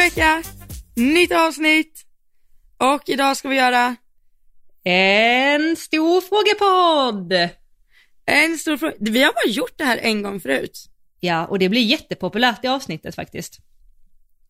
vecka, 0.00 0.42
nytt 0.96 1.32
avsnitt 1.32 2.06
och 2.76 3.02
idag 3.08 3.36
ska 3.36 3.48
vi 3.48 3.56
göra 3.56 3.96
En 4.84 5.76
stor 5.76 6.20
frågepodd! 6.20 7.32
en 8.26 8.58
stor 8.58 8.76
fråga. 8.76 8.94
Vi 9.00 9.22
har 9.22 9.32
bara 9.32 9.52
gjort 9.52 9.72
det 9.78 9.84
här 9.84 9.98
en 9.98 10.22
gång 10.22 10.40
förut. 10.40 10.78
Ja, 11.20 11.46
och 11.46 11.58
det 11.58 11.68
blir 11.68 11.82
jättepopulärt 11.82 12.64
i 12.64 12.68
avsnittet 12.68 13.14
faktiskt. 13.14 13.58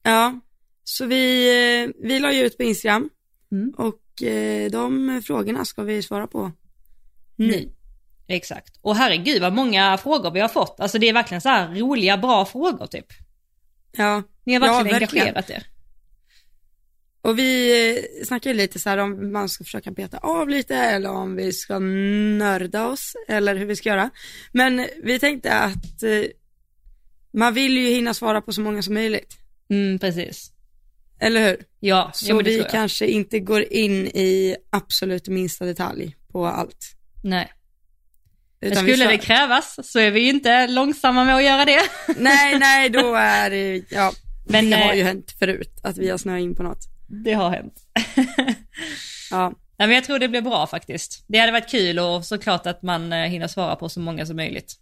Ja, 0.03 0.41
så 0.85 1.07
vi, 1.07 1.49
eh, 1.85 1.91
vi 2.09 2.19
la 2.19 2.32
ju 2.32 2.43
ut 2.43 2.57
på 2.57 2.62
Instagram 2.62 3.11
Mm. 3.53 3.75
och 3.79 4.23
eh, 4.23 4.71
de 4.71 5.23
frågorna 5.27 5.64
ska 5.64 5.82
vi 5.82 6.03
svara 6.03 6.27
på 6.27 6.53
nu. 7.37 7.55
Mm. 7.55 7.71
Exakt. 8.29 8.79
Och 8.82 8.96
herregud 8.96 9.43
vad 9.43 9.53
många 9.53 9.98
frågor 9.98 10.31
vi 10.31 10.40
har 10.40 10.48
fått. 10.48 10.81
Alltså 10.81 10.98
det 10.98 11.09
är 11.09 11.12
verkligen 11.12 11.40
så 11.40 11.48
här 11.48 11.75
roliga, 11.75 12.17
bra 12.17 12.45
frågor 12.45 12.87
typ. 12.87 13.07
Ja, 13.93 14.22
Ni 14.44 14.54
har 14.54 14.67
Ja, 14.67 14.72
verkligen 14.72 15.00
verkligen. 15.00 15.26
engagerat 15.26 15.50
er. 15.50 15.67
och 17.22 17.39
vi 17.39 17.81
eh, 17.96 18.25
snackar 18.25 18.50
ju 18.50 18.57
lite 18.57 18.79
så 18.79 18.89
här 18.90 18.98
om 18.98 19.32
man 19.32 19.48
ska 19.48 19.64
försöka 19.64 19.90
beta 19.90 20.18
av 20.18 20.48
lite 20.48 20.75
eller 20.76 21.11
om 21.11 21.36
vi 21.36 21.53
ska 21.53 21.79
nörda 21.79 22.86
oss 22.86 23.12
eller 23.29 23.57
hur 23.57 23.67
vi 23.67 23.76
ska 23.76 23.89
göra. 23.89 24.11
Men 24.53 24.86
vi 25.03 25.18
tänkte 25.18 25.53
att 25.54 26.03
eh, 26.03 26.25
man 27.32 27.54
vill 27.54 27.79
ju 27.79 27.89
hinna 27.89 28.14
svara 28.14 28.40
på 28.43 28.53
så 28.53 28.61
många 28.61 28.82
som 28.82 28.95
möjligt, 28.95 29.36
Mm, 29.71 29.98
precis. 29.98 30.53
eller 31.20 31.48
hur? 31.48 31.57
Ja, 31.81 32.11
Så 32.14 32.31
ja 32.31 32.36
vi 32.45 32.64
kanske 32.70 33.06
inte 33.06 33.41
går 33.41 33.62
in 33.72 34.06
i 34.06 34.56
absolut 34.70 35.28
minsta 35.28 35.64
detalj 35.64 36.17
på 36.33 36.47
allt. 36.47 36.86
Nej. 37.22 37.53
Utan 38.61 38.84
vi 38.84 38.92
skulle 38.92 39.05
kör. 39.05 39.12
det 39.12 39.19
krävas 39.19 39.91
så 39.91 39.98
är 39.98 40.11
vi 40.11 40.28
inte 40.28 40.67
långsamma 40.67 41.25
med 41.25 41.37
att 41.37 41.45
göra 41.45 41.65
det. 41.65 41.81
Nej, 42.19 42.59
nej, 42.59 42.91
då 42.91 43.15
är 43.15 43.51
det, 43.51 43.83
ja, 43.91 44.12
Men, 44.48 44.71
det 44.71 44.77
har 44.77 44.91
eh, 44.93 44.98
ju 44.98 45.03
hänt 45.05 45.34
förut 45.39 45.81
att 45.83 45.98
vi 45.98 46.11
har 46.11 46.19
snöat 46.19 46.41
in 46.41 46.55
på 46.55 46.62
något. 46.62 46.84
Det 47.25 47.33
har 47.33 47.51
hänt. 47.51 47.75
Ja, 49.31 49.53
Nej, 49.79 49.89
men 49.89 49.95
jag 49.95 50.05
tror 50.05 50.19
det 50.19 50.29
blir 50.29 50.41
bra 50.43 50.67
faktiskt. 50.67 51.25
Det 51.29 51.39
hade 51.39 51.53
varit 51.53 51.71
kul 51.71 51.99
och 51.99 52.25
såklart 52.27 52.67
att 52.67 52.83
man 52.83 53.12
eh, 53.12 53.19
hinner 53.19 53.49
svara 53.49 53.77
på 53.77 53.89
så 53.89 54.01
många 54.01 54.27
som 54.27 54.37
möjligt. 54.37 54.73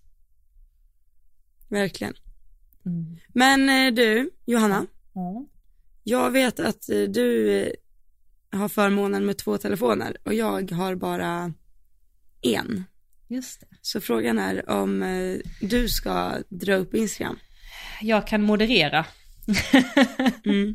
verkligen. 1.69 2.15
Men 3.29 3.69
eh, 3.69 3.95
du, 3.95 4.31
Johanna, 4.47 4.87
Ja. 5.15 5.47
jag 6.05 6.31
vet 6.31 6.61
att 6.61 6.83
du 7.09 7.73
har 8.53 8.69
förmånen 8.69 9.27
med 9.27 9.39
två 9.39 9.59
telefoner 9.59 10.17
och 10.25 10.35
jag 10.35 10.71
har 10.73 10.95
bara 10.95 11.53
en. 12.43 12.85
Just 13.29 13.61
det. 13.61 13.67
Så 13.83 14.01
frågan 14.01 14.39
är 14.39 14.71
om 14.71 15.03
eh, 15.03 15.39
du 15.61 15.89
ska 15.89 16.35
dra 16.49 16.75
upp 16.75 16.95
Instagram. 16.95 17.39
Jag 18.01 18.27
kan 18.27 18.43
moderera. 18.43 19.05
Mm. 20.45 20.75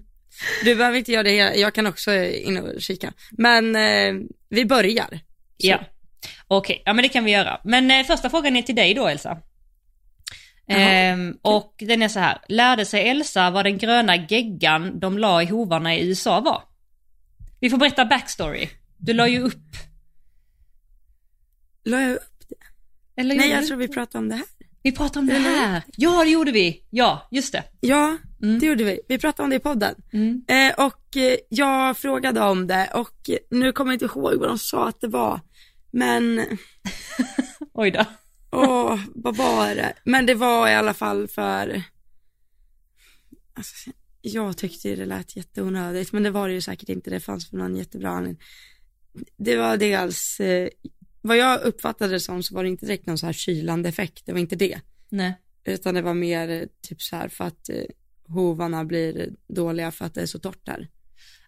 Du 0.64 0.76
behöver 0.76 0.98
inte 0.98 1.12
göra 1.12 1.24
det 1.24 1.36
jag 1.36 1.74
kan 1.74 1.88
också 1.88 2.14
in 2.16 2.58
och 2.58 2.82
kika. 2.82 3.14
Men 3.32 3.76
eh, 3.76 4.26
vi 4.50 4.66
börjar. 4.66 5.10
Så. 5.10 5.20
Ja. 5.58 5.84
Okej, 6.48 6.82
ja 6.86 6.94
men 6.94 7.04
det 7.04 7.10
kan 7.10 7.26
vi 7.26 7.32
göra. 7.32 7.62
Men 7.64 7.92
eh, 7.92 8.06
första 8.06 8.30
frågan 8.30 8.56
är 8.56 8.62
till 8.62 8.76
dig 8.76 8.94
då 8.94 9.08
Elsa. 9.08 9.38
Ehm, 10.68 11.38
och 11.42 11.76
den 11.80 12.02
är 12.02 12.08
så 12.08 12.20
här, 12.20 12.38
lärde 12.48 12.86
sig 12.86 13.10
Elsa 13.10 13.50
vad 13.50 13.66
den 13.66 13.78
gröna 13.78 14.16
geggan 14.16 15.00
de 15.00 15.18
la 15.18 15.44
i 15.44 15.46
hovarna 15.46 15.96
i 15.96 16.08
USA 16.08 16.40
var? 16.40 16.64
Vi 17.60 17.70
får 17.70 17.78
berätta 17.78 18.06
backstory. 18.06 18.70
Du 18.98 19.14
la 19.14 19.28
ju 19.28 19.40
upp, 19.40 19.76
La 21.86 22.02
jag 22.02 22.12
upp? 22.12 22.33
Eller 23.18 23.36
Nej, 23.36 23.50
jag 23.50 23.68
tror 23.68 23.78
vi 23.78 23.88
pratade 23.88 24.18
om 24.24 24.30
det 24.30 24.36
här. 24.36 24.46
Vi 24.84 24.92
pratade 24.92 25.20
om 25.20 25.26
det 25.28 25.34
här. 25.34 25.84
Ja, 25.98 26.24
det 26.24 26.30
gjorde 26.30 26.52
vi. 26.52 26.84
Ja, 26.90 27.28
just 27.32 27.52
det. 27.52 27.64
Ja, 27.80 28.18
Mm. 28.44 28.60
det 28.60 28.66
gjorde 28.66 28.84
vi. 28.84 29.00
Vi 29.08 29.18
pratade 29.18 29.44
om 29.44 29.50
det 29.50 29.56
i 29.56 29.60
podden. 29.60 29.96
Mm. 30.14 30.44
Eh, 30.48 30.86
och 30.86 31.18
eh, 31.18 31.36
jag 31.50 31.98
frågade 31.98 32.42
om 32.42 32.68
det 32.68 32.90
och 32.94 33.30
nu 33.50 33.72
kommer 33.72 33.92
jag 33.92 33.96
inte 33.96 34.06
ihåg 34.06 34.36
vad 34.40 34.50
de 34.50 34.60
sa 34.60 34.88
att 34.88 35.02
det 35.02 35.08
var. 35.08 35.40
Men, 35.92 36.46
Oj 37.74 37.92
då. 37.92 38.06
åh, 38.52 39.00
vad 39.16 39.36
var 39.38 39.76
det? 39.76 39.94
Men 40.06 40.26
det 40.26 40.34
var 40.36 40.68
i 40.70 40.74
alla 40.76 40.94
fall 40.94 41.28
för, 41.28 41.82
alltså, 43.54 43.92
jag 44.22 44.58
tyckte 44.58 44.96
det 44.96 45.06
lät 45.06 45.36
jätteonödigt, 45.36 46.12
men 46.14 46.24
det 46.24 46.32
var 46.32 46.48
det 46.48 46.54
ju 46.54 46.62
säkert 46.62 46.90
inte. 46.90 47.10
Det 47.10 47.20
fanns 47.20 47.50
för 47.50 47.58
någon 47.58 47.76
jättebra 47.76 48.10
anledning. 48.10 48.42
Det 49.38 49.58
var 49.58 49.78
dels, 49.78 50.40
eh, 50.40 50.70
vad 51.24 51.38
jag 51.38 51.62
uppfattade 51.62 52.14
det 52.14 52.20
som 52.20 52.44
så 52.44 52.56
var 52.56 52.64
det 52.64 52.70
inte 52.70 52.86
direkt 52.86 53.06
någon 53.06 53.18
så 53.18 53.26
här 53.26 53.34
kylande 53.34 53.90
effekt, 53.90 54.26
det 54.26 54.32
var 54.32 54.40
inte 54.40 54.56
det. 54.56 54.80
Nej. 55.10 55.34
Utan 55.66 55.96
det 55.96 56.02
var 56.02 56.14
mer 56.14 56.50
eh, 56.50 56.68
typ 56.82 57.02
så 57.02 57.16
här 57.16 57.28
för 57.28 57.44
att 57.44 57.70
eh, 57.70 57.84
hovarna 58.28 58.86
blir 58.86 59.30
dåliga 59.48 59.92
för 59.92 60.06
att 60.06 60.14
det 60.14 60.22
är 60.22 60.26
så 60.26 60.40
torrt 60.40 60.66
där. 60.66 60.90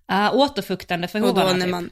Ah, 0.06 0.31
återfuktande 0.31 1.08
för 1.08 1.19
hovarna 1.19 1.62
typ. 1.62 1.72
man, 1.72 1.90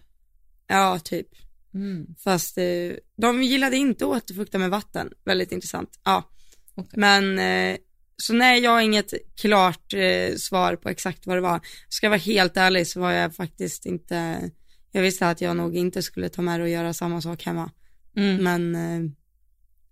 ja 0.67 0.99
typ. 0.99 1.27
Mm. 1.73 2.15
Fast 2.23 2.57
eh, 2.57 2.91
de 3.17 3.43
gillade 3.43 3.77
inte 3.77 4.05
att 4.05 4.11
återfukta 4.11 4.57
med 4.57 4.69
vatten, 4.69 5.13
väldigt 5.25 5.51
intressant. 5.51 5.99
Ja, 6.03 6.29
Okej. 6.75 6.99
men 6.99 7.39
så 8.17 8.33
nej, 8.33 8.59
jag 8.59 8.71
har 8.71 8.81
inget 8.81 9.13
klart 9.41 9.93
svar 10.37 10.75
på 10.75 10.89
exakt 10.89 11.27
vad 11.27 11.37
det 11.37 11.41
var. 11.41 11.61
Ska 11.89 12.05
jag 12.05 12.11
vara 12.11 12.19
helt 12.19 12.57
ärlig 12.57 12.87
så 12.87 12.99
var 12.99 13.11
jag 13.11 13.35
faktiskt 13.35 13.85
inte, 13.85 14.49
jag 14.95 15.01
visste 15.01 15.29
att 15.29 15.41
jag 15.41 15.57
nog 15.57 15.75
inte 15.75 16.03
skulle 16.03 16.29
ta 16.29 16.41
med 16.41 16.59
det 16.59 16.63
och 16.63 16.69
göra 16.69 16.93
samma 16.93 17.21
sak 17.21 17.43
hemma. 17.43 17.71
Mm. 18.17 18.43
Men, 18.43 18.75
eh, 18.75 19.11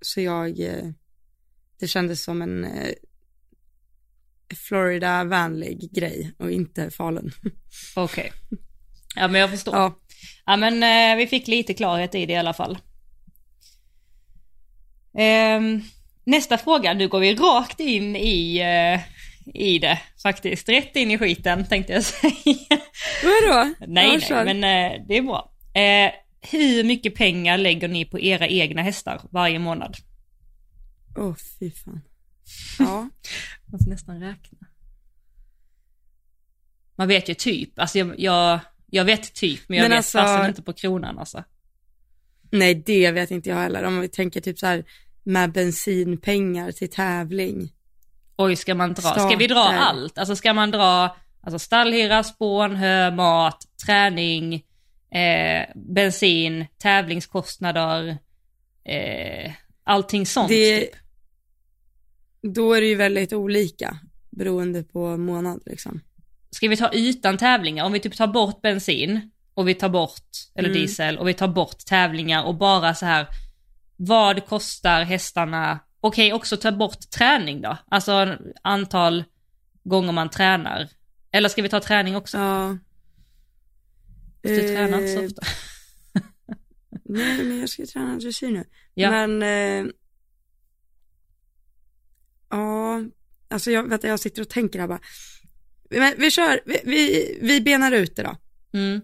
så 0.02 0.22
jag, 0.22 0.60
eh, 0.60 0.90
det 1.80 1.88
kändes 1.88 2.24
som 2.24 2.42
en 2.42 2.64
eh, 2.64 2.94
Florida-vänlig 4.68 5.92
grej 5.94 6.34
och 6.38 6.52
inte 6.52 6.92
Falun. 6.92 7.32
Okej. 7.96 8.32
Ja 9.16 9.28
men 9.28 9.42
jag 9.42 9.50
förstår. 9.50 9.76
Ja, 9.76 10.00
Ja 10.46 10.58
men 10.58 11.18
vi 11.18 11.28
fick 11.28 11.48
lite 11.48 11.74
klarhet 11.74 12.16
i 12.16 12.26
det 12.26 12.34
i 12.34 12.38
alla 12.38 12.54
fall. 12.54 12.78
Ehm, 15.18 15.82
nästa 16.24 16.58
fråga, 16.58 16.94
nu 16.94 17.08
går 17.08 17.20
vi 17.20 17.36
rakt 17.36 17.80
in 17.80 18.16
i, 18.16 18.62
i 19.46 19.80
det 19.80 20.00
faktiskt. 20.24 20.70
Rätt 20.70 20.96
in 20.96 21.12
i 21.12 21.18
skiten 21.18 21.66
tänkte 21.66 21.94
jag 21.94 22.04
säga. 22.06 22.32
vadå? 23.24 23.74
nej 23.88 24.20
nej 24.30 24.54
men 24.54 24.64
eh, 24.64 25.06
det 25.08 25.18
är 25.18 25.22
bra. 25.22 25.52
Eh, 25.74 26.12
hur 26.52 26.84
mycket 26.84 27.16
pengar 27.16 27.58
lägger 27.58 27.88
ni 27.88 28.06
på 28.06 28.20
era 28.20 28.48
egna 28.48 28.82
hästar 28.82 29.22
varje 29.32 29.60
månad? 29.60 29.96
Åh, 31.18 31.36
fy 31.60 31.72
fan. 31.72 32.02
Ja, 32.80 33.10
Man 33.66 33.80
får 33.84 33.90
nästan 33.90 34.20
räkna. 34.20 34.58
Man 36.96 37.08
vet 37.08 37.30
ju 37.30 37.34
typ, 37.34 37.80
alltså 37.80 37.98
jag, 38.00 38.20
jag, 38.20 38.60
jag 38.90 39.06
vet 39.06 39.34
typ 39.34 39.62
men 39.70 39.78
jag 39.78 39.84
Men 39.84 39.90
vet 39.92 39.98
alltså- 39.98 40.18
fasen 40.18 40.50
inte 40.50 40.62
på 40.62 40.74
kronan 40.74 41.20
alltså. 41.20 41.44
nej 42.52 42.76
det 42.86 43.12
vet 43.12 43.32
inte 43.32 43.50
jag 43.50 43.56
heller. 43.58 43.84
Om 43.84 44.00
vi 44.00 44.08
tänker 44.08 44.42
typ 44.42 44.60
så 44.60 44.66
här 44.68 44.86
med 45.24 45.52
bensinpengar 45.52 46.72
till 46.72 46.90
tävling. 46.90 47.72
Oj, 48.44 48.56
ska 48.56 48.76
man 48.76 48.94
dra? 48.94 49.02
Ska 49.02 49.36
vi 49.36 49.48
dra 49.48 49.60
allt? 49.64 50.18
Alltså 50.18 50.36
ska 50.36 50.54
man 50.54 50.72
dra 50.72 51.16
alltså 51.44 51.60
stallhyra, 51.60 52.24
spån, 52.24 52.76
hö, 52.76 53.12
mat, 53.12 53.58
träning, 53.86 54.54
eh, 55.12 55.66
bensin, 55.76 56.66
tävlingskostnader, 56.78 58.18
eh, 58.86 59.52
allting 59.84 60.26
sånt 60.26 60.50
Det, 60.50 60.80
typ. 60.80 60.90
då 62.42 62.74
är 62.74 62.82
det 62.82 62.88
ju 62.88 62.96
väldigt 62.96 63.34
olika 63.34 63.98
beroende 64.30 64.84
på 64.84 65.18
månad 65.18 65.62
liksom. 65.66 66.02
Ska 66.52 66.68
vi 66.68 66.78
ta 66.78 66.90
utan 66.94 67.38
tävlingar? 67.38 67.86
Om 67.86 67.92
vi 67.94 68.00
typ 68.00 68.18
tar 68.18 68.28
bort 68.28 68.62
bensin 68.62 69.32
och 69.54 69.68
vi 69.68 69.74
tar 69.74 69.90
bort, 69.90 70.30
eller 70.56 70.70
Mm. 70.70 70.82
diesel, 70.82 71.18
och 71.18 71.28
vi 71.28 71.34
tar 71.34 71.48
bort 71.48 71.86
tävlingar 71.86 72.44
och 72.44 72.56
bara 72.56 72.96
så 72.96 73.06
här, 73.06 73.28
vad 73.98 74.46
kostar 74.46 75.04
hästarna? 75.04 75.80
Okej, 76.02 76.34
också 76.34 76.58
ta 76.58 76.72
bort 76.72 77.10
träning 77.10 77.62
då? 77.62 77.78
Alltså 77.88 78.38
antal 78.62 79.24
gånger 79.84 80.12
man 80.12 80.30
tränar. 80.30 80.90
Eller 81.32 81.50
ska 81.50 81.62
vi 81.62 81.70
ta 81.70 81.80
träning 81.80 82.16
också? 82.16 82.38
Ja. 82.38 82.78
Du 84.42 84.62
tränar 84.62 85.02
inte 85.02 85.14
så 85.14 85.20
Eh, 85.20 85.26
ofta. 85.26 85.42
Nej, 87.06 87.44
men 87.44 87.60
jag 87.60 87.70
ska 87.70 87.86
träna 87.86 88.16
dressyr 88.16 88.52
nu. 88.52 88.66
Ja. 88.94 89.12
Men, 89.12 89.42
eh, 89.44 89.92
ja, 92.50 93.02
alltså 93.48 93.72
jag, 93.72 93.90
vet, 93.90 94.04
jag 94.04 94.20
sitter 94.20 94.42
och 94.42 94.50
tänker 94.50 94.80
här 94.80 94.88
bara. 94.88 95.02
Men 95.90 96.14
vi 96.18 96.32
kör, 96.32 96.62
vi, 96.66 96.82
vi, 96.86 97.40
vi 97.42 97.62
benar 97.62 97.92
ut 97.92 98.16
det 98.16 98.24
då. 98.24 98.36
Mm. 98.74 99.02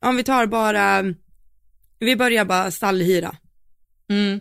Om 0.00 0.16
vi 0.16 0.24
tar 0.24 0.46
bara, 0.46 1.14
vi 1.98 2.16
börjar 2.16 2.44
bara 2.44 2.70
stallhyra. 2.70 3.36
Mm. 4.08 4.40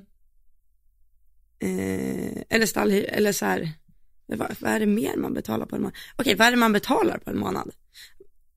Eh, 1.59 2.43
eller 2.49 2.65
stallhyra, 2.65 3.07
eller 3.07 3.31
så 3.31 3.45
här, 3.45 3.71
vad, 4.25 4.55
vad 4.59 4.71
är 4.71 4.79
det 4.79 4.85
mer 4.85 5.15
man 5.17 5.33
betalar 5.33 5.65
på 5.65 5.75
en 5.75 5.81
månad? 5.81 5.95
Okej, 6.15 6.35
vad 6.35 6.47
är 6.47 6.51
det 6.51 6.57
man 6.57 6.73
betalar 6.73 7.17
på 7.17 7.29
en 7.29 7.37
månad? 7.39 7.71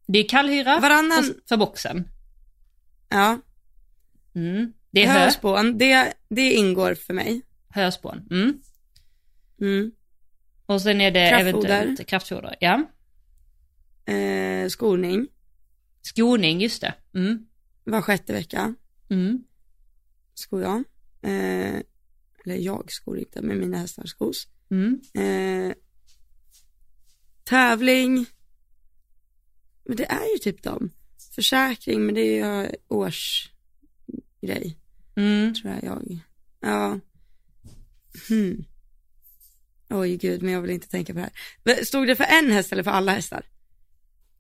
Det 0.07 0.19
är 0.19 0.29
kallhyra 0.29 0.79
Varannan- 0.81 1.23
för, 1.23 1.35
för 1.49 1.57
boxen. 1.57 2.09
Ja, 3.09 3.39
Mm. 4.35 4.73
Det 4.91 5.05
är 5.05 5.09
hö, 5.13 5.19
höspån, 5.19 5.79
det, 5.79 6.13
det 6.29 6.53
ingår 6.53 6.95
för 6.95 7.15
mig. 7.15 7.43
höspån. 7.69 8.29
Mm. 8.31 8.59
Mm. 9.61 9.93
Och 10.67 10.83
sen 10.83 11.01
är 11.01 11.11
det 11.11 11.29
Kraftfoder. 11.29 11.49
eventuellt 11.69 12.07
kraftfoder. 12.09 12.57
Ja. 12.61 12.85
eh, 14.15 14.69
skolning 14.69 15.29
Skoning, 16.03 16.61
just 16.61 16.81
det. 16.81 16.95
Mm. 17.15 17.47
var 17.85 18.03
sjätte 18.03 18.33
vecka, 18.33 18.75
Mm. 19.11 19.45
skor 20.35 20.63
jag. 20.63 20.85
Eh, 21.23 21.81
eller 22.45 22.57
jag 22.57 22.93
skor 22.93 23.19
inte, 23.19 23.43
men 23.43 23.59
mina 23.59 23.79
hästar 23.79 24.07
skos. 24.07 24.49
Mm. 24.71 25.01
Eh, 25.15 25.75
tävling, 27.45 28.27
men 29.85 29.97
det 29.97 30.05
är 30.05 30.33
ju 30.33 30.39
typ 30.39 30.63
dem. 30.63 30.91
Försäkring, 31.35 32.07
men 32.07 32.15
det 32.15 32.21
är 32.21 32.63
ju 32.65 32.71
årsgrej, 32.89 34.77
Mm. 35.17 35.55
tror 35.55 35.73
jag. 35.75 35.85
jag. 35.85 36.19
Ja. 36.61 37.01
Hmm. 38.29 38.65
Oj 39.89 40.17
gud, 40.17 40.43
men 40.43 40.53
jag 40.53 40.61
vill 40.61 40.71
inte 40.71 40.89
tänka 40.89 41.13
på 41.15 41.19
det 41.19 41.31
här. 41.75 41.85
Stod 41.85 42.07
det 42.07 42.17
för 42.17 42.25
en 42.25 42.51
häst 42.53 42.73
eller 42.73 42.83
för 42.83 42.91
alla 42.91 43.13
hästar? 43.13 43.47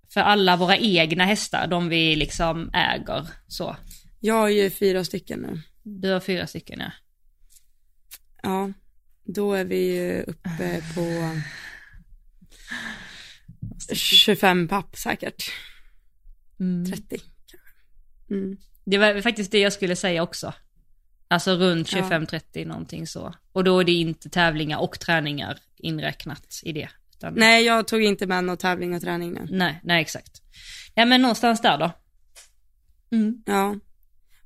För 0.08 0.20
alla 0.20 0.56
våra 0.56 0.76
egna 0.76 1.24
hästar, 1.24 1.66
de 1.66 1.88
vi 1.88 2.16
liksom 2.16 2.70
äger. 2.74 3.28
Så. 3.46 3.76
Jag 4.20 4.34
har 4.34 4.48
ju 4.48 4.70
fyra 4.70 5.04
stycken 5.04 5.40
nu. 5.40 5.60
Du 5.82 6.08
har 6.10 6.20
fyra 6.20 6.46
stycken 6.46 6.80
ja. 6.80 6.92
Ja, 8.42 8.72
då 9.24 9.52
är 9.54 9.64
vi 9.64 10.12
uppe 10.26 10.82
på 10.94 11.00
25 13.94 14.68
papp 14.68 14.96
säkert. 14.96 15.50
Mm. 16.60 16.90
30 16.90 17.02
kanske. 17.08 17.68
Mm. 18.30 18.56
Det 18.84 18.98
var 18.98 19.20
faktiskt 19.20 19.52
det 19.52 19.58
jag 19.58 19.72
skulle 19.72 19.96
säga 19.96 20.22
också. 20.22 20.54
Alltså 21.28 21.56
runt 21.56 21.92
Ja. 21.92 21.98
25-30 22.10 22.66
någonting 22.66 23.06
så. 23.06 23.34
Och 23.52 23.64
då 23.64 23.78
är 23.80 23.84
det 23.84 23.92
inte 23.92 24.28
tävlingar 24.30 24.78
och 24.78 25.00
träningar 25.00 25.58
inräknat 25.76 26.60
i 26.62 26.72
det. 26.72 26.88
Utan, 27.16 27.34
Nej, 27.34 27.64
jag 27.64 27.88
tog 27.88 28.02
inte 28.02 28.26
med 28.26 28.44
någon 28.44 28.56
tävling 28.56 28.94
och 28.94 29.00
träning 29.02 29.32
nu. 29.32 29.46
nej, 29.50 29.80
nej 29.84 30.00
exakt. 30.02 30.42
Ja 30.94 31.04
men 31.04 31.22
någonstans 31.22 31.60
där 31.60 31.78
då. 31.78 31.92
Mm. 33.16 33.42
Ja. 33.46 33.76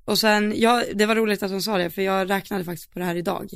Och 0.05 0.19
sen, 0.19 0.53
ja, 0.57 0.85
det 0.95 1.07
var 1.07 1.17
roligt 1.17 1.43
att 1.43 1.51
hon 1.51 1.63
sa 1.63 1.79
det, 1.79 1.91
för 1.91 2.03
jag 2.03 2.31
räknade 2.31 2.65
faktiskt 2.65 2.91
på 2.93 2.99
det 2.99 3.05
här 3.05 3.15
idag. 3.17 3.51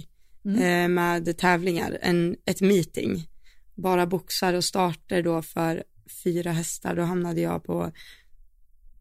Mm. 0.45 0.63
Eh, 0.63 0.89
med 0.89 1.39
tävlingar, 1.39 1.99
en, 2.03 2.37
ett 2.45 2.61
meeting. 2.61 3.29
Bara 3.75 4.07
boxar 4.07 4.55
och 4.55 4.65
starter 4.65 5.23
då 5.23 5.43
för 5.43 5.85
fyra 6.25 6.53
hästar, 6.53 6.97
då 6.97 7.03
hamnade 7.03 7.41
jag 7.41 7.65
på 7.65 7.93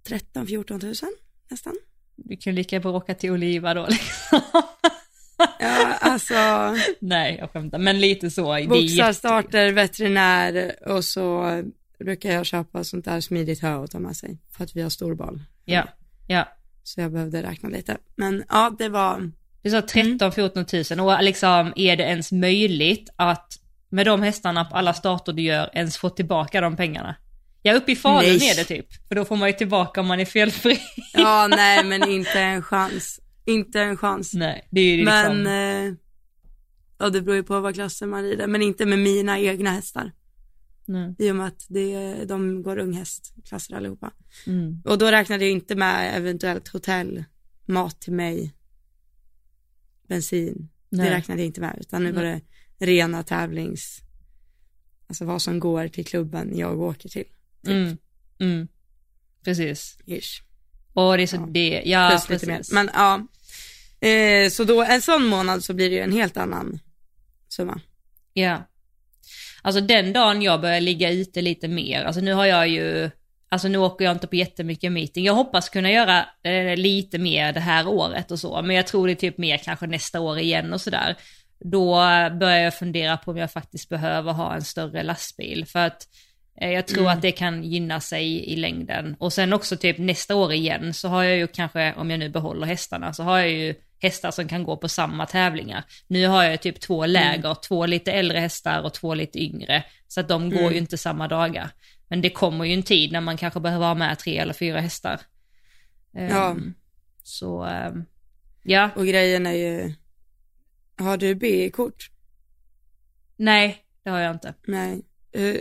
13-14 0.08 0.80
tusen 0.80 1.12
nästan. 1.50 1.74
Du 2.16 2.38
kan 2.38 2.56
lika 2.56 2.80
bra 2.80 2.92
åka 2.92 3.14
till 3.14 3.32
Oliva 3.32 3.74
då 3.74 3.88
liksom. 3.90 4.42
Ja, 5.60 5.94
alltså 6.02 6.36
nej, 7.00 7.38
jag 7.40 7.52
skämtar. 7.52 7.80
Men 7.80 8.00
lite 8.00 8.32
så. 8.32 8.66
boxar, 8.70 9.14
starter, 9.14 9.72
veterinär 9.72 10.76
och 10.88 11.06
så 11.06 11.64
brukar 12.00 12.32
jag 12.32 12.46
köpa 12.46 12.84
sånt 12.84 13.06
där 13.06 13.22
smidigt 13.22 13.62
hö 13.62 13.84
att 13.84 13.92
ta 13.92 14.00
med 14.00 14.16
sig 14.16 14.38
för 14.52 14.64
att 14.64 14.76
vi 14.76 14.82
har 14.82 14.90
storbal. 14.90 15.42
Ja, 15.66 15.88
ja. 16.28 16.48
Så 16.84 17.02
jag 17.02 17.12
behövde 17.12 17.44
räkna 17.44 17.70
lite. 17.70 17.98
Men 18.16 18.44
ja, 18.50 18.76
det 18.78 18.90
var, 18.90 19.32
Du 19.62 19.70
sa 19.70 19.80
13-14 19.80 20.64
tusen 20.64 21.00
och 21.00 21.24
liksom 21.24 21.74
är 21.76 21.96
det 21.96 22.04
ens 22.04 22.32
möjligt 22.32 23.10
att 23.16 23.54
med 23.90 24.06
de 24.06 24.22
hästarna 24.22 24.66
på 24.66 24.76
alla 24.76 24.94
starter 24.94 25.34
du 25.34 25.42
gör 25.42 25.70
ens 25.74 25.98
få 25.98 26.10
tillbaka 26.10 26.62
de 26.62 26.76
pengarna? 26.76 27.16
Ja, 27.62 27.74
uppe 27.74 27.92
i 27.92 27.96
Falun 27.96 28.42
är 28.42 28.56
det 28.56 28.64
typ. 28.64 29.08
För 29.08 29.16
då 29.16 29.26
får 29.26 29.36
man 29.36 29.50
ju 29.50 29.54
tillbaka 29.54 30.02
om 30.02 30.08
man 30.08 30.20
är 30.20 30.26
felfri. 30.26 30.80
ja 31.14 31.48
nej 31.56 31.84
men 31.84 32.10
inte 32.10 32.40
en 32.40 32.62
chans. 32.62 33.20
Inte 33.46 33.82
en 33.82 33.98
chans. 33.98 34.34
Nej, 34.34 34.68
det 34.72 34.82
är 34.82 34.96
ju 34.96 35.06
Men, 35.06 35.38
liksom... 35.38 35.48
eh, 35.48 35.94
ja 36.98 37.10
det 37.10 37.22
beror 37.22 37.36
ju 37.36 37.44
på 37.44 37.60
vad 37.60 37.74
klasser 37.74 38.06
man 38.06 38.24
rider, 38.24 38.48
men 38.48 38.62
inte 38.62 38.86
med 38.86 39.00
mina 39.00 39.40
egna 39.40 39.72
hästar. 39.72 40.12
Nej. 40.86 41.16
I 41.20 41.32
och 41.32 41.36
med 41.36 41.48
att 41.48 41.66
det, 41.68 42.16
de 42.26 42.64
går 42.64 42.78
unghästklasser 42.78 43.76
allihopa. 43.76 44.12
Mm. 44.48 44.82
Och 44.86 44.98
då 44.98 45.12
räknade 45.12 45.44
jag 45.44 45.52
inte 45.52 45.76
med 45.76 46.18
eventuellt 46.18 46.68
hotell, 46.68 47.24
mat 47.66 48.02
till 48.02 48.14
mig, 48.14 48.54
bensin. 50.08 50.70
Nej. 50.90 51.10
Det 51.10 51.16
räknade 51.16 51.42
jag 51.42 51.46
inte 51.46 51.62
med, 51.62 51.78
utan 51.82 52.04
nu 52.04 52.12
var 52.12 52.24
det 52.24 52.42
rena 52.80 53.24
tävlings, 53.24 54.02
alltså 55.08 55.26
vad 55.26 55.42
som 55.42 55.60
går 55.60 55.88
till 55.88 56.06
klubben 56.06 56.58
jag 56.58 56.80
åker 56.82 57.10
till. 57.10 57.26
Mm. 57.68 57.98
Mm. 58.40 58.68
Precis. 59.44 59.98
Ish. 60.06 60.42
Och 60.94 61.18
det 61.18 61.24
är 61.24 61.28
så 61.28 61.36
Ja. 61.36 61.46
det, 61.50 61.82
ja 61.86 62.10
Plus 62.10 62.30
lite 62.30 62.46
precis. 62.46 62.74
mer. 62.74 62.84
Men 62.84 62.90
ja, 62.94 63.28
eh, 64.10 64.50
så 64.50 64.64
då 64.64 64.84
en 64.84 65.02
sån 65.02 65.26
månad 65.26 65.64
så 65.64 65.74
blir 65.74 65.90
det 65.90 65.96
ju 65.96 66.02
en 66.02 66.12
helt 66.12 66.38
annan 66.38 66.80
summa. 67.48 67.82
Ja. 68.34 68.68
Alltså 69.62 69.82
den 69.82 70.14
dagen 70.14 70.42
jag 70.42 70.62
börjar 70.62 70.82
ligga 70.82 71.12
ute 71.12 71.42
lite 71.42 71.68
mer, 71.68 72.04
alltså 72.04 72.22
nu 72.22 72.34
har 72.34 72.46
jag 72.46 72.68
ju, 72.68 73.10
alltså 73.50 73.68
nu 73.68 73.78
åker 73.78 74.06
jag 74.06 74.12
inte 74.12 74.28
på 74.28 74.36
jättemycket 74.36 74.92
meeting. 74.92 75.26
Jag 75.26 75.34
hoppas 75.34 75.70
kunna 75.70 75.92
göra 75.92 76.26
eh, 76.44 76.78
lite 76.78 77.18
mer 77.18 77.54
det 77.54 77.60
här 77.60 77.88
året 77.88 78.32
och 78.32 78.40
så, 78.40 78.62
men 78.62 78.76
jag 78.76 78.88
tror 78.88 79.08
det 79.08 79.14
är 79.14 79.16
typ 79.16 79.38
mer 79.38 79.58
kanske 79.58 79.88
nästa 79.88 80.20
år 80.20 80.40
igen 80.40 80.74
och 80.74 80.82
sådär. 80.82 81.16
Då 81.60 81.96
börjar 82.40 82.60
jag 82.60 82.76
fundera 82.76 83.18
på 83.18 83.32
om 83.32 83.38
jag 83.38 83.52
faktiskt 83.52 83.90
behöver 83.90 84.32
ha 84.32 84.56
en 84.56 84.64
större 84.64 85.04
lastbil 85.04 85.66
för 85.66 85.80
att 85.80 86.08
eh, 86.62 86.72
jag 86.72 86.88
tror 86.88 87.10
att 87.10 87.22
det 87.22 87.32
kan 87.32 87.64
gynna 87.64 88.00
sig 88.00 88.52
i 88.54 88.56
längden. 88.56 89.16
Och 89.20 89.34
sen 89.34 89.54
också 89.54 89.78
typ 89.78 89.98
nästa 89.98 90.36
år 90.36 90.54
igen 90.54 90.94
så 90.94 91.08
har 91.08 91.24
jag 91.24 91.38
ju 91.38 91.48
kanske, 91.48 91.94
om 91.94 92.12
jag 92.12 92.20
nu 92.20 92.30
behåller 92.30 92.68
hästarna, 92.68 93.14
så 93.14 93.24
har 93.24 93.38
jag 93.38 93.50
ju 93.50 93.76
hästar 94.00 94.32
som 94.32 94.48
kan 94.48 94.64
gå 94.64 94.78
på 94.78 94.90
samma 94.90 95.26
tävlingar. 95.26 95.84
Nu 96.08 96.28
har 96.28 96.44
jag 96.44 96.62
typ 96.62 96.80
två 96.80 97.06
läger, 97.06 97.56
två 97.68 97.86
lite 97.86 98.12
äldre 98.12 98.40
hästar 98.40 98.82
och 98.82 98.94
två 98.94 99.14
lite 99.14 99.40
yngre. 99.40 99.84
Så 100.08 100.20
att 100.20 100.28
de 100.28 100.50
går 100.50 100.72
ju 100.72 100.78
inte 100.78 100.98
samma 100.98 101.28
dagar. 101.28 101.70
Men 102.08 102.22
det 102.22 102.30
kommer 102.30 102.66
ju 102.66 102.74
en 102.74 102.84
tid 102.84 103.12
när 103.12 103.22
man 103.22 103.38
kanske 103.38 103.60
behöver 103.60 103.86
ha 103.86 103.96
med 103.96 104.20
tre 104.20 104.38
eller 104.38 104.54
fyra 104.54 104.82
hästar. 104.82 105.22
Ehm, 106.14 106.30
Ja. 106.30 106.56
Så, 107.24 107.64
ehm, 107.64 108.06
ja, 108.64 108.90
Och 108.96 109.08
grejen 109.08 109.46
är 109.46 109.54
ju, 109.54 109.94
har 110.98 111.18
du 111.18 111.36
B-kort? 111.36 112.12
nej, 113.40 113.86
det 114.04 114.10
har 114.10 114.20
jag 114.20 114.36
inte. 114.36 114.54
Nej. 114.68 115.02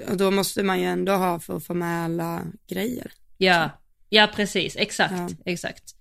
Och 0.09 0.17
då 0.17 0.31
måste 0.31 0.63
man 0.63 0.81
ju 0.81 0.87
ändå 0.87 1.13
ha 1.13 1.41
för 1.41 1.57
att 1.57 1.65
få 1.65 1.75
med 1.75 2.05
alla 2.05 2.47
grejer. 2.69 3.13
Ja, 3.37 3.71
ja 4.09 4.31
precis, 4.35 4.77
exakt, 4.77 5.13
Ja. 5.15 5.29
exakt. 5.45 5.95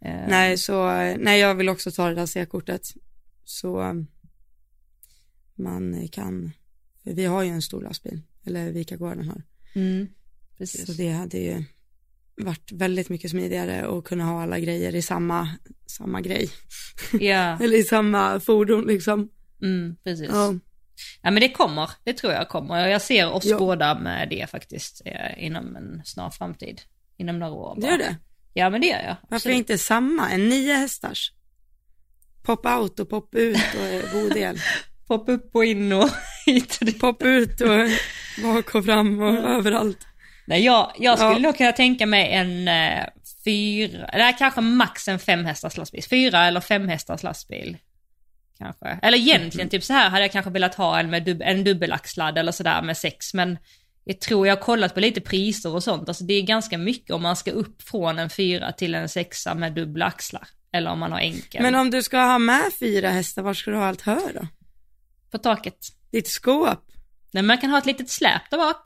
Ehm, 0.00 0.30
Nej, 0.30 0.58
så, 0.58 0.90
nej 1.18 1.40
jag 1.40 1.54
vill 1.54 1.68
också 1.68 1.90
ta 1.90 2.08
det 2.08 2.14
där 2.14 2.26
C-kortet. 2.26 2.88
Så 3.44 4.04
man 5.54 6.08
kan, 6.08 6.52
vi 7.02 7.24
har 7.24 7.42
ju 7.42 7.48
en 7.50 7.62
stor 7.62 7.82
lastbil, 7.82 8.20
eller 8.46 8.70
Vikagården 8.72 9.28
har. 9.28 9.42
Mm, 9.74 10.08
precis. 10.58 10.86
Så 10.86 10.92
det 10.92 11.08
hade 11.10 11.38
ju 11.38 11.64
varit 12.36 12.72
väldigt 12.72 13.08
mycket 13.08 13.30
smidigare 13.30 13.86
att 13.98 14.04
kunna 14.04 14.24
ha 14.24 14.42
alla 14.42 14.58
grejer 14.58 14.94
i 14.94 15.02
samma, 15.02 15.48
samma 15.86 16.20
grej. 16.20 16.50
Ja, 17.20 17.58
Eller 17.60 17.76
i 17.78 17.82
samma 17.84 18.40
fordon 18.40 18.84
liksom. 18.86 19.28
mm, 19.62 19.96
precis. 20.04 20.28
Ja. 20.32 20.54
Ja 21.22 21.30
men 21.30 21.40
det 21.40 21.48
kommer, 21.48 21.90
det 22.04 22.12
tror 22.12 22.32
jag 22.32 22.48
kommer. 22.48 22.86
Jag 22.88 23.02
ser 23.02 23.30
oss 23.32 23.44
Ja. 23.44 23.58
båda 23.58 23.98
med 24.00 24.28
det 24.30 24.50
faktiskt 24.50 25.02
eh, 25.04 25.44
inom 25.44 25.76
en 25.76 26.02
snar 26.04 26.30
framtid. 26.30 26.80
Inom 27.16 27.38
några 27.38 27.52
år 27.52 27.76
bara. 27.80 27.90
gör 27.90 27.98
det. 27.98 28.16
Ja 28.54 28.70
men 28.70 28.80
det 28.80 28.86
gör 28.86 28.98
jag. 29.02 29.16
Varför 29.22 29.34
Absolut. 29.36 29.56
inte 29.58 29.78
samma? 29.78 30.30
En 30.30 30.48
nio 30.48 30.74
hästars. 30.74 31.32
Pop 32.42 32.66
out 32.66 33.00
och 33.00 33.08
pop 33.10 33.34
ut 33.34 33.56
och 33.56 34.12
bodel. 34.12 34.58
Pop 35.10 35.28
upp 35.28 35.50
och 35.54 35.64
in 35.64 35.92
och 35.92 36.08
hit 36.46 36.78
och 36.80 36.86
dit. 36.86 37.00
Pop 37.00 37.22
ut 37.22 37.60
och 37.60 37.68
bak 38.42 38.74
och 38.74 38.84
fram 38.84 39.20
och 39.22 39.34
överallt. 39.50 39.98
Nej 40.46 40.64
jag, 40.64 40.92
jag 40.98 41.18
skulle 41.18 41.32
Ja. 41.32 41.38
nog 41.38 41.56
kunna 41.56 41.72
tänka 41.72 42.06
mig 42.06 42.32
en 42.32 42.68
eh, 42.68 43.04
fyra, 43.44 44.04
eller 44.06 44.38
kanske 44.38 44.60
max 44.60 45.08
en 45.08 45.18
fem 45.18 45.44
hästars 45.44 45.76
lastbil. 45.76 46.04
Fyra 46.10 46.46
eller 46.46 46.60
fem 46.60 46.88
hästars 46.88 47.22
lastbil. 47.22 47.76
Kanske. 48.58 48.98
Eller 49.02 49.18
egentligen 49.18 49.64
Mm. 49.64 49.70
typ 49.70 49.84
så 49.84 49.92
här 49.92 50.10
hade 50.10 50.22
jag 50.24 50.32
kanske 50.32 50.50
velat 50.50 50.74
ha 50.74 50.98
en 51.00 51.10
med 51.10 51.24
dub, 51.24 51.42
en 51.42 51.64
dubbelaxlad 51.64 52.38
eller 52.38 52.52
sådär 52.52 52.82
med 52.82 52.96
sex. 52.96 53.34
Men 53.34 53.58
jag 54.04 54.20
tror 54.20 54.46
jag 54.46 54.56
har 54.56 54.62
kollat 54.62 54.94
på 54.94 55.00
lite 55.00 55.20
priser 55.20 55.74
och 55.74 55.82
sånt. 55.84 56.08
Alltså 56.08 56.24
det 56.24 56.34
är 56.34 56.42
ganska 56.42 56.78
mycket 56.78 57.10
om 57.10 57.22
man 57.22 57.36
ska 57.36 57.50
upp 57.50 57.82
från 57.82 58.18
en 58.18 58.30
fyra 58.30 58.72
till 58.72 58.94
en 58.94 59.08
sexa 59.08 59.54
med 59.54 59.72
dubbla 59.72 60.06
axlar. 60.06 60.48
Eller 60.72 60.90
om 60.90 60.98
man 60.98 61.12
har 61.12 61.18
enkel. 61.20 61.62
Men 61.62 61.74
om 61.74 61.90
du 61.90 62.02
ska 62.02 62.18
ha 62.18 62.38
med 62.38 62.62
fyra 62.80 63.10
hästar, 63.10 63.42
var 63.42 63.54
ska 63.54 63.70
du 63.70 63.76
ha 63.76 63.86
allt 63.86 64.02
hö 64.02 64.18
då? 64.34 64.46
På 65.30 65.38
taket. 65.38 65.76
Ditt 66.12 66.28
skåp? 66.28 66.86
Nej, 67.32 67.42
man 67.42 67.58
kan 67.58 67.70
ha 67.70 67.78
ett 67.78 67.86
litet 67.86 68.10
släp 68.10 68.42
där 68.50 68.58
bak. 68.58 68.80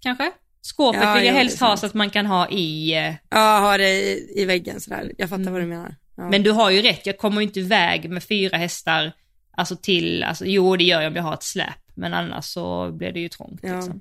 Kanske. 0.00 0.32
Skåpet 0.62 1.02
Ja, 1.02 1.14
vill 1.14 1.24
jag 1.26 1.32
helst 1.34 1.60
ha 1.60 1.76
så 1.76 1.86
att 1.86 1.94
man 1.94 2.10
kan 2.10 2.26
ha 2.26 2.48
i 2.50 2.92
eh, 2.96 3.14
Ja, 3.30 3.58
ha 3.58 3.76
det 3.78 3.90
i, 3.90 4.32
i 4.36 4.44
väggen 4.44 4.80
sådär. 4.80 5.12
Jag 5.18 5.28
fattar 5.28 5.50
vad 5.50 5.60
du 5.60 5.66
menar. 5.66 5.96
Ja. 6.16 6.30
Men 6.30 6.42
du 6.42 6.50
har 6.50 6.70
ju 6.70 6.82
rätt, 6.82 7.06
jag 7.06 7.18
kommer 7.18 7.40
ju 7.40 7.46
inte 7.46 7.60
iväg 7.60 8.10
med 8.10 8.24
fyra 8.24 8.56
hästar, 8.56 9.12
alltså 9.56 9.76
till, 9.76 10.22
alltså 10.22 10.44
jo 10.46 10.76
det 10.76 10.84
gör 10.84 11.00
jag 11.00 11.10
om 11.10 11.16
jag 11.16 11.22
har 11.22 11.34
ett 11.34 11.42
släp, 11.42 11.78
men 11.94 12.14
annars 12.14 12.44
så 12.44 12.92
blir 12.92 13.12
det 13.12 13.20
ju 13.20 13.28
trångt 13.28 13.60
Ja. 13.62 13.76
liksom. 13.76 14.00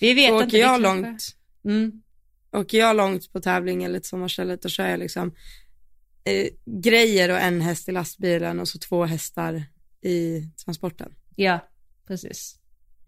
Vi 0.00 0.14
vet 0.14 0.28
så 0.28 0.34
inte. 0.34 0.46
åker 0.46 0.58
jag 0.58 0.80
långt, 0.80 1.22
Mm, 1.64 1.92
åker 2.52 2.78
jag 2.78 2.96
långt 2.96 3.32
på 3.32 3.40
tävling 3.40 3.84
eller 3.84 3.98
till 3.98 4.08
sommarstället, 4.08 4.62
då 4.62 4.68
kör 4.68 4.88
jag 4.88 4.98
liksom 4.98 5.34
eh, 6.24 6.46
grejer 6.82 7.28
och 7.30 7.38
en 7.38 7.60
häst 7.60 7.88
i 7.88 7.92
lastbilen 7.92 8.60
och 8.60 8.68
så 8.68 8.78
två 8.78 9.04
hästar 9.04 9.64
i 10.02 10.48
transporten. 10.64 11.12
ja, 11.36 11.60
precis. 12.06 12.56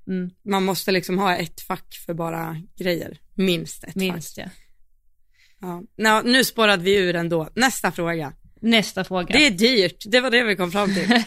Mm. 0.07 0.31
Man 0.45 0.65
måste 0.65 0.93
liksom 0.93 1.19
ha 1.19 1.37
ett 1.37 1.61
fack 1.61 1.95
för 2.07 2.15
bara 2.15 2.57
grejer, 2.79 3.19
minst 3.35 3.85
ett 3.85 3.95
Minst 3.95 4.35
fack. 4.37 4.49
ja. 5.61 5.83
Ja. 5.97 6.23
Nu 6.23 6.45
spårade 6.45 6.83
vi 6.83 6.97
ur 6.97 7.15
ändå. 7.17 7.49
Nästa 7.55 7.93
fråga. 7.93 8.33
Nästa 8.61 9.05
fråga. 9.05 9.27
Det 9.39 9.47
är 9.47 9.51
dyrt, 9.51 10.05
det 10.07 10.21
var 10.21 10.31
det 10.31 10.45
vi 10.45 10.57
kom 10.57 10.73
fram 10.73 10.95
till. 10.95 11.09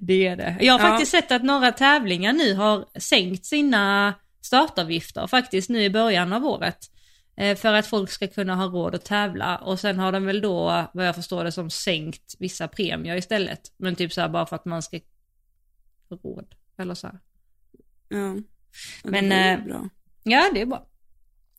det 0.00 0.26
är 0.26 0.36
det. 0.36 0.56
Jag 0.60 0.72
har 0.72 0.80
Ja. 0.80 0.90
faktiskt 0.90 1.10
sett 1.12 1.32
att 1.32 1.42
några 1.44 1.72
tävlingar 1.72 2.32
nu 2.32 2.54
har 2.54 2.84
sänkt 3.00 3.44
sina 3.46 4.14
startavgifter 4.40 5.26
faktiskt 5.26 5.68
nu 5.70 5.84
i 5.84 5.90
början 5.90 6.32
av 6.32 6.44
året. 6.46 6.78
Eh, 7.36 7.56
För 7.56 7.74
att 7.74 7.86
folk 7.86 8.10
ska 8.10 8.28
kunna 8.28 8.54
ha 8.56 8.64
råd 8.66 8.94
att 8.94 9.04
tävla 9.04 9.56
och 9.58 9.80
sen 9.80 9.98
har 9.98 10.12
de 10.12 10.24
väl 10.26 10.40
då, 10.40 10.86
vad 10.94 11.06
jag 11.08 11.14
förstår 11.14 11.44
det 11.44 11.52
som, 11.52 11.70
sänkt 11.70 12.34
vissa 12.38 12.68
premier 12.68 13.16
istället. 13.16 13.72
Men 13.76 13.96
typ 13.96 14.12
så 14.12 14.20
här 14.20 14.28
bara 14.28 14.46
för 14.46 14.56
att 14.56 14.64
man 14.64 14.82
ska 14.82 15.00
ha 16.08 16.16
råd. 16.16 16.54
Eller 16.78 16.94
så 16.94 17.06
här. 17.06 17.18
Ja. 18.08 18.36
Men, 19.04 19.28
det 19.28 19.34
ju 19.34 19.60
eh, 19.60 19.64
bra. 19.64 19.88
Ja, 20.22 20.50
det 20.54 20.60
är 20.60 20.66
bra. 20.66 20.86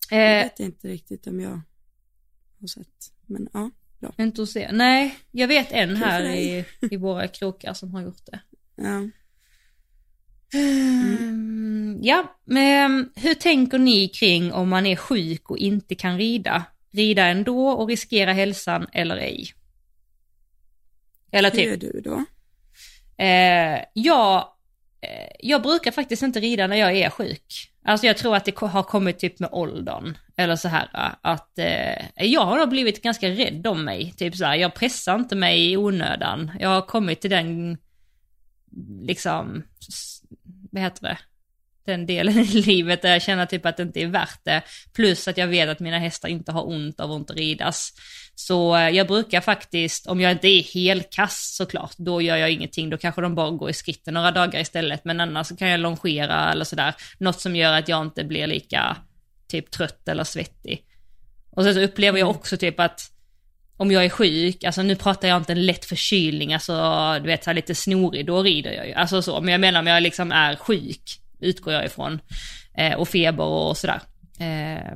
Jag 0.10 0.38
Eh, 0.40 0.44
vet 0.44 0.60
inte 0.60 0.88
riktigt 0.88 1.28
om 1.28 1.40
jag 1.40 1.62
har 2.60 2.68
sett, 2.68 3.12
men 3.26 3.50
ja, 3.54 3.72
bra. 4.00 4.14
inte 4.18 4.42
att 4.42 4.50
se. 4.50 4.72
Nej, 4.72 5.18
jag 5.32 5.48
vet 5.48 5.72
en 5.72 5.96
här 5.96 6.24
i, 6.24 6.66
i 6.92 6.98
våra 6.98 7.28
krokar 7.28 7.74
som 7.74 7.94
har 7.94 8.02
gjort 8.02 8.26
det. 8.26 8.40
Ja. 8.76 9.10
Mm. 10.56 12.00
Ja, 12.02 12.38
men 12.46 13.10
hur 13.16 13.34
tänker 13.34 13.78
ni 13.80 14.08
kring 14.08 14.54
om 14.54 14.70
man 14.70 14.86
är 14.86 14.96
sjuk 14.96 15.50
och 15.50 15.58
inte 15.58 15.96
kan 15.96 16.18
rida? 16.18 16.64
Rida 16.92 17.26
ändå 17.26 17.68
och 17.70 17.88
riskera 17.88 18.34
hälsan 18.34 18.88
eller 18.94 19.18
ej? 19.18 19.48
Eller 21.32 21.52
Hur 21.52 21.58
typ, 21.58 21.68
är 21.74 21.78
du 21.78 22.02
då? 22.02 22.24
eh, 23.24 23.80
jag, 23.94 24.48
jag 25.40 25.62
brukar 25.62 25.92
faktiskt 25.92 26.24
inte 26.24 26.40
rida 26.40 26.68
när 26.68 26.76
jag 26.76 26.96
är 26.98 27.10
sjuk. 27.10 27.72
Alltså 27.86 28.08
jag 28.08 28.18
tror 28.18 28.36
att 28.36 28.46
det 28.46 28.58
har 28.60 28.84
kommit 28.84 29.20
typ 29.20 29.40
med 29.40 29.50
åldern. 29.52 30.18
Eller 30.38 30.56
så 30.56 30.68
här 30.68 30.90
att 31.22 31.60
eh, 31.60 32.26
jag 32.28 32.46
har 32.46 32.58
nog 32.58 32.70
blivit 32.70 33.04
ganska 33.04 33.30
rädd 33.30 33.68
om 33.68 33.86
mig. 33.86 34.14
Typ 34.18 34.36
så 34.36 34.46
här, 34.46 34.56
jag 34.56 34.74
pressar 34.74 35.16
inte 35.16 35.36
mig 35.36 35.72
i 35.72 35.78
onödan. 35.78 36.52
Jag 36.60 36.70
har 36.70 36.82
kommit 36.82 37.22
till 37.22 37.30
den, 37.30 37.78
liksom, 39.02 39.64
vad 40.76 40.84
heter 40.84 41.04
det? 41.04 41.18
Den 41.86 42.06
delen 42.06 42.38
i 42.40 42.62
livet 42.62 43.02
där 43.02 43.10
jag 43.10 43.22
känner 43.22 43.46
typ 43.46 43.66
att 43.66 43.78
det 43.78 43.84
inte 43.84 44.02
är 44.02 44.08
värt 44.08 44.40
det. 44.44 44.62
Plus 44.94 45.28
att 45.28 45.38
jag 45.38 45.48
vet 45.48 45.70
att 45.70 45.80
mina 45.80 46.00
hästar 46.00 46.30
inte 46.30 46.52
har 46.52 46.68
ont 46.68 47.00
av 47.00 47.12
att 47.12 47.20
inte 47.20 47.34
ridas. 47.34 47.94
Så 48.36 48.76
eh, 48.76 48.90
jag 48.90 49.08
brukar 49.08 49.42
faktiskt, 49.42 50.08
om 50.08 50.22
jag 50.22 50.32
inte 50.32 50.48
är 50.48 50.64
helkass 50.64 51.56
såklart, 51.58 51.94
då 51.98 52.22
gör 52.22 52.38
jag 52.38 52.52
ingenting. 52.52 52.90
Då 52.90 52.98
kanske 52.98 53.22
de 53.22 53.36
bara 53.36 53.50
går 53.50 53.70
i 53.70 53.74
skritten 53.74 54.14
några 54.14 54.32
dagar 54.32 54.60
istället. 54.60 55.06
Men 55.06 55.22
annars 55.22 55.58
kan 55.58 55.70
jag 55.70 55.80
longera 55.80 56.52
eller 56.52 56.66
sådär. 56.66 56.94
Något 57.18 57.42
som 57.42 57.56
gör 57.56 57.74
att 57.74 57.90
jag 57.90 58.02
inte 58.02 58.24
blir 58.24 58.48
lika 58.48 58.98
typ 59.48 59.72
trött 59.72 60.08
eller 60.08 60.24
svettig. 60.24 60.86
Och 61.52 61.64
sen 61.64 61.74
så 61.74 61.82
upplever 61.82 62.20
jag 62.20 62.30
också 62.30 62.58
typ 62.58 62.80
att 62.80 63.15
om 63.78 63.92
jag 63.92 64.06
är 64.06 64.10
sjuk, 64.10 64.64
alltså 64.64 64.82
nu 64.82 64.96
pratar 64.96 65.28
jag 65.28 65.38
inte 65.38 65.52
en 65.52 65.66
lätt 65.66 65.86
förkylning, 65.86 66.54
alltså 66.54 66.74
du 67.20 67.28
vet 67.28 67.44
så 67.44 67.50
här 67.50 67.56
lite 67.56 67.76
snorig, 67.76 68.26
då 68.26 68.44
rider 68.44 68.72
jag 68.72 68.88
ju. 68.88 68.94
Alltså 68.94 69.22
så, 69.22 69.42
men 69.42 69.52
jag 69.52 69.62
menar 69.62 69.80
om 69.80 69.88
jag 69.88 70.04
liksom 70.04 70.32
är 70.32 70.56
sjuk, 70.56 71.02
utgår 71.40 71.74
jag 71.74 71.86
ifrån, 71.86 72.20
eh, 72.78 72.94
och 72.94 73.08
feber 73.08 73.44
och 73.44 73.78
sådär. 73.78 74.02
Eh, 74.40 74.96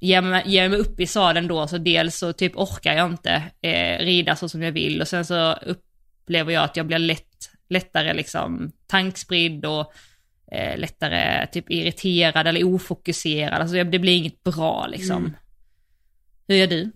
ger, 0.00 0.22
mig, 0.22 0.42
ger 0.46 0.68
mig 0.68 0.78
upp 0.78 1.00
i 1.00 1.06
sadeln 1.06 1.48
då, 1.48 1.66
så 1.66 1.78
dels 1.78 2.18
så 2.18 2.32
typ 2.32 2.56
orkar 2.56 2.94
jag 2.96 3.10
inte 3.10 3.42
eh, 3.62 3.98
rida 3.98 4.36
så 4.36 4.48
som 4.48 4.62
jag 4.62 4.72
vill 4.72 5.00
och 5.00 5.08
sen 5.08 5.24
så 5.24 5.52
upplever 5.52 6.52
jag 6.52 6.64
att 6.64 6.76
jag 6.76 6.86
blir 6.86 6.98
lätt, 6.98 7.50
lättare 7.68 8.14
liksom 8.14 8.72
tankspridd 8.86 9.64
och 9.64 9.92
eh, 10.52 10.78
lättare 10.78 11.46
typ 11.46 11.70
irriterad 11.70 12.46
eller 12.46 12.64
ofokuserad, 12.64 13.60
alltså 13.60 13.84
det 13.84 13.98
blir 13.98 14.16
inget 14.16 14.42
bra 14.42 14.86
liksom. 14.86 15.16
Mm. 15.16 15.36
Hur 16.48 16.56
gör 16.56 16.66
du? 16.66 16.92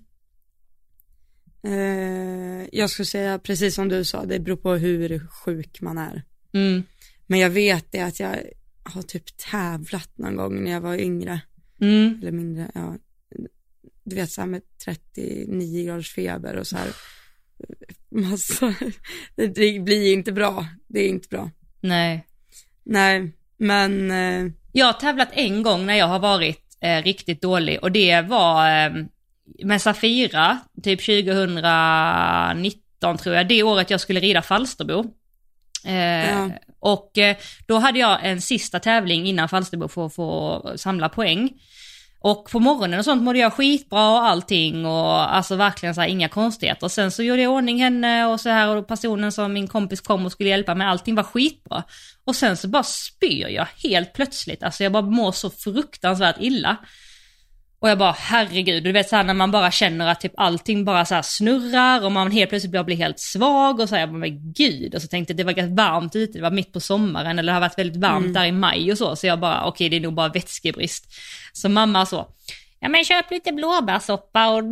Eh, 1.62 2.68
jag 2.72 2.90
skulle 2.90 3.06
säga 3.06 3.38
precis 3.38 3.74
som 3.74 3.88
du 3.88 4.04
sa, 4.04 4.24
det 4.24 4.38
beror 4.38 4.56
på 4.56 4.74
hur 4.74 5.26
sjuk 5.28 5.80
man 5.80 5.98
är. 5.98 6.22
Mm. 6.52 6.82
Men 7.26 7.38
jag 7.38 7.50
vet 7.50 7.92
det 7.92 8.00
att 8.00 8.20
jag 8.20 8.36
har 8.82 9.02
typ 9.02 9.36
tävlat 9.50 10.18
någon 10.18 10.36
gång 10.36 10.64
när 10.64 10.70
jag 10.70 10.80
var 10.80 10.96
yngre, 10.96 11.40
Mm. 11.80 12.18
eller 12.22 12.32
mindre, 12.32 12.70
ja. 12.74 12.96
Du 14.04 14.16
vet 14.16 14.30
så 14.30 14.40
här 14.40 14.48
med 14.48 14.62
39 14.84 15.86
graders 15.86 16.14
feber 16.14 16.56
och 16.56 16.66
så 16.66 16.76
här. 16.76 16.88
Massa, 18.08 18.74
det, 19.34 19.80
blir 19.80 20.12
inte 20.12 20.32
bra, 20.32 20.66
det 20.86 21.00
är 21.00 21.08
inte 21.08 21.28
bra. 21.28 21.50
Nej. 21.80 22.26
Nej, 22.84 23.32
men 23.56 24.10
eh, 24.10 24.52
Jag 24.72 24.86
har 24.86 24.92
tävlat 24.92 25.28
en 25.32 25.62
gång 25.62 25.86
när 25.86 25.94
jag 25.94 26.06
har 26.08 26.18
varit 26.18 26.76
eh, 26.80 27.02
riktigt 27.02 27.42
dålig 27.42 27.78
och 27.82 27.92
det 27.92 28.20
var 28.22 28.86
eh, 28.86 29.04
med 29.64 29.82
Safira, 29.82 30.58
typ 30.82 31.06
2019 31.06 33.18
tror 33.18 33.34
jag, 33.34 33.48
det 33.48 33.62
året 33.62 33.90
jag 33.90 34.00
skulle 34.00 34.20
rida 34.20 34.42
Falsterbo. 34.42 35.04
Eh, 35.84 36.30
Ja. 36.30 36.50
Och 36.82 37.18
eh, 37.18 37.36
då 37.66 37.78
hade 37.78 37.98
jag 37.98 38.18
en 38.22 38.40
sista 38.40 38.80
tävling 38.80 39.26
innan 39.26 39.48
Falsterbo 39.48 39.88
för 39.88 40.06
att 40.06 40.14
få 40.14 40.62
samla 40.76 41.08
poäng. 41.08 41.50
Och 42.22 42.50
på 42.50 42.60
morgonen 42.60 42.98
och 42.98 43.04
sånt 43.04 43.22
mådde 43.22 43.38
jag 43.38 43.52
skitbra 43.52 44.10
och 44.10 44.26
allting 44.26 44.86
och 44.86 45.34
alltså 45.36 45.56
verkligen 45.56 45.94
så 45.94 46.00
här, 46.00 46.08
inga 46.08 46.28
konstigheter. 46.28 46.88
Sen 46.88 47.10
så 47.10 47.22
gjorde 47.22 47.42
jag 47.42 47.52
ordning 47.52 47.82
henne 47.82 48.26
och 48.26 48.40
så 48.40 48.48
här 48.48 48.76
och 48.76 48.88
personen 48.88 49.32
som 49.32 49.52
min 49.52 49.68
kompis 49.68 50.00
kom 50.00 50.26
och 50.26 50.32
skulle 50.32 50.48
hjälpa 50.48 50.74
mig, 50.74 50.86
allting 50.86 51.14
var 51.14 51.22
skitbra. 51.22 51.82
Och 52.24 52.36
sen 52.36 52.56
så 52.56 52.68
bara 52.68 52.82
spyr 52.82 53.48
jag 53.48 53.66
helt 53.82 54.12
plötsligt, 54.12 54.62
alltså 54.62 54.82
jag 54.82 54.92
bara 54.92 55.02
mår 55.02 55.32
så 55.32 55.50
fruktansvärt 55.50 56.36
illa. 56.40 56.76
Och 57.82 57.90
jag 57.90 57.98
bara 57.98 58.12
herregud, 58.18 58.84
du 58.84 58.92
vet 58.92 59.08
såhär 59.08 59.24
när 59.24 59.34
man 59.34 59.50
bara 59.50 59.70
känner 59.70 60.08
att 60.08 60.20
typ 60.20 60.32
allting 60.36 60.84
bara 60.84 61.04
så 61.04 61.20
snurrar 61.22 62.04
och 62.04 62.12
man 62.12 62.30
helt 62.30 62.50
plötsligt 62.50 62.70
blir, 62.70 62.84
blir 62.84 62.96
helt 62.96 63.18
svag 63.20 63.80
och 63.80 63.88
så 63.88 63.94
här, 63.94 64.02
jag 64.02 64.08
bara 64.10 64.18
men 64.18 64.52
gud. 64.52 64.94
Och 64.94 65.02
så 65.02 65.08
tänkte 65.08 65.32
jag 65.32 65.36
det 65.36 65.44
var 65.44 65.52
ganska 65.52 65.74
varmt 65.74 66.16
ute, 66.16 66.38
det 66.38 66.42
var 66.42 66.50
mitt 66.50 66.72
på 66.72 66.80
sommaren 66.80 67.38
eller 67.38 67.52
det 67.52 67.52
har 67.52 67.60
varit 67.60 67.78
väldigt 67.78 67.96
varmt 68.02 68.20
Mm. 68.24 68.32
där 68.32 68.44
i 68.44 68.52
maj 68.52 68.92
och 68.92 68.98
så. 68.98 69.16
Så 69.16 69.26
jag 69.26 69.40
bara 69.40 69.64
okej 69.64 69.88
det 69.88 69.96
är 69.96 70.00
nog 70.00 70.14
bara 70.14 70.28
vätskebrist. 70.28 71.04
Så 71.52 71.68
mamma 71.68 72.06
så, 72.06 72.26
ja 72.80 72.88
men 72.88 73.04
köp 73.04 73.30
lite 73.30 73.52
blåbärssoppa 73.52 74.48
och, 74.48 74.62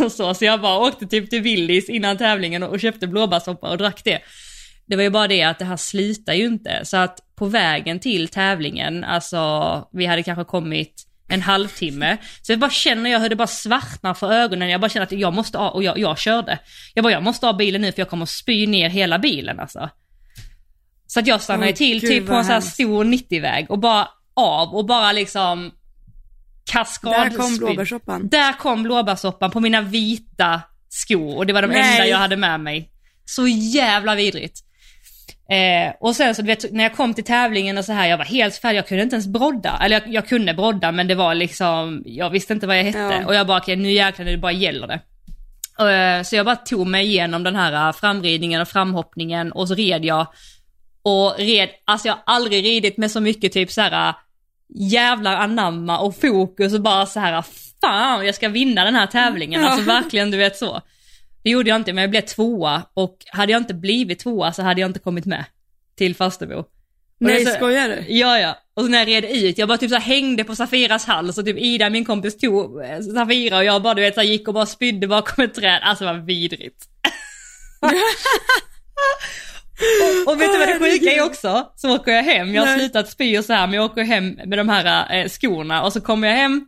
och 0.04 0.12
så. 0.12 0.34
Så 0.34 0.44
jag 0.44 0.60
bara 0.60 0.78
åkte 0.78 1.06
typ 1.06 1.30
till 1.30 1.42
Willys 1.42 1.88
innan 1.88 2.16
tävlingen 2.18 2.62
och 2.62 2.80
köpte 2.80 3.06
blåbärssoppa 3.06 3.70
och 3.70 3.78
drack 3.78 4.00
det. 4.04 4.18
Det 4.86 4.96
var 4.96 5.02
ju 5.02 5.10
bara 5.10 5.28
det 5.28 5.42
att 5.42 5.58
det 5.58 5.64
här 5.64 5.76
slutar 5.76 6.34
ju 6.34 6.46
inte. 6.46 6.80
Så 6.84 6.96
att 6.96 7.18
på 7.36 7.46
vägen 7.46 8.00
till 8.00 8.28
tävlingen, 8.28 9.04
alltså 9.04 9.88
vi 9.92 10.06
hade 10.06 10.22
kanske 10.22 10.44
kommit 10.44 11.04
en 11.28 11.42
halvtimme. 11.42 12.16
Så 12.42 12.52
jag 12.52 12.58
bara 12.58 12.70
känner 12.70 13.10
jag 13.10 13.20
hur 13.20 13.28
det 13.28 13.36
bara 13.36 13.46
svartnar 13.46 14.14
för 14.14 14.32
ögonen. 14.32 14.68
Jag 14.68 14.80
bara 14.80 14.88
känner 14.88 15.06
att 15.06 15.12
jag 15.12 15.34
måste 15.34 15.58
ha, 15.58 15.70
och 15.70 15.82
jag, 15.82 15.98
jag 15.98 16.18
körde. 16.18 16.58
Jag 16.94 17.02
bara, 17.02 17.12
jag 17.12 17.22
måste 17.22 17.46
ha 17.46 17.52
bilen 17.52 17.80
nu 17.80 17.92
för 17.92 18.00
jag 18.00 18.08
kommer 18.08 18.22
att 18.22 18.28
spy 18.28 18.66
ner 18.66 18.88
hela 18.88 19.18
bilen 19.18 19.60
alltså. 19.60 19.90
Så 21.06 21.20
att 21.20 21.26
jag 21.26 21.42
stannade 21.42 21.66
ju 21.66 21.72
till 21.72 22.00
gud, 22.00 22.10
typ 22.10 22.26
på 22.26 22.34
en 22.34 22.44
sån 22.44 22.52
här 22.52 22.60
stor 22.60 23.04
90-väg 23.04 23.70
och 23.70 23.78
bara 23.78 24.08
av 24.34 24.74
och 24.74 24.86
bara 24.86 25.12
liksom 25.12 25.70
kaskad 26.70 27.12
där 27.12 27.36
kom 27.36 27.56
blåbärssoppan. 27.56 28.28
Där 28.28 28.52
kom 28.52 28.82
blåbärssoppan 28.82 29.50
på 29.50 29.60
mina 29.60 29.80
vita 29.82 30.60
skor 30.88 31.36
och 31.36 31.46
det 31.46 31.52
var 31.52 31.62
de 31.62 31.68
Nej. 31.68 31.90
enda 31.92 32.06
jag 32.06 32.18
hade 32.18 32.36
med 32.36 32.60
mig. 32.60 32.90
Så 33.24 33.48
jävla 33.48 34.14
vidrigt. 34.14 34.64
Eh, 35.50 35.92
och 36.00 36.16
sen 36.16 36.34
så 36.34 36.42
du 36.42 36.46
vet, 36.46 36.72
när 36.72 36.84
jag 36.84 36.96
kom 36.96 37.14
till 37.14 37.24
tävlingen 37.24 37.78
och 37.78 37.84
så 37.84 37.92
här, 37.92 38.08
jag 38.08 38.18
var 38.18 38.24
helt 38.24 38.56
färdig, 38.56 38.78
jag 38.78 38.86
kunde 38.88 39.02
inte 39.02 39.16
ens 39.16 39.26
brodda. 39.26 39.78
Eller 39.82 40.00
jag, 40.00 40.14
jag 40.14 40.28
kunde 40.28 40.54
brodda 40.54 40.92
men 40.92 41.08
det 41.08 41.14
var 41.14 41.34
liksom, 41.34 42.02
jag 42.06 42.30
visste 42.30 42.52
inte 42.52 42.66
vad 42.66 42.78
jag 42.78 42.84
hette. 42.84 42.98
Ja. 42.98 43.26
Och 43.26 43.34
jag 43.34 43.46
bara, 43.46 43.58
okej 43.58 43.76
nu 43.76 43.92
jäklar 43.92 44.24
nu 44.26 44.36
bara 44.36 44.52
gäller 44.52 44.86
det. 44.86 45.00
Eh, 45.90 46.22
så 46.22 46.36
jag 46.36 46.46
bara 46.46 46.56
tog 46.56 46.86
mig 46.86 47.06
igenom 47.06 47.42
den 47.42 47.56
här 47.56 47.88
eh, 47.88 47.92
framridningen 47.92 48.60
och 48.60 48.68
framhoppningen 48.68 49.52
och 49.52 49.68
så 49.68 49.74
red 49.74 50.04
jag. 50.04 50.26
Och 51.02 51.34
red, 51.38 51.68
alltså 51.84 52.08
jag 52.08 52.14
har 52.14 52.22
aldrig 52.34 52.64
ridit 52.64 52.96
med 52.96 53.10
så 53.10 53.20
mycket 53.20 53.52
typ 53.52 53.70
så 53.70 53.80
här 53.80 54.14
jävlar 54.74 55.36
anamma 55.36 55.98
och 55.98 56.20
fokus 56.20 56.74
och 56.74 56.80
bara 56.80 57.06
så 57.06 57.20
här 57.20 57.44
fan 57.80 58.26
jag 58.26 58.34
ska 58.34 58.48
vinna 58.48 58.84
den 58.84 58.94
här 58.94 59.06
tävlingen. 59.06 59.64
Alltså 59.64 59.90
Ja. 59.90 59.94
verkligen 60.00 60.30
du 60.30 60.36
vet 60.36 60.56
så. 60.56 60.80
Det 61.48 61.52
gjorde 61.52 61.70
jag 61.70 61.76
inte 61.76 61.92
men 61.92 62.02
jag 62.02 62.10
blev 62.10 62.20
tvåa 62.20 62.82
och 62.94 63.16
hade 63.26 63.52
jag 63.52 63.60
inte 63.60 63.74
blivit 63.74 64.18
tvåa 64.18 64.52
så 64.52 64.62
hade 64.62 64.80
jag 64.80 64.88
inte 64.88 64.98
kommit 64.98 65.26
med 65.26 65.44
till 65.98 66.14
Falsterbo. 66.14 66.58
Och 66.58 66.66
Nej, 67.20 67.44
så- 67.46 67.52
skojar 67.52 67.88
du? 67.88 68.04
Ja, 68.08 68.38
ja. 68.38 68.58
Och 68.74 68.82
så 68.82 68.88
när 68.88 68.98
jag 68.98 69.08
red 69.08 69.24
ut, 69.24 69.58
jag 69.58 69.68
bara 69.68 69.78
typ 69.78 69.90
så 69.90 69.96
hängde 69.96 70.44
på 70.44 70.56
Safiras 70.56 71.04
hals 71.04 71.38
och 71.38 71.44
typ 71.44 71.58
Ida, 71.58 71.90
min 71.90 72.04
kompis, 72.04 72.38
tog 72.38 72.82
eh, 72.84 73.00
Safira 73.00 73.56
och 73.56 73.64
jag 73.64 73.82
bara 73.82 73.94
du 73.94 74.02
vet 74.02 74.14
så 74.14 74.22
gick 74.22 74.48
och 74.48 74.54
bara 74.54 74.66
spydde 74.66 75.06
bakom 75.06 75.44
ett 75.44 75.54
träd. 75.54 75.80
Alltså 75.82 76.04
det 76.04 76.12
var 76.12 76.18
vidrigt. 76.18 76.84
och, 80.26 80.32
och 80.32 80.40
vet 80.40 80.52
du 80.52 80.58
vad 80.58 80.68
det 80.68 80.78
sjuka 80.78 81.12
är 81.12 81.24
också? 81.24 81.72
Så 81.76 81.94
åker 81.96 82.12
jag 82.12 82.22
hem, 82.22 82.54
jag 82.54 82.62
har 82.62 82.66
Nej. 82.66 82.78
slutat 82.78 83.10
spy 83.10 83.38
och 83.38 83.44
så 83.44 83.52
här, 83.52 83.66
men 83.66 83.74
jag 83.74 83.84
åker 83.84 84.02
hem 84.02 84.38
med 84.44 84.58
de 84.58 84.68
här 84.68 85.16
eh, 85.16 85.28
skorna 85.28 85.82
och 85.82 85.92
så 85.92 86.00
kommer 86.00 86.28
jag 86.28 86.34
hem 86.36 86.66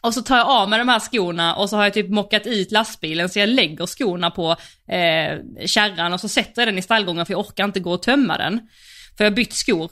och 0.00 0.14
så 0.14 0.22
tar 0.22 0.36
jag 0.36 0.46
av 0.46 0.68
mig 0.68 0.78
de 0.78 0.88
här 0.88 0.98
skorna 0.98 1.54
och 1.54 1.70
så 1.70 1.76
har 1.76 1.84
jag 1.84 1.94
typ 1.94 2.10
mockat 2.10 2.46
ut 2.46 2.72
lastbilen 2.72 3.28
så 3.28 3.38
jag 3.38 3.48
lägger 3.48 3.86
skorna 3.86 4.30
på 4.30 4.50
eh, 4.88 5.66
kärran 5.66 6.12
och 6.12 6.20
så 6.20 6.28
sätter 6.28 6.62
jag 6.62 6.68
den 6.68 6.78
i 6.78 6.82
stallgången 6.82 7.26
för 7.26 7.32
jag 7.32 7.40
orkar 7.40 7.64
inte 7.64 7.80
gå 7.80 7.92
och 7.92 8.02
tömma 8.02 8.38
den. 8.38 8.60
För 9.16 9.24
jag 9.24 9.30
har 9.30 9.36
bytt 9.36 9.52
skor. 9.52 9.90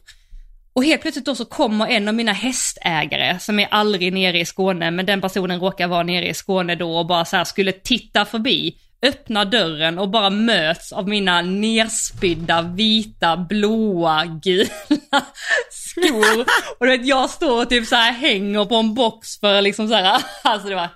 Och 0.72 0.84
helt 0.84 1.02
plötsligt 1.02 1.26
då 1.26 1.34
så 1.34 1.44
kommer 1.44 1.86
en 1.86 2.08
av 2.08 2.14
mina 2.14 2.32
hästägare 2.32 3.38
som 3.38 3.58
är 3.58 3.68
aldrig 3.70 4.12
nere 4.12 4.40
i 4.40 4.44
Skåne, 4.44 4.90
men 4.90 5.06
den 5.06 5.20
personen 5.20 5.60
råkar 5.60 5.88
vara 5.88 6.02
nere 6.02 6.28
i 6.28 6.34
Skåne 6.34 6.74
då 6.74 6.96
och 6.96 7.06
bara 7.06 7.24
så 7.24 7.36
här 7.36 7.44
skulle 7.44 7.72
titta 7.72 8.24
förbi, 8.24 8.76
öppna 9.02 9.44
dörren 9.44 9.98
och 9.98 10.10
bara 10.10 10.30
möts 10.30 10.92
av 10.92 11.08
mina 11.08 11.42
nerspydda, 11.42 12.62
vita, 12.62 13.36
blåa, 13.36 14.24
gula 14.24 15.26
skor. 15.70 16.40
Och 16.78 16.86
du 16.86 16.96
vet 16.96 17.06
jag 17.06 17.30
står 17.30 17.62
och 17.62 17.68
typ 17.68 17.86
så 17.86 17.96
här 17.96 18.12
hänger 18.12 18.64
på 18.64 18.74
en 18.74 18.94
box 18.94 19.40
för 19.40 19.62
liksom 19.62 19.88
så 19.88 19.94
här, 19.94 20.22
alltså 20.42 20.68
det 20.68 20.74
var 20.74 20.88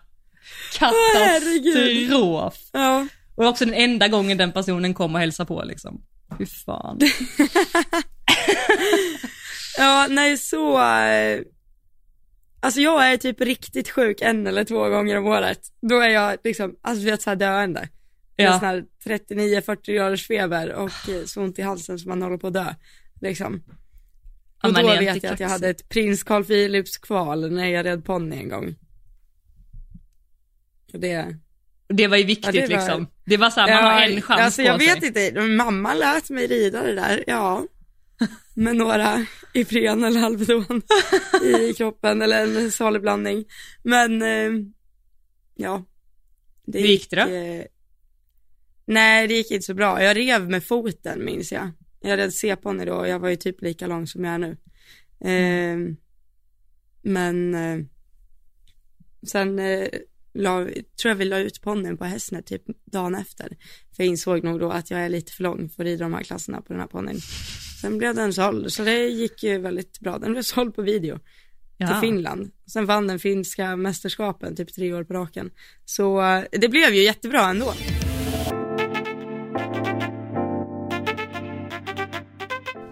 katastrof. 0.78 2.54
Ja. 2.73 3.07
Och 3.37 3.47
också 3.47 3.64
den 3.64 3.75
enda 3.75 4.09
gången 4.09 4.38
den 4.38 4.52
personen 4.52 4.95
kom 4.95 5.14
och 5.14 5.21
hälsade 5.21 5.47
på 5.47 5.62
liksom. 5.64 6.02
Fy 6.38 6.47
fan. 6.47 6.99
Ja, 9.78 10.07
nej 10.11 10.37
så, 10.37 10.78
eh, 10.83 11.40
alltså 12.60 12.80
jag 12.80 13.12
är 13.12 13.16
typ 13.16 13.40
riktigt 13.40 13.90
sjuk 13.90 14.20
en 14.20 14.46
eller 14.46 14.64
två 14.64 14.88
gånger 14.88 15.16
om 15.18 15.26
året. 15.26 15.60
Då 15.82 15.98
är 16.00 16.08
jag 16.08 16.36
liksom, 16.44 16.76
alltså 16.82 17.04
vet 17.04 17.22
såhär 17.22 17.36
döende. 17.36 17.88
Ja. 18.36 18.44
Ja. 18.44 18.58
Sån 18.58 18.68
här 18.68 18.84
39-40 19.04 19.92
graders 19.94 20.26
feber 20.26 20.72
och 20.72 20.90
så 21.26 21.42
ont 21.42 21.58
i 21.58 21.62
halsen 21.62 21.98
som 21.98 22.08
man 22.08 22.22
håller 22.22 22.36
på 22.36 22.46
att 22.46 22.52
dö. 22.54 22.74
Liksom. 23.20 23.62
Ja, 24.62 24.68
Och 24.68 24.74
då 24.74 24.82
vet 24.88 25.02
jag 25.02 25.08
att 25.16 25.22
jag 25.22 25.28
kaxig. 25.30 25.44
hade 25.44 25.68
ett 25.68 25.88
prins 25.88 26.22
Carl 26.22 26.44
Philips 26.44 26.98
kval 26.98 27.52
när 27.52 27.66
jag 27.68 27.86
red 27.86 28.04
ponny 28.04 28.36
en 28.36 28.48
gång. 28.48 28.74
Och 30.92 31.00
det, 31.00 31.36
Det 31.88 32.06
var 32.06 32.16
ju 32.16 32.24
viktigt 32.24 32.54
Ja, 32.54 32.66
det 32.66 32.74
var- 32.74 32.82
liksom. 32.82 33.06
Det 33.24 33.36
var 33.36 33.50
såhär, 33.50 33.74
man 33.82 33.84
har 33.84 34.02
en 34.02 34.22
chans 34.22 34.40
alltså 34.40 34.62
på 34.62 34.68
jag 34.68 34.82
sig. 34.82 34.94
vet 35.10 35.16
inte, 35.26 35.40
mamma 35.40 35.94
lät 35.94 36.30
mig 36.30 36.46
rida 36.46 36.82
det 36.82 36.94
där, 36.94 37.24
ja. 37.26 37.64
Med 38.54 38.76
några 38.76 39.26
Ipren 39.54 40.04
eller 40.04 40.22
Alvedon 40.22 40.82
i 41.42 41.72
kroppen 41.72 42.22
eller 42.22 42.56
en 42.56 42.70
salig 42.70 43.02
blandning. 43.02 43.44
Men, 43.82 44.22
eh, 44.22 44.50
ja. 45.54 45.84
Det 46.64 46.80
Hur 46.80 46.88
gick 46.88 47.10
det 47.10 47.16
då? 47.16 47.30
eh, 47.30 47.64
nej, 48.84 49.28
det 49.28 49.34
gick 49.34 49.50
inte 49.50 49.66
så 49.66 49.74
bra. 49.74 50.02
Jag 50.02 50.16
rev 50.16 50.50
med 50.50 50.64
foten 50.64 51.24
minns 51.24 51.52
jag. 51.52 51.70
Jag 52.00 52.18
red 52.18 52.34
C-ponny 52.34 52.84
då 52.84 52.94
och 52.94 53.08
jag 53.08 53.18
var 53.18 53.28
ju 53.28 53.36
typ 53.36 53.62
lika 53.62 53.86
lång 53.86 54.06
som 54.06 54.24
jag 54.24 54.34
är 54.34 54.38
nu. 54.38 54.56
Eh, 55.20 55.96
men 57.02 57.54
eh, 57.54 57.86
sen 59.26 59.58
eh, 59.58 59.88
la, 60.34 60.64
tror 60.64 61.10
jag 61.10 61.14
vi 61.14 61.25
la 61.25 61.38
ut 61.38 61.60
ponnyn 61.62 61.96
på 61.96 62.04
Hästnäs 62.04 62.44
typ 62.44 62.62
dagen 62.92 63.14
efter. 63.14 63.49
För 63.96 64.02
jag 64.02 64.06
insåg 64.06 64.44
nog 64.44 64.60
då 64.60 64.70
att 64.70 64.90
jag 64.90 65.00
är 65.00 65.08
lite 65.08 65.32
för 65.32 65.42
lång 65.42 65.68
för 65.68 65.82
att 65.82 65.87
rida 65.87 66.04
de 66.04 66.14
här 66.14 66.22
klasserna 66.22 66.60
på 66.60 66.72
den 66.72 66.80
här 66.80 66.88
ponnyn. 66.88 67.20
Sen 67.80 67.99
blev 67.99 68.14
den 68.14 68.32
såld, 68.32 68.72
så 68.72 68.84
det 68.84 69.06
gick 69.06 69.42
ju 69.42 69.58
väldigt 69.58 70.00
bra. 70.00 70.18
Den 70.18 70.32
blev 70.32 70.42
såld 70.42 70.75
på 70.75 70.82
video 70.82 71.16
till 71.16 71.25
Ja. 71.76 72.00
Finland. 72.00 72.50
Sen 72.66 72.87
vann 72.87 73.06
den 73.06 73.18
finska 73.18 73.76
mästerskapen 73.76 74.56
typ 74.56 74.75
tre 74.75 74.92
år 74.92 75.04
på 75.04 75.14
raken. 75.14 75.50
Så 75.84 76.22
eh, 76.22 76.44
det 76.52 76.68
blev 76.68 76.94
ju 76.94 77.02
jättebra 77.02 77.49
ändå. 77.50 77.75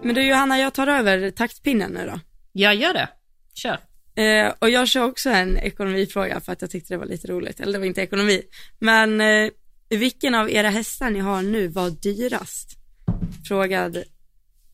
Men 0.03 0.15
du 0.15 0.27
Johanna, 0.27 0.59
jag 0.59 0.73
tar 0.73 0.87
över 0.87 1.31
taktpinnen 1.31 1.91
nu 1.91 2.05
då. 2.05 2.19
Jag 2.51 2.75
gör 2.75 2.93
det. 2.93 3.09
Kör. 3.53 3.88
Eh, 4.19 4.53
och 4.59 4.69
jag 4.69 4.87
kör 4.87 5.03
också 5.05 5.29
en 5.29 5.57
ekonomifråga 5.57 6.39
för 6.39 6.51
att 6.53 6.61
jag 6.61 6.71
tyckte 6.71 6.93
det 6.93 6.97
var 6.97 7.05
lite 7.05 7.27
roligt. 7.27 7.59
Eller 7.59 7.73
det 7.73 7.79
var 7.79 7.85
inte 7.85 8.01
ekonomi. 8.01 8.41
Men 8.79 9.21
eh, 9.21 9.49
vilken 9.89 10.35
av 10.35 10.51
era 10.51 10.69
hästar 10.69 11.09
ni 11.09 11.19
har 11.19 11.41
nu 11.41 11.67
var 11.67 11.89
dyrast? 11.89 12.69
Frågad, 13.47 14.03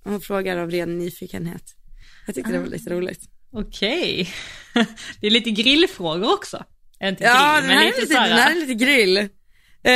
hon 0.03 0.21
frågar 0.21 0.57
av 0.57 0.71
ren 0.71 0.97
nyfikenhet. 0.97 1.63
Jag 2.25 2.35
tyckte 2.35 2.51
det 2.51 2.59
var 2.59 2.67
lite 2.67 2.89
roligt. 2.89 3.19
Okej. 3.53 4.29
Det 5.21 5.27
är 5.27 5.31
lite 5.31 5.51
grillfrågor 5.51 6.33
också. 6.33 6.63
Inte 7.03 7.23
grill, 7.23 7.33
Ja, 7.33 7.61
den 7.61 7.69
här, 7.69 7.81
är 7.81 7.85
lite, 7.87 8.01
lite, 8.01 8.13
den 8.13 8.23
här 8.37 8.51
är 8.51 8.55
lite 8.55 8.73
grill. 8.85 9.17
Eh, 9.83 9.93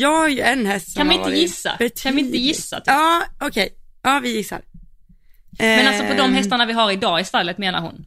jag 0.00 0.08
har 0.08 0.28
ju 0.28 0.40
en 0.40 0.66
häst 0.66 0.92
som 0.92 1.00
Kan 1.00 1.08
vi 1.08 1.14
inte 1.14 1.28
varit 1.28 1.38
gissa? 1.38 1.70
Kan 1.70 1.78
vi 1.78 1.86
inte 1.86 2.12
betydligt- 2.12 2.40
gissa, 2.40 2.76
typ? 2.76 2.86
Ja, 2.86 3.22
okej. 3.40 3.68
Ja, 4.02 4.20
vi 4.22 4.36
gissar. 4.36 4.62
Men 5.58 5.86
alltså 5.86 6.02
på 6.02 6.14
de 6.14 6.20
Ehm, 6.20 6.34
hästarna 6.34 6.66
vi 6.66 6.72
har 6.72 6.92
idag 6.92 7.20
i 7.20 7.24
stallet 7.24 7.58
menar 7.58 7.80
hon? 7.80 8.04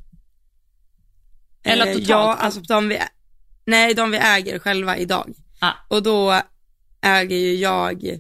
Eller 1.63 1.87
eh, 1.87 1.93
totalt? 1.93 2.09
Ja, 2.09 2.33
alltså 2.35 2.61
de 2.61 2.89
vi, 2.89 2.99
nej, 3.65 3.93
de 3.93 4.11
vi 4.11 4.17
äger 4.17 4.59
själva 4.59 4.97
idag. 4.97 5.33
Ah. 5.59 5.73
Och 5.87 6.03
då 6.03 6.41
äger 7.01 7.37
ju 7.37 7.55
jag 7.55 8.19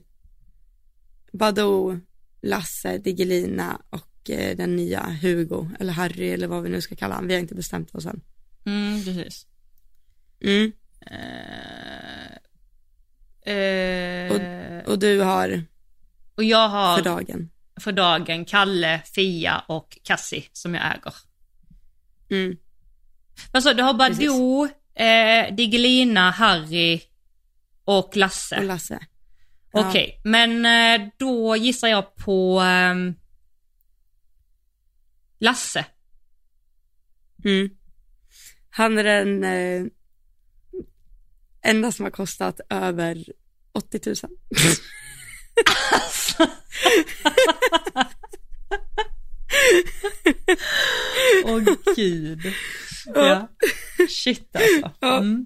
Badou, 1.33 1.99
Lasse, 2.41 2.97
Digelina 2.97 3.81
och 3.89 4.29
eh, 4.29 4.57
den 4.57 4.75
nya 4.75 5.03
Hugo, 5.21 5.69
eller 5.79 5.93
Harry 5.93 6.29
eller 6.29 6.47
vad 6.47 6.63
vi 6.63 6.69
nu 6.69 6.81
ska 6.81 6.95
kalla 6.95 7.15
honom. 7.15 7.27
Vi 7.27 7.33
har 7.33 7.41
inte 7.41 7.55
bestämt 7.55 7.95
oss 7.95 8.05
än. 8.05 8.21
Mm, 8.65 9.03
precis. 9.03 9.47
Mm. 10.41 10.71
Eh, 13.45 13.53
eh, 13.55 14.85
Och 14.85 14.99
du 14.99 15.19
har 15.21 15.63
och 16.35 16.43
jag 16.43 16.69
har 16.69 16.97
för 16.97 17.03
dagen. 17.03 17.49
för 17.81 17.91
dagen 17.91 18.45
Kalle, 18.45 19.01
Fia 19.15 19.63
och 19.67 19.97
Cassie 20.03 20.43
som 20.53 20.75
jag 20.75 20.83
äger. 20.95 21.13
Mm. 22.29 22.57
Alltså 23.51 23.73
du 23.73 23.83
har 23.83 23.93
Badou, 23.93 24.69
eh, 24.95 25.55
Digelina, 25.55 26.31
Harry 26.31 27.01
och 27.83 28.15
Lasse. 28.15 28.57
Och 28.57 28.63
Lasse. 28.63 28.99
Ja. 29.71 29.89
Okej, 29.89 30.21
men 30.23 30.65
eh, 30.65 31.07
då 31.17 31.55
gissar 31.55 31.87
jag 31.87 32.15
på 32.15 32.59
ehm, 32.59 33.15
Lasse. 35.39 35.85
Mm. 37.45 37.69
Han 38.69 38.97
är 38.97 39.03
den 39.03 39.43
eh, 39.43 39.85
enda 41.61 41.91
som 41.91 42.05
har 42.05 42.11
kostat 42.11 42.59
över 42.69 43.23
80 43.71 43.99
000. 44.05 44.15
Åh 51.45 51.59
gud. 51.95 52.39
Ja. 53.15 53.47
Shit 54.09 54.55
alltså. 54.55 54.91
Mm. 55.17 55.45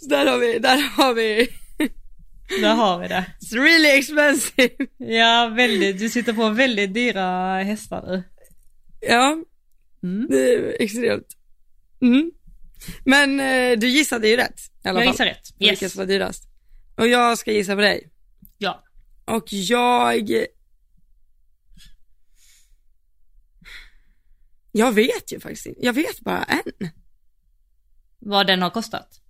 Så 0.00 0.08
där 0.08 0.26
har 0.26 0.38
vi, 0.38 0.58
där 0.58 0.76
har 0.78 1.14
vi, 1.14 1.48
Där 2.60 2.74
har 2.74 2.98
vi 2.98 3.08
det. 3.08 3.24
it's 3.40 3.54
really 3.54 3.88
expensive. 3.88 4.86
Ja, 4.98 5.52
väldigt. 5.56 5.98
Du 5.98 6.08
sitter 6.08 6.32
på 6.32 6.48
väldigt 6.48 6.94
dyra 6.94 7.62
hästar 7.62 8.02
nu. 8.06 8.22
Ja, 9.00 9.36
Mm. 10.02 10.26
det 10.30 10.54
är 10.54 10.76
extremt. 10.82 11.26
Mm. 12.02 12.30
Men 13.04 13.40
eh, 13.40 13.78
du 13.78 13.88
gissade 13.88 14.28
ju 14.28 14.36
rätt 14.36 14.60
i 14.84 14.88
alla 14.88 14.98
Jag 15.00 15.06
fall. 15.06 15.12
gissar 15.14 15.24
rätt. 15.24 15.54
Vilket 15.58 15.82
Yes. 15.82 15.96
var 15.96 16.06
dyrast. 16.06 16.44
Och 16.96 17.08
jag 17.08 17.38
ska 17.38 17.52
gissa 17.52 17.74
på 17.74 17.80
dig. 17.80 18.08
Ja. 18.58 18.84
Och 19.24 19.52
jag... 19.52 20.30
Jag 24.72 24.92
vet 24.92 25.32
ju 25.32 25.40
faktiskt 25.40 25.66
inte. 25.66 25.84
Jag 25.84 25.92
vet 25.92 26.20
bara 26.20 26.42
en. 26.42 26.90
Vad 28.18 28.46
den 28.46 28.62
har 28.62 28.70
kostat. 28.70 29.20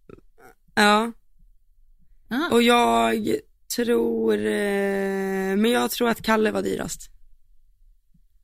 Ja. 0.74 1.12
Ah. 2.28 2.48
Och 2.50 2.62
jag 2.62 3.26
tror... 3.76 4.34
Eh, 4.34 5.56
men 5.56 5.70
jag 5.70 5.90
tror 5.90 6.08
att 6.08 6.22
Kalle 6.22 6.50
var 6.50 6.62
dyrast. 6.62 7.10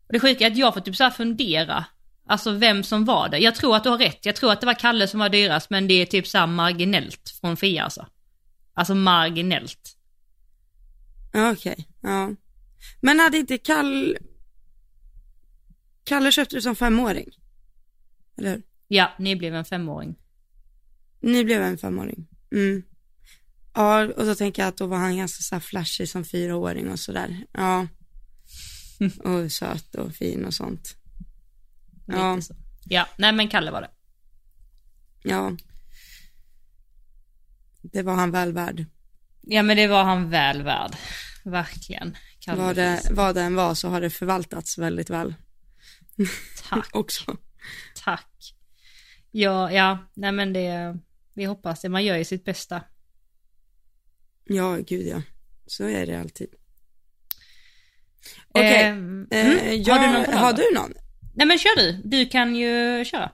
Och 0.07 0.13
det 0.13 0.21
sjuka 0.21 0.47
är 0.47 0.51
att 0.51 0.57
jag 0.57 0.75
får 0.75 0.81
typ 0.81 0.97
så 0.97 1.05
här 1.05 1.11
fundera, 1.11 1.85
alltså 2.27 2.53
vem 2.53 2.83
som 2.83 3.05
var 3.05 3.29
det. 3.29 3.39
Jag 3.39 3.55
tror 3.55 3.77
att 3.77 3.85
du 3.85 3.89
har 3.91 3.99
rätt, 3.99 4.27
jag 4.27 4.37
tror 4.37 4.53
att 4.53 4.61
det 4.61 4.67
var 4.67 4.75
Kalle 4.75 5.09
som 5.09 5.21
var 5.21 5.29
dyrast 5.29 5.71
men 5.71 5.89
det 5.89 5.95
är 5.95 6.07
typ 6.07 6.27
så 6.27 6.47
marginellt 6.47 7.39
från 7.41 7.57
Fia 7.57 7.85
alltså. 7.85 8.07
Alltså 8.75 8.95
marginellt. 8.95 9.97
Okej, 11.35 11.89
ja. 12.01 12.31
Men 13.01 13.21
hade 13.21 13.39
inte 13.39 13.59
Kalle... 13.59 14.19
Kalle 16.07 16.33
köpte 16.33 16.57
du 16.57 16.63
som 16.63 16.77
femåring? 16.77 17.31
Eller 18.39 18.51
hur? 18.51 18.63
Ja, 18.89 19.13
ni 19.19 19.37
blev 19.37 19.55
en 19.55 19.65
femåring. 19.65 20.17
Ni 21.21 21.45
blev 21.45 21.63
en 21.63 21.79
femåring. 21.79 22.27
Mm. 22.53 22.83
Ja, 23.75 24.05
och 24.05 24.27
då 24.27 24.35
tänker 24.35 24.63
jag 24.63 24.69
att 24.69 24.77
då 24.77 24.87
var 24.87 24.97
han 24.97 25.17
ganska 25.17 25.43
så 25.43 25.55
här 25.55 25.61
flashig 25.61 26.09
som 26.09 26.25
fyraåring 26.25 26.91
och 26.91 27.01
sådär. 27.01 27.47
Ja. 27.53 27.87
Och 29.25 29.53
söt 29.53 29.95
och 29.95 30.15
fin 30.15 30.45
och 30.45 30.55
sånt. 30.55 30.97
Ja. 32.07 32.41
Så. 32.41 32.55
Ja, 32.85 33.09
nej 33.19 33.33
men 33.33 33.49
Kalle 33.49 33.71
var 33.71 33.81
det. 33.81 33.91
Ja. 35.23 35.57
Det 37.83 38.03
var 38.03 38.15
han 38.15 38.31
väl 38.31 38.53
värd. 38.53 38.85
Ja 39.43 39.63
men 39.63 39.77
det 39.77 39.87
var 39.87 40.05
han 40.05 40.31
väl 40.31 40.63
värd. 40.63 40.97
Verkligen. 41.45 42.17
Kalle 42.41 42.63
Vad 42.63 42.77
det, 42.77 43.01
vad 43.11 43.35
det 43.35 43.43
än 43.43 43.55
var 43.55 43.75
så 43.75 43.89
har 43.89 44.01
det 44.01 44.11
förvaltats 44.11 44.79
väldigt 44.79 45.11
väl 45.11 45.35
Tack, 46.69 46.89
också. 46.93 47.37
tack. 48.05 48.55
Ja, 49.31 49.73
ja, 49.73 49.99
nej 50.15 50.33
men 50.33 50.53
det, 50.53 50.99
vi 51.35 51.45
hoppas 51.45 51.81
det. 51.81 51.89
Man 51.89 52.05
gör 52.05 52.17
ju 52.17 52.25
sitt 52.25 52.45
bästa. 52.45 52.83
Ja, 54.45 54.77
gud 54.87 55.07
ja. 55.07 55.23
Så 55.67 55.85
är 55.85 56.07
det 56.07 56.21
alltid. 56.21 56.49
Okej, 58.49 58.83
Ehm, 58.85 59.27
eh, 59.31 59.47
mm, 59.47 59.83
jag, 59.83 59.95
har 59.95 60.07
du 60.07 60.13
någon 60.13 60.35
Har 60.39 60.53
du 60.53 60.75
någon? 60.75 60.93
Nej 61.35 61.47
men 61.47 61.59
kör 61.59 61.77
du, 61.77 62.01
du 62.05 62.27
kan 62.27 62.57
ju 62.57 63.05
köra. 63.05 63.33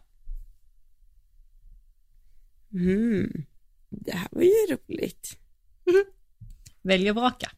Mm. 2.72 3.44
Det 3.90 4.12
här 4.12 4.28
var 4.32 4.42
ju 4.42 4.76
roligt. 4.76 5.38
Välj 6.82 7.10
och 7.10 7.16
vraka. 7.16 7.50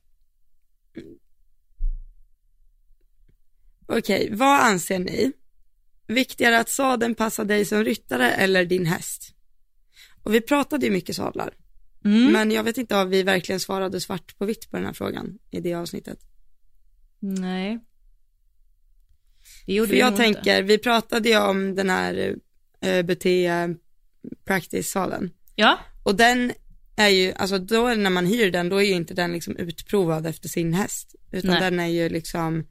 Okej, 3.86 4.28
vad 4.32 4.60
anser 4.60 4.98
ni? 4.98 5.32
Viktigare 6.06 6.58
att 6.60 6.68
sadeln 6.68 7.14
passar 7.14 7.44
dig 7.44 7.64
som 7.64 7.84
ryttare 7.84 8.30
eller 8.30 8.64
din 8.64 8.86
häst? 8.86 9.34
Och 10.22 10.34
vi 10.34 10.40
pratade 10.40 10.86
ju 10.86 10.92
mycket 10.92 11.16
sadlar, 11.16 11.54
Mm. 12.04 12.32
men 12.32 12.50
jag 12.50 12.62
vet 12.64 12.78
inte 12.78 12.96
om 12.96 13.10
vi 13.10 13.22
verkligen 13.22 13.60
svarade 13.60 14.00
svart 14.00 14.38
på 14.38 14.44
vitt 14.44 14.70
på 14.70 14.76
den 14.76 14.86
här 14.86 14.92
frågan 14.92 15.38
i 15.50 15.60
det 15.60 15.74
avsnittet. 15.74 16.18
Nej. 17.20 17.80
Det 19.66 19.74
gjorde 19.74 19.88
För 19.88 19.94
vi 19.94 20.00
jag 20.00 20.16
tänker, 20.16 20.62
vi 20.62 20.78
pratade 20.78 21.28
ju 21.28 21.38
om 21.38 21.74
den 21.74 21.90
här 21.90 22.36
BT 23.02 23.26
practice-sadeln. 24.44 25.30
Ja, 25.54 25.78
Och 26.02 26.14
den 26.14 26.52
är 26.96 27.08
ju, 27.08 27.32
alltså 27.32 27.58
då 27.58 27.88
när 27.94 28.10
man 28.10 28.26
hyr 28.26 28.50
den, 28.50 28.68
då 28.68 28.76
är 28.76 28.84
ju 28.84 28.92
inte 28.94 29.14
den 29.14 29.32
liksom 29.32 29.56
utprovad 29.56 30.26
efter 30.26 30.48
sin 30.48 30.74
häst. 30.74 31.14
Utan 31.32 31.50
Nej. 31.50 31.60
den 31.60 31.80
är 31.80 31.86
ju 31.86 32.08
liksom, 32.08 32.66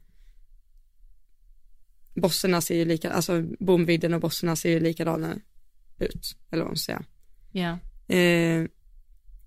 bosserna 2.14 2.60
ser 2.60 2.74
ju 2.74 2.84
lika, 2.84 3.12
alltså 3.12 3.42
bomvidden 3.60 4.14
och 4.14 4.20
bosserna 4.20 4.56
ser 4.56 4.70
ju 4.70 4.80
likadana 4.80 5.38
ut, 5.98 6.36
eller 6.50 6.62
vad 6.62 6.70
man 6.70 6.76
ska 6.76 6.92
säga. 6.92 7.04
ja. 7.52 7.78
Eh, 8.14 8.66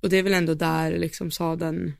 och 0.01 0.09
det 0.09 0.17
är 0.17 0.23
väl 0.23 0.33
ändå 0.33 0.53
där 0.53 0.99
liksom 0.99 1.31
sadeln, 1.31 1.93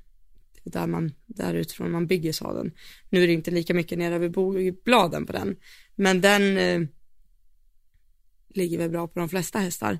där 0.63 0.87
man, 0.87 1.13
där 1.25 1.53
utifrån 1.53 1.91
man 1.91 2.07
bygger 2.07 2.31
sadeln. 2.31 2.71
Nu 3.09 3.23
är 3.23 3.27
det 3.27 3.33
inte 3.33 3.51
lika 3.51 3.73
mycket 3.73 3.97
nere 3.97 4.19
vid 4.19 4.31
bogbladen 4.31 5.25
på 5.25 5.33
den, 5.33 5.55
men 5.95 6.21
den 6.21 6.57
eh, 6.57 6.87
ligger 8.49 8.77
väl 8.77 8.89
bra 8.89 9.07
på 9.07 9.19
de 9.19 9.29
flesta 9.29 9.59
hästar. 9.59 9.99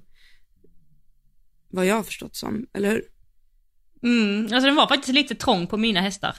Vad 1.70 1.86
jag 1.86 1.96
har 1.96 2.04
förstått 2.04 2.36
som, 2.36 2.68
eller 2.74 2.92
hur? 2.92 3.04
Mm. 4.04 4.42
Alltså 4.42 4.68
den 4.68 4.76
var 4.76 4.88
faktiskt 4.88 5.14
lite 5.14 5.36
trång 5.36 5.68
på 5.68 5.78
mina 5.78 6.02
hästar. 6.02 6.36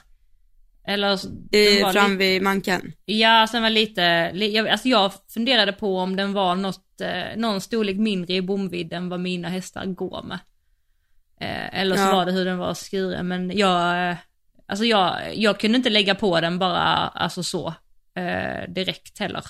Eller 0.89 1.19
I, 1.55 1.81
var 1.83 1.93
fram 1.93 2.17
vid 2.17 2.41
manken. 2.41 2.91
Ja, 3.05 3.47
sen 3.51 3.61
var 3.61 3.69
lite, 3.69 4.31
li, 4.33 4.55
jag, 4.55 4.67
alltså 4.67 4.87
jag 4.87 5.11
funderade 5.33 5.73
på 5.73 5.97
om 5.97 6.15
den 6.15 6.33
var 6.33 6.55
något, 6.55 7.01
eh, 7.01 7.37
någon 7.37 7.61
storlek 7.61 7.97
mindre 7.97 8.33
i 8.33 8.41
bomvidd 8.41 8.93
än 8.93 9.09
vad 9.09 9.19
mina 9.19 9.49
hästar 9.49 9.85
går 9.85 10.23
med. 10.23 10.39
Eh, 11.41 11.79
eller 11.81 11.95
så 11.95 12.01
Ja. 12.01 12.15
var 12.15 12.25
det 12.25 12.31
hur 12.31 12.45
den 12.45 12.57
var 12.57 12.73
skuren, 12.73 13.27
men 13.27 13.57
jag, 13.57 14.09
eh, 14.11 14.17
alltså 14.65 14.85
jag, 14.85 15.35
jag 15.35 15.59
kunde 15.59 15.77
inte 15.77 15.89
lägga 15.89 16.15
på 16.15 16.41
den 16.41 16.59
bara, 16.59 16.83
alltså 17.07 17.43
så, 17.43 17.67
eh, 18.15 18.69
direkt 18.69 19.19
heller. 19.19 19.43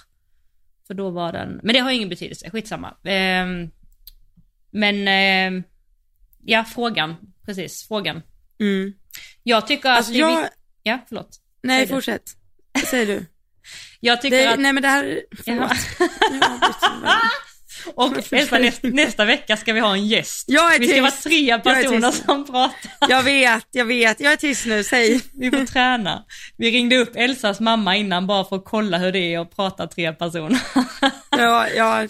För 0.87 0.93
då 0.93 1.09
var 1.09 1.31
den, 1.33 1.59
men 1.63 1.73
det 1.73 1.79
har 1.79 1.91
ingen 1.91 2.09
betydelse, 2.09 2.49
skitsamma. 2.49 2.87
Eh, 3.03 3.45
men, 4.71 5.07
eh, 5.07 5.63
ja 6.45 6.63
frågan, 6.63 7.15
precis, 7.45 7.87
frågan. 7.87 8.21
Mm. 8.59 8.93
Jag 9.43 9.67
tycker 9.67 9.89
Alltså 9.89 10.11
att 10.11 10.13
det 10.17 10.21
är 10.21 10.41
jag, 10.41 10.49
Ja, 10.83 10.99
förlåt. 11.07 11.29
nej 11.63 11.87
säg 11.87 11.95
fortsätt. 11.95 12.23
Säg 12.89 13.05
du. 13.05 13.25
Jag 13.99 14.21
tycker 14.21 14.37
Det, 14.37 14.53
att... 14.53 14.59
Nej 14.59 14.73
men 14.73 14.83
det 14.83 14.89
här, 14.89 15.21
förlåt. 15.45 15.71
Ja, 17.03 17.19
Och 17.95 18.33
Elsa, 18.33 18.57
nästa, 18.57 18.87
nästa 18.87 19.25
vecka 19.25 19.57
ska 19.57 19.73
vi 19.73 19.79
ha 19.79 19.93
en 19.93 20.07
gäst. 20.07 20.45
Jag 20.47 20.75
är 20.75 20.79
Vi 20.79 20.87
ska 20.87 21.01
vara 21.01 21.11
tyst. 21.11 21.23
tre 21.23 21.51
är 21.51 21.57
personer 21.59 22.11
som 22.11 22.45
pratar. 22.45 22.91
Jag 23.09 23.23
vet, 23.23 23.67
jag 23.71 23.85
vet, 23.85 24.19
jag 24.19 24.33
är 24.33 24.37
tyst 24.37 24.65
nu, 24.65 24.83
säg. 24.83 25.21
Vi 25.33 25.51
får 25.51 25.65
träna. 25.65 26.23
Vi 26.57 26.71
ringde 26.71 26.97
upp 26.97 27.15
Elsas 27.15 27.59
mamma 27.59 27.95
innan 27.95 28.27
bara 28.27 28.43
för 28.45 28.55
att 28.55 28.65
kolla 28.65 28.97
hur 28.97 29.11
det 29.11 29.33
är 29.33 29.39
att 29.39 29.55
prata 29.55 29.87
tre 29.87 30.13
personer. 30.13 30.59
Ja, 31.29 31.67
ja, 31.75 32.07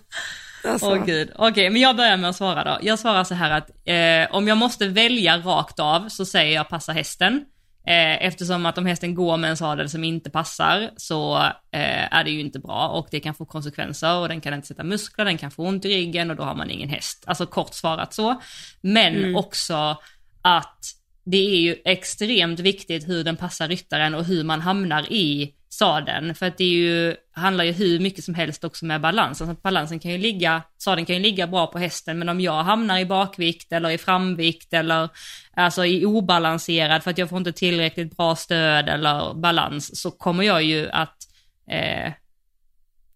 alltså. 0.64 0.88
Åh 0.88 1.06
gud. 1.06 1.32
Okej, 1.36 1.70
men 1.70 1.82
jag 1.82 1.96
börjar 1.96 2.18
med 2.18 2.30
att 2.30 2.36
svara 2.36 2.64
då. 2.64 2.78
Jag 2.82 3.00
svarar 3.00 3.24
så 3.24 3.34
här 3.36 3.52
att 3.52 3.70
eh, 3.88 4.36
om 4.36 4.48
jag 4.48 4.58
måste 4.58 4.88
välja 4.88 5.38
rakt 5.38 5.80
av 5.80 6.10
så 6.10 6.26
säger 6.26 6.56
jag 6.56 6.70
passa 6.70 6.92
hästen. 6.92 7.42
Eh, 7.90 8.26
eftersom 8.26 8.66
att 8.66 8.78
om 8.78 8.86
hästen 8.86 9.16
går 9.16 9.38
med 9.38 9.50
en 9.50 9.58
sadel 9.58 9.90
som 9.90 10.04
inte 10.04 10.30
passar 10.30 10.90
så 10.98 11.38
eh, 11.72 12.14
är 12.14 12.24
det 12.24 12.32
ju 12.32 12.40
inte 12.40 12.60
bra 12.60 12.88
och 12.88 13.08
det 13.12 13.20
kan 13.20 13.34
få 13.36 13.46
konsekvenser 13.46 14.16
och 14.16 14.28
den 14.30 14.42
kan 14.42 14.54
inte 14.54 14.68
sätta 14.68 14.84
muskler, 14.84 15.26
den 15.26 15.38
kan 15.38 15.52
få 15.52 15.64
ont 15.64 15.86
i 15.86 15.90
ryggen 15.90 16.30
och 16.30 16.36
då 16.36 16.44
har 16.44 16.56
man 16.56 16.70
ingen 16.70 16.90
häst. 16.90 17.24
Alltså 17.28 17.46
kort 17.46 17.74
svarat 17.74 18.14
så. 18.14 18.42
Men 18.82 19.16
Mm. 19.16 19.36
också 19.36 19.98
att 20.42 20.80
det 21.26 21.38
är 21.38 21.60
ju 21.60 21.76
extremt 21.86 22.60
viktigt 22.60 23.08
hur 23.08 23.24
den 23.24 23.38
passar 23.38 23.68
ryttaren 23.68 24.16
och 24.16 24.26
hur 24.26 24.44
man 24.44 24.62
hamnar 24.62 25.12
i 25.12 25.54
sadeln. 25.80 26.36
För 26.36 26.46
att 26.46 26.58
det 26.58 26.64
är 26.64 26.68
ju, 26.68 27.16
handlar 27.32 27.64
ju 27.64 27.72
hur 27.72 28.00
mycket 28.00 28.24
som 28.24 28.34
helst 28.34 28.64
också 28.64 28.86
med 28.86 29.02
balansen. 29.02 29.50
Alltså 29.50 29.62
balansen 29.62 30.00
kan 30.00 30.12
ju 30.12 30.18
ligga, 30.18 30.62
sadeln 30.78 31.06
kan 31.06 31.16
ju 31.16 31.22
ligga 31.22 31.48
bra 31.48 31.68
på 31.68 31.80
hästen, 31.80 32.20
men 32.20 32.30
om 32.30 32.42
jag 32.42 32.64
hamnar 32.64 33.00
i 33.00 33.06
bakvikt 33.06 33.72
eller 33.72 33.90
i 33.90 33.98
framvikt 33.98 34.74
eller 34.74 35.10
alltså 35.54 35.86
i 35.86 36.06
obalanserad 36.06 37.04
för 37.04 37.12
att 37.12 37.18
jag 37.18 37.30
får 37.30 37.38
inte 37.38 37.52
tillräckligt 37.52 38.18
bra 38.18 38.36
stöd 38.36 38.90
eller 38.90 39.34
balans 39.34 40.02
så 40.02 40.12
kommer 40.12 40.44
jag 40.44 40.64
ju 40.64 40.90
att 40.90 41.18
eh, 41.72 42.14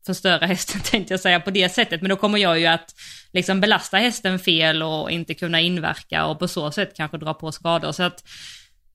förstöra 0.06 0.46
hästen 0.54 0.82
tänkte 0.82 1.14
jag 1.14 1.22
säga 1.22 1.40
på 1.40 1.52
det 1.52 1.70
sättet, 1.70 2.02
men 2.02 2.10
då 2.10 2.16
kommer 2.16 2.38
jag 2.38 2.60
ju 2.60 2.66
att 2.66 2.96
liksom 3.34 3.62
belasta 3.62 3.98
hästen 3.98 4.40
fel 4.40 4.84
och 4.84 5.12
inte 5.12 5.34
kunna 5.34 5.62
inverka 5.62 6.26
och 6.26 6.40
på 6.40 6.48
så 6.48 6.72
sätt 6.72 6.94
kanske 6.96 7.18
dra 7.18 7.34
på 7.34 7.52
skador. 7.52 7.92
Så 7.92 8.04
att 8.04 8.24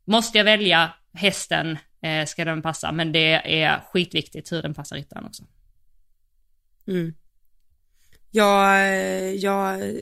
måste 0.07 0.39
jag 0.39 0.45
välja 0.45 0.91
hästen 1.15 1.79
eh, 2.03 2.27
ska 2.27 2.45
den 2.45 2.63
passa, 2.63 2.93
men 2.93 3.13
det 3.13 3.63
är 3.63 3.81
skitviktigt 3.93 4.53
hur 4.53 4.63
den 4.63 4.75
passar 4.75 4.97
ryttaren 4.97 5.25
också. 5.25 5.45
Mm. 6.87 7.15
Jag, 8.31 8.81
eh, 8.81 9.33
jag 9.35 9.95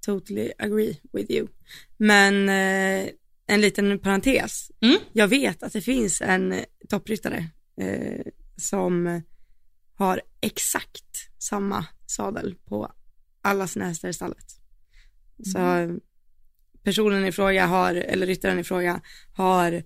totally 0.00 0.52
agree 0.58 1.00
with 1.12 1.30
you. 1.30 1.48
Men 1.96 2.48
eh, 2.48 3.10
en 3.46 3.60
liten 3.60 3.98
parentes. 3.98 4.70
Mm. 4.80 4.98
Jag 5.12 5.28
vet 5.28 5.62
att 5.62 5.72
det 5.72 5.80
finns 5.80 6.20
en 6.20 6.54
toppryttare 6.88 7.46
eh, 7.80 8.26
som 8.56 9.22
har 9.94 10.20
exakt 10.40 11.30
samma 11.38 11.86
sadel 12.06 12.54
på 12.64 12.92
alla 13.42 13.66
sina 13.66 13.84
hästar 13.84 14.08
i 14.08 14.12
stallet. 14.12 14.46
Så 15.44 15.58
personen 16.82 17.26
i 17.26 17.32
fråga 17.32 17.66
har, 17.66 17.94
eller 17.94 18.26
ryttaren 18.26 18.58
i 18.58 18.64
fråga 18.64 19.00
har 19.32 19.82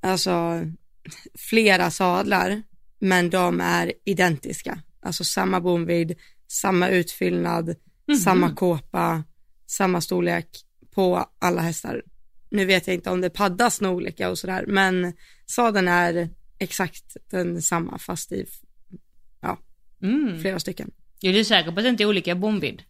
alltså 0.00 0.60
flera 1.38 1.90
sadlar, 1.90 2.62
men 2.98 3.30
de 3.30 3.60
är 3.60 3.92
identiska. 4.04 4.82
Alltså 5.00 5.24
samma 5.24 5.60
bomvidd, 5.60 6.14
samma 6.48 6.88
utfyllnad, 6.88 7.74
samma 8.24 8.54
kåpa, 8.54 9.24
samma 9.66 10.00
storlek 10.00 10.48
på 10.90 11.28
alla 11.38 11.60
hästar. 11.60 12.02
Nu 12.50 12.64
vet 12.64 12.86
jag 12.86 12.94
inte 12.94 13.10
om 13.10 13.20
det 13.20 13.30
paddas 13.30 13.80
några 13.80 13.96
olika 13.96 14.30
och 14.30 14.38
sådär, 14.38 14.64
men 14.68 15.12
sadeln 15.46 15.88
är 15.88 16.30
exakt 16.58 17.16
den 17.30 17.62
samma 17.62 17.98
fast 17.98 18.32
i 18.32 18.46
Mm. 20.02 20.40
flera 20.40 20.58
stycken. 20.58 20.90
Är 21.22 21.32
du 21.32 21.44
säker 21.44 21.72
på 21.72 21.78
att 21.78 21.84
det 21.84 21.88
inte 21.88 22.02
är 22.02 22.08
olika 22.08 22.34
bomvidd? 22.34 22.82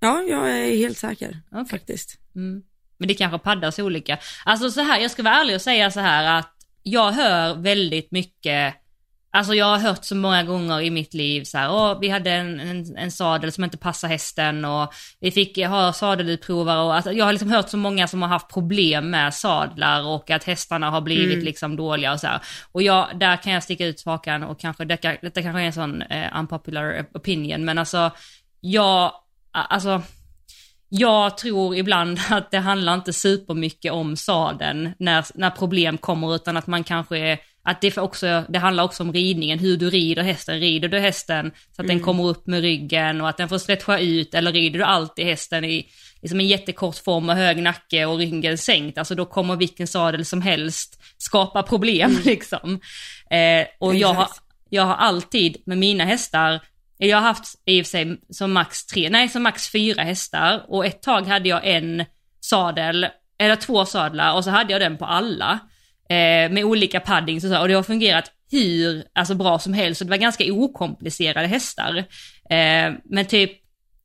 Ja, 0.00 0.22
jag 0.22 0.50
är 0.50 0.76
helt 0.76 0.98
säker 0.98 1.40
Okej. 1.50 1.64
faktiskt. 1.66 2.18
Mm. 2.34 2.62
Men 2.98 3.08
det 3.08 3.14
kanske 3.14 3.38
paddas 3.38 3.78
olika. 3.78 4.18
Alltså 4.44 4.70
så 4.70 4.80
här, 4.80 5.00
jag 5.00 5.10
ska 5.10 5.22
vara 5.22 5.34
ärlig 5.34 5.54
och 5.54 5.62
säga 5.62 5.90
så 5.90 6.00
här 6.00 6.38
att 6.38 6.54
jag 6.82 7.12
hör 7.12 7.54
väldigt 7.54 8.12
mycket, 8.12 8.74
alltså 9.30 9.54
jag 9.54 9.66
har 9.66 9.78
hört 9.78 10.04
så 10.04 10.14
många 10.14 10.42
gånger 10.42 10.80
i 10.80 10.90
mitt 10.90 11.14
liv 11.14 11.44
så 11.44 11.58
här, 11.58 11.72
åh 11.72 11.98
vi 12.00 12.08
hade 12.08 12.30
en, 12.30 12.60
en, 12.60 12.96
en 12.96 13.12
sadel 13.12 13.52
som 13.52 13.64
inte 13.64 13.76
passar 13.76 14.08
hästen 14.08 14.64
och 14.64 14.94
vi 15.20 15.30
fick 15.30 15.58
ha 15.58 15.92
sadelutprovare 15.92 16.80
och 16.80 16.94
alltså, 16.94 17.12
jag 17.12 17.24
har 17.24 17.32
liksom 17.32 17.50
hört 17.50 17.68
så 17.68 17.76
många 17.76 18.08
som 18.08 18.22
har 18.22 18.28
haft 18.28 18.52
problem 18.52 19.10
med 19.10 19.34
sadlar 19.34 20.06
och 20.06 20.30
att 20.30 20.44
hästarna 20.44 20.90
har 20.90 21.00
blivit 21.00 21.34
Mm. 21.34 21.44
liksom 21.44 21.76
dåliga 21.76 22.12
och 22.12 22.20
så 22.20 22.26
här. 22.26 22.40
Och 22.72 22.82
jag, 22.82 23.08
där 23.14 23.36
kan 23.36 23.52
jag 23.52 23.62
sticka 23.62 23.86
ut 23.86 24.00
svakan 24.00 24.42
och 24.42 24.60
kanske, 24.60 24.84
detta, 24.84 25.14
detta 25.22 25.42
kanske 25.42 25.60
är 25.60 25.66
en 25.66 25.72
sån 25.72 26.02
eh, 26.02 26.38
unpopular 26.38 27.06
opinion, 27.14 27.64
men 27.64 27.78
alltså 27.78 28.10
jag, 28.60 29.12
alltså 29.52 30.02
jag 30.88 31.38
tror 31.38 31.76
ibland 31.76 32.18
att 32.30 32.50
det 32.50 32.58
handlar 32.58 32.94
inte 32.94 33.12
supermycket 33.12 33.92
om 33.92 34.16
sadeln 34.16 34.90
när, 34.98 35.24
när 35.34 35.50
problem 35.50 35.98
kommer 35.98 36.34
utan 36.34 36.56
att 36.56 36.66
man 36.66 36.84
kanske 36.84 37.18
är, 37.18 37.38
att 37.62 37.80
det, 37.80 37.98
också, 37.98 38.44
det 38.48 38.58
handlar 38.58 38.84
också 38.84 39.02
om 39.02 39.12
ridningen, 39.12 39.58
hur 39.58 39.76
du 39.76 39.90
rider 39.90 40.22
hästen. 40.22 40.60
Rider 40.60 40.88
du 40.88 40.98
hästen 40.98 41.52
så 41.76 41.82
att 41.82 41.88
den 41.88 42.00
kommer 42.00 42.24
upp 42.24 42.46
med 42.46 42.60
ryggen 42.60 43.20
och 43.20 43.28
att 43.28 43.36
den 43.36 43.48
får 43.48 43.58
stretcha 43.58 43.98
ut 43.98 44.34
eller 44.34 44.52
rider 44.52 44.78
du 44.78 44.84
alltid 44.84 45.24
hästen 45.24 45.64
i 45.64 45.88
liksom 46.22 46.40
en 46.40 46.46
jättekort 46.46 46.96
form 46.96 47.28
och 47.28 47.34
hög 47.34 47.62
nacke 47.62 48.06
och 48.06 48.18
ryggen 48.18 48.58
sänkt, 48.58 48.98
alltså 48.98 49.14
då 49.14 49.26
kommer 49.26 49.56
vilken 49.56 49.86
sadel 49.86 50.24
som 50.24 50.42
helst 50.42 51.02
skapa 51.18 51.62
problem 51.62 52.18
liksom. 52.24 52.80
Eh, 53.30 53.66
och 53.78 53.94
jag 53.94 54.14
har, 54.14 54.28
jag 54.68 54.82
har 54.82 54.94
alltid 54.94 55.56
med 55.66 55.78
mina 55.78 56.04
hästar 56.04 56.60
jag 57.06 57.16
har 57.16 57.22
haft 57.22 57.54
i 57.64 57.82
och 57.82 57.86
för 57.86 57.90
sig 57.90 58.20
som 58.30 58.52
max 58.52 58.86
tre, 58.86 59.10
nej 59.10 59.28
som 59.28 59.42
max 59.42 59.68
fyra 59.72 60.02
hästar 60.02 60.64
och 60.68 60.86
ett 60.86 61.02
tag 61.02 61.26
hade 61.26 61.48
jag 61.48 61.60
en 61.64 62.04
sadel, 62.40 63.06
eller 63.38 63.56
två 63.56 63.84
sadlar 63.84 64.34
och 64.34 64.44
så 64.44 64.50
hade 64.50 64.72
jag 64.72 64.80
den 64.80 64.98
på 64.98 65.04
alla. 65.04 65.58
Eh, 66.10 66.50
med 66.50 66.64
olika 66.64 67.00
paddings 67.00 67.44
och 67.44 67.50
så 67.50 67.60
och 67.60 67.68
det 67.68 67.74
har 67.74 67.82
fungerat 67.82 68.32
hur 68.50 69.04
alltså, 69.14 69.34
bra 69.34 69.58
som 69.58 69.72
helst, 69.72 69.98
så 69.98 70.04
det 70.04 70.10
var 70.10 70.16
ganska 70.16 70.52
okomplicerade 70.52 71.46
hästar. 71.46 71.96
Eh, 72.50 72.92
men 73.04 73.26
typ, 73.28 73.52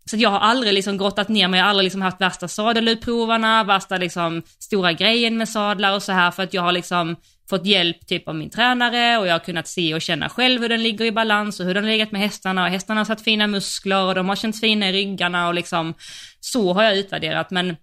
så 0.05 0.17
jag 0.17 0.29
har 0.29 0.39
aldrig 0.39 0.73
liksom 0.73 0.97
grottat 0.97 1.29
ner 1.29 1.47
mig, 1.47 1.57
jag 1.57 1.65
har 1.65 1.69
aldrig 1.69 1.83
liksom 1.83 2.01
haft 2.01 2.21
värsta 2.21 2.47
sadelutprovarna, 2.47 3.63
värsta 3.63 3.97
liksom 3.97 4.41
stora 4.59 4.93
grejen 4.93 5.37
med 5.37 5.49
sadlar 5.49 5.95
och 5.95 6.03
så 6.03 6.11
här 6.11 6.31
för 6.31 6.43
att 6.43 6.53
jag 6.53 6.61
har 6.61 6.71
liksom 6.71 7.15
fått 7.49 7.65
hjälp 7.65 8.07
typ 8.07 8.27
av 8.27 8.35
min 8.35 8.49
tränare 8.49 9.17
och 9.17 9.27
jag 9.27 9.33
har 9.33 9.39
kunnat 9.39 9.67
se 9.67 9.93
och 9.93 10.01
känna 10.01 10.29
själv 10.29 10.61
hur 10.61 10.69
den 10.69 10.83
ligger 10.83 11.05
i 11.05 11.11
balans 11.11 11.59
och 11.59 11.65
hur 11.65 11.73
den 11.73 11.85
legat 11.85 12.11
med 12.11 12.21
hästarna 12.21 12.63
och 12.63 12.69
hästarna 12.69 12.99
har 12.99 13.05
satt 13.05 13.21
fina 13.21 13.47
muskler 13.47 14.03
och 14.03 14.15
de 14.15 14.29
har 14.29 14.35
känts 14.35 14.61
fina 14.61 14.89
i 14.89 14.93
ryggarna 14.93 15.47
och 15.47 15.53
liksom 15.53 15.93
så 16.39 16.73
har 16.73 16.83
jag 16.83 16.97
utvärderat 16.97 17.51
men 17.51 17.75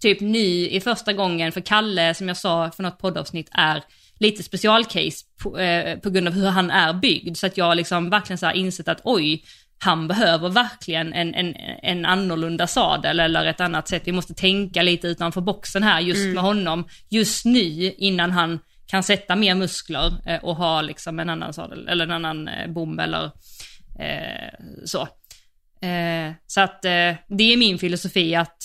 typ 0.00 0.20
ny 0.20 0.68
i 0.68 0.80
första 0.80 1.12
gången 1.12 1.52
för 1.52 1.60
Kalle 1.60 2.14
som 2.14 2.28
jag 2.28 2.36
sa 2.36 2.70
för 2.70 2.82
något 2.82 2.98
poddavsnitt 2.98 3.48
är 3.52 3.82
lite 4.18 4.42
specialcase 4.42 5.24
på, 5.42 5.58
eh, 5.58 5.98
på 5.98 6.10
grund 6.10 6.28
av 6.28 6.34
hur 6.34 6.46
han 6.46 6.70
är 6.70 6.92
byggd 6.92 7.36
så 7.36 7.46
att 7.46 7.56
jag 7.56 7.76
liksom 7.76 8.10
verkligen 8.10 8.38
så 8.38 8.46
här 8.46 8.54
insett 8.54 8.88
att 8.88 9.00
oj 9.04 9.44
han 9.82 10.08
behöver 10.08 10.48
verkligen 10.48 11.12
en, 11.12 11.34
en, 11.34 11.54
en 11.82 12.06
annorlunda 12.06 12.66
sadel 12.66 13.20
eller 13.20 13.46
ett 13.46 13.60
annat 13.60 13.88
sätt. 13.88 14.02
Vi 14.04 14.12
måste 14.12 14.34
tänka 14.34 14.82
lite 14.82 15.08
utanför 15.08 15.40
boxen 15.40 15.82
här 15.82 16.00
just 16.00 16.20
mm. 16.20 16.34
med 16.34 16.42
honom 16.42 16.84
just 17.08 17.44
nu 17.44 17.94
innan 17.98 18.30
han 18.30 18.58
kan 18.90 19.02
sätta 19.02 19.36
mer 19.36 19.54
muskler 19.54 20.22
eh, 20.26 20.44
och 20.44 20.56
ha 20.56 20.82
liksom 20.82 21.18
en 21.18 21.30
annan 21.30 21.52
sadel 21.52 21.88
eller 21.88 22.04
en 22.04 22.10
annan 22.10 22.48
eh, 22.48 22.70
bom 22.70 22.98
eller 22.98 23.24
eh, 23.98 24.84
så. 24.84 25.08
Så 26.46 26.60
att 26.60 26.82
det 26.82 27.52
är 27.52 27.56
min 27.56 27.78
filosofi 27.78 28.34
att 28.34 28.62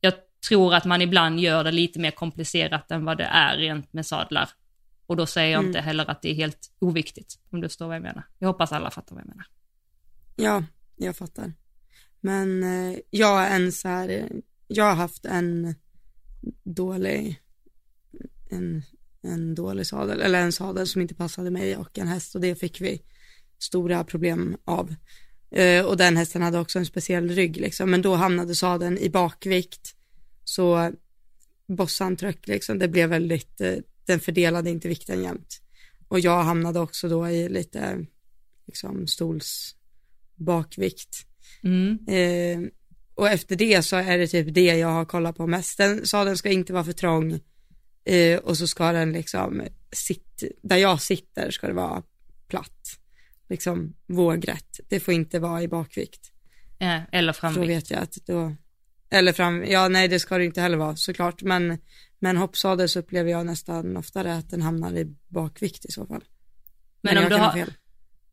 jag 0.00 0.14
tror 0.48 0.74
att 0.74 0.84
man 0.84 1.02
ibland 1.02 1.40
gör 1.40 1.64
det 1.64 1.72
lite 1.72 2.00
mer 2.00 2.10
komplicerat 2.10 2.90
än 2.90 3.04
vad 3.04 3.18
det 3.18 3.24
är 3.24 3.56
rent 3.56 3.92
med 3.92 4.06
sadlar. 4.06 4.48
Och 5.06 5.16
då 5.16 5.26
säger 5.26 5.52
jag 5.52 5.58
mm. 5.58 5.68
inte 5.68 5.80
heller 5.80 6.10
att 6.10 6.22
det 6.22 6.30
är 6.30 6.34
helt 6.34 6.72
oviktigt, 6.78 7.38
om 7.50 7.60
du 7.60 7.68
förstår 7.68 7.86
vad 7.86 7.96
jag 7.96 8.02
menar. 8.02 8.22
Jag 8.38 8.48
hoppas 8.48 8.72
alla 8.72 8.90
fattar 8.90 9.14
vad 9.14 9.22
jag 9.22 9.28
menar. 9.28 9.46
Ja, 10.36 10.64
jag 10.96 11.16
fattar. 11.16 11.52
Men 12.20 12.64
jag 13.10 13.42
är 13.42 13.56
en 13.56 13.72
så 13.72 13.88
här, 13.88 14.28
jag 14.66 14.84
har 14.84 14.94
haft 14.94 15.24
en 15.24 15.74
dålig, 16.64 17.40
en 18.50 18.82
en 19.22 19.54
dålig 19.54 19.86
sadel, 19.86 20.20
eller 20.20 20.40
en 20.40 20.52
sadel 20.52 20.86
som 20.86 21.02
inte 21.02 21.14
passade 21.14 21.50
mig 21.50 21.76
och 21.76 21.98
en 21.98 22.08
häst 22.08 22.34
och 22.34 22.40
det 22.40 22.54
fick 22.54 22.80
vi 22.80 23.02
stora 23.58 24.04
problem 24.04 24.56
av. 24.64 24.94
Eh, 25.50 25.84
och 25.84 25.96
den 25.96 26.16
hästen 26.16 26.42
hade 26.42 26.58
också 26.58 26.78
en 26.78 26.86
speciell 26.86 27.28
rygg 27.28 27.56
liksom, 27.56 27.90
men 27.90 28.02
då 28.02 28.14
hamnade 28.14 28.54
sadeln 28.54 28.98
i 28.98 29.10
bakvikt. 29.10 29.94
Så 30.44 30.92
bossan 31.66 32.16
tröck 32.16 32.48
liksom, 32.48 32.78
det 32.78 32.88
blev 32.88 33.08
väldigt, 33.08 33.60
eh, 33.60 33.74
den 34.04 34.20
fördelade 34.20 34.70
inte 34.70 34.88
vikten 34.88 35.22
jämnt. 35.22 35.60
Och 36.08 36.20
jag 36.20 36.42
hamnade 36.42 36.80
också 36.80 37.08
då 37.08 37.28
i 37.28 37.48
lite, 37.48 38.06
liksom 38.66 39.06
stols 39.06 39.76
bakvikt. 40.34 41.26
Mm. 41.62 41.98
Eh, 42.08 42.70
och 43.14 43.28
efter 43.28 43.56
det 43.56 43.82
så 43.82 43.96
är 43.96 44.18
det 44.18 44.26
typ 44.26 44.54
det 44.54 44.78
jag 44.78 44.88
har 44.88 45.04
kollat 45.04 45.36
på 45.36 45.46
mest. 45.46 45.78
Den 45.78 46.06
sadeln 46.06 46.36
ska 46.36 46.50
inte 46.50 46.72
vara 46.72 46.84
för 46.84 46.92
trång 46.92 47.40
eh, 48.04 48.38
och 48.38 48.56
så 48.56 48.66
ska 48.66 48.92
den 48.92 49.12
liksom, 49.12 49.66
sitt, 49.92 50.42
där 50.62 50.76
jag 50.76 51.02
sitter 51.02 51.50
ska 51.50 51.66
det 51.66 51.72
vara 51.72 52.02
platt, 52.48 52.98
liksom 53.48 53.94
vågrätt. 54.06 54.80
Det 54.88 55.00
får 55.00 55.14
inte 55.14 55.38
vara 55.38 55.62
i 55.62 55.68
bakvikt. 55.68 56.32
Ja, 56.78 57.02
eller 57.12 57.32
framvikt. 57.32 57.60
Då 57.60 57.66
vet 57.66 57.90
jag 57.90 58.02
att 58.02 58.18
då, 58.26 58.56
eller 59.10 59.32
fram, 59.32 59.64
ja 59.64 59.88
nej 59.88 60.08
det 60.08 60.20
ska 60.20 60.38
det 60.38 60.44
inte 60.44 60.60
heller 60.60 60.76
vara 60.76 60.96
såklart, 60.96 61.42
men, 61.42 61.78
men 62.18 62.36
hoppsadel 62.36 62.88
så 62.88 62.98
upplever 62.98 63.30
jag 63.30 63.46
nästan 63.46 63.96
oftare 63.96 64.34
att 64.34 64.50
den 64.50 64.62
hamnar 64.62 64.96
i 64.96 65.14
bakvikt 65.28 65.84
i 65.84 65.92
så 65.92 66.06
fall. 66.06 66.24
Men, 67.00 67.14
men 67.14 67.24
om 67.24 67.30
du 67.30 67.36
har, 67.36 67.52
fel. 67.52 67.72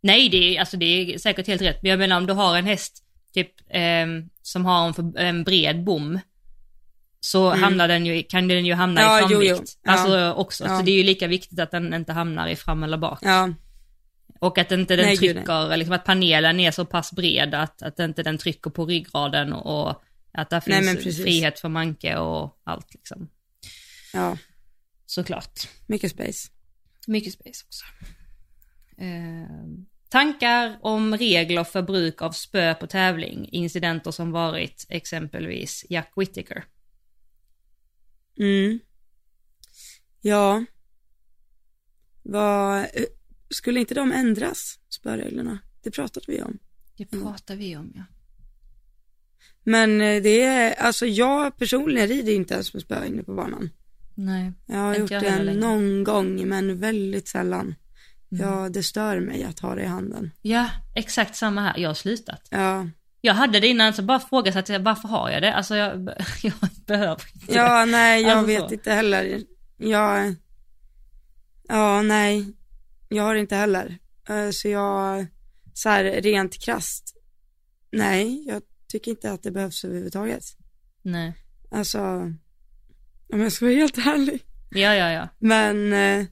nej 0.01 0.29
det 0.29 0.37
är, 0.37 0.59
alltså 0.59 0.77
det 0.77 0.85
är 0.85 1.17
säkert 1.17 1.47
helt 1.47 1.61
rätt, 1.61 1.81
men 1.81 1.89
jag 1.89 1.99
menar 1.99 2.17
om 2.17 2.25
du 2.25 2.33
har 2.33 2.57
en 2.57 2.65
häst 2.65 3.03
typ 3.33 3.51
eh, 3.69 4.07
som 4.41 4.65
har 4.65 4.99
en, 4.99 5.17
en 5.17 5.43
bred 5.43 5.83
bom 5.83 6.19
så 7.27 7.47
mm. 7.47 7.63
hamnar 7.63 7.87
den 7.87 8.05
ju, 8.05 8.23
kan 8.23 8.47
den 8.47 8.65
ju 8.65 8.73
hamna 8.73 9.01
ja, 9.01 9.17
i 9.17 9.19
framvikt. 9.19 9.49
Jo, 9.49 9.57
jo. 9.57 9.63
Ja. 9.83 9.91
Alltså 9.91 10.31
också, 10.31 10.63
ja. 10.63 10.77
så 10.77 10.83
det 10.83 10.91
är 10.91 10.95
ju 10.95 11.03
lika 11.03 11.27
viktigt 11.27 11.59
att 11.59 11.71
den 11.71 11.93
inte 11.93 12.13
hamnar 12.13 12.47
i 12.47 12.55
fram 12.55 12.83
eller 12.83 12.97
bak. 12.97 13.19
Och 14.39 14.57
att 14.57 14.71
inte 14.71 14.95
den 14.95 15.05
nej, 15.05 15.17
trycker, 15.17 15.67
gud, 15.69 15.79
liksom 15.79 15.95
att 15.95 16.05
panelen 16.05 16.59
är 16.59 16.71
så 16.71 16.85
pass 16.85 17.11
bred 17.11 17.55
att, 17.55 17.81
att 17.81 17.99
inte 17.99 18.23
den 18.23 18.37
trycker 18.37 18.69
på 18.69 18.85
ryggraden 18.85 19.53
och 19.53 20.01
att 20.33 20.49
där 20.49 20.59
finns 20.59 21.05
nej, 21.05 21.13
frihet 21.13 21.59
för 21.59 21.69
manke 21.69 22.17
och 22.17 22.61
allt 22.63 22.93
liksom. 22.93 23.29
Ja. 24.13 24.37
Såklart. 25.05 25.67
Mycket 25.87 26.11
space. 26.11 26.49
Mycket 27.07 27.33
space 27.33 27.65
också. 27.67 27.85
Eh, 29.01 29.49
tankar 30.09 30.77
om 30.81 31.17
regler 31.17 31.63
för 31.63 31.81
bruk 31.81 32.21
av 32.21 32.31
spö 32.31 32.73
på 32.73 32.87
tävling, 32.87 33.49
incidenter 33.51 34.11
som 34.11 34.31
varit 34.31 34.85
exempelvis 34.89 35.85
Jack 35.89 36.11
Whittaker. 36.15 36.63
Mm. 38.39 38.79
Ja. 40.21 40.65
Vad, 42.23 42.85
skulle 43.49 43.79
inte 43.79 43.93
de 43.93 44.11
ändras, 44.11 44.79
spöreglerna? 44.89 45.59
Det 45.81 45.91
pratade 45.91 46.25
vi 46.27 46.41
om. 46.41 46.59
Det 46.97 47.05
pratade 47.05 47.59
vi 47.59 47.75
om, 47.75 47.91
ja. 47.95 48.03
Men 49.63 50.01
eh, 50.01 50.21
det 50.23 50.41
är, 50.41 50.73
alltså 50.73 51.05
jag 51.05 51.57
personligen 51.57 52.07
rider 52.07 52.33
inte 52.33 52.53
ens 52.53 52.73
med 52.73 52.83
spö 52.83 53.05
inne 53.05 53.23
på 53.23 53.33
banan. 53.33 53.69
Nej. 54.15 54.51
Jag 54.65 54.77
har 54.77 54.95
gjort 54.95 55.09
det 55.09 55.53
någon 55.53 56.03
gång, 56.03 56.47
men 56.47 56.79
väldigt 56.79 57.27
sällan. 57.27 57.75
Mm. 58.31 58.47
Ja, 58.47 58.69
det 58.69 58.83
stör 58.83 59.19
mig 59.19 59.43
att 59.43 59.59
ha 59.59 59.75
det 59.75 59.81
i 59.81 59.85
handen. 59.85 60.31
Ja, 60.41 60.69
exakt 60.95 61.35
samma 61.35 61.61
här. 61.61 61.77
Jag 61.77 61.89
har 61.89 61.93
slutat. 61.93 62.47
Ja. 62.49 62.89
Jag 63.27 63.33
hade 63.33 63.59
det 63.59 63.67
innan 63.67 63.93
så 63.93 64.01
bara 64.01 64.19
frågade 64.19 64.79
varför 64.79 65.07
har 65.07 65.29
jag 65.29 65.41
det? 65.41 65.53
Alltså 65.53 65.75
jag, 65.75 66.09
jag 66.43 66.53
behöver 66.85 67.25
inte 67.33 67.53
Ja, 67.53 67.85
nej, 67.85 68.21
jag 68.21 68.31
alltså 68.31 68.47
vet 68.47 68.67
så. 68.67 68.73
inte 68.73 68.91
heller. 68.91 69.43
Jag, 69.77 70.35
ja, 71.67 72.01
nej, 72.01 72.53
jag 73.09 73.23
har 73.23 73.35
inte 73.35 73.55
heller. 73.55 73.97
Eh, 74.29 74.49
så 74.51 74.67
jag, 74.67 75.25
så 75.73 75.89
här 75.89 76.03
rent 76.03 76.63
krast, 76.63 77.15
nej, 77.91 78.43
jag 78.47 78.61
tycker 78.91 79.11
inte 79.11 79.31
att 79.31 79.43
det 79.43 79.51
behövs 79.51 79.83
överhuvudtaget. 79.83 80.43
Nej. 81.01 81.33
Alltså, 81.71 81.99
om 83.33 83.41
jag 83.41 83.51
ska 83.51 83.65
vara 83.65 83.75
helt 83.75 83.97
ärlig. 83.97 84.41
Ja, 84.69 84.95
ja, 84.95 85.11
ja. 85.11 85.29
Men 85.39 85.93
eh, 85.93 86.25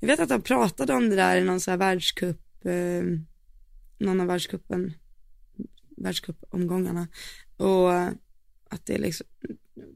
jag 0.00 0.06
vet 0.06 0.20
att 0.20 0.28
de 0.28 0.42
pratade 0.42 0.92
om 0.92 1.10
det 1.10 1.16
där 1.16 1.36
i 1.36 1.44
någon 1.44 1.60
så 1.60 1.70
här 1.70 1.78
världscup, 1.78 2.64
eh, 2.64 3.02
någon 3.98 4.20
av 4.20 4.26
världscupen 4.26 4.94
världscupomgångarna. 6.02 7.08
Och 7.56 7.92
att 8.70 8.86
det 8.86 8.98
liksom, 8.98 9.26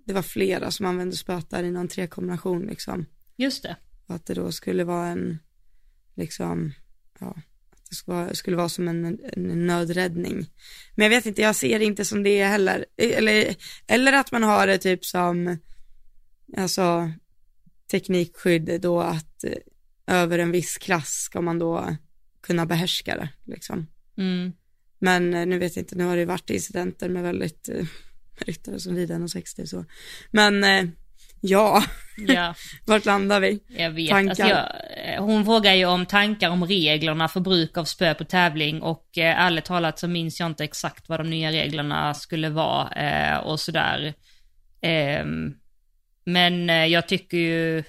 det 0.05 0.13
var 0.13 0.23
flera 0.23 0.71
som 0.71 0.87
använde 0.87 1.17
spötar 1.17 1.65
i 1.65 1.71
någon 1.71 1.89
trekombination 1.89 2.67
liksom. 2.67 3.07
Just 3.37 3.63
det. 3.63 3.77
Och 4.07 4.15
att 4.15 4.27
det 4.27 4.35
då 4.35 4.53
skulle 4.53 4.85
vara 4.85 5.07
en, 5.07 5.39
liksom, 6.15 6.73
ja, 7.21 7.37
att 7.71 7.85
det 7.89 7.95
skulle 7.95 8.17
vara, 8.17 8.35
skulle 8.35 8.57
vara 8.57 8.69
som 8.69 8.89
en, 8.89 9.05
en 9.33 9.67
nödräddning. 9.67 10.47
Men 10.95 11.05
jag 11.05 11.11
vet 11.11 11.27
inte, 11.27 11.43
jag 11.43 11.57
ser 11.57 11.79
det 11.79 11.85
inte 11.85 12.05
som 12.05 12.23
det 12.23 12.45
heller. 12.45 12.87
Eller, 12.97 13.57
eller 13.87 14.13
att 14.13 14.33
man 14.33 14.43
har 14.43 14.67
det 14.67 14.79
typ 14.79 15.05
som, 15.05 15.59
alltså, 16.57 17.13
teknikskydd 17.91 18.81
då 18.81 19.01
att 19.01 19.45
eh, 19.45 19.53
över 20.07 20.39
en 20.39 20.51
viss 20.51 20.79
klass 20.79 21.09
ska 21.09 21.41
man 21.41 21.59
då 21.59 21.97
kunna 22.41 22.67
behärska 22.67 23.17
det 23.17 23.29
liksom. 23.53 23.87
Mm. 24.17 24.53
Men 25.07 25.35
eh, 25.35 25.47
nu 25.47 25.59
vet 25.59 25.77
jag 25.77 25.83
inte, 25.83 25.95
nu 25.95 26.05
har 26.05 26.17
det 26.17 26.25
varit 26.25 26.51
incidenter 26.51 27.09
med 27.09 27.23
väldigt 27.23 27.69
eh, 27.69 27.85
ryttare 28.39 28.81
som 28.81 28.97
rider 28.97 29.15
1,60 29.15 29.67
så. 29.67 29.85
Men 30.31 30.65
eh, 30.65 30.85
ja, 31.41 31.83
ja. 32.17 32.55
vart 32.87 33.05
landar 33.05 33.41
vi? 33.41 33.61
Jag 33.67 33.91
vet, 33.91 34.13
alltså 34.13 34.43
jag, 34.43 34.69
eh, 35.07 35.25
hon 35.25 35.45
frågar 35.45 35.75
ju 35.75 35.85
om 35.85 36.07
tankar 36.07 36.51
om 36.51 36.65
reglerna 36.65 37.29
för 37.29 37.41
bruk 37.41 37.77
av 37.77 37.85
spö 37.85 38.15
på 38.15 38.25
tävling 38.25 38.83
och 38.83 39.19
eh, 39.19 39.41
ärligt 39.41 39.65
talat 39.65 39.99
så 39.99 40.09
minns 40.09 40.41
jag 40.41 40.47
inte 40.47 40.65
exakt 40.65 41.09
vad 41.09 41.21
de 41.21 41.31
nya 41.31 41.53
reglerna 41.53 42.15
skulle 42.15 42.49
vara 42.49 42.93
eh, 42.93 43.39
och 43.39 43.61
sådär. 43.61 44.15
Eh, 44.81 45.25
men 46.25 46.69
jag 46.91 47.09
tycker 47.09 47.39
ju, 47.39 47.85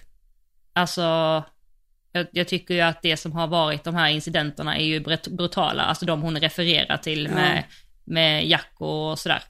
alltså 0.74 1.44
jag, 2.12 2.28
jag, 2.32 2.48
tycker 2.48 2.74
ju 2.74 2.82
att 2.82 3.02
det 3.02 3.18
som 3.18 3.32
har 3.32 3.48
varit 3.48 3.84
de 3.84 3.96
här 3.96 4.10
incidenterna 4.10 4.78
är 4.78 4.86
ju 4.86 5.00
brutala, 5.30 5.84
alltså 5.84 6.06
de 6.06 6.22
hon 6.22 6.38
refererar 6.38 6.98
till 6.98 7.30
med, 7.30 7.58
ja. 7.58 7.74
med 8.04 8.48
Jack 8.48 8.72
och 8.78 9.20
sådär. 9.20 9.44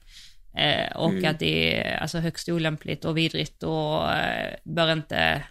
Eh, 0.54 0.96
och 0.96 1.10
mm. 1.10 1.30
att 1.30 1.38
det 1.38 1.80
är 1.80 1.96
alltså 1.96 2.18
högst 2.18 2.48
olämpligt 2.48 3.04
och 3.04 3.16
vidrigt 3.16 3.62
och 3.62 4.12
eh, 4.12 4.54
bör 4.64 4.92
inte 4.92 5.42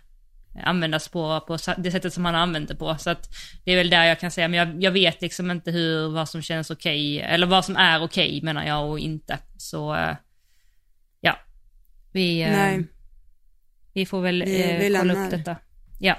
användas 0.63 1.07
på, 1.07 1.39
på 1.39 1.57
det 1.77 1.91
sättet 1.91 2.13
som 2.13 2.25
han 2.25 2.35
använt 2.35 2.67
det 2.67 2.75
på. 2.75 2.95
Så 2.99 3.09
att 3.09 3.29
det 3.63 3.71
är 3.71 3.77
väl 3.77 3.89
där 3.89 4.05
jag 4.05 4.19
kan 4.19 4.31
säga, 4.31 4.47
men 4.47 4.59
jag, 4.59 4.83
jag 4.83 4.91
vet 4.91 5.21
liksom 5.21 5.51
inte 5.51 5.71
hur, 5.71 6.09
vad 6.09 6.29
som 6.29 6.41
känns 6.41 6.71
okej, 6.71 7.17
okay, 7.17 7.33
eller 7.33 7.47
vad 7.47 7.65
som 7.65 7.75
är 7.75 8.03
okej 8.03 8.27
okay, 8.27 8.41
menar 8.41 8.65
jag 8.65 8.89
och 8.89 8.99
inte. 8.99 9.39
Så 9.57 9.95
eh, 9.95 10.15
ja, 11.21 11.39
vi, 12.11 12.41
eh, 12.41 12.79
vi 13.93 14.05
får 14.05 14.21
väl 14.21 14.43
vi, 14.43 14.77
vi 14.79 14.97
kolla 14.99 15.13
upp 15.13 15.31
detta. 15.31 15.55
Ja. 15.99 16.15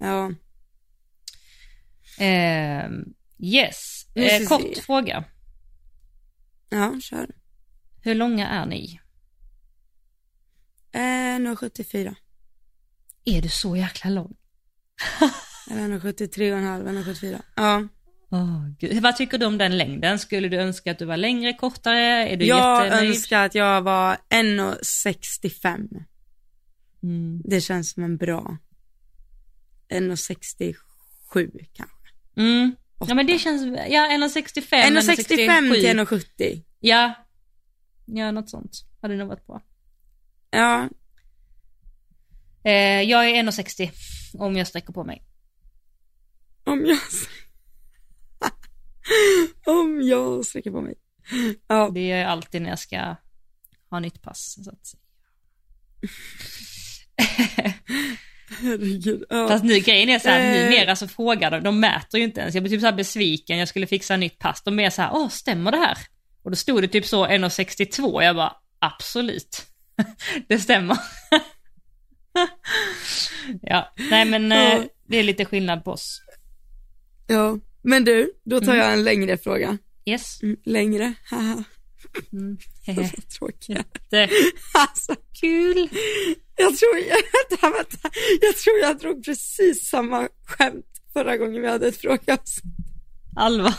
Ja. 0.00 0.32
Eh, 2.24 2.90
yes, 3.38 4.06
Vi 4.14 4.42
eh, 4.42 4.48
kort 4.48 4.74
se. 4.76 4.82
fråga. 4.82 5.24
Ja, 6.68 7.00
kör. 7.02 7.30
Hur 8.02 8.14
långa 8.14 8.48
är 8.48 8.66
ni? 8.66 9.00
Eh, 10.92 11.00
1,74. 11.00 12.14
Är 13.24 13.42
du 13.42 13.48
så 13.48 13.76
jäkla 13.76 14.10
lång? 14.10 14.36
Eller 15.70 15.88
1,73 15.98 16.52
och 16.52 16.58
en 16.58 16.64
halv, 16.66 16.88
1,74. 16.88 17.40
Ja. 17.56 17.88
Gud. 18.78 19.02
Vad 19.02 19.16
tycker 19.16 19.38
du 19.38 19.46
om 19.46 19.58
den 19.58 19.78
längden? 19.78 20.18
Skulle 20.18 20.48
du 20.48 20.56
önska 20.56 20.90
att 20.90 20.98
du 20.98 21.04
var 21.04 21.16
längre, 21.16 21.52
kortare? 21.52 22.28
Är 22.28 22.36
du 22.36 22.44
Jag 22.44 22.84
jättenöjd? 22.84 23.10
önskar 23.10 23.46
att 23.46 23.54
jag 23.54 23.82
var 23.82 24.16
1,65. 24.28 26.04
Mm. 27.02 27.42
Det 27.44 27.60
känns 27.60 27.90
som 27.90 28.02
en 28.04 28.16
bra. 28.16 28.56
1,67 29.90 30.74
kanske. 31.72 31.96
Mm. 32.36 32.76
Ja 33.08 33.14
men 33.14 33.26
det 33.26 33.38
känns, 33.38 33.62
ja 33.88 34.08
1,65, 34.10 34.60
1,65 34.60 35.24
till 35.24 35.38
1,67. 35.48 36.24
1,70. 36.40 36.62
Ja. 36.80 37.14
Ja, 38.04 38.30
något 38.30 38.50
sånt. 38.50 38.84
Hade 39.02 39.16
nog 39.16 39.28
varit 39.28 39.46
bra. 39.46 39.62
Ja, 40.50 40.88
Eh, 42.64 43.02
jag 43.02 43.30
är 43.30 43.42
1,60 43.42 43.90
om 44.34 44.56
jag 44.56 44.66
sträcker 44.66 44.92
på 44.92 45.04
mig. 45.04 45.24
om 46.64 46.86
jag... 46.86 46.98
om 49.76 50.02
jag 50.02 50.46
sträcker 50.46 50.70
på 50.70 50.80
mig. 50.80 50.94
Ja, 51.66 51.90
Det 51.94 52.12
är 52.12 52.26
alltid 52.26 52.62
när 52.62 52.70
jag 52.70 52.78
ska 52.78 53.16
ha 53.90 54.00
nytt 54.00 54.22
pass. 54.22 54.58
Så 54.64 54.70
att 54.70 54.86
säga. 54.86 55.02
herregud. 58.62 59.24
Ja. 59.30 59.48
Fast 59.48 59.64
nu 59.64 59.78
grejen 59.78 60.08
är 60.08 60.18
så 60.18 60.28
här, 60.28 60.40
Eh. 60.56 60.64
numera 60.64 60.96
så 60.96 61.08
frågar 61.08 61.50
de, 61.50 61.62
de 61.62 61.80
mäter 61.80 62.18
ju 62.20 62.24
inte 62.24 62.40
ens. 62.40 62.54
Jag 62.54 62.62
blir 62.64 62.70
typ 62.72 62.80
så 62.80 62.92
besviken, 62.92 63.58
jag 63.58 63.68
skulle 63.68 63.86
fixa 63.86 64.16
nytt 64.16 64.38
pass. 64.38 64.62
De 64.62 64.80
är 64.80 64.90
så 64.90 65.02
här, 65.02 65.10
åh 65.12 65.28
stämmer 65.28 65.70
det 65.70 65.76
här? 65.78 65.98
Och 66.42 66.50
då 66.50 66.56
stod 66.56 66.82
det 66.82 66.88
typ 66.88 67.06
så 67.06 67.26
1,62 67.26 68.22
jag 68.22 68.36
bara, 68.36 68.52
absolut. 68.78 69.66
det 70.48 70.58
stämmer. 70.58 70.96
ja, 73.62 73.92
nej 74.10 74.24
men 74.24 74.52
eh, 74.52 74.58
Ja. 74.58 74.82
det 75.08 75.16
är 75.18 75.22
lite 75.22 75.44
skillnad 75.44 75.84
på 75.84 75.90
oss. 75.90 76.22
ja. 77.26 77.58
Men 77.82 78.04
du, 78.04 78.32
då 78.44 78.60
tar 78.60 78.66
Mm. 78.72 78.78
jag 78.78 78.92
en 78.92 79.04
längre 79.04 79.38
fråga. 79.38 79.78
Yes. 80.04 80.42
Mm, 80.42 80.56
längre, 80.64 81.12
haha. 81.30 81.64
Mm. 82.32 82.58
hehe. 82.86 83.10
Tråkiga. 83.38 83.84
Det- 84.10 84.30
Alltså, 84.74 85.16
Kul. 85.40 85.88
jag 86.56 86.78
tror, 86.78 86.94
vänta, 87.50 87.70
vänta. 87.70 88.10
Jag 88.40 88.56
tror 88.56 88.78
jag 88.78 88.98
drog 88.98 89.24
precis 89.24 89.88
samma 89.88 90.28
skämt 90.46 90.86
förra 91.12 91.36
gången 91.36 91.62
vi 91.62 91.68
hade 91.68 91.88
ett 91.88 91.96
frågeavsnitt. 92.00 92.64
Allvar. 93.36 93.74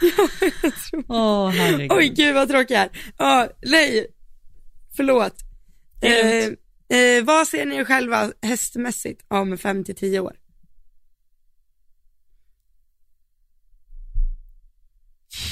Jag 0.62 0.74
tror- 0.90 1.04
Åh 1.08 1.48
herregud. 1.50 1.92
Oj, 1.92 2.08
gud 2.08 2.34
vad 2.34 2.48
tråkig 2.48 2.74
jag 2.74 2.82
är. 2.82 2.90
Ja, 3.18 3.48
nej, 3.62 4.06
förlåt. 4.96 5.34
Eh, 6.02 6.44
eh, 6.98 7.24
vad 7.24 7.48
ser 7.48 7.66
ni 7.66 7.84
själva 7.84 8.32
hästmässigt 8.42 9.24
om 9.28 9.58
fem 9.58 9.84
till 9.84 9.94
tio 9.94 10.20
år? 10.20 10.36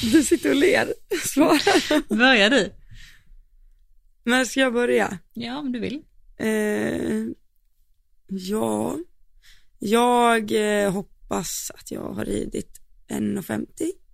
Du 0.03 0.23
sitter 0.23 0.51
och 0.51 0.57
ler, 0.57 0.95
svara. 1.25 2.03
Börjar 2.09 2.51
du? 2.51 2.73
När 4.25 4.45
ska 4.45 4.61
jag 4.61 4.73
börja? 4.73 5.19
Ja, 5.35 5.59
om 5.59 5.73
du 5.73 5.79
vill. 5.79 6.03
Eh, 6.37 7.25
ja, 8.27 8.99
jag 9.79 10.53
eh, 10.53 10.93
hoppas 10.93 11.71
att 11.75 11.91
jag 11.91 12.13
har 12.13 12.25
ridit 12.25 12.81
1,50 13.09 13.67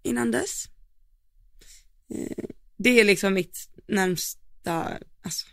innan 0.03 0.31
dess. 0.31 0.65
Eh, 2.15 2.45
det 2.77 3.01
är 3.01 3.05
liksom 3.05 3.35
mitt 3.35 3.69
närmsta, 3.87 4.99
alltså, 5.23 5.47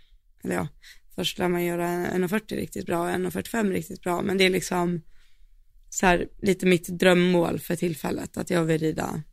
eller 0.44 0.56
ja, 0.56 0.68
först 1.16 1.40
lär 1.40 1.48
man 1.48 1.64
göra 1.64 1.88
1,40 1.88 2.56
riktigt 2.56 2.86
bra 2.86 3.02
och 3.02 3.10
1,45 3.10 3.72
riktigt 3.72 4.02
bra, 4.02 4.22
men 4.22 4.38
det 4.38 4.44
är 4.44 4.50
liksom 4.50 5.02
så 5.90 6.06
här 6.06 6.28
lite 6.42 6.66
mitt 6.66 6.88
drömmål 6.88 7.60
för 7.60 7.76
tillfället, 7.76 8.38
att 8.38 8.50
jag 8.50 8.64
vill 8.64 8.82
rida 8.82 9.24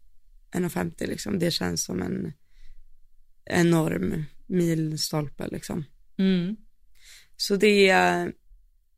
1,50 0.52 1.06
liksom. 1.06 1.38
Det 1.38 1.50
känns 1.50 1.84
som 1.84 2.02
en 2.02 2.32
enorm 3.44 4.24
milstolpe 4.46 5.48
liksom. 5.48 5.84
Mm. 6.18 6.56
Så 7.36 7.56
det 7.56 7.92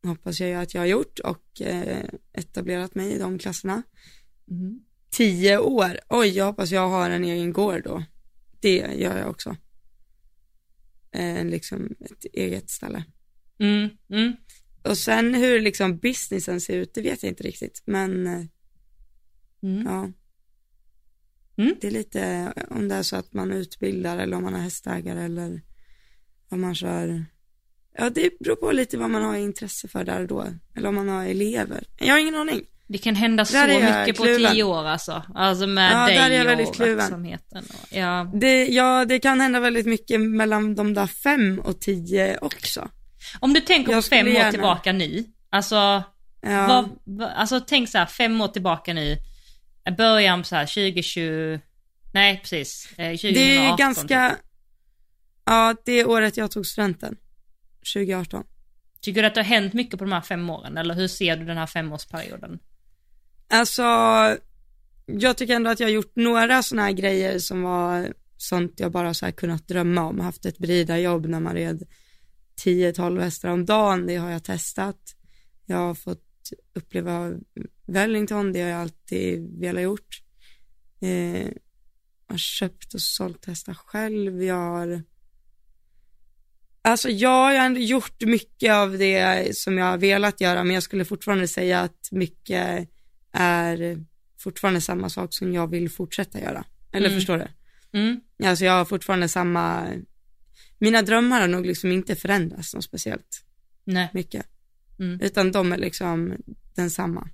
hoppas 0.03 0.39
jag 0.39 0.61
att 0.61 0.73
jag 0.73 0.81
har 0.81 0.85
gjort 0.85 1.19
och 1.19 1.61
eh, 1.61 2.05
etablerat 2.33 2.95
mig 2.95 3.11
i 3.11 3.19
de 3.19 3.39
klasserna. 3.39 3.83
Mm. 4.51 4.79
Tio 5.09 5.57
år, 5.57 5.99
oj 6.09 6.27
jag 6.27 6.45
hoppas 6.45 6.71
jag 6.71 6.89
har 6.89 7.09
en 7.09 7.23
egen 7.23 7.53
gård 7.53 7.83
då. 7.83 8.03
Det 8.59 8.75
gör 8.77 9.17
jag 9.17 9.29
också. 9.29 9.57
Eh, 11.11 11.45
liksom 11.45 11.95
ett 11.99 12.25
eget 12.33 12.69
ställe. 12.69 13.03
Mm. 13.59 13.89
Mm. 14.09 14.33
Och 14.83 14.97
sen 14.97 15.33
hur 15.35 15.61
liksom 15.61 15.97
businessen 15.97 16.61
ser 16.61 16.77
ut, 16.77 16.93
det 16.93 17.01
vet 17.01 17.23
jag 17.23 17.31
inte 17.31 17.43
riktigt. 17.43 17.83
Men 17.85 18.27
eh, 18.27 18.45
Mm. 19.63 19.85
ja. 19.85 20.11
Mm. 21.61 21.75
Det 21.81 21.87
är 21.87 21.91
lite 21.91 22.53
om 22.69 22.87
det 22.87 22.95
är 22.95 23.03
så 23.03 23.15
att 23.15 23.33
man 23.33 23.51
utbildar 23.51 24.17
eller 24.17 24.37
om 24.37 24.43
man 24.43 24.53
har 24.53 24.61
hästägare 24.61 25.23
eller 25.23 25.61
om 26.51 26.61
man 26.61 26.75
kör. 26.75 27.25
Ja, 27.97 28.09
det 28.09 28.39
beror 28.39 28.55
på 28.55 28.71
lite 28.71 28.97
vad 28.97 29.09
man 29.09 29.23
har 29.23 29.35
intresse 29.35 29.87
för 29.87 30.03
där 30.03 30.21
och 30.21 30.27
då. 30.27 30.45
Eller 30.77 30.89
om 30.89 30.95
man 30.95 31.09
har 31.09 31.25
elever. 31.25 31.83
Jag 31.99 32.13
har 32.13 32.19
ingen 32.19 32.35
aning. 32.35 32.61
Det 32.87 32.97
kan 32.97 33.15
hända 33.15 33.45
så 33.45 33.57
är 33.57 33.99
mycket 33.99 34.17
på 34.17 34.23
kluven. 34.23 34.51
tio 34.51 34.63
år 34.63 34.85
alltså. 34.87 35.23
Alltså 35.35 35.67
med 35.67 35.91
Ja, 35.91 36.07
där 36.07 36.25
är 36.25 36.29
dig 36.29 36.37
jag 36.37 36.45
väldigt 36.45 36.67
och 36.67 36.75
kluven. 36.75 36.97
verksamheten. 36.97 37.63
Och, 37.69 37.97
ja. 37.97 38.31
Det, 38.33 38.65
ja, 38.67 39.05
det 39.05 39.19
kan 39.19 39.41
hända 39.41 39.59
väldigt 39.59 39.85
mycket 39.85 40.21
mellan 40.21 40.75
de 40.75 40.93
där 40.93 41.07
fem 41.07 41.59
och 41.65 41.79
tio 41.81 42.37
också. 42.41 42.89
Om 43.39 43.53
du 43.53 43.61
tänker 43.61 43.91
Jag 43.91 44.03
på 44.03 44.09
fem 44.09 44.19
skulle 44.19 44.29
år 44.31 44.35
gärna- 44.37 44.51
tillbaka 44.51 44.93
nu. 44.93 45.23
Alltså, 45.49 46.03
Ja, 46.43 46.89
vad, 47.03 47.29
alltså 47.29 47.59
tänk 47.59 47.89
så 47.89 47.97
här, 47.97 48.05
fem 48.05 48.41
år 48.41 48.47
tillbaka 48.47 48.93
nu. 48.93 49.17
Början 49.91 50.41
på 50.41 50.45
så 50.45 50.55
här 50.55 50.65
2020, 50.65 51.59
nej 52.13 52.39
precis, 52.41 52.93
eh, 52.97 53.11
2018. 53.11 53.33
det 53.33 53.57
är 53.57 53.69
typ. 53.69 53.79
ganska, 53.79 54.37
ja, 55.45 55.75
det 55.85 55.91
är 55.91 56.09
året 56.09 56.37
jag 56.37 56.51
tog 56.51 56.65
studenten. 56.65 57.17
2018. 57.93 58.43
Tycker 59.01 59.21
du 59.21 59.27
att 59.27 59.35
det 59.35 59.41
har 59.41 59.45
hänt 59.45 59.73
mycket 59.73 59.99
på 59.99 60.05
de 60.05 60.11
här 60.11 60.21
fem 60.21 60.49
åren? 60.49 60.77
Eller 60.77 60.93
hur 60.95 61.07
ser 61.07 61.37
du 61.37 61.45
den 61.45 61.57
här 61.57 61.67
femårsperioden? 61.67 62.59
Alltså, 63.49 63.83
jag 65.05 65.37
tycker 65.37 65.55
ändå 65.55 65.69
att 65.69 65.79
jag 65.79 65.87
har 65.87 65.91
gjort 65.93 66.15
några 66.15 66.63
sådana 66.63 66.85
här 66.85 66.91
grejer 66.91 67.39
som 67.39 67.61
var 67.61 68.13
sånt 68.37 68.79
jag 68.79 68.91
bara 68.91 69.13
så 69.13 69.25
här 69.25 69.31
kunnat 69.31 69.67
drömma 69.67 70.01
om. 70.01 70.19
Haft 70.19 70.45
ett 70.45 70.57
bridarjobb 70.57 71.25
när 71.25 71.39
man 71.39 71.53
red 71.53 71.83
10-12 72.63 73.21
hästar 73.21 73.49
om 73.49 73.65
dagen, 73.65 74.07
det 74.07 74.15
har 74.15 74.29
jag 74.29 74.43
testat. 74.43 75.15
Jag 75.65 75.77
har 75.77 75.93
fått 75.95 76.30
uppleva 76.73 77.31
Wellington, 77.87 78.53
det 78.53 78.61
har 78.61 78.69
jag 78.69 78.81
alltid 78.81 79.59
velat 79.59 79.83
gjort. 79.83 80.21
Eh, 81.01 81.47
jag 82.27 82.33
har 82.33 82.37
köpt 82.37 82.93
och 82.93 83.01
sålt 83.01 83.45
hästar 83.45 83.73
själv, 83.73 84.43
jag 84.43 84.55
har 84.55 85.03
Alltså 86.83 87.09
jag 87.09 87.29
har 87.29 87.53
ändå 87.53 87.79
gjort 87.79 88.21
mycket 88.21 88.73
av 88.73 88.97
det 88.97 89.57
som 89.57 89.77
jag 89.77 89.85
har 89.85 89.97
velat 89.97 90.41
göra, 90.41 90.63
men 90.63 90.73
jag 90.73 90.83
skulle 90.83 91.05
fortfarande 91.05 91.47
säga 91.47 91.81
att 91.81 92.07
mycket 92.11 92.89
är 93.31 94.05
fortfarande 94.39 94.81
samma 94.81 95.09
sak 95.09 95.33
som 95.33 95.53
jag 95.53 95.67
vill 95.67 95.89
fortsätta 95.89 96.39
göra. 96.39 96.63
Eller 96.91 97.07
Mm. 97.07 97.17
förstår 97.19 97.37
du? 97.37 97.47
Mm. 97.99 98.21
Alltså 98.43 98.65
jag 98.65 98.73
har 98.73 98.85
fortfarande 98.85 99.27
samma, 99.27 99.87
mina 100.79 101.01
drömmar 101.01 101.41
har 101.41 101.47
nog 101.47 101.65
liksom 101.65 101.91
inte 101.91 102.15
förändrats 102.15 102.73
något 102.73 102.83
speciellt 102.83 103.45
Nej. 103.83 104.09
mycket. 104.13 104.45
Mm. 105.01 105.19
Utan 105.21 105.51
de 105.51 105.71
är 105.73 105.77
liksom 105.77 106.37
densamma. 106.75 107.29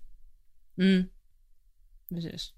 Mm. 0.77 1.03
Precis. 2.09 2.53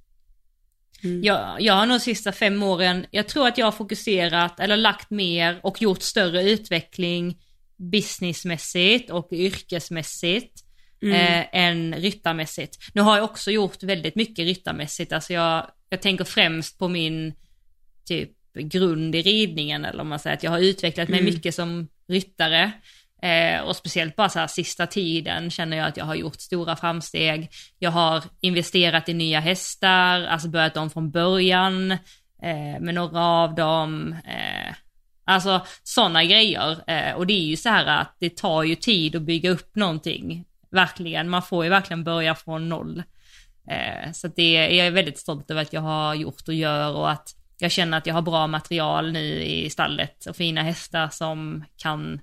Mm. 1.03 1.23
Jag, 1.23 1.61
jag 1.61 1.73
har 1.73 1.85
nog 1.85 2.01
sista 2.01 2.31
fem 2.31 2.63
åren, 2.63 3.05
jag 3.11 3.27
tror 3.27 3.47
att 3.47 3.57
jag 3.57 3.65
har 3.65 3.71
fokuserat 3.71 4.59
eller 4.59 4.77
lagt 4.77 5.09
mer 5.09 5.59
och 5.63 5.81
gjort 5.81 6.01
större 6.01 6.49
utveckling 6.49 7.41
businessmässigt 7.77 9.09
och 9.11 9.27
yrkesmässigt 9.31 10.65
Mm. 11.01 11.15
eh, 11.15 11.45
än 11.51 11.95
ryttarmässigt. 11.95 12.77
Nu 12.93 13.01
har 13.01 13.15
jag 13.17 13.23
också 13.23 13.51
gjort 13.51 13.83
väldigt 13.83 14.15
mycket 14.15 14.45
ryttarmässigt, 14.45 15.11
alltså 15.13 15.33
jag, 15.33 15.71
jag 15.89 16.01
tänker 16.01 16.23
främst 16.23 16.77
på 16.79 16.87
min 16.87 17.33
typ 18.05 18.31
grund 18.53 19.15
i 19.15 19.21
ridningen 19.21 19.85
eller 19.85 20.01
om 20.01 20.07
man 20.07 20.19
säger 20.19 20.35
att 20.37 20.43
jag 20.43 20.51
har 20.51 20.59
utvecklat 20.59 21.09
mig 21.09 21.19
Mm. 21.19 21.33
mycket 21.33 21.55
som 21.55 21.87
ryttare. 22.07 22.71
Eh, 23.21 23.61
och 23.61 23.75
speciellt 23.75 24.15
bara 24.15 24.29
så 24.29 24.39
här 24.39 24.47
sista 24.47 24.87
tiden 24.87 25.49
känner 25.49 25.77
jag 25.77 25.87
att 25.87 25.97
jag 25.97 26.05
har 26.05 26.15
gjort 26.15 26.41
stora 26.41 26.75
framsteg. 26.75 27.49
Jag 27.79 27.91
har 27.91 28.23
investerat 28.41 29.09
i 29.09 29.13
nya 29.13 29.39
hästar, 29.39 30.23
alltså 30.23 30.47
börjat 30.47 30.77
om 30.77 30.89
från 30.89 31.11
början 31.11 31.91
eh, 32.43 32.79
med 32.79 32.95
några 32.95 33.21
av 33.21 33.55
dem. 33.55 34.15
Eh, 34.25 34.75
alltså 35.25 35.61
sådana 35.83 36.23
grejer. 36.23 36.77
Eh, 36.87 37.13
och 37.13 37.27
det 37.27 37.33
är 37.33 37.45
ju 37.45 37.57
så 37.57 37.69
här 37.69 37.85
att 37.85 38.15
det 38.19 38.37
tar 38.37 38.63
ju 38.63 38.75
tid 38.75 39.15
att 39.15 39.21
bygga 39.21 39.49
upp 39.49 39.75
någonting. 39.75 40.45
Verkligen, 40.71 41.29
man 41.29 41.41
får 41.41 41.63
ju 41.63 41.69
verkligen 41.69 42.03
börja 42.03 42.35
från 42.35 42.69
noll. 42.69 43.03
Eh, 43.69 44.11
så 44.11 44.27
det 44.27 44.57
är 44.57 44.69
jag 44.69 44.87
är 44.87 44.91
väldigt 44.91 45.19
stolt 45.19 45.51
över 45.51 45.61
att 45.61 45.73
jag 45.73 45.81
har 45.81 46.15
gjort 46.15 46.47
och 46.47 46.53
gör 46.53 46.95
och 46.95 47.11
att 47.11 47.35
jag 47.57 47.71
känner 47.71 47.97
att 47.97 48.07
jag 48.07 48.13
har 48.13 48.21
bra 48.21 48.47
material 48.47 49.11
nu 49.11 49.43
i 49.43 49.69
stallet 49.69 50.25
och 50.25 50.35
fina 50.35 50.63
hästar 50.63 51.09
som 51.09 51.63
kan 51.77 52.13
eh, 52.13 52.19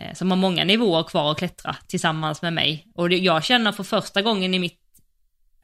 Eh, 0.00 0.14
som 0.14 0.30
har 0.30 0.38
många 0.38 0.64
nivåer 0.64 1.02
kvar 1.02 1.30
att 1.30 1.38
klättra 1.38 1.76
tillsammans 1.88 2.42
med 2.42 2.52
mig. 2.52 2.86
Och 2.94 3.12
jag 3.12 3.44
känner 3.44 3.72
för 3.72 3.84
första 3.84 4.22
gången 4.22 4.54
i 4.54 4.58
mitt, 4.58 4.80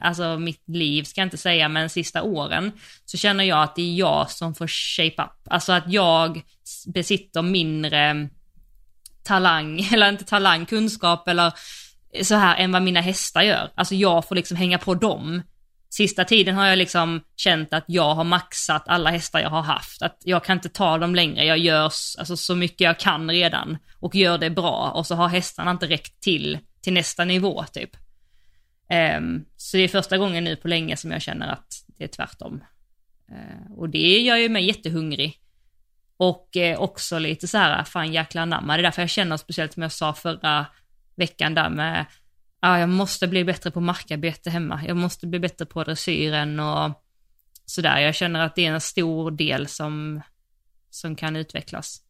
alltså 0.01 0.39
mitt 0.39 0.69
liv 0.69 1.03
ska 1.03 1.21
jag 1.21 1.27
inte 1.27 1.37
säga, 1.37 1.69
men 1.69 1.91
sista 1.91 2.23
åren, 2.23 2.73
så 3.05 3.17
känner 3.17 3.45
jag 3.45 3.63
att 3.63 3.77
det 3.77 3.83
är 3.83 3.95
jag 3.95 4.31
som 4.31 4.55
får 4.55 4.67
shape 4.67 5.23
up. 5.23 5.53
Alltså 5.53 5.73
att 5.73 5.93
jag 5.93 6.43
besitter 6.87 7.43
mindre 7.43 7.99
mm, 7.99 8.29
talang, 9.23 9.81
eller 9.93 10.09
inte 10.09 10.25
talang, 10.25 10.67
kunskap 10.67 11.29
eller 11.29 11.53
så 12.23 12.35
här 12.35 12.57
än 12.57 12.73
vad 12.73 12.83
mina 12.83 13.01
hästar 13.01 13.43
gör. 13.43 13.71
Alltså 13.75 13.95
jag 13.95 14.29
får 14.29 14.35
liksom 14.35 14.57
hänga 14.57 14.79
på 14.79 14.95
dem. 14.95 15.43
Sista 15.91 16.25
tiden 16.25 16.55
har 16.55 16.67
jag 16.67 16.79
liksom 16.79 17.21
känt 17.37 17.73
att 17.73 17.85
jag 17.87 18.15
har 18.15 18.25
maxat 18.25 18.83
alla 18.87 19.11
hästar 19.11 19.41
jag 19.41 19.51
har 19.51 19.63
haft. 19.63 20.03
Att 20.03 20.19
jag 20.25 20.45
kan 20.45 20.57
inte 20.57 20.69
ta 20.69 20.99
dem 20.99 21.15
längre, 21.15 21.45
jag 21.45 21.59
gör 21.59 21.85
alltså, 21.85 22.37
så 22.37 22.55
mycket 22.55 22.81
jag 22.81 22.99
kan 22.99 23.31
redan 23.31 23.79
och 24.01 24.15
gör 24.15 24.39
det 24.39 24.51
bra 24.51 24.91
och 24.95 25.07
så 25.07 25.15
har 25.15 25.29
hästarna 25.29 25.71
inte 25.71 25.87
räckt 25.87 26.21
till 26.21 26.59
till 26.81 26.93
nästa 26.93 27.25
nivå 27.25 27.65
typ. 27.73 27.97
Um, 29.19 29.45
så 29.57 29.77
det 29.77 29.83
är 29.83 29.89
första 29.89 30.19
gången 30.19 30.45
nu 30.45 30.57
på 30.57 30.69
länge 30.69 30.97
som 30.97 31.11
jag 31.11 31.23
känner 31.23 31.49
att 31.49 31.85
det 31.87 32.05
är 32.05 32.09
tvärtom. 32.09 32.65
Uh, 33.33 33.73
och 33.79 33.89
det 33.89 34.19
gör 34.21 34.37
ju 34.37 34.49
mig 34.49 34.67
jättehungrig. 34.67 35.41
Och 36.17 36.57
uh, 36.57 36.81
också 36.81 37.19
lite 37.19 37.49
så 37.49 37.59
här, 37.59 37.85
fan 37.85 38.13
jäkla 38.13 38.43
anamma. 38.43 38.77
Det 38.77 38.81
är 38.81 38.83
därför 38.83 39.03
jag 39.03 39.11
känner 39.11 39.37
speciellt 39.37 39.73
som 39.73 39.83
jag 39.83 39.93
sa 39.93 40.15
förra 40.15 40.67
veckan 41.15 41.55
där 41.55 41.71
med, 41.71 42.07
ja 42.61 42.79
jag 42.79 42.89
måste 42.89 43.29
bli 43.29 43.45
bättre 43.45 43.71
på 43.71 43.81
markarbete 43.81 44.51
hemma. 44.51 44.81
Jag 44.87 44.97
måste 44.97 45.27
bli 45.27 45.39
bättre 45.39 45.67
på 45.67 45.85
dressyren 45.85 46.61
och 46.61 47.03
sådär. 47.67 47.99
Jag 47.99 48.15
känner 48.15 48.41
att 48.41 48.55
det 48.55 48.67
är 48.67 48.73
en 48.73 48.81
stor 48.81 49.31
del 49.31 49.67
som, 49.67 50.21
som 50.91 51.17
kan 51.17 51.37
utvecklas. 51.37 52.03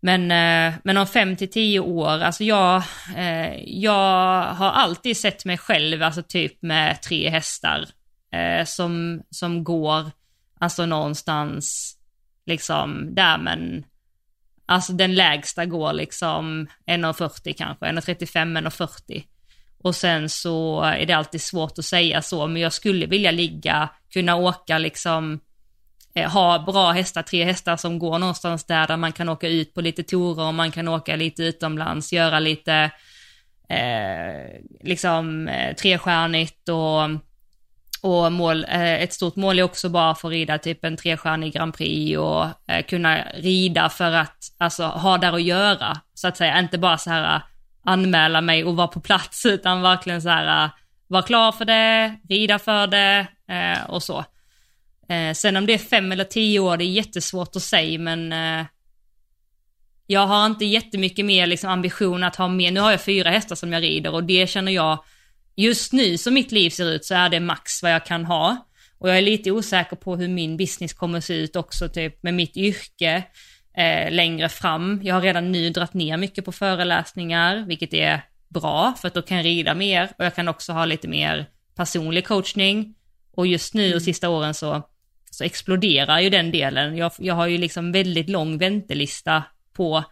Men, 0.00 0.22
eh, 0.22 0.74
men 0.84 0.96
om 0.96 1.06
fem 1.06 1.36
till 1.36 1.50
tio 1.50 1.80
år, 1.80 2.08
alltså 2.08 2.44
jag, 2.44 2.82
eh, 3.16 3.54
jag 3.64 4.42
har 4.42 4.70
alltid 4.70 5.16
sett 5.16 5.44
mig 5.44 5.58
själv, 5.58 6.02
alltså 6.02 6.22
typ 6.22 6.62
med 6.62 7.02
tre 7.02 7.30
hästar 7.30 7.84
eh, 8.32 8.64
som, 8.64 9.22
som 9.30 9.64
går, 9.64 10.10
alltså 10.60 10.86
någonstans 10.86 11.96
liksom 12.46 13.14
där 13.14 13.38
men 13.38 13.84
Alltså 14.68 14.92
den 14.92 15.14
lägsta 15.14 15.66
går 15.66 15.92
liksom 15.92 16.66
1,40 16.86 17.54
kanske, 17.58 17.86
1,35, 17.86 18.68
1,40. 18.68 19.24
Och 19.78 19.94
sen 19.94 20.28
så 20.28 20.80
är 20.80 21.06
det 21.06 21.12
alltid 21.12 21.40
svårt 21.40 21.78
att 21.78 21.84
säga 21.84 22.22
så, 22.22 22.46
men 22.46 22.62
jag 22.62 22.72
skulle 22.72 23.06
vilja 23.06 23.30
ligga, 23.30 23.88
kunna 24.12 24.36
åka 24.36 24.78
liksom, 24.78 25.40
eh, 26.14 26.30
ha 26.30 26.58
bra 26.58 26.90
hästar, 26.90 27.22
tre 27.22 27.44
hästar 27.44 27.76
som 27.76 27.98
går 27.98 28.18
någonstans 28.18 28.64
där, 28.64 28.86
där 28.86 28.96
man 28.96 29.12
kan 29.12 29.28
åka 29.28 29.48
ut 29.48 29.74
på 29.74 29.80
lite 29.80 30.02
torer 30.02 30.46
och 30.46 30.54
man 30.54 30.70
kan 30.70 30.88
åka 30.88 31.16
lite 31.16 31.42
utomlands, 31.42 32.12
göra 32.12 32.40
lite, 32.40 32.90
eh, 33.68 34.60
liksom 34.80 35.48
eh, 35.48 35.74
trestjärnigt 35.74 36.68
och 36.68 37.20
och 38.06 38.32
mål, 38.32 38.64
eh, 38.68 39.02
ett 39.02 39.12
stort 39.12 39.36
mål 39.36 39.58
är 39.58 39.62
också 39.62 39.88
bara 39.88 40.10
att 40.10 40.20
få 40.20 40.28
rida 40.28 40.58
typ 40.58 40.84
en 40.84 40.96
trestjärnig 40.96 41.52
Grand 41.52 41.74
Prix 41.74 42.18
och 42.18 42.44
eh, 42.72 42.84
kunna 42.88 43.24
rida 43.34 43.88
för 43.88 44.12
att 44.12 44.36
alltså 44.58 44.84
ha 44.84 45.18
där 45.18 45.32
att 45.32 45.42
göra, 45.42 46.00
så 46.14 46.28
att 46.28 46.36
säga. 46.36 46.58
Inte 46.58 46.78
bara 46.78 46.98
så 46.98 47.10
här 47.10 47.42
anmäla 47.86 48.40
mig 48.40 48.64
och 48.64 48.76
vara 48.76 48.88
på 48.88 49.00
plats, 49.00 49.46
utan 49.46 49.82
verkligen 49.82 50.22
så 50.22 50.28
här 50.28 50.64
äh, 50.64 50.70
vara 51.06 51.22
klar 51.22 51.52
för 51.52 51.64
det, 51.64 52.16
rida 52.28 52.58
för 52.58 52.86
det 52.86 53.26
eh, 53.48 53.90
och 53.90 54.02
så. 54.02 54.24
Äh, 55.08 55.32
sen 55.34 55.56
om 55.56 55.66
det 55.66 55.74
är 55.74 55.78
fem 55.78 56.12
eller 56.12 56.24
tio 56.24 56.60
år, 56.60 56.76
det 56.76 56.84
är 56.84 56.90
jättesvårt 56.90 57.56
att 57.56 57.62
säga, 57.62 57.98
men 57.98 58.34
jag 60.06 60.26
har 60.26 60.46
inte 60.46 60.64
jättemycket 60.64 61.24
mer 61.24 61.46
liksom, 61.46 61.70
ambition 61.70 62.24
att 62.24 62.36
ha 62.36 62.48
mer. 62.48 62.70
Nu 62.70 62.80
har 62.80 62.90
jag 62.90 63.00
fyra 63.00 63.30
hästar 63.30 63.56
som 63.56 63.72
jag 63.72 63.82
rider 63.82 64.14
och 64.14 64.24
det 64.24 64.50
känner 64.50 64.72
jag 64.72 65.04
just 65.56 65.92
nu 65.92 66.18
som 66.18 66.34
mitt 66.34 66.52
liv 66.52 66.70
ser 66.70 66.90
ut 66.90 67.04
så 67.04 67.14
är 67.14 67.28
det 67.28 67.40
max 67.40 67.82
vad 67.82 67.92
jag 67.92 68.06
kan 68.06 68.24
ha. 68.24 68.56
Och 68.98 69.08
jag 69.08 69.18
är 69.18 69.22
lite 69.22 69.50
osäker 69.50 69.96
på 69.96 70.16
hur 70.16 70.28
min 70.28 70.56
business 70.56 70.92
kommer 70.92 71.20
se 71.20 71.34
ut 71.34 71.56
också, 71.56 71.88
typ 71.88 72.22
med 72.22 72.34
mitt 72.34 72.56
yrke 72.56 73.22
eh, 73.76 74.10
längre 74.10 74.48
fram. 74.48 75.00
Jag 75.02 75.14
har 75.14 75.22
redan 75.22 75.52
nu 75.52 75.70
dratt 75.70 75.94
ner 75.94 76.16
mycket 76.16 76.44
på 76.44 76.52
föreläsningar, 76.52 77.64
vilket 77.66 77.94
är 77.94 78.20
bra, 78.48 78.94
för 79.00 79.08
att 79.08 79.14
då 79.14 79.22
kan 79.22 79.36
jag 79.36 79.46
rida 79.46 79.74
mer 79.74 80.10
och 80.18 80.24
jag 80.24 80.34
kan 80.34 80.48
också 80.48 80.72
ha 80.72 80.84
lite 80.84 81.08
mer 81.08 81.46
personlig 81.76 82.26
coachning. 82.26 82.94
Och 83.32 83.46
just 83.46 83.74
nu 83.74 83.84
och 83.84 83.90
mm. 83.90 84.00
sista 84.00 84.28
åren 84.28 84.54
så, 84.54 84.82
så 85.30 85.44
exploderar 85.44 86.20
ju 86.20 86.30
den 86.30 86.50
delen. 86.50 86.96
Jag, 86.96 87.12
jag 87.18 87.34
har 87.34 87.46
ju 87.46 87.58
liksom 87.58 87.92
väldigt 87.92 88.28
lång 88.28 88.58
väntelista 88.58 89.42
på 89.72 90.04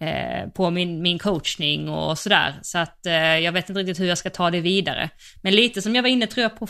Eh, 0.00 0.48
på 0.48 0.70
min, 0.70 1.02
min 1.02 1.18
coachning 1.18 1.88
och 1.88 2.18
sådär. 2.18 2.54
Så 2.62 2.78
att 2.78 3.06
eh, 3.06 3.38
jag 3.38 3.52
vet 3.52 3.68
inte 3.68 3.80
riktigt 3.80 4.00
hur 4.00 4.06
jag 4.06 4.18
ska 4.18 4.30
ta 4.30 4.50
det 4.50 4.60
vidare. 4.60 5.10
Men 5.42 5.54
lite 5.54 5.82
som 5.82 5.94
jag 5.94 6.02
var 6.02 6.08
inne 6.08 6.26
tror 6.26 6.42
jag 6.42 6.58
på 6.58 6.66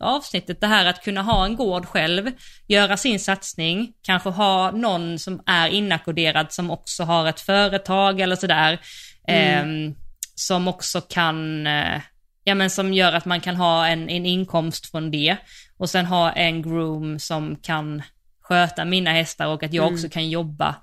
avsnittet, 0.00 0.60
det 0.60 0.66
här 0.66 0.86
att 0.86 1.04
kunna 1.04 1.22
ha 1.22 1.44
en 1.44 1.56
gård 1.56 1.86
själv, 1.86 2.30
göra 2.68 2.96
sin 2.96 3.20
satsning, 3.20 3.92
kanske 4.02 4.28
ha 4.28 4.70
någon 4.70 5.18
som 5.18 5.42
är 5.46 5.68
inackorderad 5.68 6.52
som 6.52 6.70
också 6.70 7.04
har 7.04 7.28
ett 7.28 7.40
företag 7.40 8.20
eller 8.20 8.36
sådär. 8.36 8.80
Mm. 9.28 9.86
Eh, 9.86 9.94
som 10.34 10.68
också 10.68 11.00
kan, 11.00 11.66
eh, 11.66 12.00
ja 12.44 12.54
men 12.54 12.70
som 12.70 12.94
gör 12.94 13.12
att 13.12 13.24
man 13.24 13.40
kan 13.40 13.56
ha 13.56 13.86
en, 13.86 14.08
en 14.08 14.26
inkomst 14.26 14.90
från 14.90 15.10
det. 15.10 15.36
Och 15.76 15.90
sen 15.90 16.06
ha 16.06 16.32
en 16.32 16.62
groom 16.62 17.18
som 17.18 17.56
kan 17.56 18.02
sköta 18.42 18.84
mina 18.84 19.12
hästar 19.12 19.46
och 19.46 19.62
att 19.62 19.72
jag 19.72 19.82
mm. 19.82 19.94
också 19.94 20.08
kan 20.08 20.30
jobba 20.30 20.74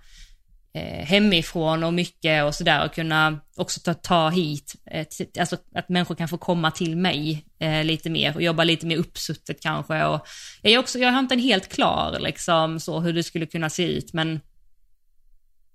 hemifrån 1.03 1.83
och 1.83 1.93
mycket 1.93 2.43
och 2.43 2.55
sådär 2.55 2.85
och 2.85 2.93
kunna 2.93 3.39
också 3.55 3.79
ta, 3.79 3.93
ta 3.93 4.29
hit, 4.29 4.75
eh, 4.85 5.05
alltså 5.39 5.57
att 5.75 5.89
människor 5.89 6.15
kan 6.15 6.27
få 6.27 6.37
komma 6.37 6.71
till 6.71 6.97
mig 6.97 7.45
eh, 7.59 7.83
lite 7.83 8.09
mer 8.09 8.35
och 8.35 8.41
jobba 8.41 8.63
lite 8.63 8.85
mer 8.85 8.97
uppsuttet 8.97 9.61
kanske. 9.61 10.05
Och 10.05 10.27
jag, 10.61 10.73
är 10.73 10.77
också, 10.77 10.99
jag 10.99 11.11
har 11.11 11.19
inte 11.19 11.35
en 11.35 11.39
helt 11.39 11.69
klar 11.69 12.19
liksom 12.19 12.79
så 12.79 12.99
hur 12.99 13.13
det 13.13 13.23
skulle 13.23 13.45
kunna 13.45 13.69
se 13.69 13.83
ut 13.83 14.13
men 14.13 14.39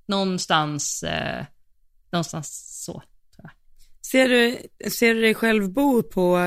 någonstans, 0.06 1.02
eh, 1.02 1.44
någonstans 2.12 2.82
så. 2.84 3.02
Ser 4.06 4.28
du, 4.28 4.58
ser 4.90 5.14
du 5.14 5.20
dig 5.20 5.34
själv 5.34 5.72
bo 5.72 6.02
på, 6.02 6.38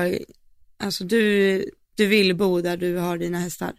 alltså 0.78 1.04
du, 1.04 1.64
du 1.94 2.06
vill 2.06 2.36
bo 2.36 2.60
där 2.60 2.76
du 2.76 2.96
har 2.96 3.18
dina 3.18 3.38
hästar? 3.38 3.72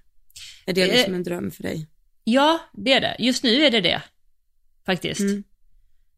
Är 0.66 0.74
det 0.74 0.88
liksom 0.88 1.14
en 1.14 1.24
dröm 1.24 1.52
för 1.52 1.64
dig? 1.64 1.88
Ja, 2.24 2.60
det 2.74 2.94
är 2.94 3.02
det. 3.02 3.16
Just 3.20 3.44
nu 3.44 3.66
är 3.66 3.72
det 3.72 3.82
det 3.82 4.02
faktiskt. 4.88 5.22
Mm. 5.22 5.44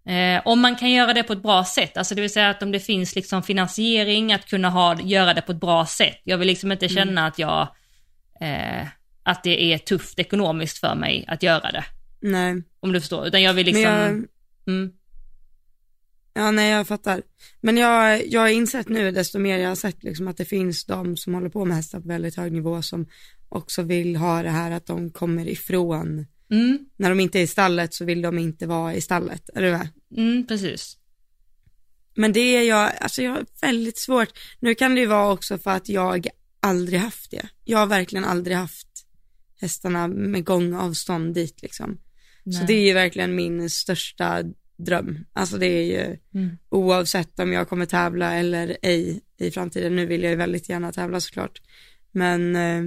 Eh, 0.09 0.41
om 0.45 0.59
man 0.59 0.75
kan 0.75 0.91
göra 0.91 1.13
det 1.13 1.23
på 1.23 1.33
ett 1.33 1.43
bra 1.43 1.65
sätt, 1.65 1.97
alltså 1.97 2.15
det 2.15 2.21
vill 2.21 2.33
säga 2.33 2.49
att 2.49 2.63
om 2.63 2.71
det 2.71 2.79
finns 2.79 3.15
liksom 3.15 3.43
finansiering 3.43 4.33
att 4.33 4.45
kunna 4.45 4.69
ha, 4.69 5.01
göra 5.01 5.33
det 5.33 5.41
på 5.41 5.51
ett 5.51 5.59
bra 5.59 5.85
sätt. 5.85 6.21
Jag 6.23 6.37
vill 6.37 6.47
liksom 6.47 6.71
inte 6.71 6.85
mm. 6.85 6.95
känna 6.95 7.21
mm. 7.21 7.25
att 7.25 7.39
jag, 7.39 7.61
eh, 8.41 8.87
att 9.23 9.43
det 9.43 9.73
är 9.73 9.77
tufft 9.77 10.19
ekonomiskt 10.19 10.77
för 10.77 10.95
mig 10.95 11.25
att 11.27 11.43
göra 11.43 11.71
det. 11.71 11.85
Nej. 12.21 12.63
Om 12.79 12.91
du 12.91 12.99
förstår, 12.99 13.27
utan 13.27 13.41
jag 13.41 13.53
vill 13.53 13.65
liksom... 13.65 13.83
Jag... 13.83 14.25
Mm. 14.67 14.91
Ja, 16.33 16.51
nej 16.51 16.71
jag 16.71 16.87
fattar. 16.87 17.21
Men 17.61 17.77
jag, 17.77 18.27
jag 18.27 18.41
har 18.41 18.47
insett 18.47 18.89
nu, 18.89 19.11
desto 19.11 19.39
mer 19.39 19.57
jag 19.57 19.69
har 19.69 19.75
sett 19.75 20.03
liksom 20.03 20.27
att 20.27 20.37
det 20.37 20.45
finns 20.45 20.85
de 20.85 21.17
som 21.17 21.33
håller 21.33 21.49
på 21.49 21.65
med 21.65 21.77
hästar 21.77 21.99
på 21.99 22.07
väldigt 22.07 22.37
hög 22.37 22.51
nivå 22.51 22.81
som 22.81 23.07
också 23.49 23.81
vill 23.81 24.15
ha 24.15 24.43
det 24.43 24.49
här 24.49 24.71
att 24.71 24.85
de 24.85 25.09
kommer 25.09 25.47
ifrån 25.47 26.25
Mm. 26.51 26.85
När 26.97 27.09
de 27.09 27.19
inte 27.19 27.39
är 27.39 27.43
i 27.43 27.47
stallet 27.47 27.93
så 27.93 28.05
vill 28.05 28.21
de 28.21 28.37
inte 28.37 28.67
vara 28.67 28.93
i 28.93 29.01
stallet, 29.01 29.49
är 29.55 29.61
du 29.61 29.71
med? 29.71 29.89
Mm, 30.17 30.47
precis. 30.47 30.97
Men 32.15 32.33
det 32.33 32.39
är 32.39 32.63
jag, 32.63 32.91
alltså 32.99 33.21
jag 33.21 33.31
har 33.31 33.45
väldigt 33.61 33.97
svårt, 33.97 34.29
nu 34.59 34.75
kan 34.75 34.95
det 34.95 35.01
ju 35.01 35.07
vara 35.07 35.31
också 35.31 35.57
för 35.57 35.71
att 35.71 35.89
jag 35.89 36.27
aldrig 36.59 36.99
haft 36.99 37.31
det. 37.31 37.49
Jag 37.63 37.79
har 37.79 37.87
verkligen 37.87 38.25
aldrig 38.25 38.57
haft 38.57 38.87
hästarna 39.61 40.07
med 40.07 40.43
gångavstånd 40.43 41.33
dit 41.33 41.61
liksom. 41.61 41.97
Nej. 42.43 42.55
Så 42.55 42.65
det 42.65 42.73
är 42.73 42.87
ju 42.87 42.93
verkligen 42.93 43.35
min 43.35 43.69
största 43.69 44.43
dröm. 44.77 45.25
Alltså 45.33 45.57
det 45.57 45.65
är 45.65 45.83
ju 45.83 46.17
mm. 46.33 46.57
oavsett 46.69 47.39
om 47.39 47.53
jag 47.53 47.69
kommer 47.69 47.85
tävla 47.85 48.33
eller 48.33 48.77
ej 48.81 49.21
i 49.37 49.51
framtiden. 49.51 49.95
Nu 49.95 50.05
vill 50.05 50.23
jag 50.23 50.29
ju 50.29 50.35
väldigt 50.35 50.69
gärna 50.69 50.91
tävla 50.91 51.21
såklart. 51.21 51.61
Men 52.11 52.55
eh, 52.55 52.83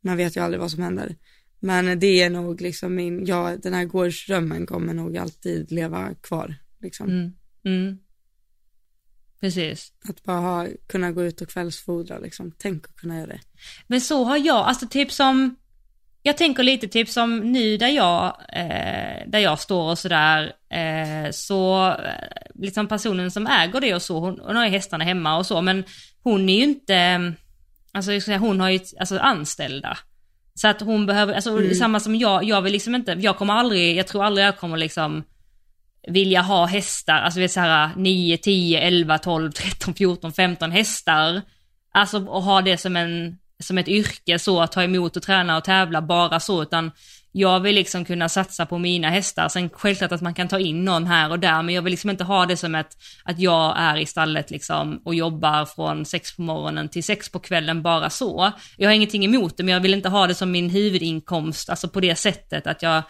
man 0.00 0.16
vet 0.16 0.36
ju 0.36 0.40
aldrig 0.40 0.60
vad 0.60 0.70
som 0.70 0.82
händer. 0.82 1.16
Men 1.64 1.98
det 1.98 2.22
är 2.22 2.30
nog 2.30 2.60
liksom 2.60 2.94
min, 2.94 3.26
ja 3.26 3.56
den 3.62 3.74
här 3.74 3.84
gårdsdrömmen 3.84 4.66
kommer 4.66 4.94
nog 4.94 5.16
alltid 5.16 5.72
leva 5.72 6.14
kvar 6.14 6.54
liksom. 6.80 7.08
Mm. 7.08 7.32
Mm. 7.64 7.98
Precis. 9.40 9.92
Att 10.08 10.22
bara 10.22 10.40
ha, 10.40 10.66
kunna 10.86 11.12
gå 11.12 11.24
ut 11.24 11.40
och 11.40 11.48
kvällsfodra 11.48 12.18
liksom, 12.18 12.52
tänk 12.58 12.84
att 12.84 12.96
kunna 12.96 13.16
göra 13.16 13.26
det. 13.26 13.40
Men 13.86 14.00
så 14.00 14.24
har 14.24 14.36
jag, 14.36 14.56
alltså 14.56 14.86
typ 14.86 15.12
som, 15.12 15.56
jag 16.22 16.36
tänker 16.36 16.62
lite 16.62 16.88
typ 16.88 17.08
som 17.08 17.52
nu 17.52 17.76
där 17.76 17.88
jag, 17.88 18.24
eh, 18.52 19.26
där 19.26 19.38
jag 19.38 19.60
står 19.60 19.90
och 19.90 19.98
sådär, 19.98 20.52
eh, 20.70 21.30
så 21.30 21.88
eh, 21.88 22.50
liksom 22.54 22.88
personen 22.88 23.30
som 23.30 23.46
äger 23.46 23.80
det 23.80 23.94
och 23.94 24.02
så, 24.02 24.20
hon, 24.20 24.40
hon 24.40 24.56
har 24.56 24.64
ju 24.64 24.70
hästarna 24.70 25.04
hemma 25.04 25.36
och 25.36 25.46
så, 25.46 25.62
men 25.62 25.84
hon 26.22 26.48
är 26.48 26.56
ju 26.56 26.64
inte, 26.64 27.32
alltså 27.92 28.12
jag 28.12 28.22
ska 28.22 28.28
säga, 28.28 28.38
hon 28.38 28.60
har 28.60 28.70
ju 28.70 28.80
alltså, 28.98 29.18
anställda. 29.18 29.98
Så 30.54 30.68
att 30.68 30.80
hon 30.80 31.06
behöver, 31.06 31.34
alltså 31.34 31.50
Mm. 31.50 31.74
samma 31.74 32.00
som 32.00 32.14
jag, 32.16 32.44
jag 32.44 32.62
vill 32.62 32.72
liksom 32.72 32.94
inte, 32.94 33.12
jag 33.12 33.36
kommer 33.36 33.54
aldrig, 33.54 33.96
jag 33.96 34.06
tror 34.06 34.24
aldrig 34.24 34.46
jag 34.46 34.58
kommer 34.58 34.76
liksom 34.76 35.24
vilja 36.08 36.42
ha 36.42 36.66
hästar, 36.66 37.14
alltså 37.14 37.38
vi 37.38 37.44
vet 37.44 37.52
såhär 37.52 37.90
9, 37.96 38.36
10, 38.36 38.80
11, 38.80 39.18
12, 39.18 39.52
13, 39.52 39.94
14, 39.94 40.32
15 40.32 40.70
hästar. 40.70 41.42
Alltså 41.94 42.26
och 42.26 42.42
ha 42.42 42.62
det 42.62 42.76
som 42.78 42.96
en, 42.96 43.38
som 43.62 43.78
ett 43.78 43.88
yrke 43.88 44.38
så, 44.38 44.60
att 44.60 44.72
ta 44.72 44.82
emot 44.82 45.16
och 45.16 45.22
träna 45.22 45.56
och 45.56 45.64
tävla 45.64 46.02
bara 46.02 46.40
så, 46.40 46.62
utan 46.62 46.90
jag 47.32 47.60
vill 47.60 47.74
liksom 47.74 48.04
kunna 48.04 48.28
satsa 48.28 48.66
på 48.66 48.78
mina 48.78 49.10
hästar. 49.10 49.48
Sen 49.48 49.70
självklart 49.70 50.12
att 50.12 50.20
man 50.20 50.34
kan 50.34 50.48
ta 50.48 50.58
in 50.58 50.84
någon 50.84 51.06
här 51.06 51.30
och 51.30 51.38
där, 51.38 51.62
men 51.62 51.74
jag 51.74 51.82
vill 51.82 51.90
liksom 51.90 52.10
inte 52.10 52.24
ha 52.24 52.46
det 52.46 52.56
som 52.56 52.74
ett, 52.74 52.96
att 53.24 53.38
jag 53.38 53.74
är 53.78 53.96
i 53.96 54.06
stallet 54.06 54.50
liksom 54.50 55.02
och 55.04 55.14
jobbar 55.14 55.64
från 55.64 56.04
sex 56.04 56.36
på 56.36 56.42
morgonen 56.42 56.88
till 56.88 57.04
sex 57.04 57.28
på 57.32 57.38
kvällen 57.38 57.82
bara 57.82 58.10
så. 58.10 58.52
Jag 58.76 58.88
har 58.88 58.94
ingenting 58.94 59.24
emot 59.24 59.56
det, 59.56 59.62
men 59.62 59.74
jag 59.74 59.80
vill 59.80 59.94
inte 59.94 60.08
ha 60.08 60.26
det 60.26 60.34
som 60.34 60.50
min 60.50 60.70
huvudinkomst, 60.70 61.70
alltså 61.70 61.88
på 61.88 62.00
det 62.00 62.16
sättet 62.16 62.66
att 62.66 62.82
jag 62.82 63.02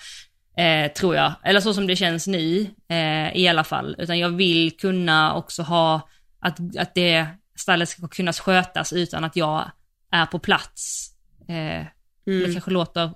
Eh, 0.57 0.93
tror 0.93 1.17
jag, 1.17 1.33
eller 1.45 1.61
så 1.61 1.75
som 1.75 1.87
det 1.87 1.97
känns 1.97 2.27
nu 2.27 2.67
eh, 2.89 3.37
i 3.37 3.49
alla 3.49 3.65
fall. 3.65 3.97
Utan 3.99 4.19
jag 4.19 4.29
vill 4.29 4.77
kunna 4.77 5.35
också 5.35 5.63
ha, 5.63 6.09
att, 6.41 6.59
att 6.79 6.95
det 6.95 7.27
stallet 7.59 7.89
ska 7.89 8.09
kunna 8.09 8.33
skötas 8.33 8.93
utan 8.93 9.25
att 9.25 9.37
jag 9.37 9.71
är 10.11 10.27
på 10.27 10.39
plats. 10.39 11.11
Eh, 11.49 11.87
Det 12.25 12.33
Mm. 12.33 12.53
kanske 12.53 12.71
låter 12.71 13.11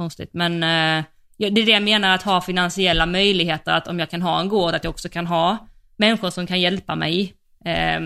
konstigt, 0.00 0.30
men 0.32 0.52
eh, 0.62 1.04
det 1.36 1.46
är 1.46 1.50
det 1.66 1.72
jag 1.72 1.82
menar, 1.82 2.14
att 2.14 2.22
ha 2.22 2.40
finansiella 2.40 3.06
möjligheter, 3.06 3.72
att 3.72 3.88
om 3.88 3.98
jag 3.98 4.10
kan 4.10 4.22
ha 4.22 4.40
en 4.40 4.48
gård, 4.48 4.74
att 4.74 4.84
jag 4.84 4.90
också 4.90 5.08
kan 5.08 5.26
ha 5.26 5.68
människor 5.96 6.30
som 6.30 6.46
kan 6.46 6.60
hjälpa 6.60 6.96
mig 6.96 7.34
eh, 7.64 8.00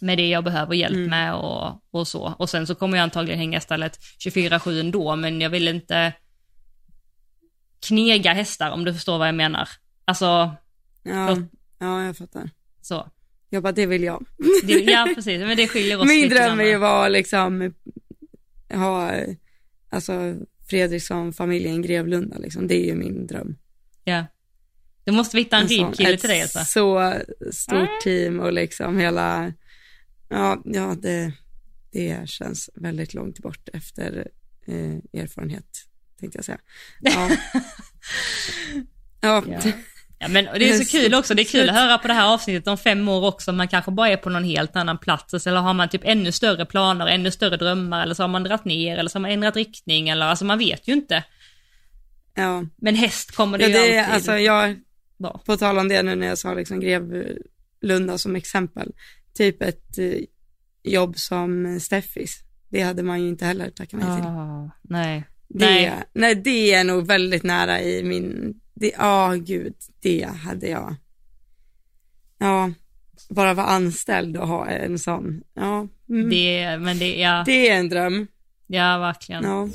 med 0.00 0.18
det 0.18 0.28
jag 0.28 0.44
behöver 0.44 0.74
hjälp 0.74 0.96
Mm. 0.96 1.10
med 1.10 1.34
och, 1.34 1.82
och 1.90 2.08
så. 2.08 2.34
Och 2.38 2.50
sen 2.50 2.66
så 2.66 2.74
kommer 2.74 2.96
jag 2.98 3.02
antagligen 3.02 3.38
hänga 3.38 3.60
stallet 3.60 3.98
24-7 4.18 4.80
ändå, 4.80 5.16
men 5.16 5.40
jag 5.40 5.50
vill 5.50 5.68
inte 5.68 6.12
knega 7.86 8.32
hästar 8.32 8.70
om 8.70 8.84
du 8.84 8.94
förstår 8.94 9.18
vad 9.18 9.28
jag 9.28 9.34
menar. 9.34 9.68
Alltså, 10.04 10.50
Ja, 11.02 11.36
ja, 11.78 12.04
jag 12.04 12.16
fattar. 12.16 12.50
så. 12.82 13.08
Jag 13.50 13.62
bara, 13.62 13.72
det 13.72 13.86
vill 13.86 14.02
jag. 14.02 14.24
Det, 14.62 14.72
ja, 14.72 15.08
precis, 15.14 15.40
men 15.40 15.56
det 15.56 15.68
skiljer 15.68 16.00
oss 16.00 16.06
Min 16.08 16.28
dröm 16.28 16.60
är 16.60 16.64
ju 16.64 16.74
att 16.74 16.80
vara 16.80 17.08
liksom, 17.08 17.74
ha, 18.74 19.12
alltså 19.90 20.34
Fredriksson-familjen 20.70 21.82
Grevlunda 21.82 22.38
liksom. 22.38 22.66
Det 22.66 22.74
är 22.74 22.86
ju 22.86 22.94
min 22.94 23.26
dröm. 23.26 23.56
Ja. 24.04 24.26
Du 25.04 25.12
måste 25.12 25.36
vi 25.36 25.42
hitta 25.42 25.56
en 25.56 25.62
En 25.62 25.68
sån- 25.68 25.92
kille 25.92 26.16
till 26.16 26.28
dig 26.28 26.42
alltså. 26.42 26.64
så 26.64 27.14
stort 27.52 28.00
team 28.02 28.40
och 28.40 28.52
liksom 28.52 28.98
hela, 28.98 29.52
ja, 30.28 30.62
ja 30.64 30.96
det, 31.02 31.32
det 31.92 32.28
känns 32.28 32.70
väldigt 32.74 33.14
långt 33.14 33.38
bort 33.38 33.68
efter 33.72 34.28
eh, 34.66 35.20
erfarenhet, 35.22 35.84
tänkte 36.20 36.38
jag 36.38 36.44
säga. 36.44 36.58
Ja. 37.00 37.30
ja. 39.20 39.44
Ja. 39.46 39.72
Ja 40.20 40.28
men 40.28 40.44
det 40.44 40.70
är 40.70 40.78
så 40.78 40.98
kul 40.98 41.14
också, 41.14 41.34
det 41.34 41.42
är 41.42 41.44
kul 41.44 41.68
att 41.68 41.74
höra 41.74 41.98
på 41.98 42.08
det 42.08 42.14
här 42.14 42.34
avsnittet 42.34 42.66
om 42.66 42.78
fem 42.78 43.08
år 43.08 43.24
också, 43.24 43.52
man 43.52 43.68
kanske 43.68 43.90
bara 43.90 44.08
är 44.08 44.16
på 44.16 44.30
någon 44.30 44.44
helt 44.44 44.76
annan 44.76 44.98
plats, 44.98 45.46
eller 45.46 45.60
har 45.60 45.74
man 45.74 45.88
typ 45.88 46.00
ännu 46.04 46.32
större 46.32 46.66
planer, 46.66 47.06
ännu 47.06 47.30
större 47.30 47.56
drömmar, 47.56 48.02
eller 48.02 48.14
så 48.14 48.22
har 48.22 48.28
man 48.28 48.42
dragit 48.44 48.64
ner, 48.64 48.98
eller 48.98 49.10
så 49.10 49.18
har 49.18 49.20
man 49.20 49.30
ändrat 49.30 49.56
riktning, 49.56 50.08
eller 50.08 50.26
alltså 50.26 50.44
man 50.44 50.58
vet 50.58 50.88
ju 50.88 50.92
inte. 50.92 51.24
ja. 52.34 52.64
Men 52.76 52.94
häst 52.94 53.36
kommer 53.36 53.58
det 53.58 53.64
ja 53.64 53.70
ju 53.70 53.74
det 53.74 53.96
är, 53.96 54.00
alltid 54.00 54.14
alltså 54.14 54.32
jag, 54.32 54.76
vara. 55.16 55.38
på 55.38 55.56
tal 55.56 55.78
om 55.78 55.88
det 55.88 56.02
nu 56.02 56.14
när 56.14 56.26
jag 56.26 56.38
sa 56.38 56.54
liksom 56.54 56.80
Grevlunda 56.80 58.18
som 58.18 58.36
exempel, 58.36 58.92
typ 59.34 59.62
ett 59.62 59.98
eh, 59.98 60.12
jobb 60.82 61.18
som 61.18 61.80
Steffis, 61.80 62.38
det 62.68 62.80
hade 62.80 63.02
man 63.02 63.22
ju 63.22 63.28
inte 63.28 63.44
heller 63.44 63.70
tackat 63.70 64.00
nej 64.00 64.16
till. 64.16 64.26
Ah, 64.26 64.70
nej. 64.82 65.24
Det, 65.48 65.64
Nej. 65.64 65.92
nej. 66.12 66.34
det 66.34 66.74
är 66.74 66.84
nog 66.84 67.06
väldigt 67.06 67.42
nära 67.42 67.80
i 67.82 68.02
min, 68.02 68.54
det, 68.80 68.92
ja 68.98 69.34
gud, 69.38 69.74
det 70.00 70.24
hade 70.24 70.68
jag. 70.68 70.94
Ja, 72.38 72.70
bara 73.30 73.54
vara 73.54 73.66
anställd 73.66 74.36
och 74.36 74.48
ha 74.48 74.66
en 74.66 74.98
sån, 74.98 75.42
ja. 75.54 75.88
Mm. 76.08 76.30
Det, 76.30 76.64
Det, 76.70 76.78
men 76.78 76.98
det, 76.98 77.16
ja, 77.16 77.44
är 77.48 77.70
en 77.74 77.88
dröm, 77.88 78.26
ja 78.66 78.98
verkligen. 78.98 79.44
ja. 79.44 79.68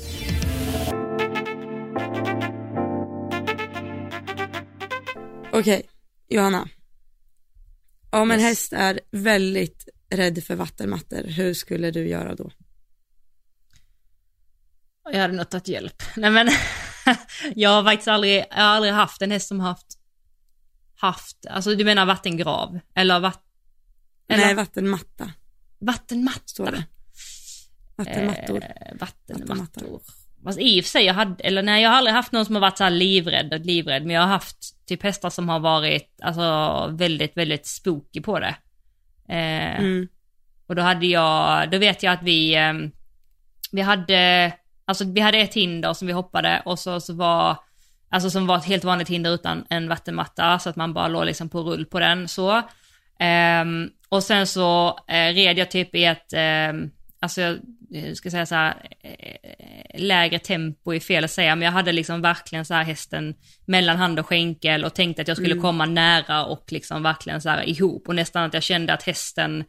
Okej, 5.52 5.82
Johanna. 6.28 6.68
Om 8.10 8.30
en 8.30 8.40
Yes. 8.40 8.48
häst 8.48 8.72
är 8.72 9.00
väldigt 9.10 9.88
rädd 10.10 10.44
för 10.44 10.54
vattenmattor, 10.56 11.22
hur 11.28 11.54
skulle 11.54 11.90
du 11.90 12.08
göra 12.08 12.34
då? 12.34 12.50
Jag 15.12 15.20
hade 15.20 15.34
nog 15.34 15.48
tagit 15.50 15.68
hjälp. 15.68 16.02
Nej 16.16 16.30
men, 16.30 16.48
jag 17.54 17.70
har 17.70 17.84
faktiskt 17.84 18.08
aldrig, 18.08 18.44
jag 18.50 18.56
har 18.56 18.62
aldrig 18.62 18.92
haft 18.92 19.22
en 19.22 19.30
häst 19.30 19.48
som 19.48 19.60
haft, 19.60 19.86
haft, 20.96 21.46
alltså 21.50 21.74
du 21.74 21.84
menar 21.84 22.06
vattengrav? 22.06 22.80
Eller, 22.94 23.20
vatt, 23.20 23.42
eller 24.28 24.44
Nej, 24.44 24.54
vattenmatta, 24.54 25.30
vattenmatta? 25.78 26.40
står 26.46 26.70
det. 26.70 26.84
Vattenmattor. 27.96 28.56
Eh, 28.62 28.96
vattenmattor. 29.00 29.54
Vattenmattor. 29.54 30.00
Fast 30.44 30.58
i 30.60 30.80
och 30.80 30.84
för 30.84 30.90
sig, 30.90 31.04
jag 31.04 31.14
hade, 31.14 31.44
eller 31.44 31.62
nej 31.62 31.82
jag 31.82 31.90
har 31.90 31.96
aldrig 31.96 32.14
haft 32.14 32.32
någon 32.32 32.44
som 32.46 32.54
har 32.54 32.62
varit 32.62 32.78
så 32.78 32.84
här 32.84 32.90
livrädd, 32.90 33.66
livrädd, 33.66 34.02
men 34.06 34.14
jag 34.14 34.22
har 34.22 34.28
haft 34.28 34.86
typ 34.86 35.02
hästar 35.02 35.30
som 35.30 35.48
har 35.48 35.60
varit, 35.60 36.20
alltså 36.22 36.86
väldigt, 36.92 37.36
väldigt 37.36 37.66
spooky 37.66 38.20
på 38.20 38.38
det. 38.40 38.56
Eh, 39.28 39.78
Mm. 39.80 40.08
Och 40.66 40.74
då 40.74 40.82
hade 40.82 41.06
jag, 41.06 41.70
då 41.70 41.78
vet 41.78 42.02
jag 42.02 42.12
att 42.12 42.22
vi, 42.22 42.54
eh, 42.54 42.72
vi 43.72 43.80
hade, 43.80 44.52
alltså 44.86 45.04
vi 45.04 45.20
hade 45.20 45.38
ett 45.38 45.54
hinder 45.54 45.94
som 45.94 46.06
vi 46.06 46.12
hoppade 46.12 46.62
och 46.64 46.78
så, 46.78 47.00
så 47.00 47.14
var, 47.14 47.56
alltså 48.08 48.30
som 48.30 48.46
var 48.46 48.56
ett 48.56 48.64
helt 48.64 48.84
vanligt 48.84 49.08
hinder 49.08 49.34
utan 49.34 49.64
en 49.70 49.88
vattenmatta 49.88 50.58
så 50.58 50.68
att 50.68 50.76
man 50.76 50.94
bara 50.94 51.08
låg 51.08 51.24
liksom 51.26 51.48
på 51.48 51.60
rull 51.60 51.86
på 51.86 52.00
den 52.00 52.28
så. 52.28 52.62
Ehm, 53.18 53.90
och 54.08 54.22
sen 54.22 54.46
så 54.46 54.98
eh, 55.08 55.34
red 55.34 55.58
jag 55.58 55.70
typ 55.70 55.94
i 55.94 56.04
ett, 56.04 56.32
ehm, 56.32 56.90
alltså 57.20 57.40
jag 57.40 57.58
eh, 57.94 58.12
ska 58.14 58.30
säga 58.30 58.46
så 58.46 58.54
här, 58.54 58.74
eh, 59.02 60.00
lägre 60.00 60.38
tempo 60.38 60.94
är 60.94 61.00
fel 61.00 61.24
att 61.24 61.30
säga, 61.30 61.56
men 61.56 61.66
jag 61.66 61.72
hade 61.72 61.92
liksom 61.92 62.22
verkligen 62.22 62.64
så 62.64 62.74
här 62.74 62.84
hästen 62.84 63.34
mellan 63.64 63.96
hand 63.96 64.18
och 64.18 64.26
skänkel 64.26 64.84
och 64.84 64.94
tänkte 64.94 65.22
att 65.22 65.28
jag 65.28 65.36
skulle 65.36 65.52
Mm. 65.52 65.62
komma 65.62 65.86
nära 65.86 66.44
och 66.44 66.64
liksom 66.68 67.02
verkligen 67.02 67.40
så 67.40 67.48
här 67.48 67.68
ihop 67.68 68.08
och 68.08 68.14
nästan 68.14 68.44
att 68.44 68.54
jag 68.54 68.62
kände 68.62 68.92
att 68.92 69.02
hästen 69.02 69.64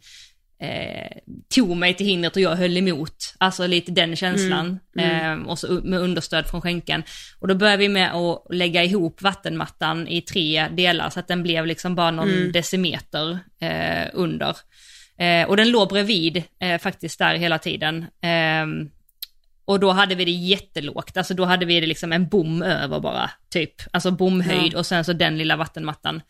eh, 0.62 1.18
tog 1.56 1.78
mig 1.78 1.94
till 1.94 2.06
hindret 2.06 2.36
och 2.36 2.42
jag 2.42 2.56
höll 2.56 2.78
emot. 2.78 3.16
Alltså 3.38 3.68
lite 3.68 3.92
den 3.92 4.16
känslan. 4.16 4.80
Mm, 5.00 5.42
Eh, 5.42 5.48
och 5.48 5.60
så 5.60 5.68
med 5.84 6.00
understöd 6.00 6.48
från 6.48 6.62
skänken. 6.62 7.04
Och 7.40 7.48
då 7.48 7.56
började 7.56 7.78
vi 7.78 7.90
med 7.90 8.16
att 8.16 8.46
lägga 8.50 8.84
ihop 8.84 9.22
vattenmattan 9.22 10.08
i 10.08 10.22
tre 10.22 10.68
delar 10.68 11.10
så 11.10 11.20
att 11.20 11.28
den 11.28 11.44
blev 11.44 11.66
liksom 11.66 11.96
bara 11.96 12.12
någon 12.12 12.30
Mm. 12.30 12.52
decimeter 12.52 13.40
eh, 13.62 14.08
under. 14.14 14.56
Eh, 15.18 15.48
och 15.48 15.58
den 15.58 15.72
låg 15.72 15.90
bredvid 15.90 16.44
eh, 16.60 16.78
faktiskt 16.80 17.20
där 17.20 17.36
hela 17.36 17.60
tiden. 17.60 18.06
Ehm, 18.22 18.90
och 19.66 19.80
då 19.80 19.92
hade 19.92 20.16
vi 20.16 20.26
det 20.26 20.32
jättelågt, 20.32 21.18
alltså 21.18 21.34
då 21.34 21.46
hade 21.46 21.66
vi 21.66 21.80
det 21.80 21.88
liksom 21.88 22.14
en 22.14 22.28
bom 22.28 22.62
över 22.64 23.00
bara, 23.00 23.32
typ. 23.50 23.74
Alltså 23.94 24.12
bomhöjd 24.12 24.74
Ja. 24.74 24.80
och 24.80 24.86
sen 24.86 25.06
så 25.06 25.14
den 25.14 25.38
lilla 25.38 25.56
vattenmattan. 25.56 26.22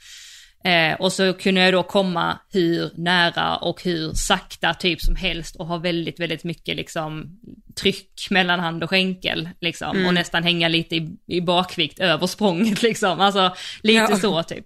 Eh, 0.65 0.93
och 0.93 1.13
så 1.13 1.33
kunde 1.33 1.61
jag 1.61 1.73
då 1.73 1.83
komma 1.83 2.39
hur 2.51 2.89
nära 2.95 3.55
och 3.57 3.83
hur 3.83 4.13
sakta 4.13 4.73
typ 4.73 5.01
som 5.01 5.15
helst 5.15 5.55
och 5.55 5.67
ha 5.67 5.77
väldigt, 5.77 6.19
väldigt 6.19 6.43
mycket 6.43 6.75
liksom 6.75 7.39
tryck 7.75 8.27
mellan 8.29 8.59
hand 8.59 8.83
och 8.83 8.89
skänkel 8.89 9.49
liksom. 9.61 9.95
Mm. 9.95 10.07
Och 10.07 10.13
nästan 10.13 10.43
hänga 10.43 10.67
lite 10.67 10.95
i, 10.95 11.09
i 11.27 11.41
bakvikt 11.41 11.99
över 11.99 12.27
språnget 12.27 12.81
liksom. 12.89 13.19
Alltså 13.21 13.55
lite 13.83 14.07
Ja. 14.11 14.17
så 14.17 14.43
typ. 14.43 14.65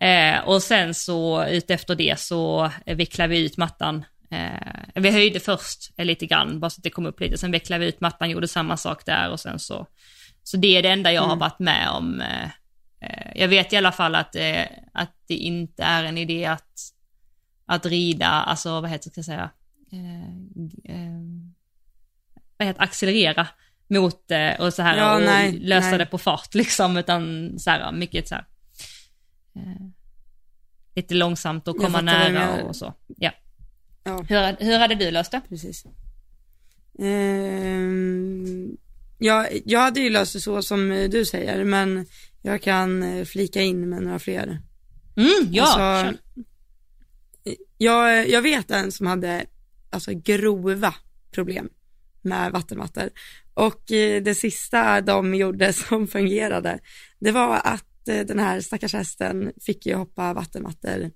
Eh, 0.00 0.40
och 0.48 0.62
sen 0.62 0.94
så 0.94 1.44
utefter 1.46 1.94
det 1.94 2.20
så 2.20 2.70
vecklade 2.86 3.28
vi 3.30 3.44
ut 3.44 3.56
mattan. 3.56 4.04
Eh, 4.30 5.00
vi 5.02 5.10
höjde 5.10 5.40
först 5.40 5.78
eh, 5.96 6.04
lite 6.04 6.26
grann, 6.26 6.60
bara 6.60 6.70
så 6.70 6.78
att 6.78 6.84
det 6.84 6.90
kom 6.90 7.06
upp 7.06 7.20
lite. 7.20 7.38
Sen 7.38 7.52
vecklade 7.52 7.80
vi 7.80 7.88
ut 7.88 8.00
mattan, 8.00 8.30
gjorde 8.30 8.48
samma 8.48 8.76
sak 8.76 9.06
där 9.06 9.30
och 9.30 9.40
sen 9.40 9.58
så. 9.58 9.86
Så 10.42 10.56
det 10.56 10.76
är 10.76 10.82
det 10.82 10.88
enda 10.88 11.12
jag 11.12 11.22
har 11.22 11.26
Mm. 11.28 11.38
varit 11.38 11.58
med 11.58 11.88
om. 11.88 12.22
Eh, 13.02 13.32
jag 13.34 13.48
vet 13.48 13.72
i 13.72 13.76
alla 13.76 13.92
fall 13.92 14.14
att, 14.14 14.36
eh, 14.36 14.64
att 14.92 15.16
det 15.26 15.34
inte 15.34 15.82
är 15.82 16.04
en 16.04 16.18
idé 16.18 16.44
att, 16.44 16.92
att 17.66 17.86
rida, 17.86 18.28
alltså 18.28 18.80
vad 18.80 18.90
heter 18.90 19.04
det, 19.04 19.10
ska 19.10 19.18
jag 19.18 19.24
säga? 19.24 19.50
Eh, 20.84 21.18
vad 22.56 22.68
heter 22.68 22.82
accelerera 22.82 23.48
mot 23.88 24.30
och 24.58 24.74
så 24.74 24.82
här 24.82 24.96
Ja, 24.96 25.16
och 25.16 25.22
nej, 25.22 25.58
lösa 25.58 25.88
nej. 25.88 25.98
det 25.98 26.06
på 26.06 26.18
fart 26.18 26.54
liksom, 26.54 26.96
utan 26.96 27.52
så 27.58 27.70
här 27.70 27.92
mycket 27.92 28.28
så 28.28 28.34
här. 28.34 28.46
Lite 30.94 31.14
långsamt 31.14 31.68
och 31.68 31.76
komma 31.76 32.00
nära 32.00 32.62
och 32.64 32.76
så. 32.76 32.94
Ja. 33.16 33.30
Ja. 34.04 34.22
Hur, 34.28 34.64
hur 34.64 34.78
hade 34.78 34.94
du 34.94 35.10
löst 35.10 35.30
det? 35.30 35.40
Precis. 35.48 35.84
Ehm, 36.98 38.76
jag, 39.18 39.48
jag 39.64 39.80
hade 39.80 40.00
ju 40.00 40.10
löst 40.10 40.32
det 40.32 40.40
så 40.40 40.62
som 40.62 41.08
du 41.10 41.24
säger, 41.24 41.64
men 41.64 42.06
jag 42.42 42.62
kan 42.62 43.02
eh, 43.02 43.24
flika 43.24 43.62
in 43.62 43.88
med 43.88 44.02
några 44.02 44.18
fler. 44.18 44.60
Mm, 45.16 45.48
ja, 45.50 45.76
Alltså, 45.76 46.18
jag, 47.78 48.28
jag 48.28 48.42
vet 48.42 48.70
en 48.70 48.92
som 48.92 49.06
hade 49.06 49.46
alltså 49.90 50.10
grova 50.14 50.94
problem 51.30 51.68
med 52.22 52.52
vattenmattor. 52.52 53.10
Och 53.54 53.92
eh, 53.92 54.22
det 54.22 54.34
sista 54.34 55.00
de 55.00 55.34
gjorde 55.34 55.72
som 55.88 56.08
fungerade, 56.08 56.78
det 57.18 57.32
var 57.32 57.60
att 57.64 58.08
eh, 58.08 58.20
den 58.20 58.38
här 58.38 58.60
stackars 58.60 58.92
hästen 58.92 59.52
fick 59.60 59.86
ju 59.86 59.94
hoppa 59.94 60.34
vattenmattor 60.34 61.10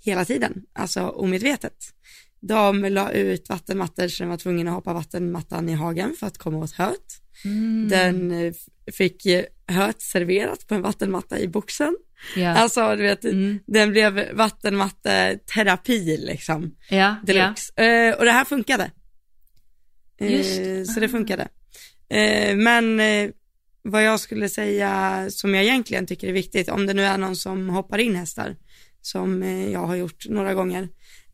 hela 0.00 0.24
tiden, 0.24 0.62
alltså 0.72 1.08
omedvetet. 1.08 1.94
De 2.40 2.80
la 2.84 3.12
ut 3.12 3.48
vattenmattor 3.48 4.08
så 4.08 4.22
den 4.22 4.30
var 4.30 4.36
tvungen 4.36 4.68
att 4.68 4.74
hoppa 4.74 4.92
vattenmattan 4.92 5.68
i 5.68 5.72
hagen 5.72 6.14
för 6.20 6.26
att 6.26 6.38
komma 6.38 6.58
åt 6.58 6.72
höet. 6.72 7.22
Mm. 7.44 7.88
Den 7.88 8.30
eh, 8.30 8.52
fick 8.92 9.26
eh, 9.26 9.44
höet 9.66 10.02
serverat 10.02 10.66
på 10.66 10.74
en 10.74 10.82
vattenmatta 10.82 11.38
i 11.38 11.48
boxen. 11.48 11.96
ja. 12.36 12.48
Alltså 12.50 12.96
du 12.96 13.02
vet, 13.02 13.24
Mm. 13.24 13.58
den 13.66 13.90
blev 13.90 14.32
vattenmatteterapi 14.34 16.16
liksom, 16.16 16.74
ja, 16.90 16.96
ja. 16.96 17.16
deluxe. 17.26 17.82
Eh, 17.82 18.14
och 18.18 18.24
det 18.24 18.30
här 18.30 18.44
funkade. 18.44 18.90
Eh, 20.20 20.32
Just 20.36 20.56
det. 20.56 20.84
Så 20.84 21.00
det 21.00 21.08
funkade. 21.08 21.48
Eh, 22.10 22.56
men 22.56 23.00
eh, 23.00 23.30
vad 23.82 24.04
jag 24.04 24.20
skulle 24.20 24.48
säga 24.48 25.26
som 25.30 25.54
jag 25.54 25.64
egentligen 25.64 26.06
tycker 26.06 26.28
är 26.28 26.32
viktigt, 26.32 26.68
om 26.68 26.86
det 26.86 26.94
nu 26.94 27.02
är 27.02 27.18
någon 27.18 27.36
som 27.36 27.68
hoppar 27.68 27.98
in 27.98 28.16
hästar, 28.16 28.56
som 29.00 29.42
eh, 29.42 29.70
jag 29.72 29.86
har 29.86 29.96
gjort 29.96 30.28
några 30.28 30.54
gånger, 30.54 30.88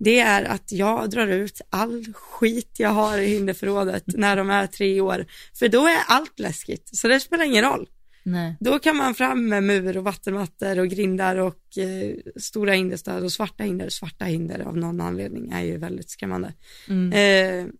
det 0.04 0.18
är 0.18 0.44
att 0.44 0.72
jag 0.72 1.10
drar 1.10 1.26
ut 1.26 1.60
all 1.70 2.04
skit 2.14 2.70
jag 2.78 2.88
har 2.88 3.18
i 3.18 3.26
hinderförrådet 3.26 4.04
när 4.06 4.36
de 4.36 4.50
är 4.50 4.66
tre 4.66 5.00
år, 5.00 5.26
för 5.58 5.68
då 5.68 5.86
är 5.86 5.98
allt 6.06 6.38
läskigt, 6.38 6.90
så 6.92 7.08
det 7.08 7.20
spelar 7.20 7.44
ingen 7.44 7.64
roll. 7.64 7.88
Nej. 8.26 8.56
Då 8.60 8.78
kan 8.78 8.96
man 8.96 9.14
fram 9.14 9.48
med 9.48 9.62
mur 9.62 9.96
och 9.96 10.04
vattenmattor 10.04 10.78
och 10.78 10.88
grindar 10.88 11.36
och 11.36 11.78
eh, 11.78 12.16
stora 12.36 12.72
hinderstöd 12.72 13.24
och 13.24 13.32
svarta 13.32 13.64
hinder. 13.64 13.88
Svarta 13.88 14.24
hinder 14.24 14.60
av 14.60 14.76
någon 14.76 15.00
anledning 15.00 15.50
är 15.52 15.62
ju 15.62 15.78
väldigt 15.78 16.10
skrämmande. 16.10 16.52
Mm. 16.88 17.12
Eh, 17.12 17.72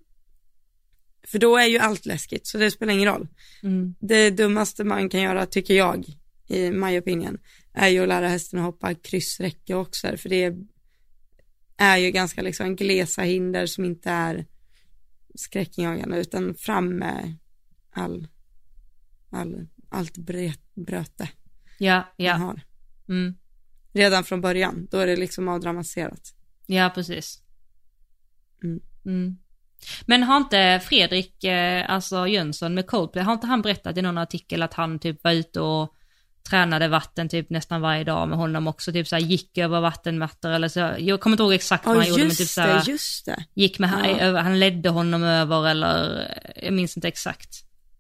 för 1.27 1.39
då 1.39 1.57
är 1.57 1.67
ju 1.67 1.79
allt 1.79 2.07
läskigt, 2.07 2.47
så 2.47 2.59
det 2.59 2.71
spelar 2.71 2.93
ingen 2.93 3.09
roll. 3.09 3.29
Mm. 3.63 3.95
Det 4.01 4.31
dummaste 4.31 4.85
man 4.85 5.09
kan 5.09 5.23
göra, 5.23 5.47
tycker 5.47 5.75
jag, 5.75 6.07
i 6.49 6.71
my 6.71 6.99
opinion, 6.99 7.39
är 7.75 7.89
ju 7.89 8.03
att 8.03 8.09
lära 8.09 8.29
hästen 8.29 8.59
att 8.59 8.65
hoppa 8.65 8.95
kryssräcke 8.95 9.75
också, 9.75 10.17
för 10.17 10.29
det 10.29 10.45
är 10.45 10.57
ju 11.97 12.11
ganska 12.11 12.43
liksom 12.43 12.77
glesa 12.77 13.23
hinder 13.23 13.67
som 13.67 13.85
inte 13.85 14.11
är 14.11 14.47
skräckinjagande, 15.35 16.21
utan 16.21 16.55
fram 16.55 16.89
med 16.89 17.37
all, 17.91 18.29
all, 19.31 19.67
allt 19.89 20.19
bröt, 20.19 20.75
bröte 20.75 21.29
Ja, 21.79 21.95
man 21.95 22.27
ja. 22.27 22.35
har. 22.35 22.61
Mm. 23.09 23.35
Redan 23.93 24.25
från 24.25 24.41
början, 24.41 24.89
då 24.91 24.99
är 24.99 25.07
det 25.07 25.17
liksom 25.17 25.49
avdramatiserat. 25.49 26.35
Ja, 26.67 26.93
precis. 26.95 27.43
Mm. 28.65 28.81
Mm. 29.07 29.37
Men 30.07 30.23
har 30.23 30.37
inte 30.37 30.81
Fredrik, 30.85 31.45
eh, 31.45 31.91
alltså 31.91 32.27
Jönsson 32.27 32.75
med 32.75 32.87
Coldplay, 32.87 33.25
har 33.25 33.33
inte 33.33 33.47
han 33.47 33.63
berättat 33.63 33.97
i 33.99 34.03
någon 34.03 34.19
artikel 34.19 34.63
att 34.63 34.75
han 34.75 34.99
typ 34.99 35.25
var 35.25 35.33
ute 35.33 35.61
och 35.61 35.94
tränade 36.49 36.89
vatten 36.89 37.29
typ 37.29 37.51
nästan 37.51 37.81
varje 37.81 38.05
dag 38.05 38.29
med 38.29 38.39
honom 38.39 38.67
också, 38.67 38.93
typ 38.93 39.09
såhär 39.09 39.23
gick 39.23 39.59
över 39.59 39.81
vattenmattor 39.81 40.51
eller 40.51 40.69
så, 40.69 40.95
jag 40.99 41.21
kommer 41.21 41.35
inte 41.35 41.43
ihåg 41.43 41.53
exakt 41.53 41.87
vad 41.87 41.97
Ja 41.97 42.01
han 42.01 42.09
gjorde 42.09 42.23
men 42.25 42.37
typ 42.37 42.49
såhär, 42.49 42.83
just 42.89 43.27
det. 43.27 43.45
gick 43.55 43.79
med, 43.79 44.17
Ja. 44.21 44.41
han 44.41 44.59
ledde 44.59 44.89
honom 44.89 45.23
över 45.23 45.69
eller, 45.69 46.29
jag 46.63 46.73
minns 46.75 46.97
inte 46.97 47.09
exakt. 47.09 47.51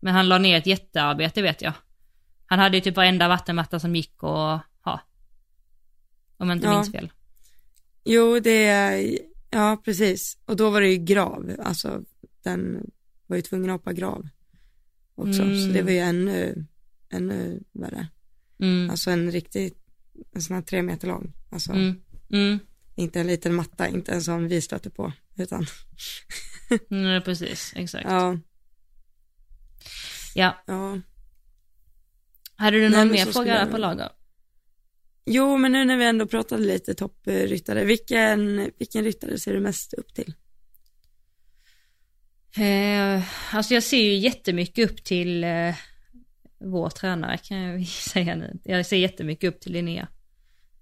Men 0.00 0.14
han 0.14 0.28
la 0.28 0.38
ner 0.38 0.58
ett 0.58 0.66
jättearbete 0.66 1.42
vet 1.42 1.62
jag. 1.62 1.72
Han 2.46 2.58
hade 2.58 2.76
ju 2.76 2.80
typ 2.80 2.96
varenda 2.96 3.28
vattenmatta 3.28 3.80
som 3.80 3.96
gick 3.96 4.22
och 4.22 4.58
ha. 4.84 5.00
Om 6.36 6.48
jag 6.48 6.56
inte 6.56 6.66
Ja. 6.66 6.74
minns 6.74 6.92
fel. 6.92 7.12
Jo, 8.04 8.38
det 8.40 9.18
ja 9.50 9.82
precis. 9.84 10.38
Och 10.44 10.56
då 10.56 10.70
var 10.70 10.80
det 10.80 10.88
ju 10.88 10.96
grav, 10.96 11.56
alltså 11.64 12.00
den 12.44 12.90
var 13.26 13.36
ju 13.36 13.42
tvungen 13.42 13.70
att 13.70 13.74
hoppa 13.80 13.92
grav 13.92 14.28
också, 15.14 15.42
Mm. 15.42 15.66
så 15.66 15.72
det 15.72 15.82
var 15.82 15.90
ju 15.90 15.98
ännu, 15.98 16.66
ännu 17.10 17.62
värre. 17.72 18.08
Mm. 18.60 18.90
Alltså 18.90 19.10
en 19.10 19.30
riktig, 19.32 19.72
en 20.34 20.42
sån 20.42 20.54
här 20.56 20.62
tre 20.62 20.82
meter 20.82 21.08
lång, 21.08 21.32
alltså 21.50 21.72
Mm. 21.72 22.00
Mm. 22.32 22.58
inte 22.94 23.20
en 23.20 23.26
liten 23.26 23.54
matta, 23.54 23.88
inte 23.88 24.12
en 24.12 24.22
sån 24.22 24.48
vi 24.48 24.60
stöter 24.60 24.90
på, 24.90 25.12
utan 25.36 25.66
Mm, 26.90 27.22
precis, 27.22 27.72
exakt. 27.76 28.04
ja, 28.08 28.38
Ja, 30.34 30.62
ja. 30.66 31.00
hade 32.56 32.76
du 32.76 32.88
Nej, 32.88 32.98
någon 32.98 33.12
mer 33.12 33.26
fråga 33.26 33.66
på 33.66 33.78
lager? 33.78 34.08
Jo, 35.26 35.56
men 35.56 35.72
nu 35.72 35.84
när 35.84 35.96
vi 35.96 36.04
ändå 36.04 36.26
pratade 36.26 36.62
lite 36.64 36.94
toppryttare, 36.94 37.84
vilken, 37.84 38.70
vilken 38.78 39.04
ryttare 39.04 39.38
ser 39.38 39.52
du 39.54 39.60
mest 39.60 39.92
upp 39.94 40.14
till? 40.14 40.34
Eh, 42.56 43.22
alltså 43.54 43.74
jag 43.74 43.82
ser 43.82 44.02
ju 44.02 44.14
jättemycket 44.14 44.90
upp 44.90 45.04
till 45.04 45.44
eh, 45.44 45.74
vår 46.64 46.90
tränare 46.90 47.36
kan 47.38 47.58
jag 47.58 47.86
säga 48.12 48.34
nu. 48.34 48.58
Jag 48.64 48.86
ser 48.86 48.96
jättemycket 48.96 49.48
upp 49.54 49.60
till 49.60 49.72
Linnea. 49.72 50.08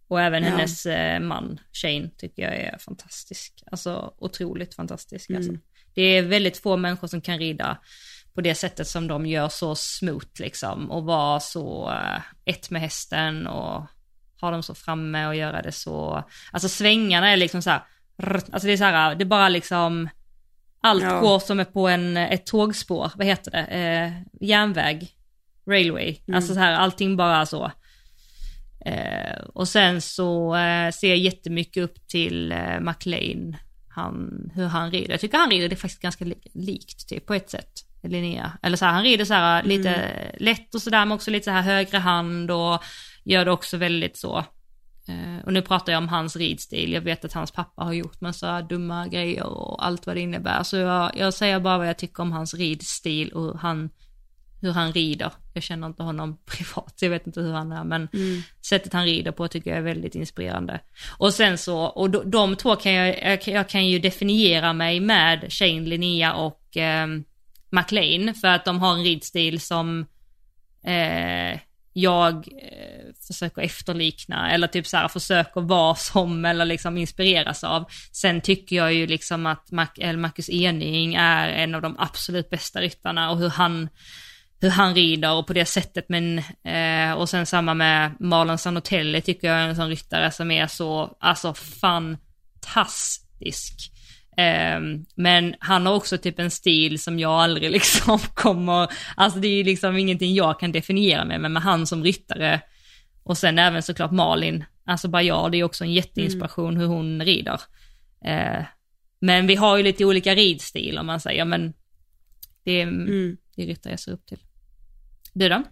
Och 0.09 0.21
även 0.21 0.43
Ja. 0.43 0.49
hennes 0.51 0.87
eh, 0.87 1.21
man, 1.21 1.61
Shane, 1.73 2.11
tycker 2.19 2.43
jag 2.43 2.57
är 2.57 2.79
fantastisk. 2.79 3.63
Alltså 3.71 4.15
otroligt 4.19 4.75
fantastisk. 4.75 5.31
Mm. 5.31 5.39
Alltså. 5.41 5.53
Det 5.95 6.03
är 6.03 6.23
väldigt 6.23 6.57
få 6.59 6.77
människor 6.77 7.09
som 7.09 7.21
kan 7.21 7.39
rida 7.39 7.79
på 8.35 8.41
det 8.41 8.55
sättet 8.55 8.89
som 8.89 9.07
de 9.09 9.27
gör 9.27 9.49
så 9.49 9.75
smooth 9.75 10.27
liksom. 10.39 10.91
Och 10.91 11.05
vara 11.05 11.41
så 11.41 11.91
eh, 11.91 12.21
ett 12.45 12.71
med 12.71 12.81
hästen 12.83 13.47
och 13.47 13.87
ha 14.41 14.51
dem 14.51 14.63
så 14.63 14.75
framme 14.75 15.27
och 15.27 15.35
göra 15.37 15.63
det 15.63 15.73
så. 15.73 16.25
Alltså 16.53 16.69
svängarna 16.69 17.29
är 17.31 17.37
liksom 17.37 17.63
så 17.63 17.71
här, 17.71 17.83
alltså 18.17 18.67
det 18.67 18.73
är 18.73 18.77
så 18.77 18.85
här, 18.85 19.15
det 19.15 19.25
är 19.25 19.27
bara 19.27 19.49
liksom 19.49 20.09
allt 20.81 21.03
Ja. 21.03 21.21
går 21.21 21.39
som 21.39 21.61
är 21.61 21.65
på 21.65 21.89
en, 21.89 22.17
ett 22.17 22.47
tågspår, 22.47 23.11
vad 23.17 23.27
heter 23.27 23.51
det, 23.51 23.61
eh, 23.67 24.13
järnväg, 24.49 25.09
railway, 25.67 26.17
Mm. 26.29 26.37
alltså 26.37 26.55
så 26.55 26.61
här 26.61 26.73
allting 26.73 27.17
bara 27.17 27.47
så. 27.47 27.71
Eh, 28.87 29.41
och 29.55 29.69
sen 29.69 30.01
så 30.01 30.57
eh, 30.57 30.91
ser 30.91 31.09
jag 31.09 31.19
jättemycket 31.19 31.83
upp 31.83 32.09
till 32.09 32.53
eh, 32.53 32.81
McLean, 32.81 33.57
han, 33.89 34.31
hur 34.55 34.67
han 34.67 34.91
rider. 34.91 35.11
Jag 35.11 35.21
tycker 35.21 35.39
han 35.39 35.51
rider 35.51 35.69
det 35.69 35.77
faktiskt 35.77 36.03
ganska 36.03 36.25
li- 36.25 36.51
likt 36.55 37.09
typ 37.09 37.27
på 37.27 37.35
ett 37.35 37.51
sätt, 37.51 37.71
Linnea. 38.03 38.53
Eller 38.63 38.77
så 38.77 38.85
här, 38.85 38.93
han 38.93 39.03
rider 39.03 39.25
så 39.25 39.35
här 39.35 39.63
lite 39.63 40.11
lätt 40.39 40.75
och 40.75 40.83
sådär 40.83 41.05
men 41.05 41.13
också 41.13 41.31
lite 41.31 41.45
så 41.45 41.51
här 41.51 41.63
högre 41.63 41.99
hand 41.99 42.51
och 42.51 42.83
gör 43.25 43.45
det 43.45 43.51
också 43.51 43.77
väldigt 43.77 44.17
så. 44.17 44.39
Eh, 45.09 45.45
och 45.45 45.53
nu 45.53 45.63
pratar 45.63 45.93
jag 45.93 45.99
om 45.99 46.09
hans 46.09 46.37
ridstil. 46.37 46.93
Jag 46.93 47.01
vet 47.01 47.25
att 47.25 47.33
hans 47.33 47.51
pappa 47.51 47.85
har 47.85 47.93
gjort 47.93 48.21
massa 48.21 48.63
dumma 48.63 49.09
grejer 49.09 49.45
och 49.47 49.87
allt 49.87 50.07
vad 50.07 50.17
det 50.17 50.21
innebär. 50.21 50.63
Så 50.63 50.77
jag, 50.77 51.11
jag 51.17 51.35
säger 51.35 51.61
bara 51.61 51.79
vad 51.79 51.89
jag 51.89 51.99
tycker 51.99 52.23
om 52.23 52.33
hans 52.33 52.55
ridstil 52.55 53.33
och 53.33 53.43
hur 53.43 53.55
han, 53.55 53.91
hur 54.63 54.73
han 54.73 54.93
rider. 54.93 55.33
Jag 55.55 55.63
känner 55.63 55.87
inte 55.87 56.03
honom 56.03 56.39
privat, 56.47 56.95
jag 57.01 57.11
vet 57.11 57.27
inte 57.27 57.41
hur 57.41 57.53
han 57.53 57.73
är, 57.73 57.85
men 57.85 58.09
Mm. 58.13 58.43
sättet 58.69 58.93
han 58.93 59.05
rider 59.05 59.33
på 59.33 59.49
tycker 59.49 59.71
jag 59.71 59.79
är 59.79 59.83
väldigt 59.83 60.15
inspirerande. 60.15 60.81
Och 61.19 61.35
sen 61.35 61.59
så, 61.59 61.79
och 61.83 62.11
de, 62.11 62.31
de 62.31 62.57
två 62.57 62.77
kan 62.77 62.93
jag, 62.93 63.23
jag, 63.33 63.43
kan- 63.43 63.55
jag 63.55 63.69
kan 63.69 63.87
ju 63.89 63.99
definiera 63.99 64.73
mig 64.73 65.01
med 65.01 65.53
Shane 65.53 65.81
Linnea 65.81 66.35
och 66.35 66.77
eh, 66.77 67.07
McLean, 67.71 68.35
för 68.35 68.49
att 68.49 68.65
de 68.65 68.81
har 68.81 68.93
en 68.95 69.05
ridstil 69.05 69.61
som 69.61 70.07
eh, 70.85 71.59
jag 71.95 72.35
eh, 72.35 73.15
försöker 73.27 73.63
efterlikna 73.63 74.51
eller 74.53 74.67
typ 74.67 74.87
så 74.87 74.97
här 74.97 75.09
försöker 75.09 75.61
vara 75.61 75.95
som 75.95 76.45
eller 76.45 76.65
liksom 76.65 76.99
inspireras 76.99 77.65
av. 77.65 77.85
Sen 78.13 78.41
tycker 78.41 78.77
jag 78.77 78.93
ju 78.95 79.07
liksom 79.07 79.47
att 79.47 79.71
Mac, 79.71 79.89
Marcus 80.17 80.51
Ening 80.51 81.15
är 81.15 81.49
en 81.49 81.75
av 81.75 81.83
de 81.83 81.97
absolut 81.99 82.51
bästa 82.51 82.81
ryttarna 82.81 83.31
och 83.31 83.39
hur 83.39 83.49
han 83.49 83.89
hur 84.63 84.71
han 84.71 84.95
rider 84.95 85.33
och 85.33 85.47
på 85.47 85.53
det 85.53 85.65
sättet 85.65 86.09
men 86.09 86.39
eh, 86.65 87.13
och 87.13 87.29
sen 87.29 87.47
samma 87.47 87.75
med 87.75 88.13
Marlon 88.21 88.59
Sanotelli 88.59 89.21
tycker 89.21 89.49
jag 89.49 89.57
är 89.57 89.69
en 89.69 89.77
sån 89.77 89.89
ryttare 89.89 90.31
som 90.31 90.51
är 90.51 90.67
så 90.67 91.17
alltså 91.21 91.55
fantastisk. 92.61 93.93
Ehm, 94.37 95.05
men 95.15 95.55
han 95.59 95.87
har 95.87 95.95
också 95.95 96.19
typ 96.19 96.39
en 96.39 96.51
stil 96.51 96.99
som 96.99 97.19
jag 97.19 97.33
aldrig 97.33 97.71
liksom 97.79 98.19
kommer, 98.19 98.89
alltså 99.17 99.39
det 99.39 99.49
är 99.49 99.65
liksom 99.65 99.97
ingenting 99.97 100.35
jag 100.35 100.61
kan 100.61 100.73
definiera 100.73 101.25
mig 101.25 101.39
med, 101.39 101.51
men 101.51 101.63
han 101.63 101.87
som 101.87 102.05
ryttare 102.05 102.61
och 103.23 103.39
sen 103.39 103.59
även 103.59 103.83
såklart 103.83 104.11
Malin, 104.13 104.65
alltså 104.85 105.09
bara 105.09 105.23
jag, 105.23 105.53
det 105.53 105.59
är 105.59 105.65
också 105.65 105.85
en 105.85 105.93
jätteinspiration 105.93 106.77
hur 106.77 106.87
hon 106.87 107.23
rider. 107.25 107.61
Eh, 108.25 108.65
men 109.21 109.47
vi 109.47 109.55
har 109.55 109.77
ju 109.77 109.83
lite 109.83 110.05
olika 110.05 110.35
ridstil 110.35 110.99
om 110.99 111.07
man 111.07 111.21
säger, 111.21 111.45
men 111.45 111.73
det 112.65 112.73
är, 112.73 112.83
Mm. 112.83 113.37
det 113.57 113.63
är 113.63 113.67
ryttare 113.67 113.93
jag 113.93 114.01
ser 114.01 114.13
upp 114.13 114.27
till. 114.27 114.39
Du 115.33 115.49
då? 115.49 115.63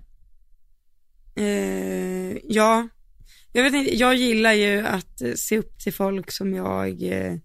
Eh, 1.42 2.36
ja, 2.44 2.88
jag 3.52 3.62
vet 3.62 3.74
inte, 3.74 3.96
jag 3.96 4.14
gillar 4.14 4.52
ju 4.52 4.86
att 4.86 5.20
eh, 5.20 5.32
se 5.36 5.58
upp 5.58 5.78
till 5.78 5.92
folk 5.92 6.32
som 6.32 6.54
jag 6.54 7.02
eh, 7.02 7.36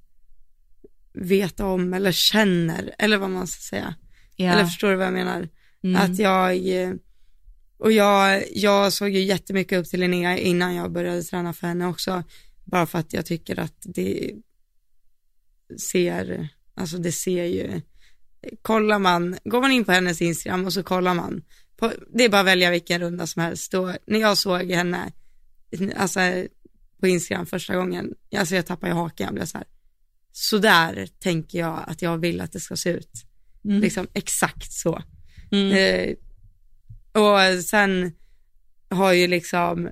vet 1.14 1.60
om 1.60 1.94
eller 1.94 2.12
känner, 2.12 2.96
eller 3.00 3.18
vad 3.18 3.30
man 3.30 3.48
ska 3.48 3.62
säga. 3.62 3.96
Ja. 4.36 4.52
Eller 4.52 4.66
förstår 4.66 4.90
du 4.90 4.96
vad 4.96 5.06
jag 5.06 5.14
menar? 5.14 5.50
Mm. 5.84 6.02
Att 6.02 6.20
jag, 6.20 6.68
eh, 6.68 6.94
och 7.78 7.92
jag, 7.92 8.44
jag 8.54 8.94
såg 8.94 9.10
ju 9.10 9.20
jättemycket 9.20 9.80
upp 9.80 9.90
till 9.90 10.00
Linnea 10.00 10.38
innan 10.38 10.76
jag 10.76 10.92
började 10.92 11.24
träna 11.24 11.54
för 11.54 11.68
henne 11.68 11.88
också. 11.88 12.24
Bara 12.64 12.86
för 12.86 13.00
att 13.00 13.14
jag 13.14 13.26
tycker 13.26 13.60
att 13.60 13.78
det 13.80 14.32
ser, 15.92 16.50
alltså 16.76 16.98
det 16.98 17.12
ser 17.12 17.46
ju, 17.46 17.82
kollar 18.62 19.00
man, 19.00 19.38
går 19.44 19.62
man 19.62 19.72
in 19.72 19.86
på 19.86 19.92
hennes 19.92 20.22
Instagram 20.22 20.66
och 20.66 20.74
så 20.74 20.84
kollar 20.84 21.14
man, 21.14 21.44
på, 21.78 21.92
det 22.14 22.24
är 22.24 22.30
bara 22.30 22.42
att 22.42 22.48
välja 22.48 22.72
vilken 22.72 23.02
runda 23.02 23.28
som 23.28 23.42
helst. 23.42 23.72
Då, 23.72 23.96
när 24.06 24.20
jag 24.20 24.38
såg 24.38 24.72
henne, 24.72 25.12
alltså 25.96 26.20
på 27.00 27.08
Instagram 27.08 27.46
första 27.46 27.76
gången, 27.76 28.14
alltså 28.38 28.56
jag 28.56 28.66
tappade 28.66 28.94
hakan, 28.94 29.26
jag 29.26 29.34
blev 29.34 29.46
så 29.46 29.58
här, 29.58 29.68
så 30.32 30.58
där 30.58 31.08
tänker 31.20 31.60
jag 31.60 31.84
att 31.88 32.02
jag 32.02 32.18
vill 32.18 32.42
att 32.42 32.52
det 32.52 32.60
ska 32.60 32.76
se 32.76 32.90
ut. 32.90 33.12
Mm. 33.66 33.82
Liksom 33.82 34.08
exakt 34.14 34.72
så. 34.72 35.02
Mm. 35.52 35.72
Eh, 35.72 36.16
och 37.22 37.64
sen 37.64 38.12
har 38.90 39.14
ju 39.14 39.28
liksom 39.28 39.90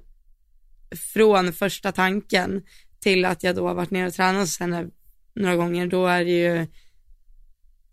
från 1.13 1.53
första 1.53 1.91
tanken 1.91 2.61
till 2.99 3.25
att 3.25 3.43
jag 3.43 3.55
då 3.55 3.67
har 3.67 3.75
varit 3.75 3.91
nere 3.91 4.07
och 4.07 4.13
tränat 4.13 4.49
sen 4.49 4.91
några 5.35 5.55
gånger, 5.55 5.87
då 5.87 6.07
är 6.07 6.25
det 6.25 6.31
ju, 6.31 6.67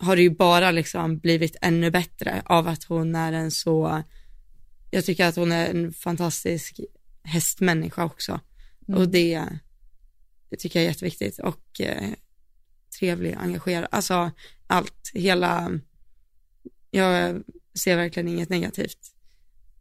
har 0.01 0.16
det 0.16 0.22
ju 0.22 0.30
bara 0.30 0.70
liksom 0.70 1.18
blivit 1.18 1.57
ännu 1.61 1.90
bättre 1.90 2.42
av 2.44 2.68
att 2.68 2.84
hon 2.84 3.14
är 3.14 3.32
en 3.32 3.51
så, 3.51 4.03
jag 4.90 5.05
tycker 5.05 5.26
att 5.26 5.36
hon 5.36 5.53
är 5.53 5.70
en 5.70 5.92
fantastisk 5.92 6.80
hästmänniska 7.22 8.05
också. 8.05 8.40
Mm. 8.88 9.01
Och 9.01 9.09
det, 9.09 9.44
det 10.51 10.57
tycker 10.57 10.78
jag 10.78 10.84
är 10.84 10.90
jätteviktigt 10.90 11.38
och 11.38 11.80
eh, 11.80 12.11
trevlig, 12.98 13.34
engagerad, 13.34 13.88
alltså 13.90 14.30
allt, 14.66 15.11
hela, 15.14 15.70
jag 16.90 17.42
ser 17.74 17.96
verkligen 17.96 18.28
inget 18.28 18.48
negativt. 18.48 18.98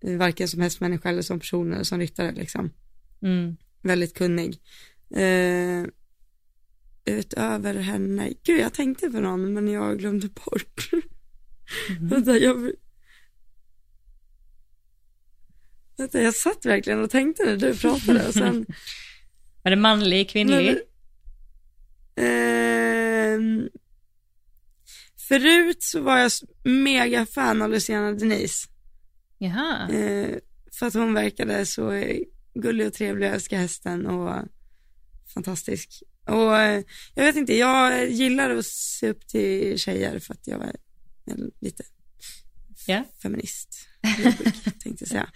Varken 0.01 0.47
som 0.47 0.61
hästmänniska 0.61 1.09
eller 1.09 1.21
som 1.21 1.39
person 1.39 1.73
eller 1.73 1.83
som 1.83 1.99
ryttare 1.99 2.31
liksom. 2.31 2.73
Mm. 3.21 3.57
Väldigt 3.81 4.13
kunnig. 4.13 4.59
Eh, 5.15 5.85
utöver 7.05 7.73
henne, 7.73 8.33
gud 8.43 8.59
jag 8.59 8.73
tänkte 8.73 9.09
på 9.09 9.19
någon 9.19 9.53
men 9.53 9.67
jag 9.67 9.99
glömde 9.99 10.27
bort. 10.27 10.89
Mhm. 11.89 12.09
Vänta, 12.09 12.37
jag... 12.37 12.71
Vänta, 15.97 16.21
jag 16.21 16.35
satt 16.35 16.65
verkligen 16.65 17.03
och 17.03 17.09
tänkte 17.09 17.45
när 17.45 17.57
du 17.57 17.77
pratade 17.77 18.27
och 18.27 18.33
sen... 18.33 18.65
Var 19.63 19.69
det 19.69 19.75
manlig, 19.75 20.29
kvinnlig? 20.29 20.77
Men, 22.15 22.25
ehm, 22.25 23.69
förut 25.27 25.83
så 25.83 26.01
var 26.01 26.17
jag 26.17 26.31
mega 26.63 27.25
fan 27.25 27.61
av 27.61 27.69
Luciana 27.69 28.11
Denise. 28.11 28.67
Jaha. 29.37 29.89
Eh, 29.89 30.37
för 30.71 30.85
att 30.85 30.93
hon 30.93 31.13
verkade 31.13 31.65
så 31.65 31.91
eh, 31.91 32.19
gullig 32.53 32.87
och 32.87 32.93
trevlig, 32.93 33.27
jag 33.27 33.33
älskar 33.33 33.57
hästen 33.57 34.05
och 34.05 34.45
fantastisk. 35.33 36.03
Och 36.29 36.57
eh, 36.57 36.83
jag 37.15 37.23
vet 37.23 37.35
inte, 37.35 37.53
jag 37.53 38.09
gillar 38.09 38.49
att 38.49 38.65
se 38.65 39.09
upp 39.09 39.27
till 39.27 39.79
tjejer 39.79 40.19
för 40.19 40.33
att 40.33 40.47
jag 40.47 40.61
är 40.65 40.75
lite 41.59 41.83
Ja. 42.87 43.03
feminist. 43.21 43.87
jobbig, 44.17 44.53
tänkte 44.63 45.03
jag 45.03 45.07
säga. 45.07 45.29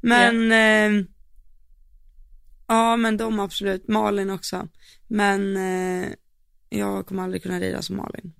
Men 0.00 0.52
eh, 0.52 1.04
ja, 2.66 2.96
men 2.96 3.16
de 3.16 3.40
absolut. 3.40 3.88
Malin 3.88 4.30
också. 4.30 4.68
Men 5.08 5.56
eh, 5.56 6.08
jag 6.68 7.06
kommer 7.06 7.22
aldrig 7.22 7.42
kunna 7.42 7.60
rida 7.60 7.82
som 7.82 7.96
Malin. 7.96 8.32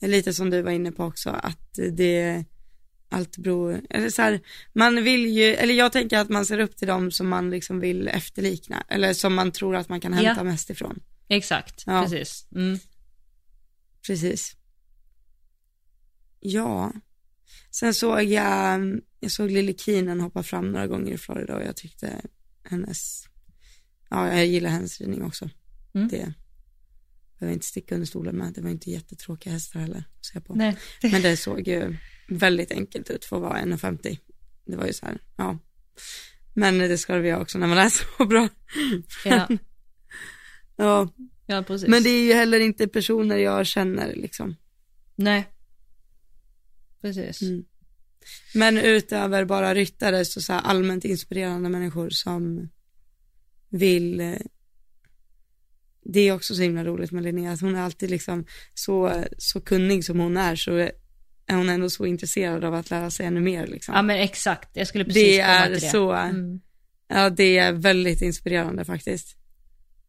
Lite 0.00 0.34
som 0.34 0.50
du 0.50 0.62
var 0.62 0.70
inne 0.70 0.92
på 0.92 1.04
också, 1.04 1.30
att 1.30 1.78
det 1.92 2.44
allt 3.12 3.36
beror, 3.38 3.80
eller 3.90 4.10
så 4.10 4.22
här, 4.22 4.40
man 4.72 5.04
vill 5.04 5.26
ju, 5.26 5.44
eller 5.44 5.74
jag 5.74 5.92
tänker 5.92 6.18
att 6.18 6.28
man 6.28 6.46
ser 6.46 6.58
upp 6.58 6.76
till 6.76 6.88
dem 6.88 7.10
som 7.10 7.28
man 7.28 7.50
liksom 7.50 7.80
vill 7.80 8.08
efterlikna, 8.08 8.84
eller 8.88 9.12
som 9.14 9.34
man 9.34 9.52
tror 9.52 9.76
att 9.76 9.88
man 9.88 10.00
kan 10.00 10.12
hämta 10.12 10.34
Ja. 10.40 10.44
mest 10.44 10.70
ifrån. 10.70 11.00
Exakt, 11.28 11.82
Ja. 11.86 12.02
precis. 12.02 12.46
Mm. 12.54 12.78
Precis. 14.06 14.56
Ja. 16.40 16.92
Sen 17.70 17.94
såg 17.94 18.22
jag, 18.22 19.00
jag 19.20 19.30
såg 19.30 19.50
Lily 19.50 19.74
Keenan 19.78 20.20
hoppa 20.20 20.42
fram 20.42 20.72
några 20.72 20.86
gånger 20.86 21.12
i 21.12 21.18
Florida 21.18 21.56
och 21.56 21.62
jag 21.62 21.76
tyckte 21.76 22.20
hennes, 22.64 23.24
ja 24.10 24.28
jag 24.36 24.46
gillar 24.46 24.70
hennes 24.70 25.00
ridning 25.00 25.22
också. 25.22 25.50
Mm. 25.94 26.08
Det 26.08 26.34
behöver 27.38 27.54
inte 27.54 27.66
sticka 27.66 27.94
under 27.94 28.06
stolen 28.06 28.36
med, 28.36 28.52
det 28.52 28.60
var 28.60 28.70
inte 28.70 28.90
jättetråkiga 28.90 29.52
hästar 29.52 29.80
heller 29.80 30.04
att 30.18 30.24
se 30.26 30.40
på. 30.40 30.54
Nej. 30.54 30.76
Men 31.02 31.22
det 31.22 31.36
såg 31.36 31.68
ju 31.68 31.96
väldigt 32.38 32.72
enkelt 32.72 33.10
ut 33.10 33.24
för 33.24 33.36
att 33.36 33.42
vara 33.42 33.58
1,50. 33.58 34.18
Det 34.66 34.76
var 34.76 34.86
ju 34.86 34.92
så 34.92 35.06
här, 35.06 35.18
ja. 35.36 35.58
Men 36.54 36.78
det 36.78 36.98
ska 36.98 37.14
det 37.14 37.32
vara 37.32 37.42
också 37.42 37.58
när 37.58 37.66
man 37.66 37.78
är 37.78 37.88
så 37.88 38.24
bra. 38.24 38.48
Ja, 39.24 39.48
Ja, 40.76 41.08
ja 41.46 41.62
precis. 41.62 41.88
men 41.88 42.02
det 42.02 42.10
är 42.10 42.24
ju 42.24 42.32
heller 42.32 42.60
inte 42.60 42.88
personer 42.88 43.36
jag 43.36 43.66
känner 43.66 44.14
liksom. 44.14 44.56
Nej. 45.14 45.48
Precis. 47.00 47.42
Mm. 47.42 47.64
Men 48.54 48.78
utöver 48.78 49.44
bara 49.44 49.74
ryttare 49.74 50.24
så, 50.24 50.42
så 50.42 50.52
allmänt 50.52 51.04
inspirerande 51.04 51.68
människor 51.68 52.10
som 52.10 52.68
vill 53.68 54.20
eh, 54.20 54.36
det 56.04 56.20
är 56.20 56.32
också 56.32 56.54
så 56.54 56.62
himla 56.62 56.84
roligt 56.84 57.12
med 57.12 57.22
Linnea, 57.22 57.52
att 57.52 57.60
hon 57.60 57.74
är 57.74 57.82
alltid 57.82 58.10
liksom 58.10 58.46
så, 58.74 59.24
så 59.38 59.60
kunnig 59.60 60.04
som 60.04 60.20
hon 60.20 60.36
är 60.36 60.56
så 60.56 60.90
är 61.46 61.54
hon 61.56 61.68
ändå 61.68 61.90
så 61.90 62.06
intresserad 62.06 62.64
av 62.64 62.74
att 62.74 62.90
lära 62.90 63.10
sig 63.10 63.26
ännu 63.26 63.40
mer 63.40 63.66
liksom. 63.66 63.94
Ja 63.94 64.02
men 64.02 64.16
exakt, 64.16 64.68
jag 64.72 64.86
skulle 64.86 65.04
precis 65.04 65.22
det 65.36 65.42
komma 65.42 65.52
är 65.54 65.66
till 65.66 65.80
det. 65.80 65.88
så, 65.90 66.12
Mm. 66.12 66.60
ja 67.08 67.30
det 67.30 67.58
är 67.58 67.72
väldigt 67.72 68.22
inspirerande 68.22 68.84
faktiskt. 68.84 69.36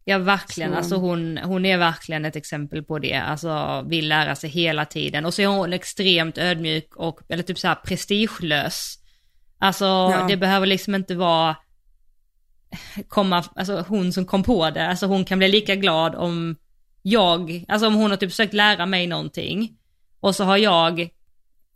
Ja 0.05 0.17
verkligen, 0.17 0.71
Så- 0.71 0.77
alltså 0.77 0.95
hon, 0.95 1.37
hon 1.37 1.65
är 1.65 1.77
verkligen 1.77 2.25
ett 2.25 2.35
exempel 2.35 2.83
på 2.83 2.99
det, 2.99 3.13
alltså 3.13 3.83
vill 3.87 4.07
lära 4.09 4.35
sig 4.35 4.49
hela 4.49 4.85
tiden. 4.85 5.25
Och 5.25 5.33
så 5.33 5.41
är 5.41 5.47
hon 5.47 5.73
extremt 5.73 6.37
ödmjuk 6.37 6.95
och, 6.95 7.19
eller 7.29 7.43
typ 7.43 7.59
så 7.59 7.67
här 7.67 7.75
prestigelös. 7.75 8.99
Alltså 9.57 9.85
Ja. 9.85 10.25
det 10.29 10.37
behöver 10.37 10.67
liksom 10.67 10.95
inte 10.95 11.15
vara, 11.15 11.55
komma, 13.07 13.43
alltså 13.55 13.85
hon 13.87 14.13
som 14.13 14.25
kom 14.25 14.43
på 14.43 14.69
det, 14.69 14.87
alltså 14.87 15.05
hon 15.05 15.25
kan 15.25 15.37
bli 15.37 15.47
lika 15.47 15.75
glad 15.75 16.15
om 16.15 16.55
jag, 17.01 17.65
alltså 17.67 17.87
om 17.87 17.93
hon 17.95 18.09
har 18.11 18.17
typ 18.17 18.29
försökt 18.29 18.53
lära 18.53 18.85
mig 18.85 19.07
någonting 19.07 19.77
och 20.19 20.35
så 20.35 20.43
har 20.43 20.57
jag 20.57 21.09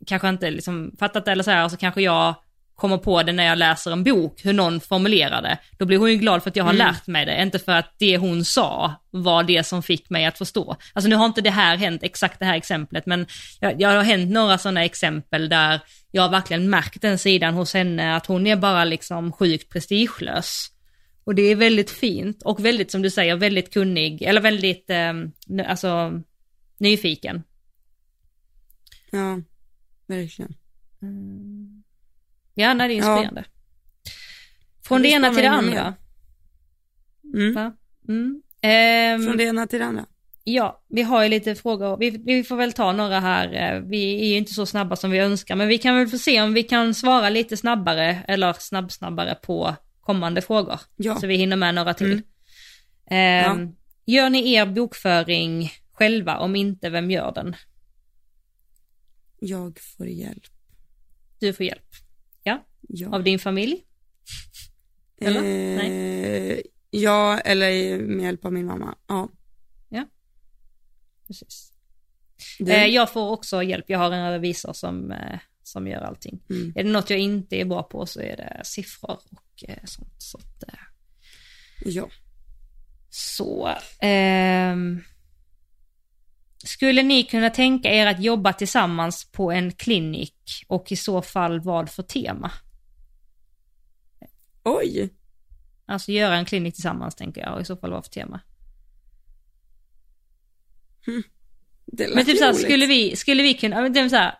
kanske 0.06 0.28
inte 0.28 0.50
liksom 0.50 0.92
fattat 0.98 1.24
det 1.24 1.32
eller 1.32 1.44
så 1.44 1.50
här, 1.50 1.64
och 1.64 1.70
så 1.70 1.76
kanske 1.76 2.02
jag 2.02 2.34
kommer 2.74 2.98
på 2.98 3.22
det 3.22 3.32
när 3.32 3.44
jag 3.44 3.58
läser 3.58 3.90
en 3.90 4.04
bok, 4.04 4.44
hur 4.44 4.52
någon 4.52 4.80
formulerar 4.80 5.42
det. 5.42 5.58
Då 5.78 5.84
blir 5.84 5.98
hon 5.98 6.10
ju 6.10 6.16
glad 6.16 6.42
för 6.42 6.50
att 6.50 6.56
jag 6.56 6.64
har 6.64 6.74
Mm. 6.74 6.86
lärt 6.86 7.06
mig 7.06 7.26
det, 7.26 7.42
inte 7.42 7.58
för 7.58 7.72
att 7.72 7.94
det 7.98 8.16
hon 8.16 8.44
sa 8.44 8.94
var 9.10 9.42
det 9.42 9.64
som 9.66 9.82
fick 9.82 10.10
mig 10.10 10.24
att 10.26 10.38
förstå. 10.38 10.76
Alltså 10.92 11.08
nu 11.08 11.16
har 11.16 11.26
inte 11.26 11.40
det 11.40 11.50
här 11.50 11.76
hänt, 11.76 12.02
exakt 12.02 12.38
det 12.38 12.44
här 12.44 12.56
exemplet, 12.56 13.06
men 13.06 13.26
jag, 13.60 13.80
jag 13.80 13.88
har 13.88 14.02
hänt 14.02 14.30
några 14.30 14.58
sådana 14.58 14.84
exempel 14.84 15.48
där 15.48 15.80
jag 16.10 16.22
har 16.22 16.28
verkligen 16.30 16.70
märkt 16.70 17.02
den 17.02 17.18
sidan 17.18 17.54
hos 17.54 17.74
henne, 17.74 18.16
att 18.16 18.26
hon 18.26 18.46
är 18.46 18.56
bara 18.56 18.84
liksom 18.84 19.32
sjukt 19.32 19.72
prestigelös. 19.72 20.66
Och 21.24 21.34
det 21.34 21.42
är 21.42 21.56
väldigt 21.56 21.90
fint 21.90 22.42
och 22.42 22.64
väldigt, 22.64 22.90
som 22.90 23.02
du 23.02 23.10
säger, 23.10 23.36
väldigt 23.36 23.72
kunnig, 23.72 24.22
eller 24.22 24.40
väldigt, 24.40 24.90
eh, 24.90 25.12
alltså, 25.68 26.12
nyfiken. 26.78 27.42
Ja, 29.10 29.40
verkligen. 30.08 30.54
Ja, 32.54 32.74
nej, 32.74 32.88
det 32.88 32.94
är 32.94 32.98
Ja. 32.98 33.12
inspirerande. 33.12 33.44
Från 34.84 35.02
Det 35.02 35.08
det 35.08 35.12
ena 35.14 35.30
till 35.34 35.42
det 35.42 35.50
andra. 35.50 35.94
Mm. 37.34 37.72
Mm. 38.08 38.42
Ehm, 38.60 39.22
Från 39.24 39.36
det 39.36 39.44
ena 39.44 39.66
till 39.66 39.78
det 39.78 39.84
andra. 39.84 40.06
Ja, 40.44 40.82
vi 40.88 41.02
har 41.02 41.22
ju 41.22 41.28
lite 41.28 41.54
frågor. 41.54 41.96
Vi, 41.96 42.10
vi 42.10 42.44
får 42.44 42.56
väl 42.56 42.72
ta 42.72 42.92
några 42.92 43.20
här. 43.20 43.74
Eh, 43.76 43.80
Vi 43.82 44.20
är 44.20 44.26
ju 44.26 44.36
inte 44.36 44.52
så 44.54 44.66
snabba 44.66 44.96
som 44.96 45.10
vi 45.10 45.18
önskar, 45.18 45.56
men 45.56 45.68
vi 45.68 45.78
kan 45.78 45.96
väl 45.96 46.08
få 46.08 46.18
se 46.18 46.42
om 46.42 46.54
vi 46.54 46.62
kan 46.62 46.94
svara 46.94 47.28
lite 47.28 47.56
snabbare, 47.56 48.18
eller 48.28 48.52
snabb-snabbare 48.52 49.34
på 49.34 49.74
kommande 50.00 50.42
frågor. 50.42 50.80
Ja. 50.96 51.16
Så 51.20 51.26
vi 51.26 51.36
hinner 51.36 51.56
med 51.56 51.74
några 51.74 51.94
till. 51.94 52.22
Mm. 53.06 53.50
Ehm, 53.60 53.74
Gör 54.06 54.30
ni 54.30 54.52
er 54.52 54.66
bokföring 54.66 55.70
själva? 55.92 56.38
Om 56.38 56.56
inte, 56.56 56.90
vem 56.90 57.10
gör 57.10 57.32
den? 57.32 57.56
Jag 59.40 59.78
får 59.80 60.06
hjälp. 60.06 60.44
Du 61.38 61.52
får 61.52 61.66
hjälp. 61.66 61.86
Ja, 62.42 62.64
Ja. 62.80 63.14
av 63.14 63.24
din 63.24 63.38
familj? 63.38 63.84
eller? 65.20 65.42
Eh, 65.42 66.58
ja, 66.90 67.38
eller 67.40 67.98
med 67.98 68.24
hjälp 68.24 68.44
av 68.44 68.52
min 68.52 68.66
mamma. 68.66 68.94
Ja. 69.06 69.28
Precis. 71.26 71.72
Du? 72.58 72.72
Eh, 72.72 72.86
jag 72.86 73.12
får 73.12 73.30
också 73.30 73.62
hjälp. 73.62 73.84
Jag 73.88 73.98
har 73.98 74.10
en 74.12 74.30
revisor 74.32 74.72
som, 74.72 75.12
eh, 75.12 75.38
som 75.62 75.86
gör 75.86 76.00
allting. 76.00 76.40
Mm. 76.50 76.72
Är 76.76 76.84
det 76.84 76.90
något 76.90 77.10
jag 77.10 77.18
inte 77.18 77.56
är 77.56 77.64
bra 77.64 77.82
på 77.82 78.06
så 78.06 78.20
är 78.20 78.36
det 78.36 78.60
siffror 78.64 79.20
och 79.30 79.64
eh, 79.68 79.84
sånt. 79.84 80.14
Så, 80.18 80.38
att, 80.38 80.62
eh, 80.62 80.78
Ja. 81.84 82.08
så 83.08 83.74
ehm, 84.00 85.02
Skulle 86.64 87.02
ni 87.02 87.24
kunna 87.24 87.50
tänka 87.50 87.90
er 87.92 88.06
att 88.06 88.22
jobba 88.22 88.52
tillsammans 88.52 89.30
på 89.32 89.52
en 89.52 89.72
klinik 89.72 90.64
och 90.66 90.92
i 90.92 90.96
så 90.96 91.22
fall 91.22 91.60
vad 91.60 91.90
för 91.90 92.02
tema? 92.02 92.50
Oj. 94.64 95.14
Alltså 95.86 96.12
göra 96.12 96.36
en 96.36 96.44
klinik 96.44 96.74
tillsammans 96.74 97.14
tänker 97.14 97.40
jag 97.40 97.54
och 97.54 97.60
i 97.60 97.64
så 97.64 97.76
fall 97.76 97.90
vad 97.90 98.04
för 98.04 98.10
tema. 98.10 98.40
Lät 101.92 102.14
Men 102.14 102.24
typ 102.24 102.38
såhär, 102.38 102.52
skulle 102.52 102.86
vi, 102.86 103.16
skulle 103.16 103.42
vi 103.42 103.54
kunna, 103.54 103.80
men 103.80 103.92
det 103.92 104.00
är 104.00 104.08
så 104.08 104.16
här, 104.16 104.34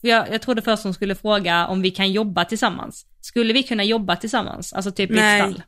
jag, 0.00 0.32
jag 0.32 0.42
trodde 0.42 0.62
först 0.62 0.84
hon 0.84 0.94
skulle 0.94 1.14
fråga 1.14 1.66
om 1.66 1.82
vi 1.82 1.90
kan 1.90 2.12
jobba 2.12 2.44
tillsammans. 2.44 3.06
Skulle 3.20 3.52
vi 3.52 3.62
kunna 3.62 3.84
jobba 3.84 4.16
tillsammans? 4.16 4.72
Alltså 4.72 4.90
typ 4.90 5.10
i 5.10 5.12
ett 5.12 5.18
Nej. 5.18 5.40
stall? 5.40 5.62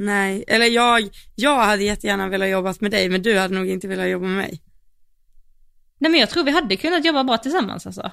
Nej, 0.00 0.44
eller 0.48 0.66
jag, 0.66 1.08
jag 1.34 1.56
hade 1.64 1.84
jättegärna 1.84 2.28
velat 2.28 2.48
jobba 2.48 2.74
med 2.80 2.90
dig, 2.90 3.08
men 3.08 3.22
du 3.22 3.38
hade 3.38 3.54
nog 3.54 3.68
inte 3.68 3.88
velat 3.88 4.08
jobba 4.08 4.26
med 4.26 4.36
mig. 4.36 4.62
Nej 5.98 6.10
men 6.10 6.20
jag 6.20 6.30
tror 6.30 6.44
vi 6.44 6.50
hade 6.50 6.76
kunnat 6.76 7.04
jobba 7.04 7.24
bra 7.24 7.38
tillsammans 7.38 7.86
alltså. 7.86 8.10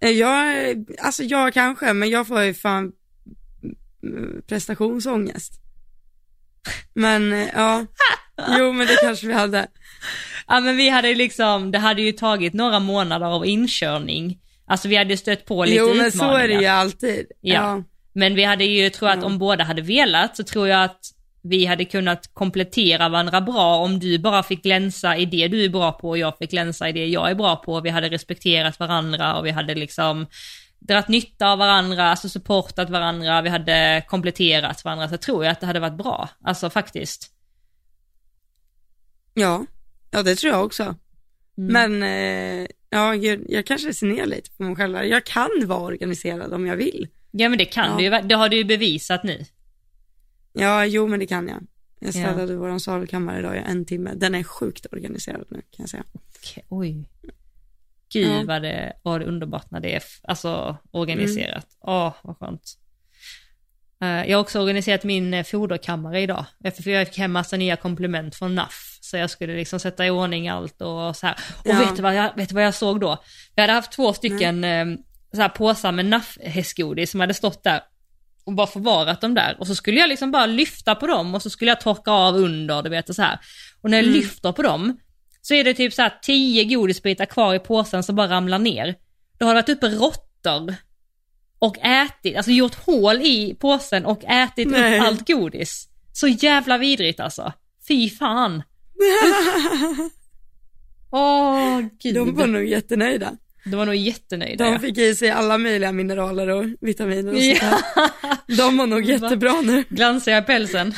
Eh, 0.00 0.10
Jag, 0.10 0.84
alltså 0.98 1.22
jag 1.22 1.54
kanske, 1.54 1.92
men 1.92 2.10
jag 2.10 2.26
får 2.26 2.42
ju 2.42 2.54
fan 2.54 2.92
mm, 4.02 4.42
prestationsångest. 4.46 5.52
Men 6.94 7.32
eh, 7.32 7.48
ja, 7.54 7.86
jo 8.58 8.72
men 8.72 8.86
det 8.86 8.96
kanske 9.02 9.26
vi 9.26 9.32
hade. 9.32 9.66
Ja 10.46 10.60
men 10.60 10.76
vi 10.76 10.88
hade 10.88 11.08
ju 11.08 11.14
liksom, 11.14 11.70
det 11.70 11.78
hade 11.78 12.02
ju 12.02 12.12
tagit 12.12 12.52
några 12.54 12.80
månader 12.80 13.26
av 13.26 13.46
inkörning. 13.46 14.38
Alltså 14.66 14.88
vi 14.88 14.96
hade 14.96 15.16
stött 15.16 15.44
på 15.44 15.64
lite 15.64 15.76
Jo 15.76 15.94
men 15.94 16.06
utmaningar. 16.06 16.36
så 16.38 16.42
är 16.44 16.48
det 16.48 16.54
ju 16.54 16.66
alltid. 16.66 17.26
Ja. 17.40 17.54
Ja. 17.54 17.84
Men 18.12 18.34
vi 18.34 18.44
hade 18.44 18.64
ju, 18.64 18.90
tror 18.90 19.10
jag 19.10 19.18
att 19.18 19.24
om 19.24 19.38
båda 19.38 19.64
hade 19.64 19.82
velat 19.82 20.36
så 20.36 20.44
tror 20.44 20.68
jag 20.68 20.84
att 20.84 21.00
vi 21.42 21.66
hade 21.66 21.84
kunnat 21.84 22.34
komplettera 22.34 23.08
varandra 23.08 23.40
bra 23.40 23.76
om 23.76 23.98
du 23.98 24.18
bara 24.18 24.42
fick 24.42 24.62
glänsa 24.62 25.16
i 25.16 25.24
det 25.24 25.48
du 25.48 25.64
är 25.64 25.68
bra 25.68 25.92
på 25.92 26.08
och 26.08 26.18
jag 26.18 26.38
fick 26.38 26.50
glänsa 26.50 26.88
i 26.88 26.92
det 26.92 27.06
jag 27.06 27.30
är 27.30 27.34
bra 27.34 27.56
på. 27.56 27.80
Vi 27.80 27.90
hade 27.90 28.08
respekterat 28.08 28.78
varandra 28.80 29.38
och 29.38 29.46
vi 29.46 29.50
hade 29.50 29.74
liksom 29.74 30.26
dragit 30.78 31.08
nytta 31.08 31.52
av 31.52 31.58
varandra, 31.58 32.10
alltså 32.10 32.28
supportat 32.28 32.90
varandra, 32.90 33.42
vi 33.42 33.48
hade 33.48 34.04
kompletterat 34.08 34.84
varandra. 34.84 35.08
Så 35.08 35.16
tror 35.16 35.44
jag 35.44 35.52
att 35.52 35.60
det 35.60 35.66
hade 35.66 35.80
varit 35.80 35.98
bra, 35.98 36.28
alltså 36.44 36.70
faktiskt. 36.70 37.30
ja, 39.34 39.66
ja 40.10 40.22
det 40.22 40.34
tror 40.34 40.52
jag 40.52 40.64
också. 40.64 40.82
Mm. 41.58 41.72
Men 41.72 42.02
eh, 42.02 42.68
ja, 42.90 43.12
gud, 43.12 43.46
jag 43.48 43.66
kanske 43.66 43.94
ser 43.94 44.06
ner 44.06 44.26
lite 44.26 44.50
på 44.50 44.62
mig 44.62 44.76
själv. 44.76 45.04
Jag 45.04 45.24
kan 45.24 45.50
vara 45.64 45.80
organiserad 45.80 46.52
om 46.52 46.66
jag 46.66 46.76
vill. 46.76 47.08
Ja 47.30 47.48
men 47.48 47.58
det 47.58 47.64
kan 47.64 47.90
Ja. 47.90 47.96
du 47.96 48.02
ju, 48.04 48.28
det 48.28 48.34
har 48.34 48.48
du 48.48 48.56
ju 48.56 48.64
bevisat 48.64 49.22
nu. 49.24 49.44
Ja, 50.52 50.84
jo 50.86 51.06
men 51.06 51.20
det 51.20 51.26
kan 51.26 51.48
jag. 51.48 51.62
Jag 52.00 52.08
Ja. 52.08 52.12
städade 52.12 52.56
våran 52.56 52.80
salukammare 52.80 53.38
idag 53.38 53.56
i 53.56 53.58
en 53.58 53.84
timme. 53.86 54.12
Den 54.16 54.34
är 54.34 54.42
sjukt 54.42 54.86
organiserad 54.92 55.44
nu 55.50 55.56
kan 55.70 55.82
jag 55.82 55.88
säga. 55.88 56.04
Okej, 56.12 56.64
Oj. 56.68 57.08
Gud 58.12 58.28
Ja. 58.28 58.44
vad, 58.46 58.62
det, 58.62 58.92
vad 59.02 59.20
det 59.20 59.24
underbart 59.26 59.70
när 59.70 59.80
det 59.80 59.94
är 59.94 60.02
alltså, 60.22 60.76
organiserat. 60.90 61.66
Åh, 61.80 62.14
vad 62.22 62.36
skönt. 62.38 62.76
Eh, 64.02 64.08
jag 64.30 64.36
har 64.36 64.42
också 64.42 64.60
organiserat 64.60 65.04
min 65.04 65.34
eh, 65.34 65.44
foderkammare 65.44 66.20
idag. 66.20 66.44
Jag 66.58 66.76
fick 66.76 67.18
hem 67.18 67.32
massa 67.32 67.56
nya 67.56 67.76
komplement 67.76 68.34
från 68.34 68.54
NAF. 68.54 68.98
Så 69.00 69.16
jag 69.16 69.30
skulle 69.30 69.56
liksom 69.56 69.80
sätta 69.80 70.06
i 70.06 70.10
ordning 70.10 70.48
allt 70.48 70.82
och 70.82 71.16
så 71.16 71.26
här. 71.26 71.36
Och 71.58 71.66
Ja. 71.70 71.78
vet, 71.78 71.96
du 71.96 72.02
vad 72.02 72.14
jag, 72.14 72.36
vet 72.36 72.48
du 72.48 72.54
vad 72.54 72.64
jag 72.64 72.74
såg 72.74 73.00
då? 73.00 73.18
Jag 73.54 73.62
hade 73.62 73.72
haft 73.72 73.92
två 73.92 74.12
stycken 74.12 74.64
eh, 74.64 74.86
så 75.34 75.40
här 75.42 75.48
påsar 75.48 75.92
med 75.92 76.04
NAF-hästgodis 76.06 77.10
som 77.10 77.20
hade 77.20 77.34
stått 77.34 77.64
där 77.64 77.80
och 78.44 78.52
bara 78.52 78.66
förvarat 78.66 79.20
dem 79.20 79.34
där. 79.34 79.56
Och 79.60 79.66
så 79.66 79.74
skulle 79.74 80.00
jag 80.00 80.08
liksom 80.08 80.30
bara 80.30 80.46
lyfta 80.46 80.94
på 80.94 81.06
dem 81.06 81.34
och 81.34 81.42
så 81.42 81.50
skulle 81.50 81.70
jag 81.70 81.80
torka 81.80 82.10
av 82.10 82.34
under, 82.36 82.82
du 82.82 82.90
vet 82.90 83.08
och 83.08 83.14
så 83.14 83.22
här. 83.22 83.38
Och 83.80 83.90
när 83.90 83.98
jag 83.98 84.06
Mm. 84.06 84.16
lyfter 84.20 84.52
på 84.52 84.62
dem 84.62 84.96
så 85.42 85.54
är 85.54 85.64
det 85.64 85.74
typ 85.74 85.92
så 85.94 86.02
här 86.02 86.18
tio 86.22 86.64
godisbitar 86.64 87.26
kvar 87.26 87.54
i 87.54 87.58
påsen 87.58 88.02
som 88.02 88.16
bara 88.16 88.28
ramlar 88.28 88.58
ner. 88.58 88.94
Då 89.38 89.46
har 89.46 89.54
det 89.54 89.60
varit 89.60 89.68
uppe 89.68 89.88
råttor 89.88 90.74
och 91.58 91.78
ätit, 91.78 92.36
alltså 92.36 92.50
gjort 92.50 92.74
hål 92.74 93.16
i 93.16 93.56
påsen 93.60 94.06
och 94.06 94.24
ätit 94.24 94.68
Nej. 94.70 94.98
upp 95.00 95.06
allt 95.06 95.26
godis. 95.28 95.88
Så 96.12 96.28
jävla 96.28 96.78
vidrigt 96.78 97.20
alltså. 97.20 97.52
Fy 97.88 98.10
fan. 98.10 98.62
Åh 101.10 101.80
gud. 102.02 102.14
De 102.14 102.34
var 102.36 102.46
nog 102.46 102.64
jättenöjda. 102.64 103.36
De 103.64 103.76
var 103.76 103.86
nog 103.86 103.94
jättenöjda. 103.94 104.64
De 104.64 104.78
fick 104.78 104.98
i 104.98 105.14
sig 105.14 105.30
alla 105.30 105.58
möjliga 105.58 105.92
mineraler 105.92 106.48
och 106.48 106.64
vitaminer 106.80 107.32
och 107.34 107.42
sånt 107.42 107.60
där. 107.60 108.56
De 108.56 108.76
var 108.76 108.86
nog 108.86 109.04
jättebra 109.04 109.60
nu. 109.60 109.84
Glansiga 109.88 110.38
i 110.38 110.42
pälsen. 110.42 110.94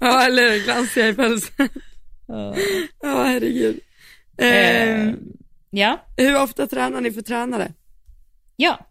Ja, 0.00 0.22
eller 0.26 0.50
hur? 0.52 0.64
glansiga 0.64 1.08
i 1.08 1.14
pälsen. 1.14 1.68
Ja. 2.28 2.54
Ja, 3.02 3.22
herregud. 3.24 3.80
Eh, 4.38 4.48
Eh, 4.48 5.12
ja. 5.70 6.04
hur 6.16 6.42
ofta 6.42 6.66
tränar 6.66 7.00
ni 7.00 7.12
för 7.12 7.22
tränare? 7.22 7.72
Ja. 8.56 8.86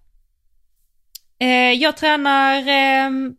Eh, 1.40 1.48
jag 1.72 1.98
tränar 1.98 2.64
ehm, 2.68 3.36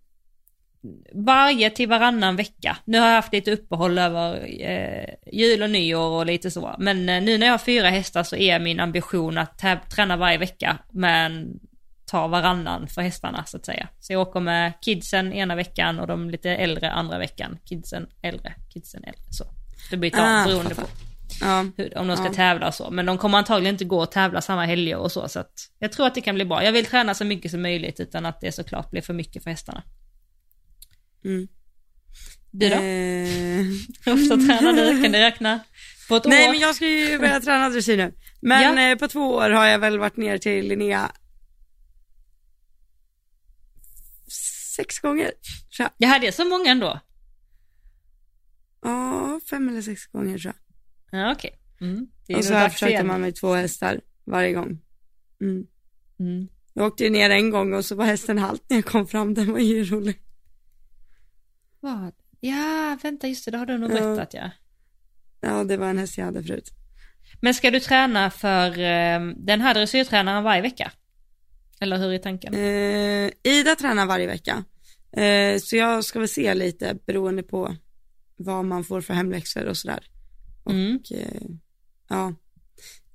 varje 1.12 1.70
till 1.70 1.88
varannan 1.88 2.36
vecka. 2.36 2.76
Nu 2.84 2.98
har 2.98 3.06
jag 3.06 3.14
haft 3.14 3.32
lite 3.32 3.50
uppehåll 3.52 3.98
över 3.98 4.46
eh, 4.62 5.14
jul 5.32 5.62
och 5.62 5.70
nyår 5.70 6.08
och 6.08 6.26
lite 6.26 6.50
så. 6.50 6.74
Men 6.78 7.08
eh, 7.08 7.22
nu 7.22 7.38
när 7.38 7.46
jag 7.46 7.52
har 7.52 7.58
fyra 7.58 7.90
hästar 7.90 8.22
så 8.22 8.36
är 8.36 8.58
min 8.58 8.80
ambition 8.80 9.38
att 9.38 9.62
träna 9.90 10.16
varje 10.16 10.38
vecka 10.38 10.78
men 10.90 11.60
ta 12.06 12.26
varannan 12.26 12.86
för 12.88 13.02
hästarna 13.02 13.44
så 13.44 13.56
att 13.56 13.66
säga. 13.66 13.88
Så 14.00 14.12
jag 14.12 14.20
åker 14.22 14.40
med 14.40 14.72
kidsen 14.80 15.32
ena 15.32 15.54
veckan 15.54 16.00
och 16.00 16.06
de 16.06 16.30
lite 16.30 16.50
äldre 16.50 16.90
andra 16.90 17.18
veckan. 17.18 17.58
Kidsen 17.64 18.06
äldre, 18.22 18.54
kidsen 18.72 19.04
äldre. 19.04 19.22
Så. 19.30 19.44
Det 19.90 19.96
byter 19.96 20.18
Ah, 20.20 20.44
beroende 20.46 20.74
på. 20.74 20.82
Ja, 21.40 21.64
hur, 21.76 21.98
om 21.98 22.06
de 22.08 22.16
ska 22.16 22.26
Ja. 22.26 22.32
tävla 22.32 22.66
och 22.68 22.74
så. 22.74 22.90
Men 22.90 23.06
de 23.06 23.18
kommer 23.18 23.38
antagligen 23.38 23.74
inte 23.74 23.84
gå 23.84 23.98
och 24.02 24.10
tävla 24.10 24.40
samma 24.40 24.64
helger 24.64 24.96
och 24.96 25.12
så. 25.12 25.28
Så 25.28 25.40
att 25.40 25.52
jag 25.78 25.92
tror 25.92 26.06
att 26.06 26.14
det 26.14 26.20
kan 26.20 26.34
bli 26.34 26.44
bra. 26.44 26.64
Jag 26.64 26.72
vill 26.72 26.86
träna 26.86 27.14
så 27.14 27.24
mycket 27.24 27.50
som 27.50 27.62
möjligt 27.62 28.00
utan 28.00 28.26
att 28.26 28.40
det 28.40 28.52
såklart 28.52 28.90
blir 28.90 29.02
för 29.02 29.14
mycket 29.14 29.42
för 29.42 29.50
hästarna. 29.50 29.82
Mm. 31.24 31.48
Du 32.50 32.68
då? 32.68 32.74
Eh, 32.74 32.80
Hur 34.04 34.12
ofta 34.22 34.36
tränar 34.36 34.72
du? 34.72 35.02
Kan 35.02 35.12
du 35.12 35.18
räkna? 35.18 35.60
På 36.08 36.16
ett 36.16 36.24
nej 36.24 36.46
år? 36.48 36.50
men 36.52 36.60
jag 36.60 36.74
ska 36.74 36.86
ju 36.86 37.18
börja 37.18 37.40
träna 37.40 37.70
dressyr 37.70 37.96
nu. 37.96 38.12
Men 38.40 38.76
Ja. 38.76 38.90
eh, 38.92 38.98
på 38.98 39.08
två 39.08 39.20
år 39.34 39.50
har 39.50 39.66
jag 39.66 39.78
väl 39.78 39.98
varit 39.98 40.16
ner 40.16 40.38
till 40.38 40.68
Linnea 40.68 41.12
sex 44.76 44.98
gånger. 45.00 45.24
tror 45.76 45.84
jag. 45.84 45.90
Jag 45.96 46.08
hade 46.08 46.32
så 46.32 46.44
många 46.44 46.70
ändå. 46.70 47.00
Ja, 48.82 49.40
fem 49.50 49.68
eller 49.68 49.82
sex 49.82 50.06
gånger 50.06 50.38
tror 50.38 50.54
jag. 51.10 51.20
Ja 51.20 51.32
okej. 51.32 51.58
Mm. 51.80 52.06
Det 52.26 52.32
är 52.32 52.36
Och 52.38 52.44
så 52.44 52.50
nog 52.50 52.54
har 52.56 52.60
jag 52.62 52.70
dags 52.70 52.74
försökt 52.74 52.90
igen. 52.90 53.06
man 53.06 53.20
med 53.20 53.34
två 53.36 53.54
hästar 53.54 54.00
varje 54.24 54.52
gång. 54.52 54.78
Mm. 55.40 55.66
Mm. 56.20 56.48
Jag 56.72 56.86
åkte 56.86 57.04
ju 57.04 57.10
ner 57.10 57.30
en 57.30 57.50
gång 57.50 57.74
och 57.74 57.84
så 57.84 57.94
var 57.94 58.04
hästen 58.04 58.38
halt 58.38 58.62
när 58.68 58.76
jag 58.76 58.84
kom 58.84 59.06
fram, 59.06 59.34
den 59.34 59.52
var 59.52 59.58
ju 59.58 59.84
rolig. 59.84 60.18
Vad? 61.84 62.12
Ja, 62.40 62.98
vänta 63.02 63.28
just 63.28 63.44
det, 63.44 63.50
det 63.50 63.58
har 63.58 63.66
du 63.66 63.78
nog 63.78 63.90
Ja. 63.90 63.94
berättat 63.94 64.34
ja. 64.34 64.50
Ja, 65.40 65.64
det 65.64 65.76
var 65.76 65.86
en 65.90 65.98
häst 65.98 66.18
jag 66.18 66.24
hade 66.24 66.42
förut. 66.42 66.70
Men 67.40 67.54
ska 67.54 67.70
du 67.70 67.80
träna 67.80 68.30
för 68.30 68.70
eh, 68.70 69.20
den 69.36 69.60
här 69.60 69.74
dressyrtränaren 69.74 70.44
varje 70.44 70.62
vecka? 70.62 70.92
Eller 71.80 71.98
hur 71.98 72.12
är 72.12 72.18
tanken? 72.18 72.54
Eh, 72.54 73.30
Ida 73.52 73.74
tränar 73.74 74.06
varje 74.06 74.26
vecka. 74.26 74.64
Eh, 75.12 75.58
så 75.58 75.76
jag 75.76 76.04
ska 76.04 76.18
väl 76.18 76.28
se 76.28 76.54
lite 76.54 76.98
beroende 77.06 77.42
på 77.42 77.76
vad 78.36 78.64
man 78.64 78.84
får 78.84 79.00
för 79.00 79.14
hemläxor 79.14 79.64
och 79.66 79.76
sådär. 79.76 80.06
Mm. 80.70 80.96
Och, 80.96 81.12
eh, 81.12 81.42
ja. 82.08 82.34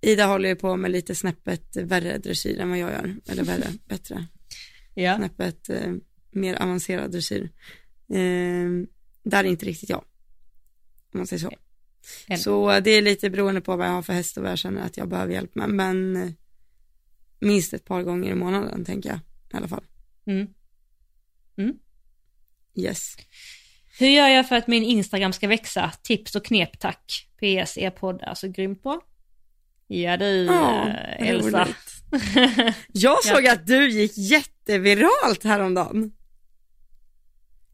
Ida 0.01 0.25
håller 0.25 0.49
ju 0.49 0.55
på 0.55 0.75
med 0.77 0.91
lite 0.91 1.15
snäppet 1.15 1.75
värre 1.75 2.17
dressyr 2.17 2.59
än 2.59 2.69
vad 2.69 2.77
jag 2.77 2.91
gör. 2.91 3.15
Eller 3.29 3.43
värre, 3.43 3.67
bättre. 3.85 4.27
Ja. 4.93 5.15
Snäppet 5.17 5.69
eh, 5.69 5.93
mer 6.31 6.55
avancerad 6.61 7.11
dressyr. 7.11 7.49
Eh, 8.09 8.69
där 9.23 9.43
är 9.43 9.47
inte 9.47 9.65
riktigt 9.65 9.89
jag. 9.89 10.03
Om 11.13 11.19
man 11.19 11.27
säger 11.27 11.39
så. 11.39 11.51
Än. 12.27 12.37
Så 12.37 12.79
det 12.79 12.91
är 12.91 13.01
lite 13.01 13.29
beroende 13.29 13.61
på 13.61 13.75
vad 13.75 13.87
jag 13.87 13.91
har 13.91 14.01
för 14.01 14.13
häst 14.13 14.37
och 14.37 14.43
vad 14.43 14.51
jag 14.51 14.59
känner 14.59 14.81
att 14.81 14.97
jag 14.97 15.09
behöver 15.09 15.33
hjälp 15.33 15.55
med. 15.55 15.69
Men 15.69 16.15
eh, 16.15 16.29
minst 17.39 17.73
ett 17.73 17.85
par 17.85 18.03
gånger 18.03 18.31
i 18.31 18.35
månaden 18.35 18.85
tänker 18.85 19.09
jag 19.09 19.19
i 19.53 19.57
alla 19.57 19.67
fall. 19.67 19.83
Mm. 20.27 20.47
Yes. 22.75 23.15
Hur 23.99 24.07
gör 24.07 24.27
jag 24.27 24.47
för 24.49 24.55
att 24.55 24.67
min 24.67 24.83
Instagram 24.83 25.33
ska 25.33 25.47
växa? 25.47 25.91
Tips 26.01 26.35
och 26.35 26.45
knep 26.45 26.79
tack. 26.79 27.27
PS 27.35 27.77
e-podd 27.77 28.21
är 28.21 28.33
så 28.33 28.47
grym 28.47 28.75
på. 28.75 29.01
Ja 29.87 30.17
du 30.17 30.45
Ja, 30.45 30.87
eh, 30.87 31.29
Elsa. 31.29 31.67
Jag 32.87 33.23
såg 33.23 33.47
att 33.47 33.67
du 33.67 33.89
gick 33.89 34.17
jätteviralt 34.17 35.43
häromdagen. 35.43 36.11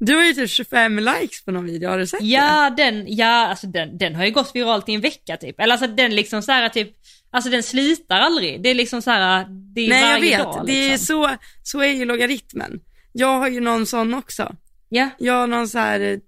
Du 0.05 0.15
har 0.15 0.23
ju 0.23 0.33
typ 0.33 0.49
25 0.49 0.99
likes 0.99 1.45
på 1.45 1.51
någon 1.51 1.65
video, 1.65 1.89
har 1.89 1.97
du 1.97 2.07
sett 2.07 2.19
det? 2.19 2.25
ja 2.25 2.73
den, 2.77 3.05
ja 3.07 3.47
alltså 3.47 3.67
den, 3.67 3.97
den 3.97 4.15
har 4.15 4.25
ju 4.25 4.31
gått 4.31 4.55
viralt 4.55 4.89
i 4.89 4.93
en 4.93 5.01
vecka 5.01 5.37
typ. 5.37 5.59
Eller 5.59 5.73
alltså 5.73 5.87
den 5.87 6.15
liksom 6.15 6.41
så 6.41 6.51
här 6.51 6.69
typ, 6.69 6.93
alltså 7.31 7.49
den 7.49 7.63
slutar 7.63 8.19
aldrig. 8.19 8.63
Det 8.63 8.69
är 8.69 8.75
liksom 8.75 9.01
så 9.01 9.11
här, 9.11 9.45
det 9.49 9.81
är 9.81 9.89
Nej 9.89 10.01
jag 10.01 10.09
varje 10.09 10.37
vet, 10.37 10.39
dag 10.39 10.63
det 10.65 10.73
är 10.73 10.91
liksom. 10.91 11.05
så, 11.05 11.29
så 11.63 11.79
är 11.79 11.93
ju 11.93 12.05
logaritmen. 12.05 12.79
Jag 13.11 13.39
har 13.39 13.47
ju 13.47 13.59
någon 13.59 13.85
sån 13.85 14.13
också. 14.13 14.55
Ja, 14.89 15.09
Jag 15.17 15.33
har 15.33 15.47
någon 15.47 15.67
så 15.67 15.79
här 15.79 16.19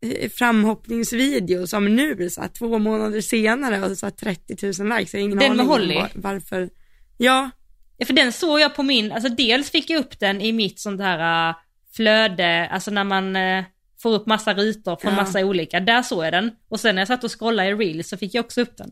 eh, 0.00 0.30
framhoppningsvideo 0.30 1.66
som 1.66 1.96
nu, 1.96 2.30
så 2.30 2.40
här, 2.40 2.48
två 2.48 2.78
månader 2.78 3.20
senare 3.20 3.90
och 3.90 3.98
så 3.98 4.06
här, 4.06 4.10
30 4.10 4.82
000 4.82 4.98
likes. 4.98 5.14
Jag 5.14 5.20
har 5.20 5.24
ingen 5.24 5.38
Den 5.38 5.50
aning 5.50 5.60
om 5.60 5.68
Holly? 5.68 5.94
var, 5.94 6.10
varför. 6.14 6.70
Ja, 7.18 7.50
Ja, 7.98 8.06
för 8.06 8.12
den 8.14 8.32
såg 8.32 8.60
jag 8.60 8.74
på 8.74 8.82
min, 8.82 9.12
alltså 9.12 9.28
dels 9.28 9.70
fick 9.70 9.90
jag 9.90 10.00
upp 10.00 10.20
den 10.20 10.40
i 10.40 10.52
mitt 10.52 10.80
sånt 10.80 11.00
här 11.00 11.54
flöde, 11.96 12.68
alltså 12.68 12.90
när 12.90 13.04
man 13.04 13.36
äh, 13.36 13.64
får 14.02 14.14
upp 14.14 14.26
massa 14.26 14.54
rutor 14.54 14.96
från 14.96 15.12
Ja. 15.12 15.16
massa 15.16 15.40
olika, 15.46 15.80
där 15.80 16.02
såg 16.02 16.24
jag 16.24 16.32
den. 16.32 16.50
Och 16.68 16.80
sen 16.80 16.94
när 16.94 17.00
jag 17.02 17.08
satt 17.08 17.24
och 17.24 17.38
scrollade 17.40 17.68
i 17.68 17.74
reels 17.74 18.08
så 18.08 18.16
fick 18.16 18.34
jag 18.34 18.44
också 18.44 18.60
upp 18.60 18.76
den. 18.76 18.90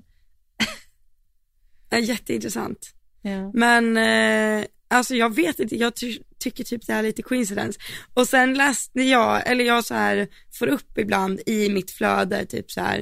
ja, 1.90 1.98
jätteintressant. 1.98 2.90
Ja. 3.22 3.50
Men 3.54 3.96
eh, 3.96 4.64
alltså 4.90 5.14
jag 5.14 5.34
vet 5.36 5.60
inte, 5.60 5.76
jag 5.76 5.96
ty 5.96 6.18
tycker 6.38 6.64
typ 6.64 6.86
det 6.86 6.92
är 6.92 7.02
lite 7.02 7.22
coincidence. 7.22 7.80
Och 8.14 8.28
sen 8.28 8.54
läste 8.54 9.02
jag, 9.02 9.46
eller 9.50 9.64
jag 9.64 9.84
så 9.84 9.94
här 9.94 10.28
får 10.58 10.66
upp 10.66 10.98
ibland 10.98 11.40
i 11.46 11.68
mitt 11.68 11.90
flöde 11.90 12.46
typ 12.46 12.70
så 12.70 12.80
här, 12.80 12.98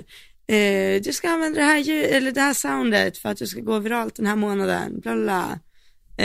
eh, 0.46 1.03
du 1.03 1.12
ska 1.12 1.30
använda 1.30 1.59
det 1.61 1.64
här, 1.66 1.78
ljud- 1.78 2.05
eller 2.11 2.32
det 2.32 2.40
här 2.40 2.55
soundet 2.55 3.18
för 3.18 3.28
att 3.28 3.38
du 3.38 3.46
ska 3.46 3.61
gå 3.61 3.78
viralt 3.78 4.16
den 4.16 4.26
här 4.26 4.36
månaden, 4.36 5.01
bla 5.01 5.14
bla, 5.14 5.22
bla. 5.22 5.59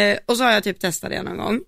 Eh, 0.02 0.18
och 0.26 0.38
så 0.38 0.44
har 0.44 0.52
jag 0.52 0.64
typ 0.64 0.80
testat 0.80 1.10
det 1.10 1.24
någon 1.24 1.38
gång. 1.38 1.60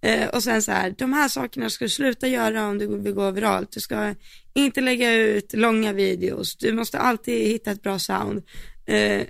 Eh, 0.00 0.28
och 0.28 0.42
sen 0.42 0.62
så 0.62 0.72
här, 0.72 0.94
de 0.98 1.12
här 1.12 1.28
sakerna 1.28 1.70
ska 1.70 1.84
du 1.84 1.88
sluta 1.88 2.28
göra 2.28 2.66
om 2.66 2.78
du 2.78 2.98
vill 2.98 3.12
gå 3.12 3.30
viralt. 3.30 3.72
Du 3.72 3.80
ska 3.80 4.14
inte 4.54 4.80
lägga 4.80 5.14
ut 5.14 5.52
långa 5.52 5.92
videos, 5.92 6.56
du 6.56 6.72
måste 6.72 6.98
alltid 6.98 7.48
hitta 7.48 7.70
ett 7.70 7.82
bra 7.82 7.98
sound. 7.98 8.42
Eh, 8.86 9.22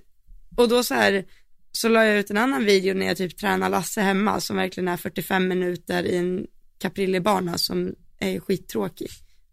och 0.57 0.69
då 0.69 0.83
så 0.85 0.95
här, 0.95 1.25
så 1.73 1.89
la 1.89 2.05
jag 2.07 2.19
ut 2.19 2.31
en 2.31 2.37
annan 2.37 2.65
video 2.65 2.95
när 2.95 3.07
jag 3.07 3.17
typ 3.17 3.37
tränar 3.39 3.69
Lasse 3.71 4.01
hemma 4.01 4.41
som 4.41 4.57
verkligen 4.57 4.89
är 4.89 4.97
45 4.97 5.49
minuter 5.49 6.03
i 6.03 6.17
en 6.17 6.47
caprilli-bana 6.79 7.59
som 7.59 7.95
är 8.21 8.41
skittråkig. 8.41 9.09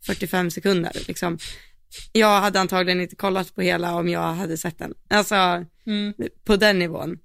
45 0.06 0.52
sekunder 0.52 0.92
liksom. 1.08 1.38
Jag 2.12 2.42
hade 2.42 2.60
antagligen 2.60 3.02
inte 3.02 3.16
kollat 3.16 3.56
på 3.56 3.62
hela 3.62 3.96
om 3.96 4.10
jag 4.10 4.34
hade 4.34 4.58
sett 4.58 4.80
den. 4.80 4.94
Alltså 5.10 5.36
Mm. 5.86 6.14
på 6.44 6.56
den 6.56 6.80
nivån. 6.80 7.18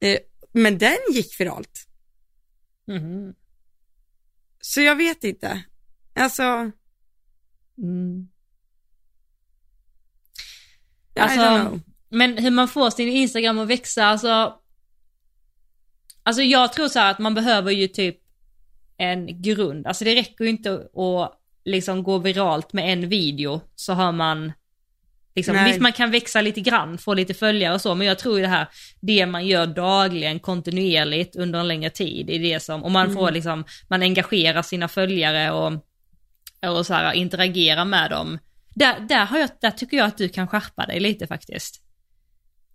Eh, 0.00 0.18
men 0.52 0.78
den 0.78 0.96
gick 1.12 1.40
viralt. 1.40 1.86
Mhm. 2.86 3.34
Så 4.60 4.80
jag 4.80 4.96
vet 4.96 5.24
inte. 5.24 5.64
Alltså, 6.14 6.42
Mm. 7.78 8.28
I 11.14 11.18
don't 11.18 11.22
Alltså, 11.22 11.68
know. 11.68 11.80
men 12.08 12.38
hur 12.38 12.50
man 12.50 12.68
får 12.68 12.90
sin 12.90 13.08
Instagram 13.08 13.58
att 13.58 13.68
växa, 13.68 14.04
alltså. 14.04 14.60
Alltså 16.22 16.42
jag 16.42 16.72
tror 16.72 16.88
så 16.88 16.98
här 16.98 17.10
att 17.10 17.18
man 17.18 17.34
behöver 17.34 17.70
ju 17.72 17.88
typ 17.88 18.18
en 18.96 19.42
grund. 19.42 19.86
Alltså 19.86 20.04
det 20.04 20.14
räcker 20.14 20.44
ju 20.44 20.50
inte 20.50 20.74
att 20.74 21.40
liksom 21.64 22.02
gå 22.02 22.18
viralt 22.18 22.72
med 22.72 22.92
en 22.92 23.08
video 23.08 23.60
så 23.74 23.92
har 23.92 24.12
man 24.12 24.52
Liksom, 25.36 25.54
Nej. 25.54 25.64
visst 25.68 25.80
man 25.80 25.92
kan 25.92 26.10
växa 26.10 26.40
lite 26.40 26.60
grann, 26.60 26.98
få 26.98 27.14
lite 27.14 27.34
följare 27.34 27.74
och 27.74 27.80
så, 27.80 27.94
men 27.94 28.06
jag 28.06 28.18
tror 28.18 28.36
ju 28.36 28.42
det 28.42 28.48
här, 28.48 28.66
det 29.00 29.26
man 29.26 29.46
gör 29.46 29.66
dagligen, 29.66 30.40
kontinuerligt 30.40 31.36
under 31.36 31.60
en 31.60 31.68
längre 31.68 31.90
tid, 31.90 32.30
är 32.30 32.38
det 32.38 32.60
som, 32.60 32.84
och 32.84 32.90
man 32.90 33.14
får 33.14 33.30
liksom, 33.30 33.64
man 33.88 34.02
engagerar 34.02 34.62
sina 34.62 34.88
följare 34.88 35.50
och, 35.50 35.72
och 36.78 36.86
så 36.86 36.94
här, 36.94 37.12
interagerar 37.12 37.84
med 37.84 38.10
dem. 38.10 38.38
Där, 38.74 39.00
där, 39.00 39.24
har 39.24 39.38
jag, 39.38 39.50
där 39.60 39.70
tycker 39.70 39.96
jag 39.96 40.06
att 40.06 40.18
du 40.18 40.28
kan 40.28 40.48
skärpa 40.48 40.86
dig 40.86 41.00
lite 41.00 41.26
faktiskt. 41.26 41.80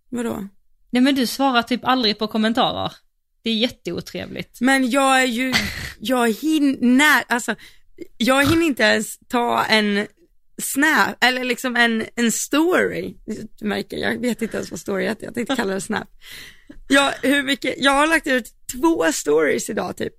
Vadå? 0.09 0.47
Nej 0.89 1.01
men 1.01 1.15
du 1.15 1.27
svarar 1.27 1.61
typ 1.61 1.81
aldrig 1.83 2.19
på 2.19 2.27
kommentarer. 2.27 2.91
Det 3.41 3.49
är 3.49 3.55
jätteotrevligt. 3.55 4.61
Men 4.61 4.89
jag 4.89 5.21
är 5.21 5.25
ju, 5.25 5.53
jag 5.99 6.33
hinner, 6.33 7.23
alltså, 7.27 7.55
jag 8.17 8.49
hinner 8.49 8.65
inte 8.65 8.83
ens 8.83 9.19
ta 9.19 9.65
en 9.65 10.07
snap, 10.61 11.23
eller 11.23 11.43
liksom 11.43 11.75
en, 11.75 12.05
en 12.15 12.31
story. 12.31 13.15
Du 13.59 13.65
märker, 13.67 13.97
jag 13.97 14.21
vet 14.21 14.41
inte 14.41 14.57
ens 14.57 14.71
vad 14.71 14.79
story 14.79 15.03
heter, 15.03 15.25
jag 15.25 15.33
tänkte 15.35 15.55
kalla 15.55 15.73
det 15.73 15.81
snap. 15.81 16.07
Jag, 16.87 17.13
hur 17.21 17.43
mycket, 17.43 17.73
jag 17.77 17.91
har 17.91 18.07
lagt 18.07 18.27
ut 18.27 18.45
två 18.71 19.11
stories 19.11 19.69
idag 19.69 19.97
typ. 19.97 20.13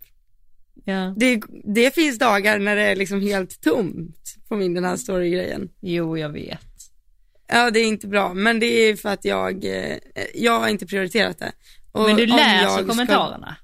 Ja. 0.84 1.14
Det, 1.16 1.40
det 1.74 1.94
finns 1.94 2.18
dagar 2.18 2.58
när 2.58 2.76
det 2.76 2.82
är 2.82 2.96
liksom 2.96 3.20
helt 3.20 3.60
tomt 3.60 4.34
på 4.48 4.56
min 4.56 4.74
den 4.74 4.84
här 4.84 4.96
story-grejen. 4.96 5.68
Jo, 5.80 6.18
jag 6.18 6.28
vet. 6.32 6.60
Ja, 7.46 7.70
det 7.70 7.80
är 7.80 7.86
inte 7.86 8.06
bra, 8.06 8.34
men 8.34 8.60
det 8.60 8.66
är 8.66 8.96
för 8.96 9.08
att 9.08 9.24
jag, 9.24 9.64
eh, 9.64 9.96
jag 10.34 10.60
har 10.60 10.68
inte 10.68 10.86
prioriterat 10.86 11.38
det. 11.38 11.52
Och 11.92 12.02
Men 12.02 12.16
du 12.16 12.26
läser 12.26 12.68
ska- 12.68 12.86
kommentarerna. 12.86 13.56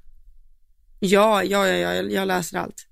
Ja, 1.00 1.42
ja, 1.44 1.68
ja, 1.68 1.94
ja, 1.94 2.02
jag 2.02 2.28
läser 2.28 2.58
allt. 2.58 2.86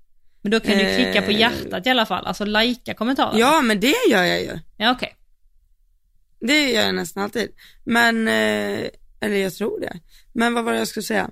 Men 0.45 0.51
då 0.51 0.59
kan 0.59 0.77
du 0.77 0.95
klicka 0.95 1.21
på 1.21 1.31
Eh. 1.31 1.39
hjärtat 1.39 1.85
i 1.87 1.89
alla 1.89 2.05
fall, 2.05 2.25
alltså 2.25 2.45
likea 2.45 2.93
kommentarerna. 2.93 3.39
Ja, 3.39 3.61
men 3.61 3.79
det 3.79 3.93
gör 4.09 4.23
jag 4.23 4.41
ju. 4.41 4.59
Ja, 4.77 4.91
okej. 4.91 5.15
Det 6.39 6.71
gör 6.71 6.81
jag 6.81 6.95
nästan 6.95 7.23
alltid. 7.23 7.49
Men, 7.83 8.27
eh, 8.27 8.87
eller 9.19 9.35
jag 9.35 9.53
tror 9.53 9.79
det. 9.79 9.99
Men 10.33 10.53
vad 10.53 10.63
var 10.65 10.71
det 10.71 10.77
jag 10.77 10.87
skulle 10.87 11.03
säga? 11.03 11.29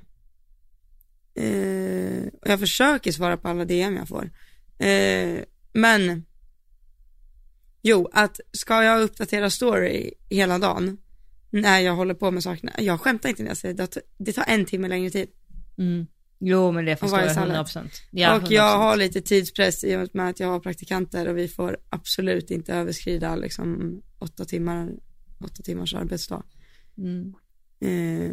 Eh, 1.36 2.24
jag 2.46 2.60
försöker 2.60 3.12
svara 3.12 3.38
på 3.38 3.48
alla 3.48 3.66
DM 3.66 3.96
jag 3.96 4.08
får. 4.08 4.32
Men, 5.74 6.26
jo, 7.82 8.10
att 8.14 8.40
ska 8.52 8.84
jag 8.84 9.02
uppdatera 9.02 9.50
story 9.50 10.14
hela 10.30 10.60
dagen 10.60 10.98
när 11.50 11.80
jag 11.80 11.96
håller 11.96 12.14
på 12.14 12.32
med 12.32 12.44
sakerna, 12.44 12.72
jag 12.78 13.02
skämtar 13.02 13.30
inte 13.30 13.44
när 13.44 13.50
jag 13.50 13.58
säger 13.58 13.76
det, 13.76 13.98
det 14.18 14.34
tar 14.34 14.46
en 14.48 14.66
timme 14.66 14.88
längre 14.88 15.10
tid. 15.10 15.30
Mm. 15.78 16.08
Jo, 16.46 16.72
men 16.72 16.86
det 16.86 16.96
förstår 16.96 17.20
jag 17.20 17.32
sallad. 17.32 17.66
100%. 17.66 17.90
Ja, 18.12 18.36
och 18.36 18.52
jag 18.52 18.76
100%. 18.76 18.78
har 18.78 18.98
lite 18.98 19.22
tidspress 19.22 19.84
i 19.84 19.96
och 19.96 20.10
med 20.14 20.30
att 20.30 20.40
jag 20.40 20.48
har 20.48 20.60
praktikanter 20.60 21.28
och 21.28 21.38
vi 21.38 21.48
får 21.48 21.78
absolut 21.90 22.52
inte 22.52 22.74
överskrida 22.74 23.36
liksom 23.36 24.02
åtta 24.20 24.46
timmar, 24.46 24.90
åtta 25.40 25.64
timmars 25.64 25.94
arbetsdag. 25.96 26.44
Mm. 26.98 27.34
Eh, 27.82 28.32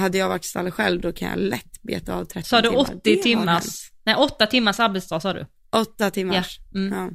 hade 0.00 0.18
jag 0.18 0.28
varit 0.28 0.44
istället 0.44 0.74
själv 0.74 1.00
då 1.00 1.12
kan 1.12 1.28
jag 1.28 1.38
lätt 1.38 1.82
beta 1.82 2.14
av 2.14 2.24
30 2.24 2.48
Sa 2.48 2.60
du 2.60 2.68
timmar. 2.68 2.82
80 2.82 3.00
Det 3.04 3.16
har 3.16 3.22
timmars? 3.22 3.92
Nej, 4.04 4.16
8 4.16 4.46
timmars 4.46 4.80
arbetsdag 4.80 5.20
sa 5.20 5.32
du? 5.32 5.46
Åtta 5.70 6.10
timmars. 6.10 6.60
Ja. 6.72 6.78
Mm. 6.78 6.92
Ja. 6.92 7.10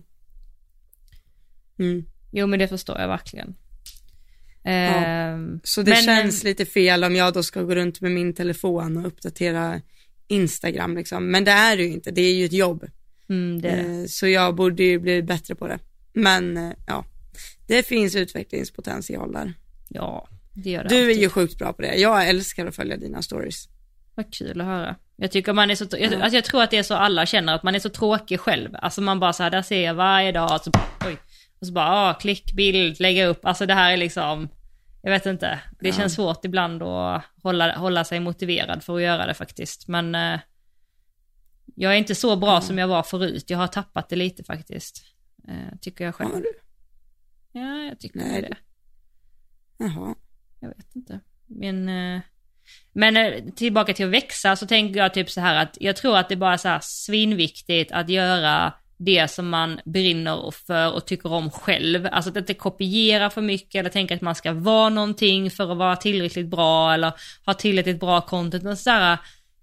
Mm. 1.86 2.06
Jo, 2.32 2.48
men 2.48 2.60
det 2.60 2.68
förstår 2.68 3.00
jag 3.00 3.08
verkligen. 3.08 3.56
Ehm, 4.64 5.60
Så 5.64 5.82
det 5.82 5.92
Men- 5.92 6.04
känns 6.04 6.44
lite 6.44 6.66
fel 6.66 7.04
om 7.04 7.16
jag 7.16 7.34
då 7.34 7.44
ska 7.44 7.62
gå 7.62 7.76
runt 7.76 8.02
med 8.02 8.12
min 8.12 8.34
telefon 8.34 8.98
och 8.98 9.08
uppdatera 9.08 9.82
Instagram 10.28 10.96
liksom. 10.98 11.32
Men 11.32 11.44
det 11.44 11.52
är 11.52 11.78
det 11.78 11.84
ju 11.84 11.92
inte, 11.94 12.12
det 12.12 12.22
är 12.22 12.34
ju 12.34 12.46
ett 12.46 12.54
jobb. 12.54 12.86
mm, 13.30 13.62
det 13.62 13.70
är. 13.70 14.00
Eh, 14.00 14.06
så 14.08 14.28
jag 14.28 14.56
borde 14.56 14.84
ju 14.84 15.00
bli 15.00 15.22
bättre 15.24 15.56
på 15.56 15.68
det. 15.68 15.80
Men 16.14 16.58
eh, 16.58 16.72
ja, 16.88 17.06
det 17.68 17.84
finns 17.88 18.16
utvecklingspotential 18.16 19.32
där. 19.32 19.54
Ja, 19.90 20.28
det 20.54 20.70
gör 20.70 20.84
det 20.84 20.90
Du 20.90 20.96
är 20.98 21.02
alltid. 21.08 21.22
ju 21.22 21.30
sjukt 21.30 21.58
bra 21.58 21.74
på 21.74 21.82
det. 21.82 21.96
Jag 21.96 22.30
älskar 22.30 22.66
att 22.66 22.76
följa 22.76 22.98
dina 22.98 23.22
stories. 23.22 23.68
Vad 24.16 24.34
kul 24.34 24.62
att 24.62 24.68
höra. 24.68 24.96
Jag 25.16 25.32
tycker 25.32 25.54
man 25.54 25.72
är 25.72 25.76
så, 25.76 25.86
jag, 25.92 26.14
Ja. 26.14 26.22
alltså 26.22 26.36
jag 26.38 26.44
tror 26.46 26.64
att 26.64 26.72
det 26.72 26.78
är 26.78 26.84
så 26.84 26.94
alla 26.94 27.26
känner, 27.26 27.54
att 27.56 27.64
man 27.64 27.76
är 27.76 27.80
så 27.80 27.90
tråkig 27.90 28.40
själv. 28.40 28.70
Alltså 28.74 29.02
man 29.02 29.20
bara 29.20 29.34
så 29.34 29.44
här, 29.44 29.50
där 29.50 29.62
ser 29.62 29.82
jag 29.86 29.94
varje 29.94 30.32
dag, 30.32 30.52
och 30.56 30.62
så, 30.62 30.72
oj, 31.08 31.18
och 31.62 31.68
så 31.68 31.74
bara, 31.74 31.90
ah, 32.10 32.14
klick, 32.14 32.54
bild, 32.54 33.00
lägga 33.00 33.26
upp. 33.26 33.46
Alltså 33.46 33.66
det 33.66 33.74
här 33.74 33.94
är 33.94 33.98
liksom, 33.98 34.50
jag 35.02 35.12
vet 35.12 35.26
inte. 35.26 35.60
Det 35.80 35.88
Ja. 35.88 35.94
känns 35.96 36.14
svårt 36.14 36.46
ibland 36.46 36.84
att 36.84 37.24
hålla, 37.44 37.76
hålla 37.78 38.04
sig 38.04 38.20
motiverad 38.20 38.84
för 38.84 38.96
att 38.96 39.02
göra 39.02 39.26
det 39.26 39.34
faktiskt. 39.34 39.88
Men 39.88 40.16
eh, 40.16 40.40
jag 41.76 41.94
är 41.94 41.98
inte 41.98 42.16
så 42.16 42.36
bra 42.36 42.54
Ja. 42.54 42.62
som 42.62 42.78
jag 42.78 42.88
var 42.88 43.04
förut. 43.04 43.50
Jag 43.50 43.58
har 43.58 43.68
tappat 43.68 44.10
det 44.10 44.16
lite 44.16 44.44
faktiskt. 44.44 45.04
Eh, 45.48 45.78
tycker 45.82 46.06
jag 46.06 46.16
själv. 46.16 46.34
Har 46.34 46.42
du? 46.42 46.54
Ja, 47.52 47.78
jag 47.90 48.00
tycker 48.00 48.20
Nej, 48.20 48.42
det. 48.42 48.58
Jaha. 49.78 50.16
Jag 50.60 50.70
vet 50.70 50.96
inte. 50.96 51.20
Men, 51.48 51.90
eh, 51.90 52.22
men 52.94 53.18
eh, 53.18 53.44
tillbaka 53.56 53.94
till 53.94 54.06
att 54.06 54.12
växa 54.12 54.56
så 54.56 54.68
tänker 54.68 55.00
jag 55.00 55.14
typ 55.14 55.30
så 55.30 55.42
här 55.42 55.56
att 55.56 55.78
jag 55.80 55.96
tror 55.96 56.18
att 56.18 56.30
det 56.30 56.36
bara 56.36 56.54
är 56.54 56.58
så 56.58 56.68
här 56.68 56.80
svinviktigt 56.84 57.92
att 57.92 58.10
göra 58.10 58.74
det 59.00 59.32
som 59.32 59.50
man 59.50 59.80
brinner 59.86 60.52
för 60.68 60.94
och 60.94 61.06
tycker 61.06 61.32
om 61.32 61.52
själv. 61.52 62.08
Alltså 62.12 62.32
att 62.32 62.38
inte 62.38 62.54
kopiera 62.54 63.30
för 63.30 63.42
mycket 63.42 63.80
eller 63.80 63.90
tänka 63.90 64.16
att 64.16 64.22
man 64.22 64.36
ska 64.36 64.54
vara 64.54 64.90
någonting 64.90 65.52
för 65.52 65.72
att 65.72 65.78
vara 65.78 65.96
tillräckligt 65.96 66.48
bra 66.48 66.94
eller 66.94 67.14
ha 67.46 67.54
tillräckligt 67.54 68.00
bra 68.00 68.22
content. 68.22 68.66
Och 68.66 68.78
så 68.78 68.90
här, 68.90 69.18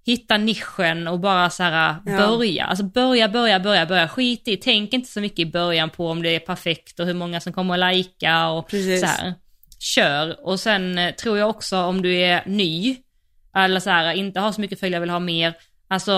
hitta 0.05 0.37
nischen 0.37 1.07
och 1.07 1.19
bara 1.19 1.49
så 1.49 1.63
här 1.63 1.95
Ja. 2.05 2.17
börja. 2.17 2.65
Alltså 2.65 2.83
börja, 2.85 3.29
börja, 3.29 3.59
börja, 3.59 3.85
börja. 3.85 4.07
Skit 4.07 4.47
i, 4.47 4.57
tänk 4.57 4.93
inte 4.93 5.09
så 5.09 5.21
mycket 5.21 5.39
i 5.39 5.45
början 5.45 5.89
på 5.89 6.09
om 6.09 6.23
det 6.23 6.35
är 6.35 6.39
perfekt 6.39 6.99
och 6.99 7.05
hur 7.05 7.13
många 7.13 7.39
som 7.39 7.53
kommer 7.53 7.73
att 7.73 7.79
lajka 7.79 8.47
och 8.49 8.69
Precis. 8.69 9.01
så 9.01 9.05
här. 9.05 9.33
Kör. 9.79 10.47
Och 10.47 10.59
sen 10.59 10.97
eh, 10.97 11.13
tror 11.13 11.37
jag 11.37 11.49
också 11.49 11.77
om 11.77 12.01
du 12.01 12.15
är 12.15 12.43
ny, 12.45 12.97
eller 13.55 13.79
så 13.79 13.89
här, 13.89 14.13
inte 14.13 14.39
har 14.39 14.51
så 14.51 14.61
mycket 14.61 14.79
följare, 14.79 15.01
vill 15.01 15.09
ha 15.09 15.19
mer, 15.19 15.53
alltså 15.87 16.13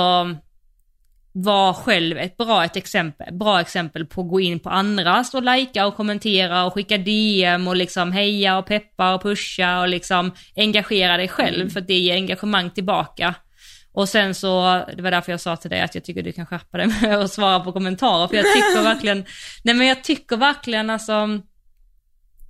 var 1.32 1.74
själv 1.74 2.18
ett 2.18 2.38
bra, 2.38 2.66
ett 2.66 2.76
exempel, 2.76 3.34
bra 3.34 3.62
exempel 3.62 4.06
på 4.06 4.22
att 4.22 4.30
gå 4.30 4.40
in 4.40 4.60
på 4.60 4.70
andras 4.70 5.34
och 5.34 5.44
lajka 5.44 5.86
och 5.88 5.96
kommentera 5.96 6.66
och 6.66 6.74
skicka 6.74 6.98
DM 6.98 7.68
och 7.68 7.76
liksom 7.76 8.12
heja 8.12 8.58
och 8.58 8.66
peppa 8.66 9.14
och 9.14 9.22
pusha 9.22 9.82
och 9.82 9.88
liksom 9.88 10.32
engagera 10.56 11.18
dig 11.18 11.28
själv 11.28 11.56
Mm. 11.56 11.70
för 11.70 11.80
att 11.80 11.88
det 11.88 11.98
ger 11.98 12.14
engagemang 12.16 12.70
tillbaka. 12.70 13.36
Och 13.94 14.10
sen 14.10 14.36
så, 14.36 14.84
det 14.98 15.02
var 15.02 15.12
därför 15.12 15.32
jag 15.32 15.42
sa 15.42 15.56
till 15.56 15.70
dig 15.70 15.82
att 15.82 15.96
jag 15.96 16.04
tycker 16.04 16.24
du 16.24 16.32
kan 16.32 16.46
skärpa 16.46 16.78
dig 16.78 16.88
med 17.02 17.20
att 17.20 17.32
svara 17.32 17.60
på 17.60 17.72
kommentarer, 17.72 18.28
för 18.28 18.36
jag 18.36 18.46
tycker 18.46 18.84
verkligen, 18.84 19.26
nej 19.64 19.76
men 19.76 19.88
jag 19.88 20.04
tycker 20.04 20.38
verkligen 20.38 20.90
alltså, 20.90 21.28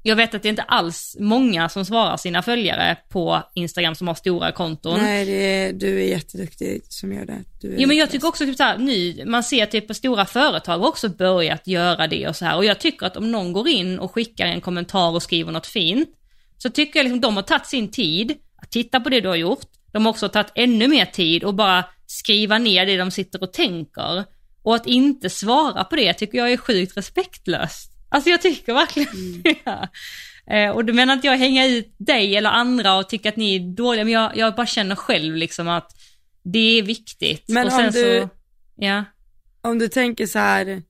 jag 0.04 0.16
vet 0.16 0.36
att 0.36 0.44
det 0.44 0.48
är 0.48 0.50
inte 0.50 0.62
alls 0.62 1.18
många 1.20 1.70
som 1.70 1.86
svarar 1.86 2.18
sina 2.18 2.42
följare 2.42 2.98
på 3.10 3.44
Instagram 3.54 3.96
som 3.96 4.08
har 4.08 4.16
stora 4.16 4.52
konton. 4.52 5.00
Nej, 5.00 5.46
är, 5.46 5.74
du 5.74 6.02
är 6.02 6.08
jätteduktig 6.08 6.82
som 6.90 7.14
gör 7.14 7.26
det. 7.26 7.44
Du 7.62 7.76
Jo 7.78 7.88
men 7.88 7.98
jag 7.98 8.10
tycker 8.10 8.28
också 8.28 8.46
typ 8.46 8.58
så 8.58 8.64
här, 8.64 8.78
nu, 8.78 9.26
man 9.26 9.44
ser 9.44 9.66
typ 9.66 9.88
på 9.88 9.94
stora 9.94 10.26
företag 10.26 10.84
också 10.84 11.10
börjat 11.10 11.68
göra 11.68 12.08
det 12.08 12.28
och 12.28 12.36
så 12.36 12.46
här. 12.46 12.58
Och 12.58 12.66
jag 12.66 12.80
tycker 12.80 13.06
att 13.06 13.18
om 13.18 13.32
någon 13.32 13.54
går 13.54 13.68
in 13.68 14.00
och 14.00 14.14
skickar 14.14 14.46
en 14.46 14.62
kommentar 14.62 15.12
och 15.12 15.24
skriver 15.24 15.52
något 15.52 15.68
fint, 15.68 16.10
så 16.58 16.70
tycker 16.70 17.00
jag 17.00 17.04
liksom 17.04 17.22
de 17.22 17.36
har 17.36 17.44
tagit 17.44 17.66
sin 17.66 17.92
tid 17.92 18.38
att 18.62 18.72
titta 18.72 19.00
på 19.00 19.10
det 19.10 19.22
du 19.22 19.28
har 19.28 19.36
gjort. 19.36 19.68
De 19.92 20.06
har 20.06 20.10
också 20.10 20.30
tagit 20.30 20.52
ännu 20.56 20.88
mer 20.88 21.06
tid 21.06 21.44
och 21.44 21.54
bara 21.54 21.84
skriva 22.06 22.58
ner 22.58 22.86
det 22.86 22.98
de 22.98 23.12
sitter 23.12 23.44
och 23.44 23.54
tänker. 23.54 24.24
Och 24.64 24.76
att 24.76 24.88
inte 24.88 25.30
svara 25.30 25.84
på 25.84 25.96
det 25.96 26.14
tycker 26.14 26.38
jag 26.38 26.52
är 26.52 26.58
sjukt 26.58 26.98
respektlöst. 26.98 27.89
Alltså 28.10 28.30
jag 28.30 28.42
tycker 28.42 28.74
verkligen 28.74 29.44
ja. 29.66 29.88
Eh, 30.56 30.70
Och 30.72 30.86
du 30.86 30.94
menar 30.94 31.14
inte 31.14 31.28
jag 31.28 31.38
hänga 31.38 31.68
ut 31.68 31.94
dig 31.98 32.36
eller 32.36 32.50
andra 32.50 32.98
och 32.98 33.10
tycka 33.10 33.30
att 33.30 33.36
ni 33.36 33.56
är 33.56 33.76
dåliga, 33.76 34.04
men 34.04 34.14
jag, 34.14 34.38
jag 34.38 34.56
bara 34.56 34.68
känner 34.68 34.96
själv 34.96 35.36
liksom 35.36 35.68
att 35.68 35.92
det 36.44 36.80
är 36.80 36.84
viktigt. 36.84 37.44
Men 37.48 37.68
och 37.68 37.74
om 37.74 37.80
sen 37.80 37.92
du- 37.94 38.20
så, 38.22 38.30
ja. 38.76 39.04
Om 39.62 39.80
du 39.80 39.88
tänker 39.88 40.26
så 40.28 40.40
här, 40.40 40.84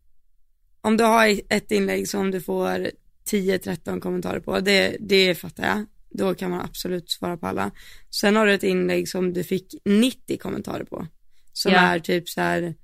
om 0.82 0.98
du 0.98 1.04
har 1.04 1.40
ett 1.50 1.72
inlägg 1.72 2.08
som 2.10 2.32
du 2.32 2.42
får 2.42 2.92
10-13 3.32 4.00
kommentarer 4.00 4.40
på, 4.40 4.60
det, 4.60 4.98
det 5.00 5.36
fattar 5.36 5.68
jag. 5.68 5.86
Då 6.12 6.36
kan 6.36 6.50
man 6.52 6.62
absolut 6.62 7.12
svara 7.12 7.38
på 7.38 7.48
alla. 7.48 7.72
Sen 8.10 8.36
har 8.36 8.46
du 8.46 8.54
ett 8.54 8.64
inlägg 8.64 9.10
som 9.10 9.34
du 9.34 9.44
fick 9.44 9.76
90 9.86 10.38
kommentarer 10.38 10.84
på. 10.84 11.08
Som 11.54 11.72
Ja. 11.72 11.80
är 11.80 12.00
typ 12.00 12.30
så 12.30 12.42
här, 12.42 12.76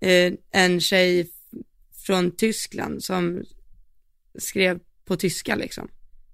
eh, 0.00 0.32
en 0.52 0.80
tjej 0.80 1.28
från 2.06 2.36
Tyskland 2.36 3.04
som 3.04 3.44
skrev 4.38 4.78
på 5.08 5.16
tyska 5.16 5.54
liksom. 5.54 5.88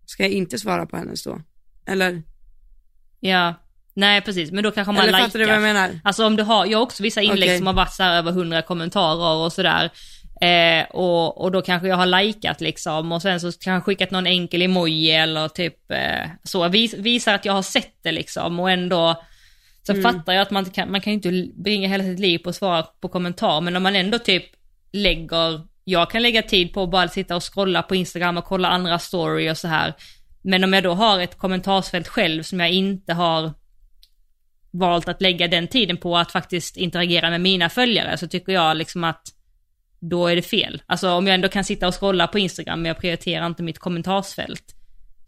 Ska 0.06 0.22
jag 0.22 0.32
inte 0.32 0.58
svara 0.58 0.86
på 0.86 0.96
hennes 0.96 1.22
då? 1.24 1.40
Eller, 1.86 2.22
Ja, 3.20 3.54
nej 3.94 4.20
precis, 4.20 4.50
men 4.52 4.64
då 4.64 4.70
kanske 4.70 4.92
man 4.92 5.02
eller 5.02 5.12
likar. 5.12 5.24
fattar 5.26 5.38
du 5.38 5.44
vad 5.46 5.54
jag 5.54 5.62
menar? 5.62 6.00
Alltså 6.04 6.26
om 6.26 6.36
du 6.36 6.42
har, 6.42 6.66
jag 6.66 6.78
har 6.78 6.82
också 6.82 7.02
vissa 7.02 7.22
inlägg 7.22 7.48
Okej. 7.48 7.58
som 7.58 7.66
har 7.66 7.74
varit 7.74 7.92
så 7.92 8.02
här 8.02 8.18
över 8.18 8.30
100 8.30 8.62
kommentarer 8.62 9.44
och 9.44 9.52
sådär. 9.52 9.90
Eh, 10.40 10.84
och, 10.90 11.40
och 11.40 11.52
då 11.52 11.62
kanske 11.62 11.88
jag 11.88 11.96
har 11.96 12.06
likat 12.06 12.60
liksom 12.60 13.12
och 13.12 13.22
sen 13.22 13.40
så 13.40 13.46
kanske 13.46 13.70
jag 13.70 13.84
skickat 13.84 14.10
någon 14.10 14.26
enkel 14.26 14.62
emoji 14.62 15.10
eller 15.10 15.48
typ 15.48 15.90
eh, 15.90 16.30
så, 16.44 16.68
vis, 16.68 16.94
visar 16.94 17.34
att 17.34 17.44
jag 17.44 17.52
har 17.52 17.62
sett 17.62 17.94
det 18.02 18.12
liksom 18.12 18.60
och 18.60 18.70
ändå 18.70 19.22
så 19.82 19.92
Mm. 19.92 20.02
fattar 20.02 20.32
jag 20.32 20.42
att 20.42 20.50
man, 20.50 20.64
kan, 20.64 20.90
man 20.90 21.00
kan 21.00 21.12
inte 21.12 21.48
bringa 21.54 21.88
hela 21.88 22.04
sitt 22.04 22.18
liv 22.20 22.38
på 22.38 22.50
att 22.50 22.56
svara 22.56 22.82
på 22.82 23.08
kommentarer 23.08 23.60
men 23.60 23.76
om 23.76 23.82
man 23.82 23.96
ändå 23.96 24.18
typ 24.18 24.44
lägger, 24.92 25.60
jag 25.90 26.10
kan 26.10 26.22
lägga 26.22 26.42
tid 26.42 26.72
på 26.72 26.82
att 26.82 26.90
bara 26.90 27.08
sitta 27.08 27.36
och 27.36 27.54
scrolla 27.54 27.82
på 27.82 27.94
Instagram 27.94 28.36
och 28.36 28.44
kolla 28.44 28.68
andra 28.68 28.98
story 28.98 29.50
och 29.50 29.58
så 29.58 29.68
här. 29.68 29.94
Men 30.42 30.64
om 30.64 30.72
jag 30.72 30.82
då 30.82 30.94
har 30.94 31.20
ett 31.20 31.38
kommentarsfält 31.38 32.08
själv 32.08 32.42
som 32.42 32.60
jag 32.60 32.70
inte 32.70 33.12
har 33.12 33.52
valt 34.70 35.08
att 35.08 35.22
lägga 35.22 35.48
den 35.48 35.68
tiden 35.68 35.96
på 35.96 36.16
att 36.16 36.32
faktiskt 36.32 36.76
interagera 36.76 37.30
med 37.30 37.40
mina 37.40 37.68
följare 37.68 38.18
så 38.18 38.28
tycker 38.28 38.52
jag 38.52 38.76
liksom 38.76 39.04
att 39.04 39.22
då 40.00 40.26
är 40.26 40.36
det 40.36 40.42
fel. 40.42 40.82
Alltså 40.86 41.10
om 41.10 41.26
jag 41.26 41.34
ändå 41.34 41.48
kan 41.48 41.64
sitta 41.64 41.88
och 41.88 42.00
scrolla 42.00 42.26
på 42.26 42.38
Instagram 42.38 42.82
men 42.82 42.88
jag 42.88 42.98
prioriterar 42.98 43.46
inte 43.46 43.62
mitt 43.62 43.78
kommentarsfält. 43.78 44.74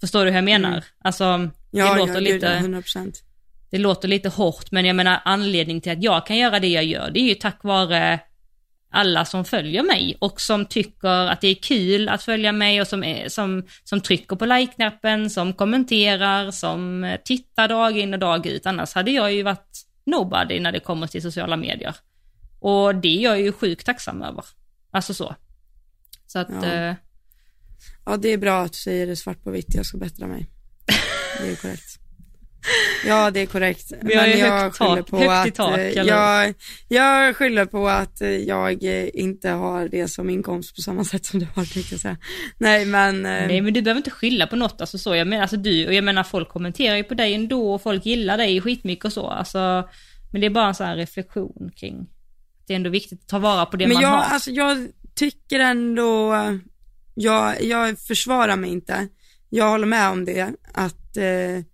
Förstår 0.01 0.25
du 0.25 0.31
hur 0.31 0.37
jag 0.37 0.45
menar? 0.45 0.69
Mm. 0.69 0.83
Alltså, 1.05 1.51
Ja, 1.75 1.93
det, 1.93 1.99
låter 1.99 2.15
ja, 2.15 2.21
lite, 2.21 2.61
gud, 2.61 2.75
ja, 2.75 2.81
100%. 2.81 3.15
det 3.71 3.79
låter 3.79 4.09
lite 4.09 4.29
hårt 4.29 4.71
men 4.71 4.85
jag 4.85 4.97
menar 4.97 5.21
anledningen 5.25 5.81
till 5.81 5.93
att 5.93 6.03
jag 6.03 6.27
kan 6.27 6.37
göra 6.37 6.61
det 6.61 6.69
jag 6.69 6.85
gör 6.85 7.11
det 7.11 7.21
är 7.21 7.29
ju 7.29 7.35
tack 7.35 7.59
vare 7.63 8.21
alla 8.93 9.24
som 9.24 9.45
följer 9.45 9.82
mig 9.82 10.16
och 10.20 10.40
som 10.40 10.66
tycker 10.66 11.09
att 11.09 11.40
det 11.40 11.49
är 11.49 11.55
kul 11.55 12.09
att 12.09 12.22
följa 12.22 12.53
mig 12.53 12.80
och 12.80 12.86
som, 12.86 13.05
är, 13.05 13.28
som, 13.28 13.66
som 13.84 14.01
trycker 14.01 14.36
på 14.36 14.47
like-knappen, 14.47 15.30
som 15.30 15.53
kommenterar, 15.53 16.51
som 16.51 17.05
eh, 17.05 17.20
tittar 17.24 17.68
dag 17.68 17.99
in 17.99 18.14
och 18.14 18.20
dag 18.20 18.47
ut. 18.47 18.66
Annars 18.66 18.93
hade 18.95 19.11
jag 19.11 19.32
ju 19.32 19.43
varit 19.43 19.86
nobody 20.07 20.61
när 20.61 20.72
det 20.72 20.80
kommer 20.80 21.07
till 21.07 21.22
sociala 21.22 21.57
medier. 21.57 21.95
Och 22.61 22.95
det 22.95 23.09
är 23.18 23.22
jag 23.22 23.40
ju 23.40 23.53
sjukt 23.53 23.86
tacksam 23.86 24.22
över. 24.22 24.45
Alltså 24.90 25.14
så. 25.14 25.34
Så 26.26 26.38
att, 26.38 26.49
Ja. 26.62 26.72
eh, 26.72 26.95
Ja, 28.07 28.16
det 28.16 28.28
är 28.28 28.38
bra 28.38 28.62
att 28.62 28.72
du 28.72 28.78
säger 28.78 29.07
det 29.07 29.16
svart 29.16 29.43
på 29.45 29.51
vitt, 29.51 29.74
jag 29.74 29.86
ska 29.86 29.99
bättra 29.99 30.26
mig. 30.26 30.51
Det 31.40 31.53
är 31.53 31.57
korrekt. 31.57 31.99
Ja, 33.07 33.31
det 33.31 33.41
är 33.41 33.47
korrekt. 33.47 33.93
Vi 34.03 34.15
har 34.15 34.27
ju 34.27 34.37
jag 34.37 34.75
skyller 34.75 34.97
tak- 34.97 35.11
på 35.11 35.31
att, 35.31 35.55
tak, 35.55 35.79
eh, 35.79 35.89
jag, 35.91 36.55
jag 36.89 37.37
skyller 37.37 37.67
på 37.67 37.89
att 37.89 38.21
eh, 38.21 38.29
jag 38.29 38.85
eh, 38.85 39.09
inte 39.15 39.49
har 39.49 39.89
det 39.89 40.09
som 40.09 40.31
inkomst 40.31 40.77
på 40.77 40.83
samma 40.83 41.05
sätt 41.05 41.27
som 41.27 41.41
du 41.41 41.47
har, 41.55 41.65
tänkte 41.65 41.95
jag 41.95 42.01
säga. 42.01 42.17
Nej, 42.59 42.85
men, 42.87 43.23
Nej 43.23 43.61
men 43.61 43.75
du 43.75 43.83
behöver 43.83 43.99
inte 43.99 44.11
skylla 44.11 44.47
på 44.47 44.57
något, 44.57 44.81
alltså 44.81 44.99
så. 44.99 45.15
Jag 45.15 45.27
menar, 45.27 45.43
alltså 45.43 45.57
du, 45.57 45.87
och 45.87 45.95
jag 45.95 46.05
menar 46.05 46.23
folk 46.23 46.49
kommenterar 46.49 46.97
ju 46.97 47.05
på 47.05 47.15
dig 47.15 47.35
ändå 47.35 47.75
och 47.75 47.83
folk 47.83 48.07
gillar 48.07 48.39
dig 48.39 48.61
skitmycket 48.61 49.05
och 49.05 49.13
så. 49.13 49.27
Alltså, 49.27 49.89
men 50.33 50.41
det 50.41 50.47
är 50.47 50.51
bara 50.51 50.69
en 50.69 50.75
sån 50.75 50.87
här 50.87 50.97
reflektion 50.97 51.71
kring 51.77 52.07
det 52.67 52.75
är 52.75 52.77
ändå 52.77 52.91
viktigt 52.91 53.23
att 53.23 53.29
ta 53.29 53.39
vara 53.39 53.67
på 53.67 53.77
det 53.77 53.87
men 53.87 53.95
man 53.95 54.03
jag, 54.03 54.09
har. 54.09 54.23
alltså, 54.23 54.51
jag 54.51 54.89
tycker 55.15 55.61
ändå, 55.61 56.35
jag, 57.15 57.63
jag 57.65 57.99
försvarar 57.99 58.57
mig 58.57 58.71
inte. 58.71 59.09
Jag 59.49 59.71
håller 59.71 59.87
med 59.87 60.11
om 60.11 60.25
det, 60.25 60.55
att 60.75 61.17
eh, 61.17 61.65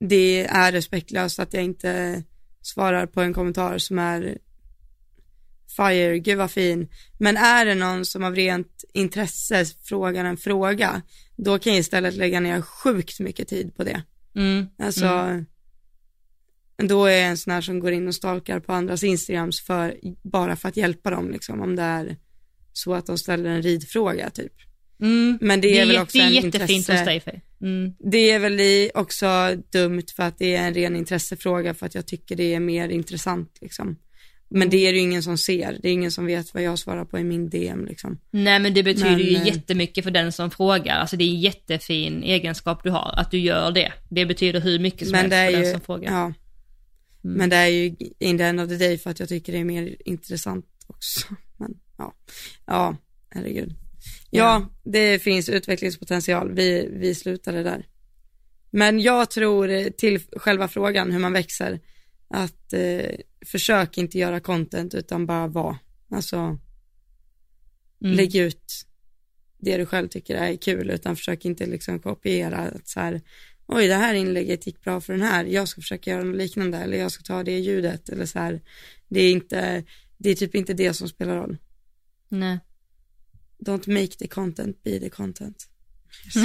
det 0.00 0.46
är 0.46 0.72
respektlöst 0.72 1.38
att 1.38 1.54
jag 1.54 1.64
inte 1.64 2.22
svarar 2.62 3.06
på 3.06 3.20
en 3.20 3.34
kommentar 3.34 3.78
som 3.78 3.98
är 3.98 4.38
fire, 5.76 6.18
gud 6.18 6.38
vad 6.38 6.50
fin. 6.50 6.88
Men 7.18 7.36
är 7.36 7.66
det 7.66 7.74
någon 7.74 8.04
som 8.04 8.24
av 8.24 8.34
rent 8.34 8.84
intresse 8.92 9.64
frågar 9.64 10.24
en 10.24 10.36
fråga, 10.36 11.02
då 11.36 11.58
kan 11.58 11.72
jag 11.72 11.80
istället 11.80 12.14
lägga 12.14 12.40
ner 12.40 12.62
sjukt 12.62 13.20
mycket 13.20 13.48
tid 13.48 13.76
på 13.76 13.84
det. 13.84 14.02
Mm, 14.34 14.66
Alltså, 14.78 15.44
då 16.76 17.04
är 17.04 17.16
jag 17.16 17.28
en 17.28 17.38
sån 17.38 17.52
här 17.52 17.60
som 17.60 17.80
går 17.80 17.92
in 17.92 18.08
och 18.08 18.14
stalkar 18.14 18.60
på 18.60 18.72
andras 18.72 19.02
Instagrams 19.02 19.60
för, 19.60 19.96
bara 20.22 20.56
för 20.56 20.68
att 20.68 20.76
hjälpa 20.76 21.10
dem 21.10 21.30
liksom, 21.30 21.60
om 21.60 21.76
det 21.76 21.82
är 21.82 22.16
så 22.72 22.94
att 22.94 23.06
de 23.06 23.18
ställer 23.18 23.50
en 23.50 23.62
ridfråga 23.62 24.30
typ. 24.30 24.52
Mm. 25.00 25.38
Men 25.40 25.60
det 25.60 25.78
är, 25.78 25.86
väl 25.86 25.96
jä- 25.96 26.02
också 26.02 26.18
det 26.18 26.24
är 26.24 26.30
jättefint 26.30 26.70
intresse, 26.70 26.92
hos 26.92 27.04
dig 27.04 27.20
Faye. 27.20 27.40
Mm. 27.62 27.94
det 27.98 28.30
är 28.30 28.38
väl 28.38 28.90
också 28.94 29.56
dumt 29.72 30.06
för 30.16 30.22
att 30.22 30.38
det 30.38 30.56
är 30.56 30.66
en 30.66 30.74
ren 30.74 30.96
intressefråga 30.96 31.74
för 31.74 31.86
att 31.86 31.94
jag 31.94 32.06
tycker 32.06 32.36
det 32.36 32.54
är 32.54 32.60
mer 32.60 32.88
intressant 32.88 33.58
liksom. 33.60 33.96
Men 34.52 34.70
det 34.70 34.76
är 34.76 34.92
det 34.92 34.98
ju 34.98 35.04
ingen 35.04 35.22
som 35.22 35.38
ser, 35.38 35.78
det 35.82 35.88
är 35.88 35.92
ingen 35.92 36.10
som 36.10 36.26
vet 36.26 36.54
vad 36.54 36.62
jag 36.62 36.78
svarar 36.78 37.04
på 37.04 37.18
i 37.18 37.24
min 37.24 37.50
DM 37.50 37.86
liksom. 37.86 38.18
Nej 38.30 38.60
men 38.60 38.74
det 38.74 38.82
betyder 38.82 39.10
Men, 39.10 39.18
ju 39.18 39.36
eh, 39.36 39.46
jättemycket 39.46 40.04
för 40.04 40.10
den 40.10 40.32
som 40.32 40.50
frågar. 40.50 40.98
Alltså 40.98 41.16
det 41.16 41.24
är 41.24 41.28
en 41.28 41.40
jättefin 41.40 42.22
egenskap 42.22 42.82
du 42.84 42.90
har, 42.90 43.14
att 43.16 43.30
du 43.30 43.38
gör 43.38 43.72
det. 43.72 43.92
Det 44.08 44.26
betyder 44.26 44.60
hur 44.60 44.78
mycket 44.78 45.08
som 45.08 45.14
helst 45.14 45.30
det 45.30 45.36
är 45.36 45.50
för 45.50 45.56
den 45.56 45.66
ju, 45.66 45.72
som 45.72 45.80
frågar. 45.80 46.12
ja. 46.12 46.32
Mm. 47.24 47.36
Men 47.36 47.50
det 47.50 47.56
är 47.56 47.66
ju 47.66 47.96
in 48.18 48.38
the 48.38 48.44
end 48.44 48.60
of 48.60 48.68
the 48.68 48.76
day 48.76 48.98
för 48.98 49.10
att 49.10 49.20
jag 49.20 49.28
tycker 49.28 49.52
det 49.52 49.58
är 49.58 49.64
mer 49.64 49.96
intressant 50.04 50.66
också. 50.86 51.26
Men 51.56 51.74
ja, 51.98 52.14
ja, 52.66 52.96
herregud. 53.30 53.74
Ja, 54.30 54.68
det 54.84 55.18
finns 55.18 55.48
utvecklingspotential. 55.48 56.52
Vi, 56.52 56.88
vi 56.92 57.14
slutade 57.14 57.62
där. 57.62 57.86
Men 58.70 59.00
jag 59.00 59.30
tror 59.30 59.90
till 59.90 60.20
själva 60.36 60.68
frågan 60.68 61.12
hur 61.12 61.18
man 61.18 61.32
växer, 61.32 61.80
att 62.28 62.72
eh, 62.72 63.16
försök 63.46 63.98
inte 63.98 64.18
göra 64.18 64.40
content 64.40 64.94
utan 64.94 65.26
bara 65.26 65.46
vara. 65.46 65.78
Alltså, 66.10 66.58
Mm. 68.04 68.16
lägg 68.16 68.36
ut 68.36 68.86
det 69.58 69.76
du 69.76 69.86
själv 69.86 70.08
tycker 70.08 70.34
är 70.36 70.56
kul 70.56 70.90
utan 70.90 71.16
försök 71.16 71.44
inte 71.44 71.66
liksom 71.66 71.98
kopiera 71.98 72.56
att 72.58 72.88
så 72.88 73.00
här, 73.00 73.20
oj 73.66 73.88
det 73.88 73.94
här 73.94 74.14
inlägget 74.14 74.66
gick 74.66 74.80
bra 74.84 75.00
för 75.00 75.12
den 75.12 75.22
här, 75.22 75.44
jag 75.44 75.68
ska 75.68 75.80
försöka 75.80 76.10
göra 76.10 76.24
något 76.24 76.36
liknande 76.36 76.78
eller 76.78 76.98
jag 76.98 77.12
ska 77.12 77.22
ta 77.22 77.42
det 77.44 77.58
ljudet 77.58 78.08
eller 78.08 78.26
så 78.26 78.38
här, 78.38 78.60
det 79.08 79.20
är 79.20 79.32
inte, 79.32 79.84
det 80.18 80.30
är 80.30 80.34
typ 80.34 80.54
inte 80.54 80.72
det 80.74 80.94
som 80.94 81.08
spelar 81.08 81.36
roll. 81.36 81.56
Nej. 82.28 82.58
Don't 83.60 83.88
make 83.88 84.16
the 84.18 84.26
content, 84.26 84.82
be 84.84 85.00
the 85.00 85.10
content. 85.10 85.66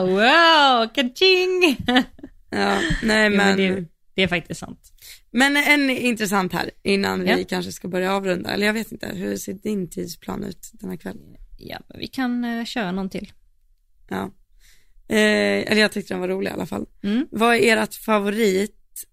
wow, 0.00 0.88
kaching! 0.94 1.76
Ja, 2.50 2.80
nej 3.02 3.30
men, 3.30 3.36
men 3.36 3.56
det, 3.56 3.84
det 4.14 4.22
är 4.22 4.28
faktiskt 4.28 4.60
sant. 4.60 4.92
men 5.30 5.56
en 5.56 5.90
intressant 5.90 6.52
här 6.52 6.70
innan 6.82 7.26
Ja. 7.26 7.36
vi 7.36 7.44
kanske 7.44 7.72
ska 7.72 7.88
börja 7.88 8.12
avrunda, 8.12 8.50
eller 8.50 8.66
jag 8.66 8.72
vet 8.72 8.92
inte, 8.92 9.08
hur 9.08 9.36
ser 9.36 9.52
din 9.52 9.90
tidsplan 9.90 10.44
ut 10.44 10.70
denna 10.72 10.96
kväll? 10.96 11.18
Ja, 11.58 11.80
men 11.88 11.98
vi 11.98 12.06
kan 12.06 12.44
uh, 12.44 12.64
köra 12.64 12.92
någon 12.92 13.10
till. 13.10 13.32
Ja. 14.08 14.30
Eh, 15.08 15.70
eller 15.70 15.80
jag 15.80 15.92
tyckte 15.92 16.14
den 16.14 16.20
var 16.20 16.28
rolig 16.28 16.50
i 16.50 16.52
alla 16.52 16.66
fall. 16.66 16.86
Mm. 17.02 17.26
Vad 17.30 17.56
är 17.56 17.76
ert 17.76 17.94
favorit, 17.94 19.04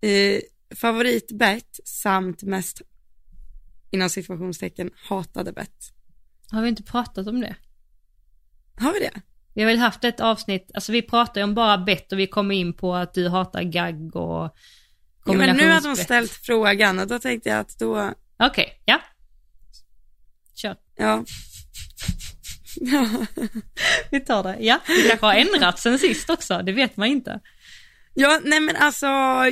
eh, 0.00 0.40
favoritbett 0.76 1.80
samt 1.84 2.42
mest, 2.42 2.82
inom 3.90 4.10
situationstecken, 4.10 4.90
hatade 4.96 5.52
bett? 5.52 5.92
Har 6.52 6.62
vi 6.62 6.68
inte 6.68 6.82
pratat 6.82 7.26
om 7.26 7.40
det? 7.40 7.56
Har 8.80 8.92
vi 8.92 8.98
det? 8.98 9.20
Vi 9.54 9.62
har 9.62 9.70
väl 9.70 9.78
haft 9.78 10.04
ett 10.04 10.20
avsnitt, 10.20 10.70
alltså 10.74 10.92
vi 10.92 11.02
pratar 11.02 11.40
ju 11.40 11.44
om 11.44 11.54
bara 11.54 11.78
bett 11.78 12.12
och 12.12 12.18
vi 12.18 12.26
kommer 12.26 12.54
in 12.54 12.72
på 12.72 12.94
att 12.94 13.14
du 13.14 13.28
hatar 13.28 13.62
gagg 13.62 14.16
och 14.16 14.56
Jo, 15.26 15.32
men 15.32 15.38
nu 15.38 15.46
hon 15.46 15.58
Kombinationsbett. 15.58 16.04
ställt 16.04 16.30
frågan 16.30 16.98
och 16.98 17.06
då 17.06 17.18
tänkte 17.18 17.48
jag 17.48 17.58
att 17.58 17.78
då, 17.78 18.12
Okej, 18.38 18.82
ja. 18.84 19.00
Kör. 20.54 20.76
ja. 20.96 21.24
ja. 22.80 23.08
Vi 24.10 24.20
tar 24.20 24.42
det. 24.42 24.56
Ja, 24.60 24.80
det 24.86 25.08
kanske 25.08 25.26
har 25.26 25.34
ändrats 25.34 25.82
sen 25.82 25.98
sist 25.98 26.30
också, 26.30 26.62
det 26.62 26.72
vet 26.72 26.96
man 26.96 27.08
inte. 27.08 27.40
Ja, 28.18 28.40
nej 28.44 28.60
men 28.60 28.76
alltså, 28.76 29.06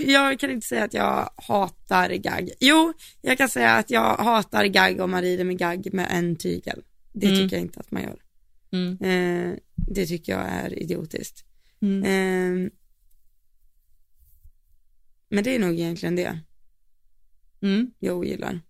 jag 0.06 0.38
kan 0.40 0.50
inte 0.50 0.66
säga 0.66 0.84
att 0.84 0.94
jag 0.94 1.30
hatar 1.36 2.10
gagg. 2.10 2.50
Jo, 2.60 2.92
jag 3.20 3.38
kan 3.38 3.48
säga 3.48 3.70
att 3.74 3.90
jag 3.90 4.16
hatar 4.16 4.64
gagg 4.64 5.00
om 5.00 5.10
man 5.10 5.22
rider 5.22 5.44
med 5.44 5.58
gagg 5.58 5.94
med 5.94 6.08
en 6.10 6.36
tygel. 6.36 6.82
Det 7.12 7.26
Mm. 7.26 7.38
tycker 7.38 7.56
jag 7.56 7.62
inte 7.64 7.80
att 7.80 7.90
man 7.90 8.02
gör. 8.02 8.22
Mm. 8.72 8.92
Eh, 9.00 9.58
det 9.74 10.06
tycker 10.06 10.32
jag 10.32 10.42
är 10.48 10.78
idiotiskt. 10.82 11.44
Mm. 11.82 12.02
Eh, 12.04 12.70
men 15.28 15.44
det 15.44 15.54
är 15.54 15.58
nog 15.58 15.72
egentligen 15.74 16.16
det 16.16 16.38
Mm. 17.62 17.90
jag 17.98 18.24
gillar. 18.26 18.60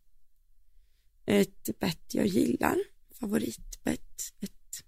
Ett 1.27 1.79
bett 1.81 2.15
jag 2.15 2.27
gillar, 2.27 2.77
favoritbett, 3.21 4.33
ett 4.41 4.85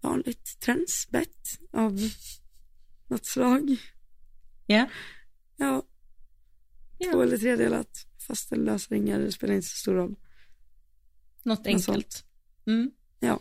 vanligt 0.00 0.60
trendsbett 0.60 1.58
av 1.72 2.00
något 3.08 3.26
slag. 3.26 3.76
Ja. 4.66 4.88
Ja, 5.56 5.82
Ja. 6.98 7.12
två 7.12 7.22
eller 7.22 7.38
tredelat, 7.38 8.06
fast 8.26 8.52
eller 8.52 8.64
lösa 8.64 8.94
ringar, 8.94 9.18
det 9.18 9.32
spelar 9.32 9.54
inte 9.54 9.68
så 9.68 9.76
stor 9.76 9.94
roll. 9.94 10.16
Något 11.42 11.66
enkelt. 11.66 12.24
Mm. 12.66 12.90
Ja. 13.20 13.40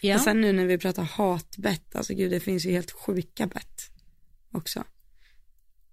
Ja. 0.00 0.14
Och 0.14 0.20
sen 0.20 0.40
nu 0.40 0.52
när 0.52 0.66
vi 0.66 0.78
pratar 0.78 1.02
hatbett, 1.02 1.96
alltså 1.96 2.14
gud 2.14 2.30
det 2.30 2.40
finns 2.40 2.66
ju 2.66 2.70
helt 2.70 2.90
sjuka 2.90 3.46
bett 3.46 3.80
också. 4.50 4.84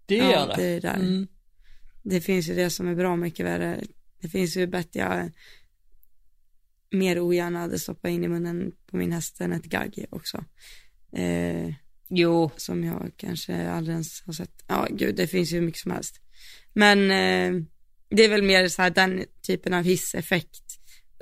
det 0.05 0.15
ja, 0.15 0.53
det 0.55 0.63
är 0.65 0.81
där. 0.81 0.95
Mm. 0.95 1.27
Det 2.03 2.21
finns 2.21 2.47
ju 2.49 2.55
det 2.55 2.69
som 2.69 2.87
är 2.87 2.95
bra 2.95 3.15
mycket 3.15 3.45
värre. 3.45 3.83
Det 4.21 4.29
finns 4.29 4.57
ju 4.57 4.67
bett 4.67 4.95
jag 4.95 5.31
mer 6.91 7.19
ogärna 7.19 7.59
hade 7.59 7.79
stoppat 7.79 8.09
in 8.11 8.23
i 8.23 8.27
munnen 8.27 8.71
på 8.85 8.97
min 8.97 9.11
häst 9.11 9.41
än 9.41 9.53
ett 9.53 9.65
gagg 9.65 10.05
också. 10.09 10.45
Eh, 11.11 11.73
Jo, 12.09 12.51
som 12.57 12.83
jag 12.83 13.11
kanske 13.17 13.69
aldrig 13.69 13.93
ens 13.93 14.21
har 14.25 14.33
sett. 14.33 14.63
Ja, 14.67 14.87
gud, 14.91 15.15
det 15.15 15.27
finns 15.27 15.51
ju 15.51 15.55
hur 15.59 15.65
mycket 15.65 15.81
som 15.81 15.91
helst. 15.91 16.21
Men 16.73 16.99
eh, 17.11 17.63
det 18.09 18.23
är 18.23 18.29
väl 18.29 18.43
mer 18.43 18.67
så 18.67 18.81
här 18.81 18.89
den 18.89 19.25
typen 19.47 19.73
av 19.73 19.83
hisseffekt 19.83 20.63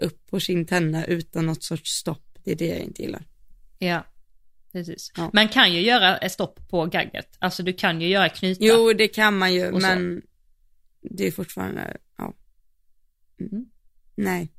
upp 0.02 0.28
på 0.28 0.40
kindtänderna 0.40 1.06
utan 1.06 1.46
något 1.46 1.64
sorts 1.64 1.92
stopp. 1.92 2.40
Det 2.44 2.52
är 2.52 2.56
det 2.56 2.68
jag 2.68 2.80
inte 2.80 3.02
gillar. 3.02 3.26
ja. 3.80 4.06
Precis. 4.72 5.12
Ja. 5.18 5.30
Man 5.34 5.50
kan 5.50 5.74
ju 5.74 5.82
göra 5.82 6.18
ett 6.18 6.32
stopp 6.32 6.70
på 6.70 6.86
gagget. 6.86 7.38
Alltså 7.40 7.64
du 7.64 7.74
kan 7.74 8.02
ju 8.02 8.08
göra 8.08 8.30
knyta. 8.30 8.66
Jo, 8.66 8.94
det 8.94 9.08
kan 9.08 9.38
man 9.38 9.54
ju, 9.54 9.72
men 9.72 10.22
det 11.02 11.28
är 11.28 11.32
fortfarande, 11.32 11.98
ja. 12.18 12.34
Mm. 13.40 13.52
Mm. 13.54 13.66
Nej, 14.16 14.52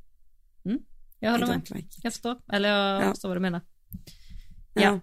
jag 1.18 1.28
I 1.28 1.32
håller 1.32 1.46
med. 1.46 1.70
like. 1.70 1.88
Jag 2.02 2.12
förstår. 2.12 2.36
Eller 2.52 2.68
jag 2.68 3.02
Ja. 3.04 3.10
förstår 3.14 3.28
vad 3.28 3.36
du 3.36 3.40
menar. 3.40 3.60
Ja. 4.74 4.82
Ja. 4.82 5.00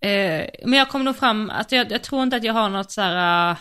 Eh, 0.00 0.46
men 0.64 0.78
jag 0.78 0.88
kommer 0.88 1.04
nog 1.04 1.16
fram 1.16 1.50
att 1.50 1.72
jag, 1.72 1.92
jag 1.92 2.02
tror 2.02 2.22
inte 2.22 2.36
att 2.36 2.44
jag 2.44 2.54
har 2.54 2.68
något 2.68 2.90
så 2.90 3.00
här 3.00 3.50
uh, 3.50 3.58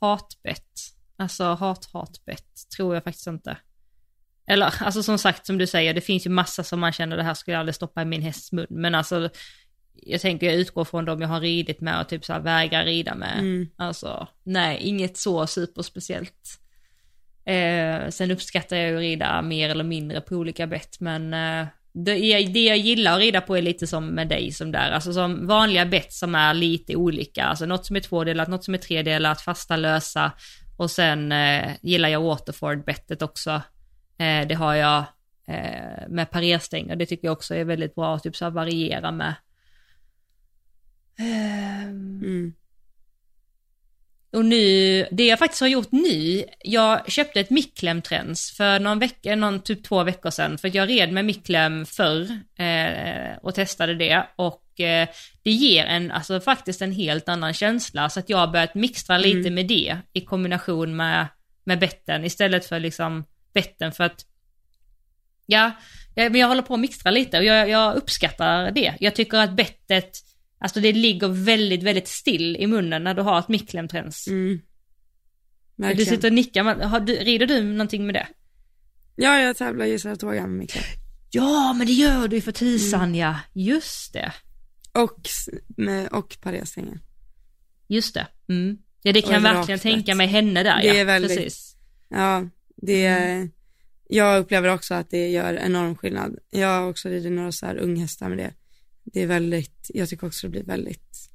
hatbett. 0.00 0.64
Alltså 1.16 1.44
hat-hatbett 1.44 2.68
tror 2.76 2.94
jag 2.94 3.04
faktiskt 3.04 3.26
inte. 3.26 3.56
Eller 4.46 4.82
alltså 4.82 5.02
som 5.02 5.18
sagt 5.18 5.46
som 5.46 5.58
du 5.58 5.66
säger, 5.66 5.94
det 5.94 6.00
finns 6.00 6.26
ju 6.26 6.30
massa 6.30 6.64
som 6.64 6.80
man 6.80 6.92
känner 6.92 7.16
det 7.16 7.22
här 7.22 7.34
skulle 7.34 7.52
jag 7.54 7.60
aldrig 7.60 7.74
stoppa 7.74 8.02
i 8.02 8.04
min 8.04 8.22
hästs 8.22 8.52
mun. 8.52 8.66
Men 8.70 8.94
alltså 8.94 9.30
jag 9.92 10.20
tänker 10.20 10.46
jag 10.46 10.54
utgår 10.54 10.84
från 10.84 11.04
dem 11.04 11.20
jag 11.20 11.28
har 11.28 11.40
ridit 11.40 11.80
med 11.80 12.00
och 12.00 12.08
typ 12.08 12.24
så 12.24 12.32
här 12.32 12.40
vägrar 12.40 12.84
rida 12.84 13.14
med. 13.14 13.38
Mm. 13.38 13.68
Alltså 13.76 14.28
nej, 14.42 14.78
inget 14.80 15.16
så 15.16 15.46
superspeciellt. 15.46 16.60
Eh, 17.44 18.08
sen 18.08 18.30
uppskattar 18.30 18.76
jag 18.76 18.88
ju 18.88 18.96
att 18.96 19.00
rida 19.00 19.42
mer 19.42 19.70
eller 19.70 19.84
mindre 19.84 20.20
på 20.20 20.34
olika 20.34 20.66
bett 20.66 21.00
men 21.00 21.34
eh, 21.34 21.66
det, 21.92 22.14
det 22.46 22.64
jag 22.64 22.78
gillar 22.78 23.12
att 23.12 23.20
rida 23.20 23.40
på 23.40 23.56
är 23.56 23.62
lite 23.62 23.86
som 23.86 24.06
med 24.06 24.28
dig 24.28 24.52
som 24.52 24.72
där, 24.72 24.90
alltså 24.90 25.12
som 25.12 25.46
vanliga 25.46 25.86
bett 25.86 26.12
som 26.12 26.34
är 26.34 26.54
lite 26.54 26.96
olika, 26.96 27.44
alltså 27.44 27.66
något 27.66 27.86
som 27.86 27.96
är 27.96 28.00
tvådelat, 28.00 28.48
något 28.48 28.64
som 28.64 28.74
är 28.74 28.78
tredelat, 28.78 29.40
fasta 29.40 29.76
lösa 29.76 30.32
och 30.76 30.90
sen 30.90 31.32
eh, 31.32 31.70
gillar 31.82 32.08
jag 32.08 32.22
Waterford-bettet 32.22 33.22
också. 33.22 33.50
Eh, 34.18 34.46
det 34.48 34.54
har 34.54 34.74
jag 34.74 35.04
eh, 35.46 36.08
med 36.08 36.30
parerstänger, 36.30 36.96
det 36.96 37.06
tycker 37.06 37.28
jag 37.28 37.32
också 37.32 37.54
är 37.54 37.64
väldigt 37.64 37.94
bra 37.94 38.14
att 38.14 38.22
typ 38.22 38.36
så 38.36 38.50
variera 38.50 39.10
med. 39.10 39.34
Ehm. 41.18 42.20
Mm 42.24 42.54
och 44.38 44.44
nu, 44.44 45.06
det 45.10 45.26
jag 45.26 45.38
faktiskt 45.38 45.60
har 45.60 45.68
gjort 45.68 45.92
nu, 45.92 46.44
jag 46.58 47.10
köpte 47.10 47.40
ett 47.40 47.50
Miklem-träns 47.50 48.50
för 48.56 48.80
någon 48.80 48.98
vecka, 48.98 49.36
någon 49.36 49.60
typ 49.60 49.84
två 49.84 50.04
veckor 50.04 50.30
sedan, 50.30 50.58
för 50.58 50.76
jag 50.76 50.88
red 50.88 51.12
med 51.12 51.24
Miklem 51.24 51.86
förr 51.86 52.30
eh, 52.58 53.36
och 53.42 53.54
testade 53.54 53.94
det 53.94 54.26
och 54.36 54.80
eh, 54.80 55.08
det 55.42 55.50
ger 55.50 55.84
en, 55.84 56.10
alltså 56.10 56.40
faktiskt 56.40 56.82
en 56.82 56.92
helt 56.92 57.28
annan 57.28 57.54
känsla, 57.54 58.10
så 58.10 58.20
att 58.20 58.28
jag 58.28 58.38
har 58.38 58.46
börjat 58.46 58.74
mixtra 58.74 59.18
lite 59.18 59.38
Mm. 59.38 59.54
med 59.54 59.66
det 59.66 59.96
i 60.12 60.20
kombination 60.20 60.96
med, 60.96 61.26
med 61.64 61.78
betten 61.78 62.24
istället 62.24 62.66
för 62.66 62.80
liksom 62.80 63.24
betten 63.54 63.92
för 63.92 64.04
att, 64.04 64.24
ja, 65.46 65.72
men 66.14 66.34
jag 66.34 66.48
håller 66.48 66.62
på 66.62 66.74
att 66.74 66.80
mixtra 66.80 67.10
lite 67.10 67.38
och 67.38 67.44
jag, 67.44 67.68
jag 67.68 67.96
uppskattar 67.96 68.70
det. 68.70 68.94
Jag 69.00 69.14
tycker 69.14 69.38
att 69.38 69.52
bettet, 69.52 70.18
alltså 70.58 70.80
det 70.80 70.92
ligger 70.92 71.28
väldigt, 71.28 71.82
väldigt 71.82 72.08
still 72.08 72.56
i 72.56 72.66
munnen 72.66 73.04
när 73.04 73.14
du 73.14 73.22
har 73.22 73.38
ett 73.38 73.48
Miklem-träns. 73.48 74.26
Mm. 74.28 74.60
Du 75.96 76.04
sitter 76.04 76.28
och 76.28 76.34
nickar, 76.34 76.64
har 76.64 77.00
du, 77.00 77.12
rider 77.14 77.46
du 77.46 77.62
någonting 77.62 78.06
med 78.06 78.14
det? 78.14 78.26
Ja, 79.16 79.40
jag 79.40 79.56
tävlar 79.56 79.86
i 79.86 79.98
Saratoga 79.98 80.40
med 80.40 80.50
Mikael. 80.58 80.84
Ja, 81.30 81.72
men 81.72 81.86
det 81.86 81.92
gör 81.92 82.28
du 82.28 82.36
ju 82.36 82.42
för 82.42 82.52
tusan 82.52 83.02
Mm. 83.02 83.14
ja. 83.14 83.36
Just 83.54 84.12
det. 84.12 84.32
Och, 84.92 85.20
med, 85.76 86.08
och 86.08 86.36
parérstängen. 86.40 87.00
Just 87.88 88.14
det. 88.14 88.26
Mm. 88.48 88.78
Ja, 89.02 89.12
det 89.12 89.22
kan 89.22 89.32
jag 89.32 89.40
verkligen 89.40 89.78
tänka 89.80 90.14
mig 90.14 90.26
henne 90.26 90.62
där 90.62 90.82
Det 90.82 90.86
ja. 90.88 90.94
är 90.94 91.04
väldigt- 91.04 91.36
Precis. 91.36 91.76
Ja, 92.08 92.48
det 92.76 93.06
Mm. 93.06 93.50
jag 94.08 94.38
upplever 94.40 94.68
också 94.68 94.94
att 94.94 95.10
det 95.10 95.28
gör 95.28 95.54
enorm 95.54 95.96
skillnad. 95.96 96.38
Jag 96.50 96.68
har 96.80 96.88
också 96.88 97.08
ridit 97.08 97.32
några 97.32 97.52
så 97.52 97.66
här 97.66 97.76
unghästar 97.76 98.28
med 98.28 98.38
det. 98.38 98.52
Det 99.12 99.22
är 99.22 99.26
väldigt, 99.26 99.90
jag 99.94 100.08
tycker 100.08 100.26
också 100.26 100.46
det 100.46 100.50
blir 100.50 100.64
väldigt 100.64 101.30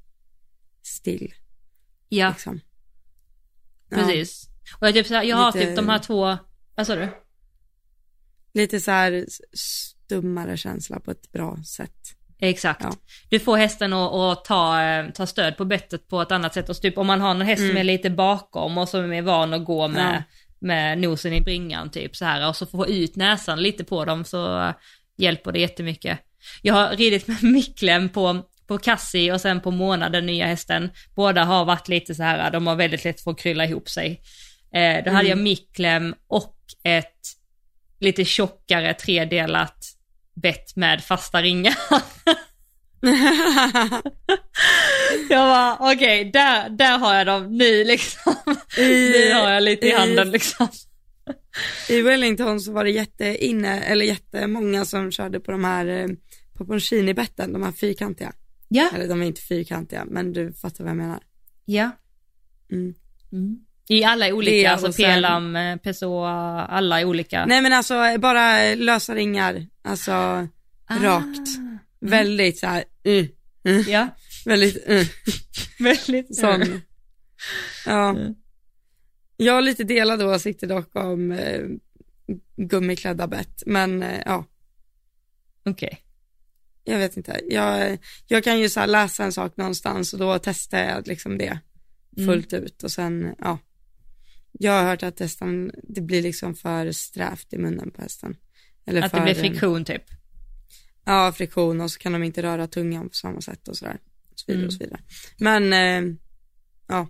still 0.84 1.34
Ja, 2.10 2.30
liksom. 2.30 2.60
Ja, 3.90 3.98
precis. 3.98 4.50
Och 4.80 4.88
jag, 4.88 4.94
typ, 4.94 5.08
så 5.08 5.14
här, 5.14 5.24
jag 5.24 5.38
har 5.38 5.54
Lite- 5.54 5.66
typ 5.68 5.76
de 5.76 5.90
här 5.90 6.00
två, 6.00 6.38
vad 6.76 6.88
sa 6.88 6.96
du? 6.96 7.10
lite 8.54 8.80
så 8.80 8.92
här 8.92 9.26
stummare 9.54 10.58
känsla 10.58 11.00
på 11.00 11.12
ett 11.12 11.32
bra 11.32 11.58
sätt. 11.66 11.98
Exakt. 12.40 12.82
Ja. 12.84 12.94
Du 13.30 13.40
får 13.40 13.58
hästen 13.58 13.94
att, 13.94 14.46
ta, 14.46 14.82
eh, 14.84 15.10
ta 15.12 15.26
stöd 15.28 15.58
på 15.58 15.66
bettet 15.66 16.08
på 16.08 16.22
ett 16.22 16.32
annat 16.32 16.54
sätt. 16.54 16.70
Och 16.70 16.82
typ 16.82 16.98
om 16.98 17.08
man 17.08 17.22
har 17.22 17.34
någon 17.34 17.48
häst 17.48 17.60
som 17.60 17.66
Mm. 17.70 17.78
är 17.78 17.84
lite 17.84 18.10
bakom 18.10 18.78
och 18.78 18.90
som 18.90 19.14
är 19.14 19.22
van 19.22 19.54
att 19.54 19.66
gå 19.66 19.88
med, 19.88 20.24
Ja. 20.30 20.38
med 20.60 20.98
nosen 20.98 21.34
i 21.34 21.42
bringan 21.42 21.92
typ 21.92 22.16
så 22.16 22.26
här 22.26 22.50
och 22.50 22.56
så 22.56 22.66
få 22.66 22.88
ut 22.88 23.16
näsan 23.16 23.62
lite 23.64 23.84
på 23.84 24.06
dem 24.06 24.24
så 24.26 24.74
hjälper 25.18 25.52
det 25.52 25.60
jättemycket. 25.60 26.20
Jag 26.62 26.74
har 26.74 26.96
ridit 26.96 27.28
med 27.28 27.44
Miklem 27.54 28.10
på, 28.10 28.42
på 28.68 28.78
Cassie 28.78 29.34
och 29.34 29.42
sen 29.42 29.62
på 29.62 29.72
Mona, 29.72 30.10
den 30.10 30.26
nya 30.26 30.46
hästen. 30.46 30.90
Båda 31.16 31.44
har 31.44 31.66
varit 31.66 31.88
lite 31.88 32.16
så 32.16 32.24
här, 32.24 32.52
de 32.52 32.68
har 32.68 32.76
väldigt 32.76 33.04
lätt 33.04 33.22
för 33.22 33.32
att 33.32 33.40
krylla 33.40 33.66
ihop 33.66 33.90
sig. 33.90 34.22
Eh, 34.74 35.04
då 35.06 35.12
hade 35.12 35.30
jag 35.30 35.38
Miklem 35.38 36.16
och 36.28 36.58
ett 36.84 37.20
lite 38.00 38.26
tjockare 38.26 38.94
tredelat 38.94 39.78
bett 40.36 40.76
med 40.76 41.04
fasta 41.04 41.42
ringar. 41.42 41.76
Jag 45.30 45.48
bara, 45.48 45.78
okej, 45.92 46.26
där, 46.26 46.70
där 46.70 46.98
har 46.98 47.16
jag 47.16 47.28
dem 47.28 47.58
nu 47.58 47.84
liksom. 47.84 48.36
Nu 48.78 49.34
har 49.34 49.52
jag 49.52 49.64
lite 49.64 49.88
i 49.88 49.92
handen 49.92 50.32
liksom. 50.32 50.68
I 51.90 52.02
Wellington 52.02 52.60
så 52.60 52.72
var 52.72 52.84
det 52.84 52.90
jätteinne, 52.92 53.80
eller 53.82 54.06
jättemånga 54.06 54.86
som 54.86 55.12
körde 55.12 55.40
på 55.40 55.52
de 55.52 55.64
här 55.64 55.86
eh, 55.86 56.08
på 56.54 56.66
Ponchini-betten, 56.66 57.54
de 57.54 57.64
här 57.64 57.72
fyrkantiga. 57.72 58.34
Ja, 58.68 58.90
Eller 58.96 59.08
de 59.08 59.22
är 59.22 59.26
inte 59.26 59.42
fyrkantiga, 59.42 60.06
men 60.06 60.34
du 60.34 60.54
fattar 60.54 60.84
vad 60.84 60.90
jag 60.92 60.98
menar. 60.98 61.20
ja. 61.66 61.92
Mm. 62.72 62.94
I 63.90 64.04
alla 64.04 64.34
olika, 64.34 64.72
alltså 64.72 64.92
sen- 64.94 65.06
Pelam, 65.06 65.56
eh, 65.56 65.78
Pessoa, 65.78 66.32
alla 66.66 67.00
är 67.02 67.06
olika. 67.06 67.46
Nej 67.46 67.62
men 67.62 67.74
alltså 67.74 68.18
bara 68.20 68.76
lösa 68.76 69.16
ringar, 69.16 69.68
alltså 69.82 70.12
Ah. 70.12 70.48
rakt. 71.02 71.48
Väldigt 72.00 72.60
så 72.60 72.68
här, 72.68 72.84
uh, 73.08 73.26
uh, 73.68 73.90
Ja, 73.90 74.08
väldigt, 74.46 74.90
uh, 74.90 75.06
väldigt 75.80 76.36
sån. 76.36 76.82
Ja. 77.86 78.10
Mm. 78.10 78.34
Jag 79.38 79.54
har 79.54 79.62
lite 79.62 79.84
delade 79.84 80.26
åsikter 80.26 80.68
dock 80.68 80.96
om 80.96 81.32
eh, 81.32 81.62
gummiklädda 82.56 83.28
bett, 83.28 83.64
men 83.66 84.04
eh, 84.04 84.22
ja. 84.26 84.46
Okej. 85.66 86.00
jag 86.84 86.98
vet 86.98 87.18
inte. 87.18 87.42
Jag, 87.50 87.98
jag 88.28 88.44
kan 88.44 88.60
ju 88.60 88.70
så 88.70 88.80
här 88.80 88.88
läsa 88.88 89.24
en 89.24 89.32
sak 89.34 89.58
någonstans 89.58 90.14
och 90.14 90.20
då 90.20 90.40
testar 90.40 90.80
jag 90.80 91.08
liksom 91.08 91.38
det 91.38 91.60
Mm. 92.18 92.28
fullt 92.28 92.54
ut 92.54 92.84
och 92.84 92.92
sen, 92.92 93.36
ja. 93.40 93.58
Jag 94.52 94.72
har 94.72 94.84
hört 94.90 95.04
att 95.04 95.20
hästen, 95.20 95.72
det 95.84 96.02
blir 96.02 96.22
liksom 96.22 96.56
för 96.56 96.92
strävt 96.92 97.54
i 97.54 97.58
munnen 97.58 97.92
på 97.92 98.02
hästen. 98.02 98.36
Eller 98.86 99.02
Att 99.02 99.12
för, 99.12 99.18
det 99.18 99.24
blir 99.24 99.34
friktion 99.34 99.86
typ. 99.86 100.04
Ja, 101.06 101.32
friktion 101.36 101.82
och 101.82 101.92
så 101.92 102.00
kan 102.00 102.12
de 102.14 102.24
inte 102.24 102.44
röra 102.44 102.68
tungan 102.68 103.10
på 103.10 103.16
samma 103.16 103.42
sätt 103.42 103.68
och 103.68 103.78
sådär. 103.78 104.00
Och 104.32 104.40
så 104.40 104.46
vidare 104.48 104.60
Mm. 104.60 104.68
och 104.68 104.74
så 104.74 104.80
vidare. 104.80 105.00
Men, 105.38 105.74
eh, 105.74 106.16
ja. 106.88 107.08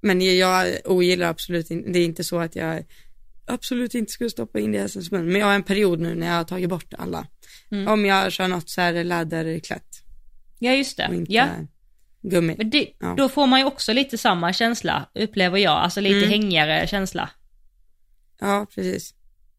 Men 0.00 0.36
jag 0.38 0.76
ogillar 0.84 1.28
absolut 1.28 1.70
inte, 1.70 1.90
det 1.90 1.98
är 1.98 2.04
inte 2.04 2.24
så 2.24 2.38
att 2.38 2.56
jag 2.56 2.84
absolut 3.46 3.94
inte 3.94 4.12
skulle 4.12 4.30
stoppa 4.30 4.60
in 4.60 4.72
det 4.72 4.78
i 4.78 4.80
hästens 4.80 5.10
mun. 5.10 5.26
Men 5.26 5.40
jag 5.40 5.46
har 5.46 5.54
en 5.54 5.62
period 5.62 6.00
nu 6.00 6.14
när 6.14 6.26
jag 6.26 6.34
har 6.34 6.44
tagit 6.44 6.68
bort 6.70 6.94
alla. 6.98 7.26
Mm. 7.70 7.88
Om 7.88 8.04
jag 8.04 8.32
kör 8.32 8.48
något 8.48 8.68
så 8.68 8.80
här 8.80 9.04
läderklätt 9.04 10.02
Ja 10.58 10.72
just 10.74 10.98
och 10.98 11.10
det. 11.10 11.16
inte 11.16 11.32
Ja. 11.32 11.46
gummi. 12.22 12.54
Men 12.58 12.70
det, 12.70 12.88
Ja. 13.00 13.14
Då 13.16 13.28
får 13.28 13.46
man 13.46 13.60
ju 13.60 13.66
också 13.66 13.92
lite 13.92 14.18
samma 14.18 14.52
känsla, 14.52 15.08
upplever 15.14 15.58
jag. 15.58 15.72
Alltså 15.78 16.00
lite 16.00 16.16
Mm. 16.18 16.28
hängigare 16.30 16.86
känsla. 16.86 17.30
Ja, 18.40 18.66
precis. 18.74 19.14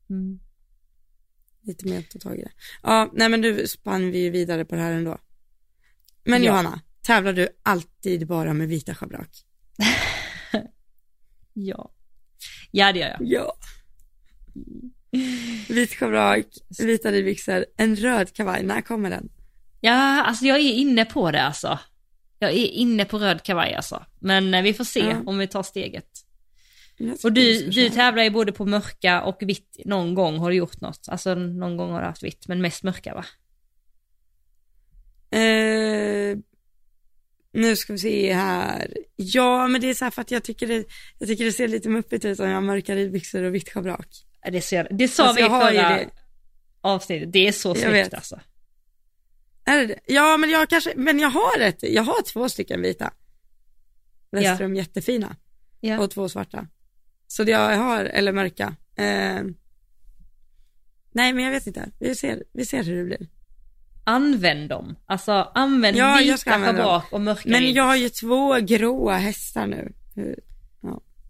Mm. 0.09 0.39
Lite 1.63 1.87
mer 1.87 1.99
att 1.99 2.09
ta 2.09 2.19
tag 2.19 2.39
i 2.39 2.41
det. 2.41 2.51
Ja, 2.83 3.11
nej 3.13 3.29
men 3.29 3.41
nu 3.41 3.67
spann 3.67 4.11
vi 4.11 4.19
ju 4.19 4.29
vidare 4.29 4.65
på 4.65 4.75
det 4.75 4.81
här 4.81 4.91
ändå. 4.91 5.17
Men 6.23 6.43
Ja. 6.43 6.47
Johanna, 6.49 6.81
tävlar 7.01 7.33
du 7.33 7.47
alltid 7.63 8.27
bara 8.27 8.53
med 8.53 8.67
vita 8.67 8.95
schabrak? 8.95 9.29
Ja. 11.53 11.91
Ja 12.71 12.93
det 12.93 12.99
gör 12.99 13.07
jag. 13.07 13.17
Ja. 13.21 13.53
Vit 15.69 15.93
schabrak, 15.95 16.45
vita 16.79 17.11
ridbyxor, 17.11 17.65
en 17.77 17.95
röd 17.95 18.33
kavaj, 18.33 18.63
när 18.63 18.81
kommer 18.81 19.09
den? 19.09 19.29
Ja, 19.81 20.23
alltså 20.23 20.45
jag 20.45 20.57
är 20.57 20.73
inne 20.73 21.05
på 21.05 21.31
det 21.31 21.41
alltså. 21.41 21.79
Jag 22.39 22.51
är 22.51 22.55
inne 22.67 23.05
på 23.05 23.17
röd 23.19 23.43
kavaj 23.43 23.73
alltså. 23.73 24.05
Men 24.19 24.53
eh, 24.53 24.61
vi 24.61 24.73
får 24.73 24.83
se 24.83 24.99
Ja. 24.99 25.21
om 25.25 25.37
vi 25.37 25.47
tar 25.47 25.63
steget. 25.63 26.09
Och 27.23 27.33
du, 27.33 27.69
du 27.69 27.89
tävlar 27.89 28.23
ju 28.23 28.29
både 28.29 28.51
på 28.51 28.65
mörka 28.65 29.21
och 29.21 29.37
vitt 29.41 29.77
någon 29.85 30.13
gång 30.13 30.37
har 30.37 30.49
du 30.49 30.55
gjort 30.55 30.81
något. 30.81 31.05
Alltså 31.09 31.35
någon 31.35 31.77
gång 31.77 31.91
har 31.91 32.01
du 32.01 32.07
haft 32.07 32.23
vitt, 32.23 32.47
men 32.47 32.61
mest 32.61 32.83
mörka 32.83 33.13
va? 33.13 33.25
Eh, 35.37 36.37
nu 37.53 37.75
ska 37.75 37.93
vi 37.93 37.99
se 37.99 38.33
här. 38.33 38.93
Ja, 39.15 39.67
men 39.67 39.81
det 39.81 39.89
är 39.89 39.93
så 39.93 40.05
här 40.05 40.11
för 40.11 40.21
att 40.21 40.31
jag 40.31 40.43
tycker 40.43 40.67
det, 40.67 40.85
jag 41.19 41.27
tycker 41.29 41.45
det 41.45 41.51
ser 41.51 41.67
lite 41.67 41.89
muppigt 41.89 42.25
ut 42.25 42.39
om 42.39 42.47
jag 42.47 42.53
har 42.55 42.61
mörka 42.61 42.95
ridbyxor 42.95 43.43
och 43.43 43.55
vitt 43.55 43.69
schabrak. 43.69 44.07
Ja, 44.43 44.51
Det, 44.51 44.61
ser, 44.61 44.87
det 44.91 45.07
sa 45.07 45.23
Alltså, 45.23 45.41
vi 45.41 45.45
i 45.47 45.49
förra 45.49 45.89
det. 45.89 46.09
avsnittet, 46.81 47.33
det 47.33 47.47
är 47.47 47.51
så 47.51 47.75
snyggt 47.75 48.13
alltså. 48.13 48.39
Är 49.65 49.77
det 49.77 49.85
det? 49.85 49.99
Ja, 50.05 50.37
men 50.37 50.49
jag 50.49 50.69
kanske, 50.69 50.93
men 50.95 51.19
jag 51.19 51.29
har 51.29 51.59
ett, 51.59 51.83
jag 51.83 52.03
har 52.03 52.21
två 52.21 52.49
stycken 52.49 52.81
vita. 52.81 53.13
Västrum 54.31 54.75
jättefina. 54.75 55.35
Ja. 55.79 55.99
Och 55.99 56.11
två 56.11 56.29
svarta. 56.29 56.67
Så 57.27 57.43
det 57.43 57.51
jag 57.51 57.77
har, 57.77 58.05
eller 58.05 58.31
mörka. 58.31 58.75
Eh, 58.95 59.43
nej, 61.11 61.33
men 61.33 61.39
jag 61.43 61.51
vet 61.51 61.67
inte. 61.67 61.91
Vi 61.99 62.15
ser, 62.15 62.43
vi 62.53 62.65
ser 62.65 62.83
hur 62.83 62.97
det 62.97 63.03
blir. 63.03 63.27
Använd 64.09 64.69
dem. 64.69 64.95
Alltså 65.05 65.31
använd 65.55 65.97
Ja, 65.97 66.17
vita 66.21 66.37
schabrak 66.37 67.13
och 67.13 67.21
mörka 67.21 67.49
Men 67.49 67.73
jag 67.73 67.83
har 67.83 67.95
ju 67.95 68.09
två 68.09 68.55
gråa 68.59 69.17
hästar 69.17 69.67
nu. 69.67 69.93
Hur- 70.15 70.39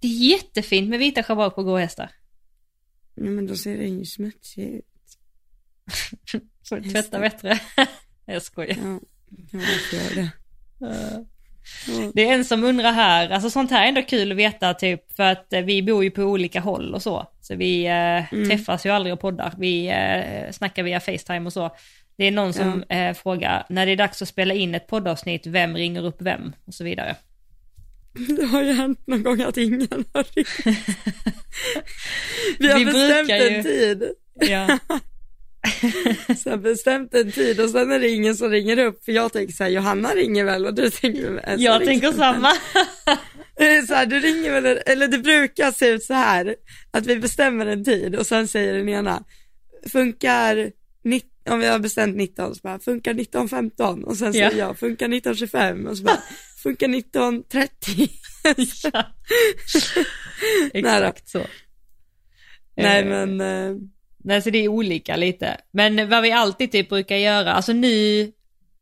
Det 0.02 0.08
är 0.08 0.30
jättefint 0.32 0.90
med 0.90 1.00
vita 1.00 1.24
schabrak 1.24 1.56
på 1.56 1.64
gåhästar. 1.64 2.12
Ja, 3.16 3.24
men 3.24 3.48
då 3.48 3.56
ser 3.56 3.78
det 3.78 3.86
ju 3.86 4.06
smutsigt 4.06 4.60
ut. 4.60 4.86
Så 6.64 6.76
Hästar. 6.76 6.92
tvätta 6.92 7.20
bättre. 7.20 7.60
jag 8.26 8.42
skojar. 8.42 8.78
Ja, 8.84 9.00
jag 9.52 9.62
gör 10.02 10.16
det. 10.16 10.30
Ja. 10.80 11.26
Det 12.14 12.30
är 12.30 12.34
en 12.34 12.46
som 12.46 12.64
undrar 12.64 12.92
här, 12.92 13.30
alltså 13.30 13.50
sånt 13.50 13.72
här 13.72 13.84
är 13.84 13.88
ändå 13.88 14.02
kul 14.02 14.32
att 14.32 14.38
veta 14.38 14.74
typ 14.74 15.16
för 15.16 15.24
att 15.24 15.54
eh, 15.54 15.62
vi 15.62 15.82
bor 15.84 16.04
ju 16.04 16.12
på 16.12 16.22
olika 16.24 16.60
håll 16.60 16.94
och 16.96 17.02
så. 17.04 17.28
Så 17.42 17.56
vi 17.56 17.86
eh, 17.86 18.34
Mm. 18.34 18.50
träffas 18.50 18.86
ju 18.86 18.90
aldrig 18.90 19.14
och 19.14 19.20
poddar, 19.20 19.54
vi 19.58 19.88
eh, 19.88 20.52
snackar 20.52 20.84
via 20.84 21.00
Facetime 21.00 21.46
och 21.46 21.54
så. 21.54 21.76
Det 22.20 22.26
är 22.28 22.32
någon 22.32 22.54
som 22.54 22.84
eh, 22.90 23.14
frågar, 23.14 23.66
när 23.70 23.86
det 23.86 23.92
är 23.92 23.96
dags 23.96 24.22
att 24.22 24.28
spela 24.28 24.54
in 24.54 24.76
ett 24.76 24.88
poddavsnitt, 24.88 25.48
vem 25.48 25.76
ringer 25.78 26.06
upp 26.06 26.22
vem? 26.22 26.54
Och 26.66 26.74
så 26.74 26.84
vidare. 26.84 27.16
Det 28.38 28.46
har 28.46 28.64
ju 28.64 28.72
hänt 28.74 29.08
någon 29.08 29.24
gång 29.24 29.42
att 29.42 29.58
ingen 29.58 29.88
har 30.14 30.24
ringt. 30.36 30.48
Vi 32.60 32.68
har 32.72 32.80
Vi 32.80 32.86
bestämt 32.86 33.28
brukar 33.28 33.38
ju- 33.38 33.56
en 33.56 33.64
tid. 33.64 34.04
Ja. 34.34 34.80
Så 36.38 36.50
jag 36.50 36.54
har 36.54 36.58
bestämt 36.58 37.14
en 37.14 37.32
tid 37.32 37.60
och 37.60 37.70
sen 37.70 37.92
är 37.92 38.00
det 38.00 38.10
ingen 38.10 38.36
som 38.36 38.50
ringer 38.50 38.78
upp. 38.80 39.04
För 39.06 39.12
jag 39.12 39.34
tänker 39.34 39.54
så 39.54 39.64
här, 39.64 39.72
Johanna 39.72 40.10
ringer 40.10 40.44
väl 40.44 40.66
och 40.66 40.74
du 40.74 40.90
tänker 40.90 41.30
väl. 41.32 41.58
så 41.60 41.64
Jag 41.66 41.86
tänker 41.86 42.12
samma. 42.12 42.52
Så 43.88 43.94
här, 43.94 44.06
du 44.06 44.20
ringer 44.20 44.62
väl, 44.62 44.80
eller 44.86 45.08
det 45.08 45.18
brukar 45.18 45.72
se 45.72 45.88
ut 45.88 46.04
så 46.04 46.14
här. 46.14 46.56
Att 46.92 47.06
vi 47.06 47.16
bestämmer 47.20 47.66
en 47.66 47.84
tid 47.84 48.16
och 48.16 48.26
sen 48.28 48.48
säger 48.48 48.74
den 48.74 48.90
ena, 48.90 49.24
funkar, 49.92 50.72
nitt- 51.04 51.26
om 51.52 51.60
vi 51.60 51.68
har 51.68 51.80
bestämt 51.80 52.16
19 52.18 52.56
så 52.56 52.60
bara, 52.64 52.80
funkar 52.80 53.14
19.15 53.14 54.04
och 54.04 54.18
sen 54.18 54.34
säger 54.34 54.52
Ja. 54.52 54.58
jag, 54.58 54.80
funkar 54.80 55.08
19.25 55.08 55.88
och 55.88 55.98
så 55.98 56.04
bara, 56.04 56.18
funkar 56.64 56.88
19.30. 56.88 58.10
Ja. 58.94 59.04
Exakt 60.74 61.30
så. 61.30 61.42
Nej 62.78 63.00
Eh, 63.02 63.06
men, 63.08 63.42
eh, 63.42 63.76
Nej, 64.24 64.42
så 64.42 64.50
det 64.50 64.58
är 64.58 64.68
olika 64.68 65.16
lite. 65.16 65.58
Men 65.72 66.10
vad 66.10 66.24
vi 66.24 66.32
alltid 66.32 66.72
typ 66.72 66.90
brukar 66.90 67.16
göra, 67.16 67.54
alltså 67.54 67.74
nu, 67.74 68.22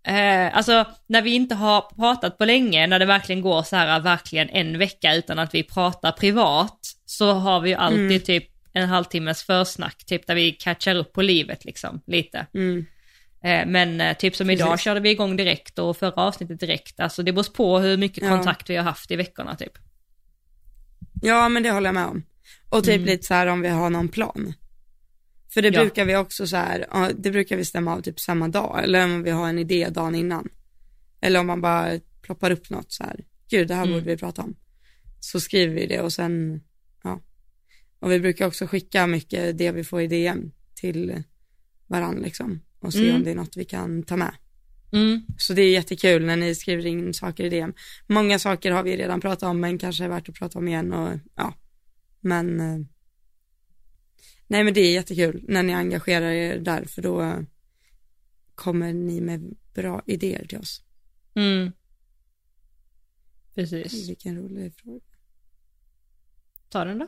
eh, 0.07 0.57
alltså 0.57 0.85
när 1.07 1.21
vi 1.21 1.31
inte 1.31 1.55
har 1.55 1.81
pratat 1.81 2.37
på 2.37 2.45
länge, 2.45 2.87
när 2.87 2.99
det 2.99 3.05
verkligen 3.05 3.41
går 3.41 3.63
så 3.63 3.75
här 3.75 3.99
verkligen 3.99 4.49
en 4.49 4.77
vecka 4.77 5.15
utan 5.15 5.39
att 5.39 5.53
vi 5.53 5.63
pratar 5.63 6.11
privat, 6.11 6.79
så 7.05 7.31
har 7.31 7.61
vi 7.61 7.73
alltid 7.73 7.99
Mm. 8.05 8.19
typ 8.19 8.47
en 8.79 8.89
halvtimmes 8.89 9.43
försnack, 9.43 10.05
typ 10.05 10.27
där 10.27 10.35
vi 10.35 10.51
catchar 10.51 10.95
upp 10.95 11.13
på 11.13 11.21
livet 11.21 11.65
liksom, 11.65 12.01
lite. 12.07 12.45
mm, 12.53 12.85
Eh, 13.43 13.65
men 13.67 14.01
eh, 14.01 14.17
typ 14.17 14.35
som 14.35 14.49
idag 14.49 14.69
Precis. 14.71 14.83
körde 14.83 14.99
vi 14.99 15.09
igång 15.09 15.35
direkt 15.37 15.79
och 15.79 15.97
förra 15.97 16.11
avsnittet 16.21 16.59
direkt, 16.59 16.99
alltså 16.99 17.23
det 17.23 17.31
beror 17.33 17.53
på 17.53 17.79
hur 17.79 17.97
mycket 17.97 18.23
Ja. 18.23 18.29
kontakt 18.29 18.69
vi 18.69 18.75
har 18.75 18.83
haft 18.83 19.11
i 19.11 19.15
veckorna 19.15 19.55
typ. 19.55 19.71
ja 21.21 21.49
men 21.49 21.63
det 21.63 21.71
håller 21.71 21.87
jag 21.87 21.93
med 21.93 22.05
om. 22.05 22.23
Och 22.69 22.83
typ 22.83 22.95
Mm. 22.95 23.05
lite 23.05 23.25
så 23.25 23.33
här 23.33 23.47
om 23.47 23.61
vi 23.61 23.67
har 23.67 23.89
någon 23.89 24.09
plan. 24.09 24.53
För 25.53 25.61
det 25.61 25.67
Ja. 25.69 25.81
brukar 25.81 26.05
vi 26.05 26.15
också 26.15 26.47
så 26.47 26.57
här, 26.57 26.85
det 27.17 27.31
brukar 27.31 27.57
vi 27.57 27.65
stämma 27.65 27.93
av 27.95 28.01
typ 28.01 28.19
samma 28.19 28.47
dag, 28.47 28.83
eller 28.83 29.03
om 29.05 29.23
vi 29.23 29.29
har 29.31 29.49
en 29.49 29.59
idé 29.59 29.89
dagen 29.89 30.15
innan. 30.15 30.49
Eller 31.21 31.39
om 31.39 31.47
man 31.47 31.61
bara 31.61 31.99
ploppar 32.21 32.51
upp 32.51 32.69
något 32.69 32.91
så 32.91 33.03
här, 33.03 33.19
gud 33.49 33.67
det 33.67 33.75
här 33.75 33.83
Mm. 33.83 33.93
borde 33.93 34.05
vi 34.05 34.17
prata 34.17 34.41
om. 34.41 34.55
Så 35.19 35.39
skriver 35.39 35.75
vi 35.75 35.85
det 35.87 36.01
och 36.01 36.13
sen. 36.13 36.61
Och 37.99 38.11
vi 38.11 38.19
brukar 38.19 38.47
också 38.47 38.67
skicka 38.67 39.07
mycket 39.07 39.57
det 39.57 39.71
vi 39.71 39.83
får 39.83 40.01
i 40.01 40.07
DM 40.07 40.51
till 40.75 41.23
varann 41.87 42.15
liksom. 42.15 42.61
Och 42.79 42.93
se 42.93 43.03
Mm. 43.03 43.15
om 43.15 43.23
det 43.23 43.31
är 43.31 43.35
något 43.35 43.57
vi 43.57 43.65
kan 43.65 44.03
ta 44.03 44.17
med. 44.17 44.35
Mm. 44.91 45.21
Så 45.37 45.53
det 45.53 45.61
är 45.61 45.71
jättekul 45.71 46.25
när 46.25 46.35
ni 46.37 46.55
skriver 46.55 46.85
in 46.85 47.13
saker 47.13 47.43
i 47.43 47.49
DM. 47.49 47.73
Många 48.07 48.39
saker 48.39 48.71
har 48.71 48.83
vi 48.83 48.97
redan 48.97 49.21
pratat 49.21 49.43
om 49.49 49.59
men 49.59 49.77
kanske 49.77 50.03
är 50.03 50.09
värt 50.09 50.29
att 50.29 50.35
prata 50.35 50.59
om 50.59 50.67
igen 50.67 50.93
och 50.93 51.19
ja. 51.35 51.53
Men 52.19 52.59
eh, 52.59 52.79
nej 54.47 54.63
men 54.63 54.73
det 54.73 54.81
är 54.81 54.93
jättekul 54.93 55.45
när 55.47 55.63
ni 55.63 55.73
engagerar 55.73 56.31
er 56.31 56.59
där 56.59 56.85
för 56.85 57.01
då 57.01 57.45
kommer 58.55 58.93
ni 58.93 59.21
med 59.21 59.55
bra 59.73 60.03
idéer 60.05 60.45
till 60.47 60.57
oss. 60.57 60.83
Mm. 61.33 61.71
Precis. 63.55 64.09
Vilken 64.09 64.37
rolig 64.37 64.73
fråga. 64.75 64.99
Ta 66.69 66.85
den 66.85 66.99
då. 66.99 67.07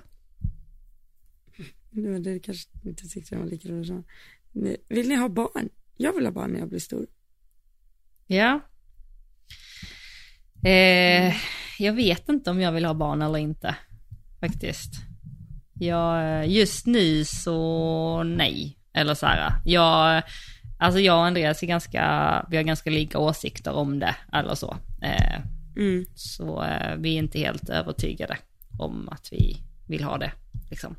Var 1.90 2.20
det 2.20 2.40
kanske 2.40 2.70
inte 2.86 3.08
tyckte 3.08 3.36
jag 3.36 3.40
var 3.42 3.50
lika 3.50 3.70
roligt 3.70 3.88
som. 3.88 4.04
Vill 4.90 5.10
ni 5.10 5.16
ha 5.16 5.30
barn? 5.30 5.70
Jag 5.98 6.14
vill 6.14 6.26
ha 6.26 6.32
barn 6.32 6.52
när 6.52 6.60
jag 6.60 6.70
blir 6.70 6.80
stor. 6.80 7.08
Ja. 8.28 8.60
Eh, 10.64 11.34
jag 11.80 11.94
vet 11.94 12.30
inte 12.30 12.52
om 12.52 12.62
jag 12.62 12.72
vill 12.72 12.86
ha 12.86 12.94
barn 12.94 13.22
eller 13.22 13.38
inte. 13.40 13.76
Faktiskt. 14.40 14.94
Jag, 15.74 16.48
just 16.48 16.86
nu 16.86 17.26
så 17.26 18.24
nej. 18.24 18.78
Eller 18.94 19.14
så 19.14 19.26
här. 19.26 19.54
Jag, 19.66 20.24
alltså 20.80 21.00
jag 21.00 21.18
och 21.18 21.26
Andreas 21.26 21.64
är 21.64 21.68
ganska, 21.68 22.46
vi 22.50 22.58
har 22.58 22.64
ganska 22.64 22.90
lika 22.90 23.20
åsikter 23.20 23.74
om 23.74 24.00
det. 24.00 24.16
Eller 24.34 24.56
så. 24.56 24.78
Eh, 25.02 25.42
Mm. 25.78 26.06
så 26.16 26.64
eh, 26.64 26.96
vi 26.98 27.14
är 27.14 27.18
inte 27.18 27.40
helt 27.40 27.70
övertygade 27.70 28.38
om 28.80 29.10
att 29.10 29.28
vi 29.32 29.58
vill 29.88 30.04
ha 30.04 30.18
det. 30.18 30.32
Liksom. 30.70 30.96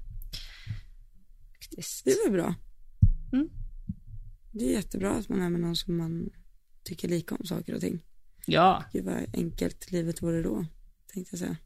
Faktiskt. 1.70 2.04
Det 2.04 2.10
är 2.10 2.30
väl 2.30 2.32
bra. 2.32 2.54
Mm. 3.32 3.48
Det 4.52 4.64
är 4.64 4.72
jättebra 4.72 5.10
att 5.10 5.28
man 5.28 5.40
är 5.40 5.50
med 5.50 5.60
någon 5.60 5.76
som 5.76 5.96
man 5.96 6.30
tycker 6.82 7.08
lika 7.08 7.34
om 7.34 7.46
saker 7.46 7.74
och 7.74 7.80
ting. 7.80 8.00
Ja, 8.46 8.84
Gud 8.92 9.04
vad 9.04 9.26
enkelt 9.32 9.90
livet 9.90 10.22
vore 10.22 10.42
då, 10.42 10.66
tänkte 11.06 11.34
jag 11.34 11.38
säga. 11.38 11.56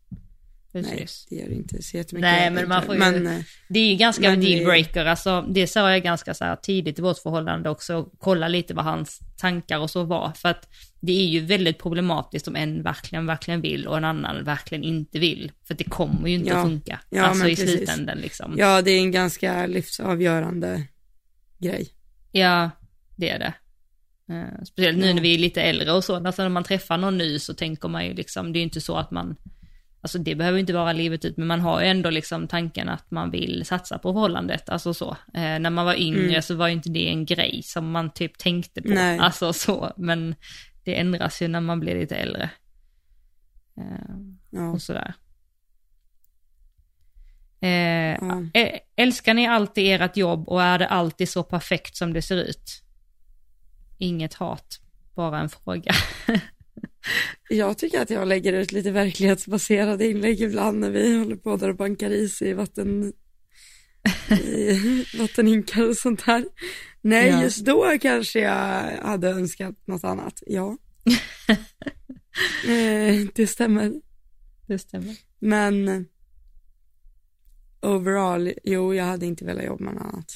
Nej, 0.83 1.07
det 1.31 1.37
gör 1.37 1.49
det 1.49 1.55
inte 1.55 1.83
så 1.83 1.97
jättemycket. 1.97 2.31
Nej, 2.31 2.51
men 2.51 2.69
man 2.69 2.83
får 2.83 2.95
ju- 2.95 3.01
Men, 3.01 3.27
eh, 3.27 3.41
Det 3.69 3.79
är 3.81 3.91
ju 3.91 3.97
ganska 3.97 4.31
Men 4.31 4.41
dealbreaker, 4.41 5.05
alltså 5.05 5.43
det 5.49 5.67
sa 5.67 5.91
jag 5.91 6.03
ganska 6.03 6.35
så 6.35 6.45
här 6.45 6.57
tidigt 6.57 6.99
i 6.99 7.03
vårt 7.03 7.19
förhållande 7.19 7.71
också, 7.71 8.09
kolla 8.19 8.49
lite 8.49 8.75
vad 8.75 8.85
hans 8.85 9.21
tankar 9.39 9.79
och 9.79 9.91
så 9.91 10.05
var, 10.05 10.33
för 10.33 10.49
att 10.49 10.69
det 11.01 11.13
är 11.13 11.27
ju 11.27 11.41
väldigt 11.41 11.79
problematiskt 11.79 12.49
om 12.49 12.57
en 12.57 12.83
verkligen, 12.83 13.27
verkligen 13.27 13.61
vill 13.61 13.87
och 13.87 13.97
en 13.97 14.05
annan 14.05 14.45
verkligen 14.45 14.85
inte 14.85 15.19
vill, 15.19 15.53
för 15.65 15.75
det 15.75 15.85
kommer 15.85 16.29
ju 16.29 16.35
inte 16.35 16.49
Ja. 16.51 16.57
att 16.57 16.65
funka, 16.67 17.01
Ja, 17.11 17.23
alltså 17.23 17.47
i 17.49 17.57
precis. 17.57 17.71
slutändan 17.77 18.19
liksom. 18.19 18.55
ja, 18.59 18.83
det 18.83 18.91
är 18.91 19.01
en 19.01 19.11
ganska 19.13 19.67
livsavgörande 19.67 20.83
grej. 21.59 21.89
Ja, 22.33 22.71
det 23.17 23.31
är 23.31 23.39
det. 23.39 23.55
Eh, 24.35 24.65
speciellt 24.65 24.99
nu 24.99 25.07
Ja. 25.07 25.15
när 25.15 25.23
vi 25.23 25.35
är 25.35 25.39
lite 25.39 25.63
äldre 25.63 25.93
och 25.93 26.05
så, 26.05 26.15
alltså 26.27 26.43
när 26.43 26.49
man 26.49 26.65
träffar 26.65 26.97
någon 26.99 27.19
ny 27.19 27.39
så 27.39 27.55
tänker 27.55 27.89
man 27.89 28.07
ju 28.07 28.15
liksom, 28.15 28.53
det 28.53 28.57
är 28.57 28.61
ju 28.61 28.65
inte 28.65 28.81
så 28.81 28.97
att 28.97 29.11
man, 29.11 29.37
alltså 30.05 30.19
det 30.19 30.35
behöver 30.35 30.59
inte 30.59 30.73
vara 30.73 30.93
livet 30.93 31.25
ut, 31.25 31.37
men 31.37 31.47
man 31.47 31.61
har 31.61 31.81
ju 31.81 31.87
ändå 31.87 32.11
liksom 32.11 32.49
tanken 32.49 32.89
att 32.89 33.11
man 33.11 33.31
vill 33.31 33.65
satsa 33.67 33.99
på 33.99 34.13
förhållandet, 34.13 34.69
alltså 34.69 34.95
så. 34.95 35.11
Eh, 35.35 35.59
när 35.59 35.71
man 35.71 35.87
var 35.87 35.95
yngre 35.95 36.29
Mm. 36.29 36.43
så 36.43 36.55
var 36.55 36.67
ju 36.69 36.73
inte 36.73 36.91
det 36.91 37.09
en 37.09 37.25
grej 37.27 37.61
som 37.65 37.91
man 37.91 38.11
typ 38.11 38.39
tänkte 38.39 38.83
på, 38.83 38.89
Nej. 38.89 39.19
alltså 39.19 39.53
så, 39.53 39.93
men 39.97 40.35
det 40.85 40.95
ändras 41.01 41.43
ju 41.43 41.49
när 41.49 41.61
man 41.61 41.81
blir 41.81 41.95
lite 42.01 42.17
äldre. 42.17 42.51
Eh, 43.77 44.17
Ja. 44.51 44.69
och 44.71 44.83
sådär. 44.83 45.15
Eh, 47.61 47.69
Ja. 48.21 48.43
Älskar 48.97 49.35
ni 49.35 49.47
alltid 49.47 50.01
ert 50.03 50.17
jobb 50.17 50.49
och 50.49 50.63
är 50.63 50.79
det 50.79 50.87
alltid 50.89 51.29
så 51.29 51.43
perfekt 51.43 51.97
som 51.97 52.13
det 52.13 52.23
ser 52.23 52.37
ut? 52.37 52.83
Inget 53.99 54.35
hat, 54.35 54.81
bara 55.15 55.39
en 55.41 55.49
fråga. 55.49 55.93
Jag 57.49 57.79
tycker 57.79 58.01
att 58.01 58.11
jag 58.11 58.29
lägger 58.29 58.53
ut 58.53 58.73
lite 58.73 58.91
verklighetsbaserade 58.91 60.07
inlägg 60.09 60.41
ibland 60.41 60.81
när 60.81 60.91
vi 60.91 61.19
håller 61.19 61.37
på 61.37 61.57
där 61.57 61.69
och 61.69 61.77
bankar 61.77 62.11
is 62.11 62.43
i 62.43 62.53
vatten 62.53 63.13
i 64.31 65.05
vattenhinkar 65.19 65.89
och 65.89 65.97
sånt 65.97 66.21
här. 66.21 66.45
Nej, 67.01 67.29
Ja. 67.29 67.43
just 67.43 67.65
då 67.65 67.99
kanske 68.01 68.41
jag 68.41 68.83
hade 69.03 69.29
önskat 69.31 69.87
något 69.87 70.05
annat, 70.05 70.43
ja. 70.47 70.77
eh, 72.69 73.27
det 73.35 73.47
stämmer. 73.47 73.93
Det 74.67 74.79
stämmer. 74.79 75.17
Men 75.39 76.07
overall, 77.81 78.53
jo, 78.65 78.95
jag 78.95 79.05
hade 79.05 79.27
inte 79.27 79.45
velat 79.45 79.65
jobba 79.65 79.85
med 79.85 79.95
något 79.95 80.03
annat. 80.03 80.33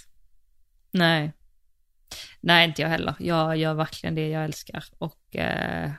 Nej. 0.90 1.32
Nej, 2.40 2.68
inte 2.68 2.82
jag 2.82 2.88
heller. 2.88 3.14
Jag 3.18 3.56
gör 3.56 3.74
verkligen 3.74 4.14
det 4.14 4.28
jag 4.28 4.44
älskar. 4.44 4.84
Och 4.98 5.36
eh, 5.36 5.90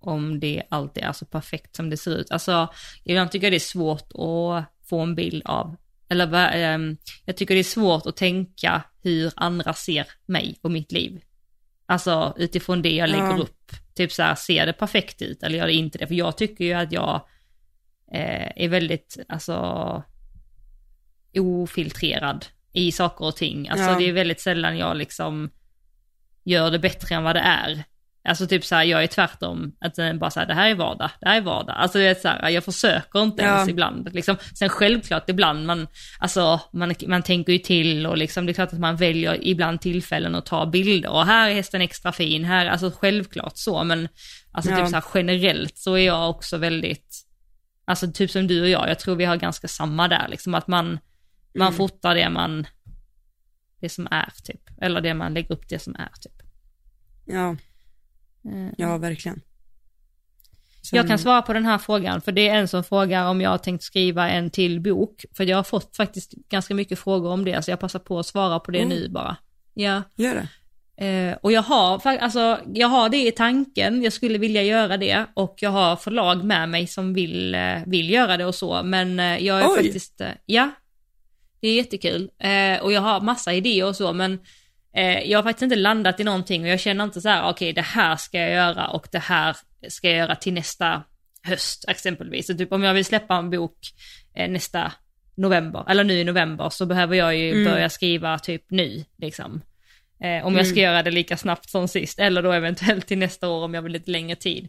om 0.00 0.40
det 0.40 0.62
alltid 0.68 1.02
är 1.04 1.12
så 1.12 1.24
perfekt 1.26 1.76
som 1.76 1.90
det 1.90 1.96
ser 1.96 2.16
ut. 2.16 2.30
Alltså, 2.30 2.68
ibland 3.04 3.30
tycker 3.30 3.46
jag 3.46 3.52
det 3.52 3.56
är 3.56 3.60
svårt 3.60 4.08
att 4.14 4.64
få 4.88 5.00
en 5.00 5.14
bild 5.14 5.42
av, 5.44 5.76
eller 6.08 6.52
ehm, 6.52 6.96
jag 7.24 7.36
tycker 7.36 7.54
det 7.54 7.60
är 7.60 7.64
svårt 7.64 8.06
att 8.06 8.16
tänka 8.16 8.82
hur 9.02 9.32
andra 9.36 9.74
ser 9.74 10.06
mig 10.26 10.56
och 10.62 10.70
mitt 10.70 10.92
liv. 10.92 11.20
Alltså 11.86 12.34
utifrån 12.36 12.82
det 12.82 12.90
jag 12.94 13.10
lägger 13.10 13.24
Ja. 13.30 13.38
upp. 13.38 13.72
Typ 13.94 14.12
så 14.12 14.22
här, 14.22 14.34
ser 14.34 14.66
det 14.66 14.72
perfekt 14.72 15.22
ut 15.22 15.42
eller 15.42 15.58
gör 15.58 15.66
det 15.66 15.72
inte 15.72 15.98
det? 15.98 16.06
För 16.06 16.14
jag 16.14 16.36
tycker 16.36 16.64
ju 16.64 16.72
att 16.72 16.92
jag 16.92 17.14
eh, 18.12 18.50
är 18.64 18.68
väldigt, 18.68 19.18
alltså, 19.28 20.02
ofiltrerad 21.36 22.46
i 22.72 22.92
saker 22.92 23.24
och 23.24 23.36
ting. 23.36 23.68
Alltså 23.68 23.90
Ja. 23.90 23.98
det 23.98 24.04
är 24.08 24.12
väldigt 24.12 24.40
sällan 24.40 24.78
jag 24.78 24.96
liksom 24.96 25.50
gör 26.44 26.70
det 26.70 26.78
bättre 26.78 27.14
än 27.14 27.22
vad 27.22 27.36
det 27.36 27.40
är. 27.40 27.84
Alltså 28.24 28.46
typ 28.46 28.64
så 28.64 28.74
här, 28.74 28.84
jag 28.84 29.02
är 29.02 29.06
tvärtom, 29.06 29.72
att 29.80 29.94
den 29.94 30.18
bara 30.18 30.30
så 30.30 30.40
här, 30.40 30.46
det 30.46 30.54
här 30.54 30.70
är 30.70 30.74
vardag, 30.74 31.10
det 31.20 31.28
här 31.28 31.36
är 31.36 31.40
vardag. 31.40 31.76
Alltså 31.76 31.98
det 31.98 32.04
är 32.04 32.14
så 32.14 32.28
här, 32.28 32.48
jag 32.48 32.64
försöker 32.64 33.22
inte 33.22 33.42
Ja. 33.42 33.54
ens 33.54 33.68
ibland. 33.68 34.14
Liksom. 34.14 34.36
Sen 34.54 34.68
självklart 34.68 35.30
ibland, 35.30 35.66
man, 35.66 35.86
alltså, 36.18 36.60
man, 36.72 36.94
man 37.06 37.22
tänker 37.22 37.52
ju 37.52 37.58
till 37.58 38.06
och 38.06 38.16
liksom, 38.18 38.46
det 38.46 38.52
är 38.52 38.54
klart 38.54 38.72
att 38.72 38.78
man 38.78 38.96
väljer 38.96 39.38
ibland 39.46 39.80
tillfällen 39.80 40.34
att 40.34 40.46
ta 40.46 40.66
bilder. 40.66 41.10
Och 41.10 41.26
här 41.26 41.50
är 41.50 41.54
hästen 41.54 41.80
extra 41.80 42.12
fin, 42.12 42.44
här, 42.44 42.66
alltså 42.66 42.90
självklart 43.00 43.56
så, 43.56 43.84
men 43.84 44.08
alltså 44.52 44.70
Ja. 44.70 44.76
typ 44.76 44.88
så 44.88 44.94
här 44.94 45.04
generellt 45.14 45.78
så 45.78 45.94
är 45.94 46.06
jag 46.06 46.30
också 46.30 46.56
väldigt, 46.56 47.16
alltså 47.84 48.12
typ 48.12 48.30
som 48.30 48.46
du 48.46 48.62
och 48.62 48.68
jag, 48.68 48.88
jag 48.90 48.98
tror 48.98 49.16
vi 49.16 49.24
har 49.24 49.36
ganska 49.36 49.68
samma 49.68 50.08
där, 50.08 50.28
liksom 50.28 50.54
att 50.54 50.68
man, 50.68 50.98
man 51.54 51.66
Mm. 51.68 51.76
fotar 51.76 52.14
det 52.14 52.28
man, 52.30 52.66
det 53.80 53.88
som 53.88 54.08
är 54.10 54.32
typ, 54.44 54.60
eller 54.82 55.00
det 55.00 55.14
man 55.14 55.34
lägger 55.34 55.52
upp 55.52 55.68
det 55.68 55.78
som 55.78 55.94
är 55.94 56.10
typ. 56.20 56.42
Ja, 57.26 57.50
Eh, 57.50 57.56
ja 58.76 58.98
verkligen. 58.98 59.40
Jag 60.92 61.02
Sen- 61.02 61.08
kan 61.08 61.18
svara 61.18 61.42
på 61.42 61.52
den 61.52 61.64
här 61.66 61.78
frågan, 61.78 62.20
för 62.20 62.32
det 62.32 62.48
är 62.48 62.54
en 62.58 62.68
som 62.68 62.84
frågar 62.84 63.28
om 63.28 63.40
jag 63.40 63.50
har 63.50 63.58
tänkt 63.58 63.82
skriva 63.84 64.28
en 64.30 64.50
till 64.50 64.80
bok. 64.80 65.24
För 65.36 65.44
jag 65.44 65.56
har 65.56 65.62
fått 65.64 65.96
faktiskt 65.96 66.30
ganska 66.32 66.74
mycket 66.74 66.98
frågor 66.98 67.30
om 67.30 67.44
det, 67.44 67.62
så 67.64 67.70
jag 67.70 67.80
passar 67.80 67.98
på 67.98 68.18
att 68.18 68.26
svara 68.26 68.60
på 68.60 68.70
det 68.70 68.78
Mm. 68.78 68.88
nu 68.88 69.08
bara. 69.08 69.36
Ja, 69.74 70.02
Gör 70.16 70.34
det. 70.96 71.06
eh, 71.06 71.36
och 71.42 71.52
jag 71.52 71.62
har, 71.62 72.06
alltså, 72.06 72.58
jag 72.74 72.88
har 72.88 73.08
det 73.08 73.26
i 73.26 73.32
tanken, 73.32 74.02
jag 74.02 74.12
skulle 74.12 74.38
vilja 74.38 74.62
göra 74.62 74.96
det 74.96 75.26
och 75.34 75.54
jag 75.60 75.70
har 75.70 75.96
förlag 75.96 76.44
med 76.44 76.68
mig 76.68 76.86
som 76.86 77.14
vill, 77.14 77.54
eh, 77.54 77.76
vill 77.86 78.10
göra 78.10 78.36
det 78.36 78.44
och 78.44 78.54
så, 78.54 78.82
men 78.82 79.20
eh, 79.20 79.38
jag 79.46 79.60
är 79.60 79.68
Oj. 79.68 79.76
faktiskt, 79.76 80.20
eh, 80.20 80.28
ja, 80.46 80.70
det 81.60 81.68
är 81.68 81.74
jättekul. 81.74 82.30
Eh, 82.38 82.82
och 82.82 82.92
jag 82.92 83.00
har 83.00 83.20
massa 83.20 83.52
idéer 83.54 83.86
och 83.86 83.96
så, 83.96 84.12
men 84.12 84.32
eh, 84.32 84.38
jag 85.24 85.38
har 85.38 85.42
faktiskt 85.42 85.62
inte 85.62 85.76
landat 85.76 86.20
i 86.20 86.24
någonting 86.24 86.62
och 86.62 86.68
jag 86.68 86.80
känner 86.80 87.04
inte 87.04 87.20
så 87.20 87.28
här, 87.28 87.50
okej 87.50 87.72
det 87.72 87.80
här 87.82 88.16
ska 88.16 88.38
jag 88.38 88.50
göra 88.50 88.86
och 88.88 89.08
det 89.12 89.18
här 89.18 89.56
ska 89.88 90.08
jag 90.08 90.16
göra 90.18 90.36
till 90.36 90.52
nästa 90.52 91.02
höst 91.42 91.84
exempelvis. 91.88 92.46
Så 92.46 92.54
typ 92.54 92.72
om 92.72 92.82
jag 92.82 92.94
vill 92.94 93.04
släppa 93.04 93.36
en 93.36 93.50
bok 93.50 93.78
eh, 94.34 94.50
nästa 94.50 94.92
november, 95.34 95.84
eller 95.88 96.04
nu 96.04 96.14
i 96.14 96.24
november, 96.24 96.70
så 96.70 96.86
behöver 96.86 97.16
jag 97.16 97.36
ju 97.36 97.50
Mm. 97.52 97.64
börja 97.72 97.88
skriva 97.88 98.38
typ 98.38 98.64
nu, 98.70 99.04
liksom. 99.18 99.60
Eh, 100.24 100.46
om 100.46 100.56
jag 100.56 100.66
ska 100.66 100.80
Mm. 100.80 100.84
göra 100.84 101.02
det 101.02 101.10
lika 101.10 101.36
snabbt 101.36 101.70
som 101.70 101.88
sist, 101.88 102.18
eller 102.18 102.42
då 102.42 102.52
eventuellt 102.52 103.06
till 103.06 103.18
nästa 103.18 103.48
år 103.48 103.64
om 103.64 103.74
jag 103.74 103.82
vill 103.82 103.92
lite 103.92 104.10
längre 104.10 104.36
tid. 104.36 104.68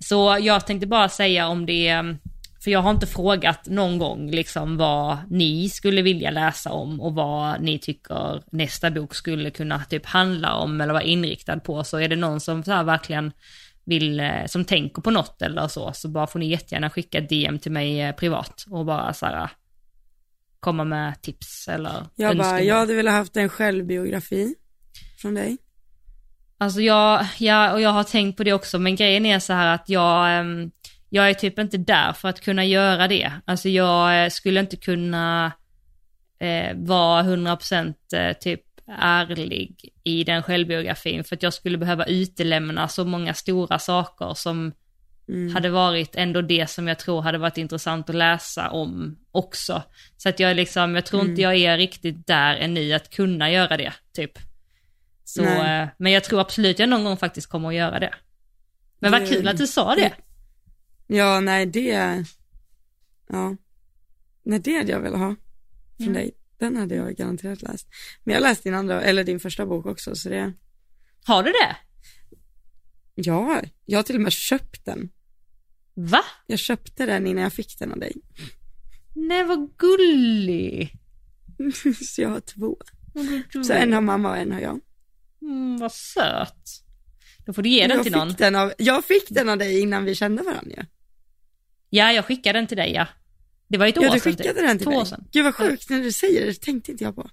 Så 0.00 0.38
jag 0.40 0.66
tänkte 0.66 0.86
bara 0.86 1.08
säga 1.08 1.48
om 1.48 1.66
det, 1.66 2.04
för 2.64 2.70
jag 2.70 2.82
har 2.82 2.90
inte 2.90 3.06
frågat 3.06 3.66
någon 3.66 3.98
gång 3.98 4.30
liksom 4.30 4.76
vad 4.76 5.18
ni 5.30 5.68
skulle 5.68 6.02
vilja 6.02 6.30
läsa 6.30 6.70
om 6.70 7.00
och 7.00 7.14
vad 7.14 7.60
ni 7.60 7.78
tycker 7.78 8.42
nästa 8.50 8.90
bok 8.90 9.14
skulle 9.14 9.50
kunna 9.50 9.84
typ 9.84 10.06
handla 10.06 10.54
om 10.54 10.80
eller 10.80 10.92
vara 10.92 11.02
inriktad 11.02 11.60
på. 11.60 11.84
Så 11.84 11.98
är 11.98 12.08
det 12.08 12.16
någon 12.16 12.40
som 12.40 12.64
så 12.64 12.82
verkligen 12.82 13.32
vill, 13.84 14.20
eh, 14.20 14.46
som 14.46 14.64
tänker 14.64 15.02
på 15.02 15.10
något 15.10 15.42
eller 15.42 15.68
så, 15.68 15.92
så 15.92 16.08
bara 16.08 16.26
får 16.26 16.38
ni 16.38 16.48
jättegärna 16.48 16.90
skicka 16.90 17.20
DM 17.20 17.58
till 17.58 17.72
mig 17.72 18.00
eh, 18.00 18.14
privat 18.14 18.64
och 18.70 18.84
bara 18.84 19.12
så 19.12 19.26
här 19.26 19.50
komma 20.60 20.84
med 20.84 21.22
tips 21.22 21.68
eller 21.68 22.06
Jag 22.16 22.36
bara, 22.36 22.46
önskemål. 22.46 22.66
jag 22.66 22.74
hade 22.76 22.94
velat 22.94 23.14
haft 23.14 23.36
en 23.36 23.48
självbiografi 23.48 24.54
från 25.18 25.34
dig. 25.34 25.56
Alltså 26.58 26.80
jag, 26.80 27.26
ja, 27.38 27.72
och 27.72 27.80
jag 27.80 27.90
har 27.90 28.04
tänkt 28.04 28.36
på 28.36 28.44
det 28.44 28.52
också, 28.52 28.78
men 28.78 28.96
grejen 28.96 29.26
är 29.26 29.38
så 29.38 29.52
här 29.52 29.74
att 29.74 29.88
jag, 29.88 30.38
ehm, 30.38 30.70
jag 31.08 31.30
är 31.30 31.34
typ 31.34 31.58
inte 31.58 31.76
där 31.76 32.12
för 32.12 32.28
att 32.28 32.40
kunna 32.40 32.64
göra 32.64 33.08
det. 33.08 33.32
Alltså 33.44 33.68
jag 33.68 34.24
eh, 34.24 34.30
skulle 34.30 34.60
inte 34.60 34.76
kunna 34.76 35.52
eh, 36.40 36.76
vara 36.76 37.22
100% 37.22 37.94
eh, 38.14 38.32
typ 38.32 38.60
ärlig 38.98 39.92
i 40.04 40.24
den 40.24 40.42
självbiografin 40.42 41.24
för 41.24 41.36
att 41.36 41.42
jag 41.42 41.54
skulle 41.54 41.78
behöva 41.78 42.04
utelämna 42.04 42.88
så 42.88 43.04
många 43.04 43.34
stora 43.34 43.78
saker 43.78 44.34
som 44.34 44.72
Mm. 45.28 45.54
hade 45.54 45.70
varit 45.70 46.16
ändå 46.16 46.40
det 46.42 46.70
som 46.70 46.88
jag 46.88 46.98
tror 46.98 47.22
hade 47.22 47.38
varit 47.38 47.58
intressant 47.58 48.10
att 48.10 48.16
läsa 48.16 48.70
om 48.70 49.18
också. 49.32 49.82
Så 50.16 50.28
att 50.28 50.40
jag 50.40 50.56
liksom, 50.56 50.94
jag 50.94 51.06
tror 51.06 51.22
inte 51.22 51.42
Mm. 51.42 51.60
jag 51.60 51.72
är 51.72 51.76
riktigt 51.78 52.26
där 52.26 52.56
ännu 52.56 52.92
att 52.92 53.10
kunna 53.10 53.50
göra 53.50 53.76
det, 53.76 53.92
typ. 54.12 54.32
Så, 55.24 55.42
eh, 55.42 55.88
men 55.96 56.12
jag 56.12 56.24
tror 56.24 56.40
absolut 56.40 56.78
jag 56.78 56.88
någon 56.88 57.04
gång 57.04 57.16
faktiskt 57.16 57.46
kommer 57.50 57.68
att 57.68 57.74
göra 57.74 57.98
det. 57.98 58.14
Men 58.98 59.12
vad 59.12 59.28
kul 59.28 59.48
att 59.48 59.58
du 59.58 59.66
sa 59.66 59.94
det. 59.94 60.12
Ja, 61.10 61.40
nej 61.40 61.66
det, 61.66 62.24
ja. 63.28 63.56
Nej 64.42 64.58
det 64.58 64.76
hade 64.76 64.92
jag 64.92 65.00
velat 65.00 65.18
ha 65.20 65.36
från 65.96 66.06
Ja. 66.06 66.12
dig. 66.12 66.34
Den 66.58 66.76
hade 66.76 66.94
jag 66.94 67.16
garanterat 67.16 67.62
läst. 67.62 67.88
Men 68.24 68.34
jag 68.34 68.42
läste 68.42 68.68
din 68.68 68.74
andra, 68.78 69.02
eller 69.02 69.24
din 69.24 69.40
första 69.40 69.66
bok 69.66 69.86
också, 69.86 70.14
så 70.14 70.28
det, 70.28 70.52
Har 71.24 71.42
du 71.42 71.50
det? 71.52 71.76
ja, 73.14 73.62
jag 73.84 73.98
har 73.98 74.02
till 74.02 74.14
och 74.16 74.22
med 74.22 74.32
köpt 74.32 74.84
den. 74.84 75.10
Va? 75.94 76.20
Jag 76.46 76.58
köpte 76.58 77.06
den 77.06 77.26
innan 77.26 77.42
jag 77.42 77.52
fick 77.52 77.78
den 77.78 77.92
av 77.92 77.98
dig. 77.98 78.12
Nej 79.14 79.44
vad 79.44 79.76
gullig. 79.76 80.92
så 82.04 82.22
jag 82.22 82.28
har 82.28 82.40
två. 82.40 82.76
Så 83.66 83.72
en 83.72 83.92
har 83.92 84.00
mamma 84.00 84.30
och 84.30 84.36
en 84.36 84.52
har 84.52 84.60
jag. 84.60 84.80
Mm, 85.42 85.76
vad 85.80 85.92
söt. 85.92 86.84
Då 87.46 87.52
får 87.52 87.62
du 87.62 87.68
ge 87.68 87.86
den 87.86 87.90
jag 87.96 88.02
till 88.04 88.12
fick 88.12 88.18
någon. 88.18 88.34
Den 88.38 88.56
av, 88.56 88.72
jag 88.78 89.04
fick 89.04 89.28
den 89.28 89.48
av 89.48 89.58
dig 89.58 89.80
innan 89.80 90.04
vi 90.04 90.14
kände 90.14 90.42
varandra 90.42 90.70
ju. 90.76 90.84
Ja, 91.90 92.12
jag 92.12 92.24
skickade 92.24 92.58
den 92.58 92.66
till 92.66 92.76
dig 92.76 92.92
ja. 92.92 93.06
Det 93.68 93.78
var 93.78 93.86
ett 93.86 93.98
år 93.98 94.04
Ja, 94.04 94.12
du 94.14 94.20
sedan. 94.20 94.32
skickade 94.32 94.54
typ. 94.54 94.66
den 94.68 94.78
till 94.78 94.84
Två 94.86 94.96
mig. 94.98 95.06
sedan. 95.06 95.24
Gud 95.32 95.44
vad 95.44 95.54
sjukt, 95.54 95.90
när 95.90 96.00
du 96.02 96.12
säger 96.12 96.40
det, 96.40 96.46
det 96.46 96.60
tänkte 96.60 96.90
inte 96.92 97.04
jag 97.04 97.14
på. 97.14 97.30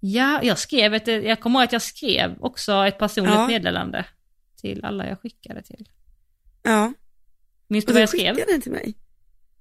Ja, 0.00 0.40
jag 0.42 0.58
skrev 0.58 0.94
ett, 0.94 1.06
jag 1.06 1.40
kommer 1.40 1.58
ihåg 1.60 1.64
att 1.64 1.72
jag 1.72 1.82
skrev 1.82 2.36
också 2.40 2.72
ett 2.86 2.98
personligt 2.98 3.34
Ja. 3.34 3.46
meddelande 3.46 4.04
till 4.60 4.84
alla 4.84 5.08
jag 5.08 5.20
skickade 5.20 5.62
till. 5.62 5.88
Ja, 6.62 6.92
Minns 7.68 7.84
du 7.84 7.90
och 7.90 7.94
vad 7.94 7.98
du 7.98 8.02
jag 8.02 8.08
skrev? 8.08 8.34
skickade 8.34 8.52
den 8.52 8.60
till 8.60 8.72
mig. 8.72 8.94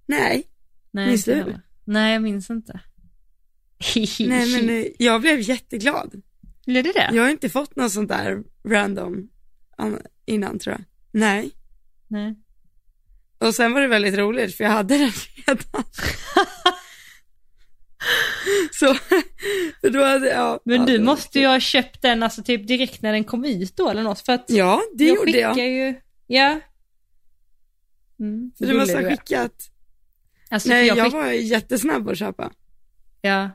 Nej, 0.05 0.43
Nej, 0.91 1.07
Minns 1.07 1.25
du? 1.25 1.33
heller. 1.35 1.61
Nej, 1.85 2.13
jag 2.13 2.21
minns 2.21 2.49
inte. 2.49 2.79
Nej 4.19 4.51
men 4.61 4.69
eh, 4.69 4.85
jag 4.99 5.21
blev 5.21 5.39
jätteglad. 5.41 6.21
Blev 6.65 6.83
det 6.83 6.91
det? 6.93 7.09
Jag 7.13 7.23
har 7.23 7.29
inte 7.29 7.49
fått 7.49 7.75
något 7.75 7.91
sånt 7.91 8.09
där 8.09 8.43
random 8.67 9.29
an- 9.77 10.01
innan 10.25 10.59
tror 10.59 10.75
jag. 10.75 10.83
Nej. 11.11 11.51
Nej. 12.07 12.35
Och 13.47 13.55
sen 13.55 13.73
var 13.73 13.81
det 13.81 13.87
väldigt 13.87 14.15
roligt 14.17 14.55
för 14.57 14.63
jag 14.63 14.71
hade 14.71 14.97
den 14.97 15.11
redan. 15.47 15.83
Så, 18.71 18.95
då 19.89 20.03
hade 20.03 20.29
jag. 20.29 20.59
Men 20.65 20.79
ja, 20.79 20.85
du 20.85 20.99
måste 20.99 21.39
ju 21.39 21.47
ha 21.47 21.59
köpt 21.59 22.01
den 22.01 22.23
alltså 22.23 22.43
typ 22.43 22.67
direkt 22.67 23.01
när 23.01 23.11
den 23.13 23.23
kom 23.23 23.45
ut 23.45 23.75
då 23.77 23.89
eller 23.89 24.03
något 24.03 24.19
för 24.25 24.33
att 24.33 24.45
Ja, 24.47 24.81
det 24.97 25.03
jag 25.05 25.15
gjorde 25.15 25.31
skickar 25.31 25.47
jag. 25.49 25.69
ju, 25.69 25.95
ja. 26.27 26.59
Mm, 28.19 28.51
Så 28.57 28.65
du 28.65 28.73
måste 28.79 28.95
ha 28.95 29.09
skickat. 29.09 29.53
Alltså, 30.49 30.69
Nej, 30.69 30.87
jag 30.87 30.97
jag 30.97 31.05
skick... 31.05 31.13
var 31.13 31.27
jättesnabb 31.31 32.09
att 32.09 32.17
köpa. 32.17 32.51
Ja. 33.21 33.49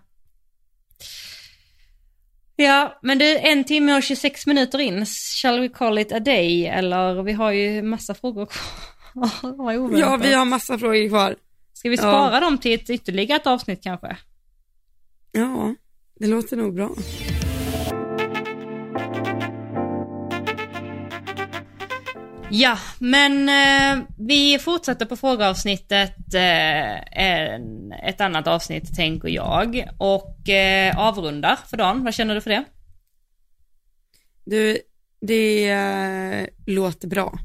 Ja, 2.56 2.98
men 3.02 3.18
det 3.18 3.24
är 3.48 3.52
en 3.52 3.64
timme 3.64 3.96
och 3.96 4.02
26 4.02 4.46
minuter 4.46 4.78
in. 4.78 5.06
Shall 5.42 5.60
we 5.60 5.68
call 5.68 5.98
it 5.98 6.12
a 6.12 6.20
day? 6.20 6.66
Eller 6.66 7.22
vi 7.22 7.32
har 7.32 7.50
ju 7.52 7.82
massa 7.82 8.14
frågor 8.14 8.46
kvar. 8.46 8.97
Ja, 9.98 10.16
vi 10.16 10.34
har 10.34 10.44
massa 10.44 10.78
frågor 10.78 11.08
kvar. 11.08 11.36
Ska 11.72 11.88
vi 11.88 11.96
Ja. 11.96 12.02
spara 12.02 12.40
dem 12.40 12.58
till 12.58 12.74
ett 12.74 12.90
ytterligare 12.90 13.40
ett 13.40 13.46
avsnitt 13.46 13.82
kanske? 13.82 14.16
Ja, 15.32 15.74
det 16.20 16.26
låter 16.26 16.56
nog 16.56 16.74
bra. 16.74 16.90
Ja, 22.50 22.78
men 22.98 23.48
eh, 23.48 24.04
vi 24.18 24.58
fortsätter 24.58 25.06
på 25.06 25.16
frågeavsnittet 25.16 26.34
eh, 26.34 27.22
en, 27.22 27.92
ett 27.92 28.20
annat 28.20 28.46
avsnitt 28.46 28.94
tänker 28.96 29.28
jag. 29.28 29.88
Och 29.98 30.48
eh, 30.48 30.98
avrundar 30.98 31.56
för 31.56 31.76
dagen. 31.76 32.04
Vad 32.04 32.14
känner 32.14 32.34
du 32.34 32.40
för 32.40 32.50
det? 32.50 32.64
Du, 34.44 34.78
det 35.20 35.70
eh, 35.70 36.46
låter 36.66 37.08
bra. 37.08 37.38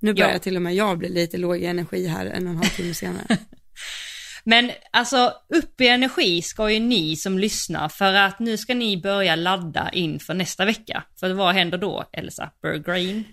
Nu 0.00 0.14
börjar 0.14 0.30
Ja. 0.32 0.38
till 0.38 0.56
och 0.56 0.62
med 0.62 0.74
jag 0.74 0.98
bli 0.98 1.08
lite 1.08 1.36
låg 1.38 1.56
i 1.58 1.66
energi 1.66 2.06
här 2.06 2.26
en 2.26 2.46
och 2.46 2.50
en 2.50 2.56
halv 2.56 2.68
timme 2.68 2.94
senare. 2.94 3.26
Men 4.44 4.70
alltså 4.90 5.34
upp 5.48 5.80
i 5.80 5.86
energi 5.88 6.42
ska 6.42 6.70
ju 6.70 6.80
ni 6.80 7.16
som 7.16 7.38
lyssnar 7.38 7.88
för 7.88 8.14
att 8.14 8.38
nu 8.38 8.56
ska 8.56 8.74
ni 8.74 8.96
börja 9.00 9.36
ladda 9.36 9.90
inför 9.92 10.34
nästa 10.34 10.64
vecka. 10.64 11.04
För 11.20 11.30
vad 11.34 11.54
händer 11.54 11.78
då 11.78 12.04
Elsa 12.12 12.50
Berggren? 12.62 13.24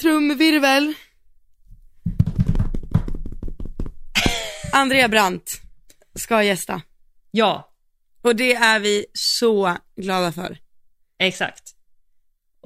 Trumvirvel. 0.00 0.94
Andrea 4.72 5.08
Brandt 5.08 5.60
ska 6.14 6.42
gästa. 6.42 6.82
Ja, 7.30 7.72
Och 8.22 8.36
det 8.36 8.54
är 8.54 8.80
vi 8.80 9.06
så 9.12 9.76
glada 9.96 10.32
för. 10.32 10.58
exakt. 11.18 11.65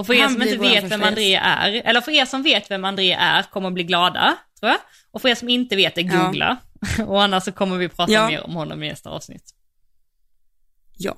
Och 0.01 0.07
för 0.07 0.15
er 0.15 0.27
som 0.29 0.35
blir 0.35 0.53
inte 0.55 0.81
vet 0.81 0.91
vem 0.93 1.03
André 1.03 1.35
är, 1.35 1.73
eller 1.73 2.01
för 2.01 2.13
er 2.13 2.25
som 2.25 2.43
vet 2.43 2.71
vem 2.71 2.85
André 2.85 3.13
är 3.13 3.43
kommer 3.43 3.69
att 3.69 3.75
bli 3.75 3.85
glada, 3.85 4.37
tror 4.61 4.71
jag. 4.71 4.81
Och 5.11 5.23
för 5.23 5.29
er 5.29 5.35
som 5.35 5.49
inte 5.49 5.77
vet 5.77 5.95
det, 5.95 6.01
Ja. 6.03 6.25
googla. 6.27 6.57
Och 7.07 7.23
annars 7.23 7.45
så 7.45 7.53
kommer 7.53 7.77
vi 7.79 7.89
prata 7.89 8.13
Ja. 8.13 8.27
mer 8.29 8.43
om 8.43 8.55
honom 8.55 8.83
i 8.83 8.89
nästa 8.89 9.11
avsnitt. 9.11 9.55
Ja. 10.97 11.17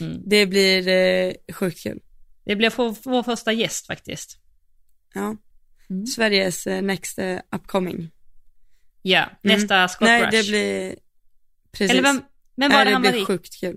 Mm. 0.00 0.22
Det 0.26 0.46
blir 0.46 0.88
eh, 0.88 1.32
sjukt 1.54 1.82
kul. 1.82 2.00
Det 2.44 2.56
blir 2.56 2.72
vår, 2.76 2.96
vår 3.02 3.22
första 3.22 3.52
gäst 3.52 3.86
faktiskt. 3.86 4.38
Ja. 5.14 5.36
Mm. 5.90 6.06
Sveriges 6.06 6.66
eh, 6.66 6.82
next 6.82 7.18
eh, 7.18 7.38
upcoming. 7.56 8.10
Ja, 9.02 9.30
nästa 9.42 9.88
Scott 9.88 10.08
Mm. 10.08 10.20
Nej, 10.20 10.30
Rush. 10.30 10.36
det 10.36 10.48
blir, 10.50 10.96
precis. 11.72 11.90
Eller 11.90 12.02
vem, 12.02 12.22
vem 12.56 12.70
var 12.72 12.76
Nej, 12.78 12.84
det 12.84 12.90
det 12.90 12.94
han 12.94 13.02
var 13.02 13.10
blir 13.10 13.22
i? 13.22 13.24
sjukt 13.24 13.60
kul. 13.60 13.76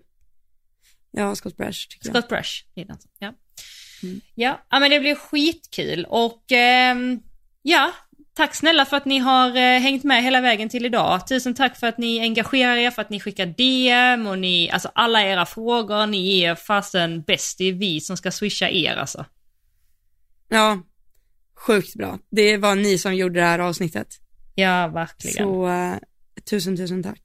Ja, 1.11 1.35
Scott 1.35 1.57
Brash 1.57 1.87
tycker 1.89 2.07
jag. 2.09 2.15
Scott 2.17 2.29
Brush. 2.29 2.65
Ja. 3.19 3.33
Mm. 4.03 4.21
Ja, 4.35 4.59
men 4.69 4.89
det 4.89 4.99
blir 4.99 5.15
skitkul 5.15 6.05
och 6.09 6.51
ehm, 6.51 7.19
ja, 7.61 7.91
tack 8.33 8.55
snälla 8.55 8.85
för 8.85 8.97
att 8.97 9.05
ni 9.05 9.17
har 9.17 9.49
eh, 9.49 9.79
hängt 9.79 10.03
med 10.03 10.23
hela 10.23 10.41
vägen 10.41 10.69
till 10.69 10.85
idag. 10.85 11.27
Tusen 11.27 11.53
tack 11.53 11.77
för 11.77 11.87
att 11.87 11.97
ni 11.97 12.19
engagerar 12.19 12.75
er, 12.77 12.91
för 12.91 13.01
att 13.01 13.09
ni 13.09 13.19
skickar 13.19 13.45
DM 13.45 14.27
och 14.27 14.39
ni, 14.39 14.69
alltså 14.69 14.91
alla 14.95 15.23
era 15.25 15.45
frågor, 15.45 16.07
ni 16.07 16.39
är 16.39 16.55
fasen 16.55 17.21
bäst. 17.21 17.61
Är 17.61 17.73
vi 17.73 18.01
som 18.01 18.17
ska 18.17 18.31
swisha 18.31 18.69
er 18.69 18.95
alltså. 18.95 19.25
Ja, 20.49 20.81
sjukt 21.55 21.95
bra. 21.95 22.19
Det 22.31 22.57
var 22.57 22.75
ni 22.75 22.97
som 22.97 23.15
gjorde 23.15 23.39
det 23.39 23.45
här 23.45 23.59
avsnittet. 23.59 24.07
Ja, 24.55 24.87
verkligen. 24.87 25.47
Så 25.47 25.67
eh, 25.67 25.97
tusen, 26.49 26.77
tusen 26.77 27.03
tack. 27.03 27.21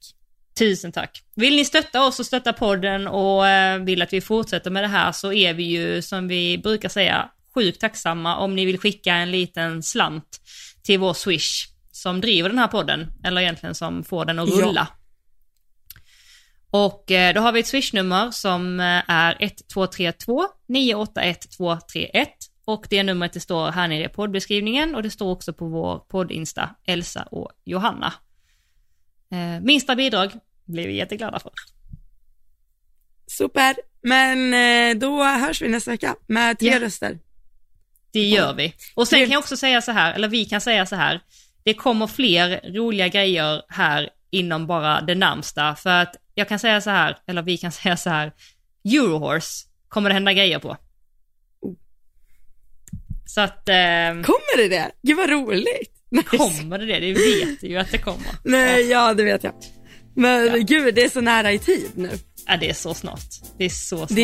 Tusen 0.59 0.91
tack. 0.91 1.23
Vill 1.35 1.55
ni 1.55 1.65
stötta 1.65 2.05
oss 2.05 2.19
och 2.19 2.25
stötta 2.25 2.53
podden 2.53 3.07
och 3.07 3.47
eh, 3.47 3.79
vill 3.79 4.01
att 4.01 4.13
vi 4.13 4.21
fortsätter 4.21 4.71
med 4.71 4.83
det 4.83 4.87
här 4.87 5.11
så 5.11 5.33
är 5.33 5.53
vi 5.53 5.63
ju 5.63 6.01
som 6.01 6.27
vi 6.27 6.57
brukar 6.57 6.89
säga 6.89 7.29
sjukt 7.55 7.81
tacksamma 7.81 8.37
om 8.37 8.55
ni 8.55 8.65
vill 8.65 8.79
skicka 8.79 9.13
en 9.13 9.31
liten 9.31 9.83
slant 9.83 10.41
till 10.83 10.99
vår 10.99 11.13
swish 11.13 11.67
som 11.91 12.21
driver 12.21 12.49
den 12.49 12.59
här 12.59 12.67
podden, 12.67 13.11
eller 13.23 13.41
egentligen 13.41 13.75
som 13.75 14.03
får 14.03 14.25
den 14.25 14.39
att 14.39 14.49
Ja. 14.49 14.65
rulla. 14.65 14.87
Och 16.69 17.11
eh, 17.11 17.33
då 17.33 17.41
har 17.41 17.51
vi 17.51 17.59
ett 17.59 17.67
swishnummer 17.67 18.31
som 18.31 18.79
eh, 18.79 19.01
är 19.07 19.35
1232 19.39 20.47
981 20.67 21.51
231 21.57 22.29
och 22.65 22.85
det 22.89 23.03
numret 23.03 23.33
det 23.33 23.39
står 23.39 23.71
här 23.71 23.87
nere 23.87 24.05
i 24.05 24.09
poddbeskrivningen 24.09 24.95
och 24.95 25.03
det 25.03 25.09
står 25.09 25.31
också 25.31 25.53
på 25.53 25.65
vår 25.67 25.99
poddinsta 25.99 26.69
Elsa 26.85 27.23
och 27.31 27.51
Johanna. 27.65 28.13
Eh, 29.31 29.61
minsta 29.61 29.95
bidrag 29.95 30.31
blir 30.65 30.87
vi 30.87 30.95
jätteglada 30.95 31.39
för. 31.39 31.51
Super, 33.27 33.75
men 34.01 34.53
eh, 34.53 34.99
då 34.99 35.23
hörs 35.23 35.61
vi 35.61 35.67
nästa 35.69 35.91
vecka 35.91 36.15
med 36.27 36.59
tre 36.59 36.67
Ja. 36.69 36.79
röster. 36.79 37.19
Det 38.11 38.23
gör 38.23 38.53
vi. 38.53 38.73
Och 38.95 39.07
sen 39.07 39.19
kan 39.19 39.29
jag 39.31 39.39
också 39.39 39.57
säga 39.57 39.81
så 39.81 39.91
här, 39.91 40.13
eller 40.13 40.27
vi 40.27 40.45
kan 40.45 40.61
säga 40.61 40.85
så 40.85 40.95
här, 40.95 41.21
det 41.63 41.73
kommer 41.73 42.07
fler 42.07 42.73
roliga 42.73 43.07
grejer 43.07 43.61
här 43.69 44.09
inom 44.29 44.67
bara 44.67 45.01
det 45.01 45.15
närmsta. 45.15 45.75
För 45.75 45.89
att 46.01 46.15
jag 46.33 46.49
kan 46.49 46.59
säga 46.59 46.81
så 46.81 46.89
här, 46.89 47.17
eller 47.27 47.41
vi 47.41 47.57
kan 47.57 47.71
säga 47.81 47.97
så 47.97 48.09
här, 48.09 48.31
Eurohorse 48.85 49.67
kommer 49.87 50.09
det 50.09 50.13
hända 50.13 50.33
grejer 50.33 50.59
på. 50.59 50.77
Så 53.25 53.41
att, 53.41 53.69
eh, 53.69 53.75
Kommer 54.23 54.57
det 54.57 54.67
det? 54.69 54.91
Gud 55.01 55.17
vad 55.17 55.29
roligt. 55.29 55.94
Kommer 56.23 56.77
det 56.79 56.85
det? 56.85 56.99
Det 56.99 57.13
vet 57.13 57.61
du 57.61 57.67
ju 57.67 57.77
att 57.77 57.91
det 57.91 57.97
kommer. 57.97 58.27
Nej, 58.43 58.87
ja 58.89 59.13
det 59.13 59.23
vet 59.23 59.43
jag. 59.43 59.53
Men 60.15 60.45
Ja. 60.47 60.55
gud, 60.57 60.95
det 60.95 61.03
är 61.03 61.09
så 61.09 61.21
nära 61.21 61.51
i 61.51 61.59
tid 61.59 61.89
nu. 61.95 62.09
Ja, 62.47 62.57
det 62.57 62.69
är 62.69 62.73
så 62.73 62.93
snart. 62.93 63.19
Det 63.57 63.65
är 63.65 63.69
så 63.69 63.97
snart. 63.97 64.09
Det 64.09 64.21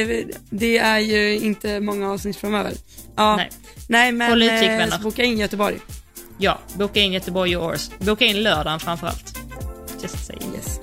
är, 0.00 0.24
det 0.50 0.78
är 0.78 0.98
ju 0.98 1.34
inte 1.38 1.80
många 1.80 2.10
avsnitt 2.12 2.36
framöver. 2.36 2.72
Ja, 3.16 3.36
Nej. 3.36 3.50
nej, 3.88 4.12
men 4.12 4.28
Håll 4.30 4.42
utkik, 4.42 4.68
eh, 4.68 4.78
vänner. 4.78 4.98
boka 4.98 5.22
in 5.22 5.38
Göteborg. 5.38 5.76
Ja, 6.38 6.58
boka 6.74 7.00
in 7.00 7.12
Göteborg 7.12 7.56
och 7.56 7.64
Års. 7.66 7.88
Boka 7.98 8.24
in 8.24 8.42
lördagen 8.42 8.80
framförallt. 8.80 9.38
Just 10.02 10.26
saying. 10.26 10.54
Yes. 10.54 10.80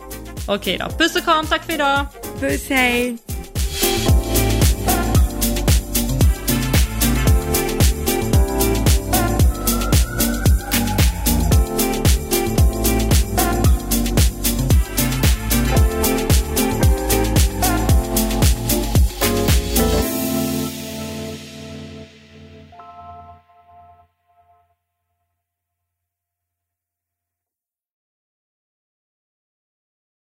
Okej 0.48 0.78
då. 0.78 0.90
Puss 0.98 1.16
och 1.16 1.24
kram, 1.24 1.46
tack 1.48 1.66
för 1.66 1.74
idag. 1.74 2.06
Puss, 2.40 2.70
hej. 2.70 3.18